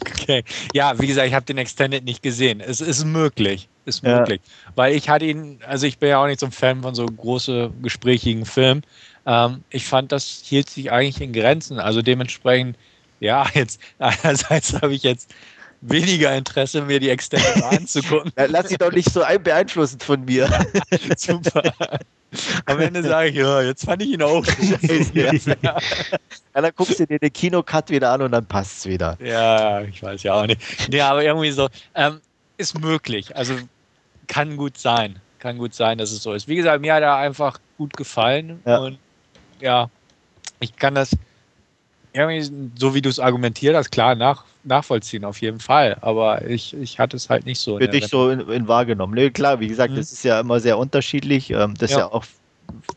okay. 0.00 0.44
Ja, 0.74 0.98
wie 1.00 1.06
gesagt, 1.06 1.26
ich 1.26 1.34
habe 1.34 1.46
den 1.46 1.56
Extended 1.56 2.04
nicht 2.04 2.22
gesehen. 2.22 2.60
Es 2.60 2.80
ist 2.80 3.04
möglich. 3.04 3.68
Ist 3.86 4.02
möglich. 4.02 4.42
Ja. 4.44 4.72
Weil 4.74 4.94
ich 4.94 5.08
hatte 5.08 5.24
ihn, 5.24 5.60
also 5.66 5.86
ich 5.86 5.98
bin 5.98 6.10
ja 6.10 6.22
auch 6.22 6.26
nicht 6.26 6.40
so 6.40 6.46
ein 6.46 6.52
Fan 6.52 6.82
von 6.82 6.94
so 6.94 7.06
großen, 7.06 7.82
gesprächigen 7.82 8.44
Filmen. 8.44 8.82
Ähm, 9.24 9.64
ich 9.70 9.86
fand, 9.86 10.12
das 10.12 10.42
hielt 10.44 10.68
sich 10.68 10.92
eigentlich 10.92 11.22
in 11.22 11.32
Grenzen. 11.32 11.78
Also 11.78 12.02
dementsprechend, 12.02 12.76
ja, 13.20 13.46
jetzt 13.54 13.80
einerseits 13.98 14.74
habe 14.74 14.92
ich 14.92 15.02
jetzt 15.02 15.34
weniger 15.80 16.36
Interesse, 16.36 16.82
mir 16.82 17.00
die 17.00 17.08
Extended 17.08 17.62
anzugucken. 17.64 18.32
Lass 18.48 18.66
dich 18.66 18.78
doch 18.78 18.92
nicht 18.92 19.10
so 19.10 19.22
beeinflussen 19.42 20.00
von 20.00 20.24
mir. 20.24 20.48
Super. 21.16 21.72
Am 22.66 22.78
Ende 22.80 23.02
sage 23.02 23.30
ich, 23.30 23.36
ja, 23.36 23.62
jetzt 23.62 23.84
fand 23.84 24.02
ich 24.02 24.10
ihn 24.10 24.22
auch 24.22 24.44
ja. 25.14 25.32
ja, 25.62 25.78
dann 26.52 26.70
guckst 26.76 27.00
du 27.00 27.06
dir 27.06 27.18
den 27.18 27.32
Kinocut 27.32 27.88
wieder 27.90 28.12
an 28.12 28.22
und 28.22 28.32
dann 28.32 28.44
passt 28.44 28.78
es 28.78 28.86
wieder. 28.86 29.16
Ja, 29.20 29.82
ich 29.82 30.02
weiß 30.02 30.22
ja 30.24 30.34
auch 30.34 30.46
nicht. 30.46 30.60
Nee, 30.90 31.00
aber 31.00 31.24
irgendwie 31.24 31.50
so, 31.50 31.68
ähm, 31.94 32.20
ist 32.58 32.78
möglich. 32.78 33.34
Also 33.34 33.54
kann 34.26 34.56
gut 34.56 34.76
sein. 34.76 35.20
Kann 35.38 35.56
gut 35.56 35.72
sein, 35.72 35.98
dass 35.98 36.10
es 36.10 36.22
so 36.22 36.32
ist. 36.34 36.48
Wie 36.48 36.56
gesagt, 36.56 36.80
mir 36.82 36.94
hat 36.94 37.02
er 37.02 37.16
einfach 37.16 37.58
gut 37.78 37.96
gefallen. 37.96 38.60
Ja. 38.66 38.78
Und 38.78 38.98
ja, 39.60 39.88
ich 40.60 40.76
kann 40.76 40.94
das 40.94 41.16
irgendwie, 42.12 42.70
so 42.78 42.94
wie 42.94 43.02
du 43.02 43.08
es 43.08 43.20
argumentiert 43.20 43.76
hast, 43.76 43.90
klar 43.90 44.14
nach, 44.14 44.44
nachvollziehen, 44.64 45.24
auf 45.24 45.40
jeden 45.40 45.60
Fall. 45.60 45.96
Aber 46.00 46.46
ich, 46.46 46.74
ich 46.74 46.98
hatte 46.98 47.16
es 47.16 47.28
halt 47.28 47.46
nicht 47.46 47.60
so. 47.60 47.78
Für 47.78 47.88
dich 47.88 48.08
so 48.08 48.30
in, 48.30 48.40
in 48.48 48.68
wahrgenommen. 48.68 49.14
Nee, 49.14 49.30
klar, 49.30 49.60
wie 49.60 49.68
gesagt, 49.68 49.92
mhm. 49.92 49.96
das 49.96 50.12
ist 50.12 50.24
ja 50.24 50.40
immer 50.40 50.60
sehr 50.60 50.78
unterschiedlich. 50.78 51.50
Ähm, 51.50 51.74
das 51.78 51.90
ja. 51.90 51.96
ist 51.96 52.00
ja 52.00 52.12
auch, 52.12 52.24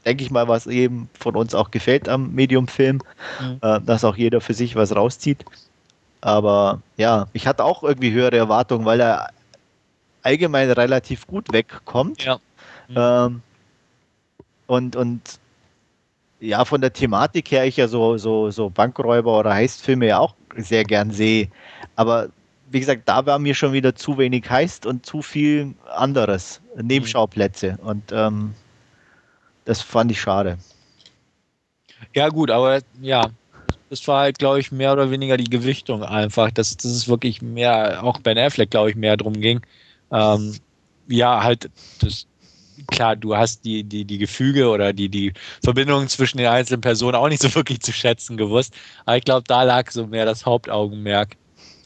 denke 0.05 0.23
ich 0.23 0.31
mal, 0.31 0.47
was 0.47 0.67
eben 0.67 1.09
von 1.19 1.35
uns 1.35 1.53
auch 1.53 1.71
gefällt 1.71 2.07
am 2.07 2.33
Medium-Film, 2.33 3.01
mhm. 3.41 3.59
äh, 3.61 3.81
dass 3.81 4.03
auch 4.03 4.15
jeder 4.15 4.41
für 4.41 4.53
sich 4.53 4.75
was 4.75 4.95
rauszieht. 4.95 5.45
Aber 6.21 6.81
ja, 6.97 7.27
ich 7.33 7.47
hatte 7.47 7.63
auch 7.63 7.83
irgendwie 7.83 8.11
höhere 8.11 8.37
Erwartungen, 8.37 8.85
weil 8.85 9.01
er 9.01 9.29
allgemein 10.23 10.69
relativ 10.69 11.27
gut 11.27 11.51
wegkommt. 11.51 12.23
Ja. 12.23 12.39
Mhm. 12.87 12.95
Ähm, 12.95 13.41
und, 14.67 14.95
und 14.95 15.40
ja, 16.41 16.65
von 16.65 16.81
der 16.81 16.91
Thematik 16.91 17.51
her 17.51 17.65
ich 17.65 17.77
ja 17.77 17.87
so, 17.87 18.17
so, 18.17 18.49
so 18.49 18.69
Bankräuber 18.69 19.39
oder 19.39 19.53
Heistfilme 19.53 20.07
ja 20.07 20.19
auch 20.19 20.35
sehr 20.57 20.83
gern 20.83 21.11
sehe. 21.11 21.47
Aber 21.95 22.29
wie 22.71 22.79
gesagt, 22.79 23.03
da 23.05 23.25
war 23.25 23.37
mir 23.37 23.53
schon 23.53 23.73
wieder 23.73 23.95
zu 23.95 24.17
wenig 24.17 24.49
Heist 24.49 24.85
und 24.85 25.05
zu 25.05 25.21
viel 25.21 25.75
anderes, 25.93 26.59
Nebenschauplätze. 26.81 27.77
Und 27.83 28.11
ähm, 28.11 28.55
das 29.65 29.81
fand 29.81 30.11
ich 30.11 30.19
schade. 30.19 30.57
Ja, 32.15 32.29
gut, 32.29 32.49
aber 32.49 32.79
ja, 33.01 33.29
das 33.89 34.07
war 34.07 34.21
halt, 34.21 34.39
glaube 34.39 34.59
ich, 34.59 34.71
mehr 34.71 34.93
oder 34.93 35.11
weniger 35.11 35.37
die 35.37 35.49
Gewichtung 35.49 36.03
einfach, 36.03 36.49
dass, 36.49 36.75
dass 36.75 36.91
es 36.91 37.07
wirklich 37.07 37.41
mehr, 37.41 38.03
auch 38.03 38.19
Ben 38.19 38.37
Affleck, 38.37 38.71
glaube 38.71 38.89
ich, 38.89 38.95
mehr 38.95 39.15
drum 39.15 39.33
ging. 39.33 39.61
Ähm, 40.11 40.55
ja, 41.07 41.43
halt 41.43 41.69
das, 41.99 42.25
klar, 42.87 43.15
du 43.15 43.35
hast 43.35 43.65
die, 43.65 43.83
die, 43.83 44.05
die 44.05 44.17
Gefüge 44.17 44.69
oder 44.69 44.93
die, 44.93 45.09
die 45.09 45.33
Verbindungen 45.63 46.07
zwischen 46.07 46.37
den 46.37 46.47
einzelnen 46.47 46.81
Personen 46.81 47.15
auch 47.15 47.29
nicht 47.29 47.41
so 47.41 47.53
wirklich 47.55 47.81
zu 47.81 47.91
schätzen 47.91 48.37
gewusst. 48.37 48.73
Aber 49.05 49.17
ich 49.17 49.23
glaube, 49.23 49.43
da 49.47 49.63
lag 49.63 49.89
so 49.91 50.07
mehr 50.07 50.25
das 50.25 50.45
Hauptaugenmerk 50.45 51.35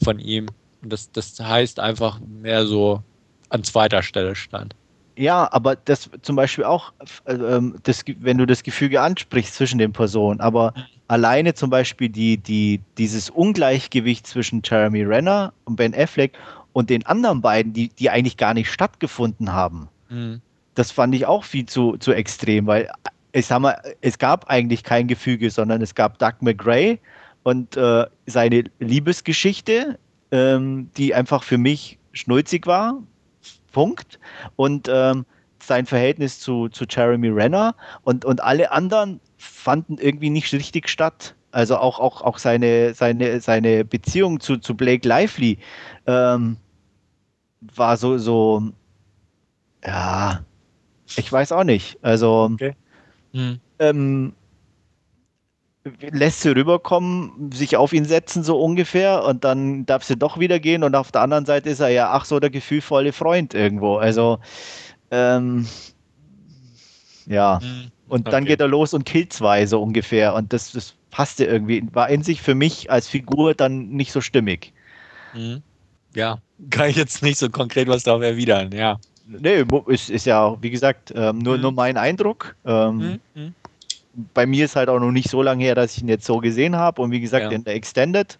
von 0.02 0.18
ihm. 0.18 0.46
Und 0.82 0.92
das, 0.92 1.10
das 1.12 1.38
heißt 1.40 1.80
einfach 1.80 2.20
mehr 2.20 2.66
so 2.66 3.02
an 3.48 3.64
zweiter 3.64 4.02
Stelle 4.02 4.34
stand. 4.34 4.74
Ja, 5.18 5.50
aber 5.50 5.76
das 5.76 6.10
zum 6.20 6.36
Beispiel 6.36 6.64
auch, 6.64 6.92
äh, 7.24 7.60
das, 7.82 8.04
wenn 8.18 8.36
du 8.36 8.46
das 8.46 8.62
Gefüge 8.62 9.00
ansprichst 9.00 9.54
zwischen 9.54 9.78
den 9.78 9.92
Personen, 9.92 10.40
aber 10.40 10.74
alleine 11.08 11.54
zum 11.54 11.70
Beispiel 11.70 12.10
die, 12.10 12.36
die, 12.36 12.82
dieses 12.98 13.30
Ungleichgewicht 13.30 14.26
zwischen 14.26 14.60
Jeremy 14.62 15.04
Renner 15.04 15.54
und 15.64 15.76
Ben 15.76 15.94
Affleck 15.94 16.36
und 16.74 16.90
den 16.90 17.06
anderen 17.06 17.40
beiden, 17.40 17.72
die, 17.72 17.88
die 17.88 18.10
eigentlich 18.10 18.36
gar 18.36 18.52
nicht 18.52 18.70
stattgefunden 18.70 19.54
haben. 19.54 19.88
Mhm 20.10 20.42
das 20.76 20.92
fand 20.92 21.14
ich 21.14 21.26
auch 21.26 21.42
viel 21.42 21.66
zu, 21.66 21.96
zu 21.96 22.12
extrem, 22.12 22.66
weil 22.66 22.88
ich 23.32 23.46
sag 23.46 23.60
mal, 23.60 23.80
es 24.00 24.18
gab 24.18 24.48
eigentlich 24.48 24.84
kein 24.84 25.08
Gefüge, 25.08 25.50
sondern 25.50 25.82
es 25.82 25.94
gab 25.94 26.18
Doug 26.18 26.34
McGray 26.40 27.00
und 27.42 27.76
äh, 27.76 28.06
seine 28.26 28.64
Liebesgeschichte, 28.78 29.98
ähm, 30.30 30.90
die 30.96 31.14
einfach 31.14 31.42
für 31.42 31.58
mich 31.58 31.98
schnulzig 32.12 32.66
war. 32.66 33.02
Punkt. 33.72 34.18
Und 34.56 34.88
ähm, 34.90 35.26
sein 35.62 35.86
Verhältnis 35.86 36.40
zu, 36.40 36.68
zu 36.68 36.84
Jeremy 36.88 37.28
Renner 37.28 37.74
und, 38.02 38.24
und 38.24 38.42
alle 38.42 38.70
anderen 38.72 39.20
fanden 39.36 39.98
irgendwie 39.98 40.30
nicht 40.30 40.52
richtig 40.52 40.88
statt. 40.88 41.34
Also 41.52 41.76
auch, 41.76 42.00
auch, 42.00 42.22
auch 42.22 42.38
seine, 42.38 42.94
seine, 42.94 43.40
seine 43.40 43.84
Beziehung 43.84 44.40
zu, 44.40 44.58
zu 44.58 44.74
Blake 44.74 45.06
Lively 45.06 45.58
ähm, 46.06 46.56
war 47.74 47.96
so, 47.96 48.18
so, 48.18 48.62
ja, 49.84 50.44
ich 51.16 51.30
weiß 51.30 51.52
auch 51.52 51.64
nicht. 51.64 51.98
Also 52.02 52.50
okay. 52.52 52.74
hm. 53.32 53.60
ähm, 53.78 54.32
lässt 56.10 56.40
sie 56.40 56.50
rüberkommen, 56.50 57.52
sich 57.52 57.76
auf 57.76 57.92
ihn 57.92 58.04
setzen, 58.04 58.42
so 58.42 58.60
ungefähr, 58.60 59.24
und 59.24 59.44
dann 59.44 59.86
darf 59.86 60.04
sie 60.04 60.16
doch 60.16 60.38
wieder 60.38 60.58
gehen 60.58 60.82
und 60.82 60.96
auf 60.96 61.12
der 61.12 61.22
anderen 61.22 61.46
Seite 61.46 61.70
ist 61.70 61.80
er 61.80 61.88
ja, 61.88 62.10
ach 62.10 62.24
so, 62.24 62.40
der 62.40 62.50
gefühlvolle 62.50 63.12
Freund 63.12 63.54
irgendwo. 63.54 63.96
Also, 63.96 64.38
ähm, 65.10 65.66
ja. 67.26 67.60
Hm. 67.60 67.90
Und 68.08 68.28
dann 68.28 68.44
okay. 68.44 68.52
geht 68.52 68.60
er 68.60 68.68
los 68.68 68.94
und 68.94 69.04
killt 69.04 69.32
zwei, 69.32 69.66
so 69.66 69.82
ungefähr. 69.82 70.34
Und 70.34 70.52
das, 70.52 70.70
das 70.70 70.94
passte 71.10 71.44
irgendwie, 71.44 71.82
war 71.92 72.08
in 72.08 72.22
sich 72.22 72.40
für 72.40 72.54
mich 72.54 72.90
als 72.90 73.08
Figur 73.08 73.54
dann 73.54 73.88
nicht 73.88 74.12
so 74.12 74.20
stimmig. 74.20 74.72
Hm. 75.32 75.62
Ja, 76.14 76.38
kann 76.70 76.88
ich 76.88 76.96
jetzt 76.96 77.22
nicht 77.22 77.38
so 77.38 77.50
konkret 77.50 77.88
was 77.88 78.04
darauf 78.04 78.22
erwidern, 78.22 78.72
ja. 78.72 78.98
Nee, 79.26 79.64
ist, 79.86 80.10
ist 80.10 80.26
ja, 80.26 80.56
wie 80.62 80.70
gesagt, 80.70 81.12
ähm, 81.14 81.38
nur, 81.38 81.56
mhm. 81.56 81.62
nur 81.62 81.72
mein 81.72 81.96
Eindruck. 81.96 82.54
Ähm, 82.64 82.96
mhm. 82.96 83.20
mhm. 83.34 83.54
Bei 84.32 84.46
mir 84.46 84.64
ist 84.64 84.76
halt 84.76 84.88
auch 84.88 84.98
noch 84.98 85.10
nicht 85.10 85.28
so 85.28 85.42
lange 85.42 85.62
her, 85.62 85.74
dass 85.74 85.94
ich 85.94 86.02
ihn 86.02 86.08
jetzt 86.08 86.24
so 86.24 86.38
gesehen 86.38 86.76
habe. 86.76 87.02
Und 87.02 87.10
wie 87.10 87.20
gesagt, 87.20 87.46
ja. 87.46 87.50
in 87.50 87.64
der 87.64 87.74
Extended, 87.74 88.38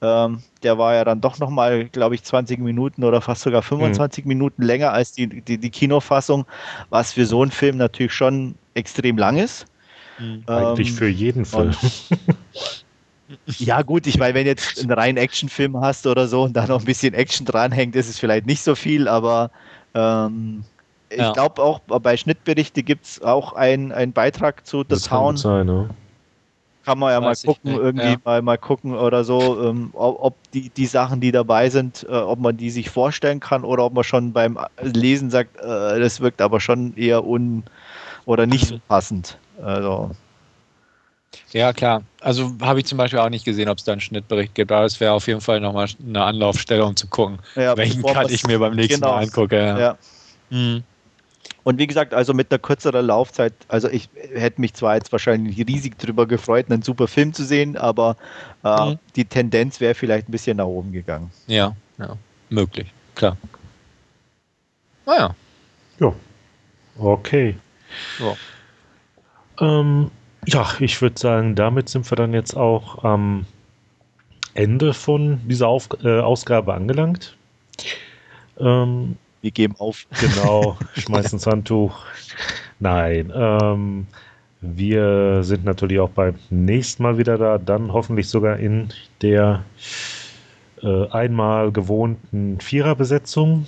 ähm, 0.00 0.42
der 0.62 0.78
war 0.78 0.94
ja 0.94 1.04
dann 1.04 1.20
doch 1.20 1.38
nochmal, 1.38 1.86
glaube 1.86 2.14
ich, 2.14 2.22
20 2.22 2.58
Minuten 2.58 3.04
oder 3.04 3.20
fast 3.20 3.42
sogar 3.42 3.60
25 3.60 4.24
mhm. 4.24 4.28
Minuten 4.28 4.62
länger 4.62 4.92
als 4.92 5.12
die, 5.12 5.26
die, 5.26 5.58
die, 5.58 5.70
Kinofassung, 5.70 6.46
was 6.88 7.12
für 7.12 7.26
so 7.26 7.42
einen 7.42 7.50
Film 7.50 7.76
natürlich 7.76 8.14
schon 8.14 8.54
extrem 8.72 9.18
lang 9.18 9.36
ist. 9.36 9.66
Mhm. 10.18 10.44
Eigentlich 10.46 10.92
für 10.92 11.08
jeden 11.08 11.44
Film. 11.44 11.74
Ja, 13.58 13.82
gut, 13.82 14.08
ich 14.08 14.18
meine, 14.18 14.34
wenn 14.34 14.46
jetzt 14.46 14.80
einen 14.80 14.90
reinen 14.90 15.16
Actionfilm 15.16 15.80
hast 15.80 16.06
oder 16.06 16.26
so 16.26 16.42
und 16.42 16.56
da 16.56 16.66
noch 16.66 16.80
ein 16.80 16.84
bisschen 16.84 17.14
Action 17.14 17.46
dranhängt, 17.46 17.94
ist 17.94 18.08
es 18.08 18.18
vielleicht 18.18 18.46
nicht 18.46 18.60
so 18.60 18.74
viel, 18.74 19.06
aber 19.06 19.52
ähm, 19.94 20.64
ich 21.08 21.18
ja. 21.18 21.32
glaube 21.32 21.62
auch 21.62 21.80
bei 21.80 22.16
Schnittberichte 22.16 22.82
gibt 22.82 23.04
es 23.04 23.22
auch 23.22 23.52
einen 23.54 24.12
Beitrag 24.12 24.66
zu 24.66 24.82
The 24.82 24.88
das 24.88 25.02
Town. 25.04 25.34
Kann, 25.34 25.36
sein, 25.36 25.66
ne? 25.66 25.90
kann 26.84 26.98
man 26.98 27.12
ja 27.12 27.22
Weiß 27.22 27.44
mal 27.44 27.52
gucken, 27.54 27.74
irgendwie 27.74 28.06
ja. 28.06 28.16
mal, 28.24 28.42
mal 28.42 28.58
gucken 28.58 28.96
oder 28.96 29.24
so, 29.24 29.62
ähm, 29.64 29.90
ob 29.92 30.34
die, 30.52 30.70
die 30.70 30.86
Sachen, 30.86 31.20
die 31.20 31.32
dabei 31.32 31.68
sind, 31.68 32.06
äh, 32.08 32.12
ob 32.14 32.40
man 32.40 32.56
die 32.56 32.70
sich 32.70 32.90
vorstellen 32.90 33.40
kann 33.40 33.64
oder 33.64 33.84
ob 33.84 33.94
man 33.94 34.04
schon 34.04 34.32
beim 34.32 34.58
Lesen 34.82 35.30
sagt, 35.30 35.56
äh, 35.58 36.00
das 36.00 36.20
wirkt 36.20 36.40
aber 36.40 36.60
schon 36.60 36.96
eher 36.96 37.26
un 37.26 37.64
oder 38.24 38.46
nicht 38.46 38.68
so 38.68 38.76
mhm. 38.76 38.80
passend. 38.88 39.38
Also. 39.62 40.10
Ja, 41.52 41.72
klar. 41.72 42.02
Also 42.20 42.52
habe 42.60 42.80
ich 42.80 42.86
zum 42.86 42.98
Beispiel 42.98 43.18
auch 43.18 43.28
nicht 43.28 43.44
gesehen, 43.44 43.68
ob 43.68 43.78
es 43.78 43.84
da 43.84 43.92
einen 43.92 44.00
Schnittbericht 44.00 44.54
gibt, 44.54 44.72
aber 44.72 44.84
es 44.84 45.00
wäre 45.00 45.12
auf 45.12 45.26
jeden 45.26 45.40
Fall 45.40 45.60
nochmal 45.60 45.88
eine 46.04 46.22
Anlaufstellung 46.22 46.96
zu 46.96 47.06
gucken, 47.06 47.38
ja, 47.56 47.76
welchen 47.76 48.02
Cut 48.02 48.30
ich 48.30 48.44
mir 48.46 48.58
beim 48.58 48.74
nächsten 48.74 49.00
genau. 49.00 49.14
Mal 49.14 49.24
angucke. 49.24 49.56
Ja. 49.56 49.78
ja. 49.78 49.98
Mhm. 50.50 50.84
Und 51.62 51.78
wie 51.78 51.86
gesagt, 51.86 52.14
also 52.14 52.32
mit 52.32 52.50
einer 52.50 52.58
kürzeren 52.58 53.06
Laufzeit, 53.06 53.52
also 53.68 53.88
ich 53.88 54.08
hätte 54.32 54.60
mich 54.60 54.74
zwar 54.74 54.94
jetzt 54.94 55.12
wahrscheinlich 55.12 55.58
riesig 55.68 55.98
drüber 55.98 56.26
gefreut, 56.26 56.66
einen 56.70 56.82
super 56.82 57.06
Film 57.06 57.34
zu 57.34 57.44
sehen, 57.44 57.76
aber 57.76 58.16
äh, 58.64 58.90
mhm. 58.90 58.98
die 59.16 59.24
Tendenz 59.24 59.80
wäre 59.80 59.94
vielleicht 59.94 60.28
ein 60.28 60.32
bisschen 60.32 60.56
nach 60.56 60.64
oben 60.64 60.92
gegangen. 60.92 61.30
Ja, 61.46 61.76
ja, 61.98 62.16
möglich, 62.48 62.88
klar. 63.14 63.36
Naja. 65.06 65.34
Ja. 65.98 66.12
Okay. 66.98 67.56
Ja. 68.18 68.36
Ähm, 69.60 70.10
ja, 70.46 70.66
ich 70.80 71.00
würde 71.02 71.18
sagen, 71.18 71.54
damit 71.54 71.88
sind 71.88 72.10
wir 72.10 72.16
dann 72.16 72.32
jetzt 72.32 72.54
auch 72.56 73.04
am 73.04 73.46
Ende 74.54 74.94
von 74.94 75.40
dieser 75.46 75.68
Auf 75.68 75.88
äh, 76.02 76.20
Ausgabe 76.20 76.74
angelangt. 76.74 77.36
Ähm, 78.58 79.16
wir 79.42 79.50
geben 79.50 79.74
auf. 79.78 80.06
Genau, 80.20 80.76
schmeißen 80.96 81.38
ins 81.38 81.46
Handtuch. 81.46 82.04
Nein, 82.78 83.32
ähm, 83.34 84.06
wir 84.60 85.42
sind 85.42 85.64
natürlich 85.64 86.00
auch 86.00 86.10
beim 86.10 86.34
nächsten 86.50 87.02
Mal 87.02 87.16
wieder 87.16 87.38
da, 87.38 87.58
dann 87.58 87.92
hoffentlich 87.92 88.28
sogar 88.28 88.58
in 88.58 88.88
der 89.22 89.64
äh, 90.82 91.08
einmal 91.08 91.72
gewohnten 91.72 92.60
Viererbesetzung. 92.60 93.66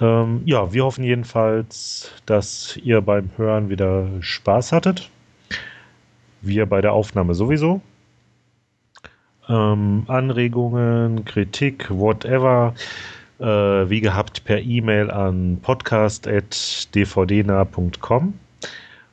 Ähm, 0.00 0.42
ja, 0.44 0.72
wir 0.72 0.84
hoffen 0.84 1.02
jedenfalls, 1.04 2.10
dass 2.26 2.76
ihr 2.78 3.00
beim 3.00 3.30
Hören 3.36 3.68
wieder 3.68 4.08
Spaß 4.20 4.72
hattet. 4.72 5.08
Wir 6.40 6.66
bei 6.66 6.80
der 6.80 6.92
Aufnahme 6.92 7.34
sowieso. 7.34 7.80
Ähm, 9.48 10.04
Anregungen, 10.06 11.24
Kritik, 11.24 11.90
whatever, 11.90 12.74
äh, 13.38 13.44
wie 13.44 14.00
gehabt 14.00 14.44
per 14.44 14.60
E-Mail 14.60 15.10
an 15.10 15.58
podcast.dvdnah.com 15.60 18.34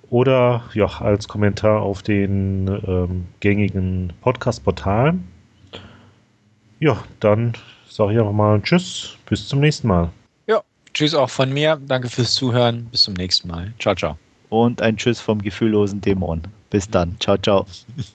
oder 0.10 0.64
ja, 0.74 0.88
als 1.02 1.28
Kommentar 1.28 1.82
auf 1.82 2.04
den 2.04 2.68
ähm, 2.88 3.26
gängigen 3.40 4.14
Podcast-Portalen. 4.22 5.28
Ja, 6.80 7.04
dann 7.20 7.54
sage 7.88 8.14
ich 8.14 8.20
einfach 8.20 8.32
mal 8.32 8.62
Tschüss, 8.62 9.18
bis 9.28 9.48
zum 9.48 9.60
nächsten 9.60 9.88
Mal. 9.88 10.12
Tschüss 11.00 11.16
auch 11.16 11.30
von 11.30 11.54
mir. 11.54 11.80
Danke 11.88 12.10
fürs 12.10 12.34
Zuhören. 12.34 12.90
Bis 12.92 13.04
zum 13.04 13.14
nächsten 13.14 13.48
Mal. 13.48 13.72
Ciao, 13.80 13.96
ciao. 13.96 14.18
Und 14.50 14.82
ein 14.82 14.98
Tschüss 14.98 15.22
vom 15.22 15.42
gefühllosen 15.42 16.02
Dämon. 16.02 16.42
Bis 16.72 16.90
dann. 16.90 17.16
Ciao, 17.22 17.38
ciao. 17.38 17.66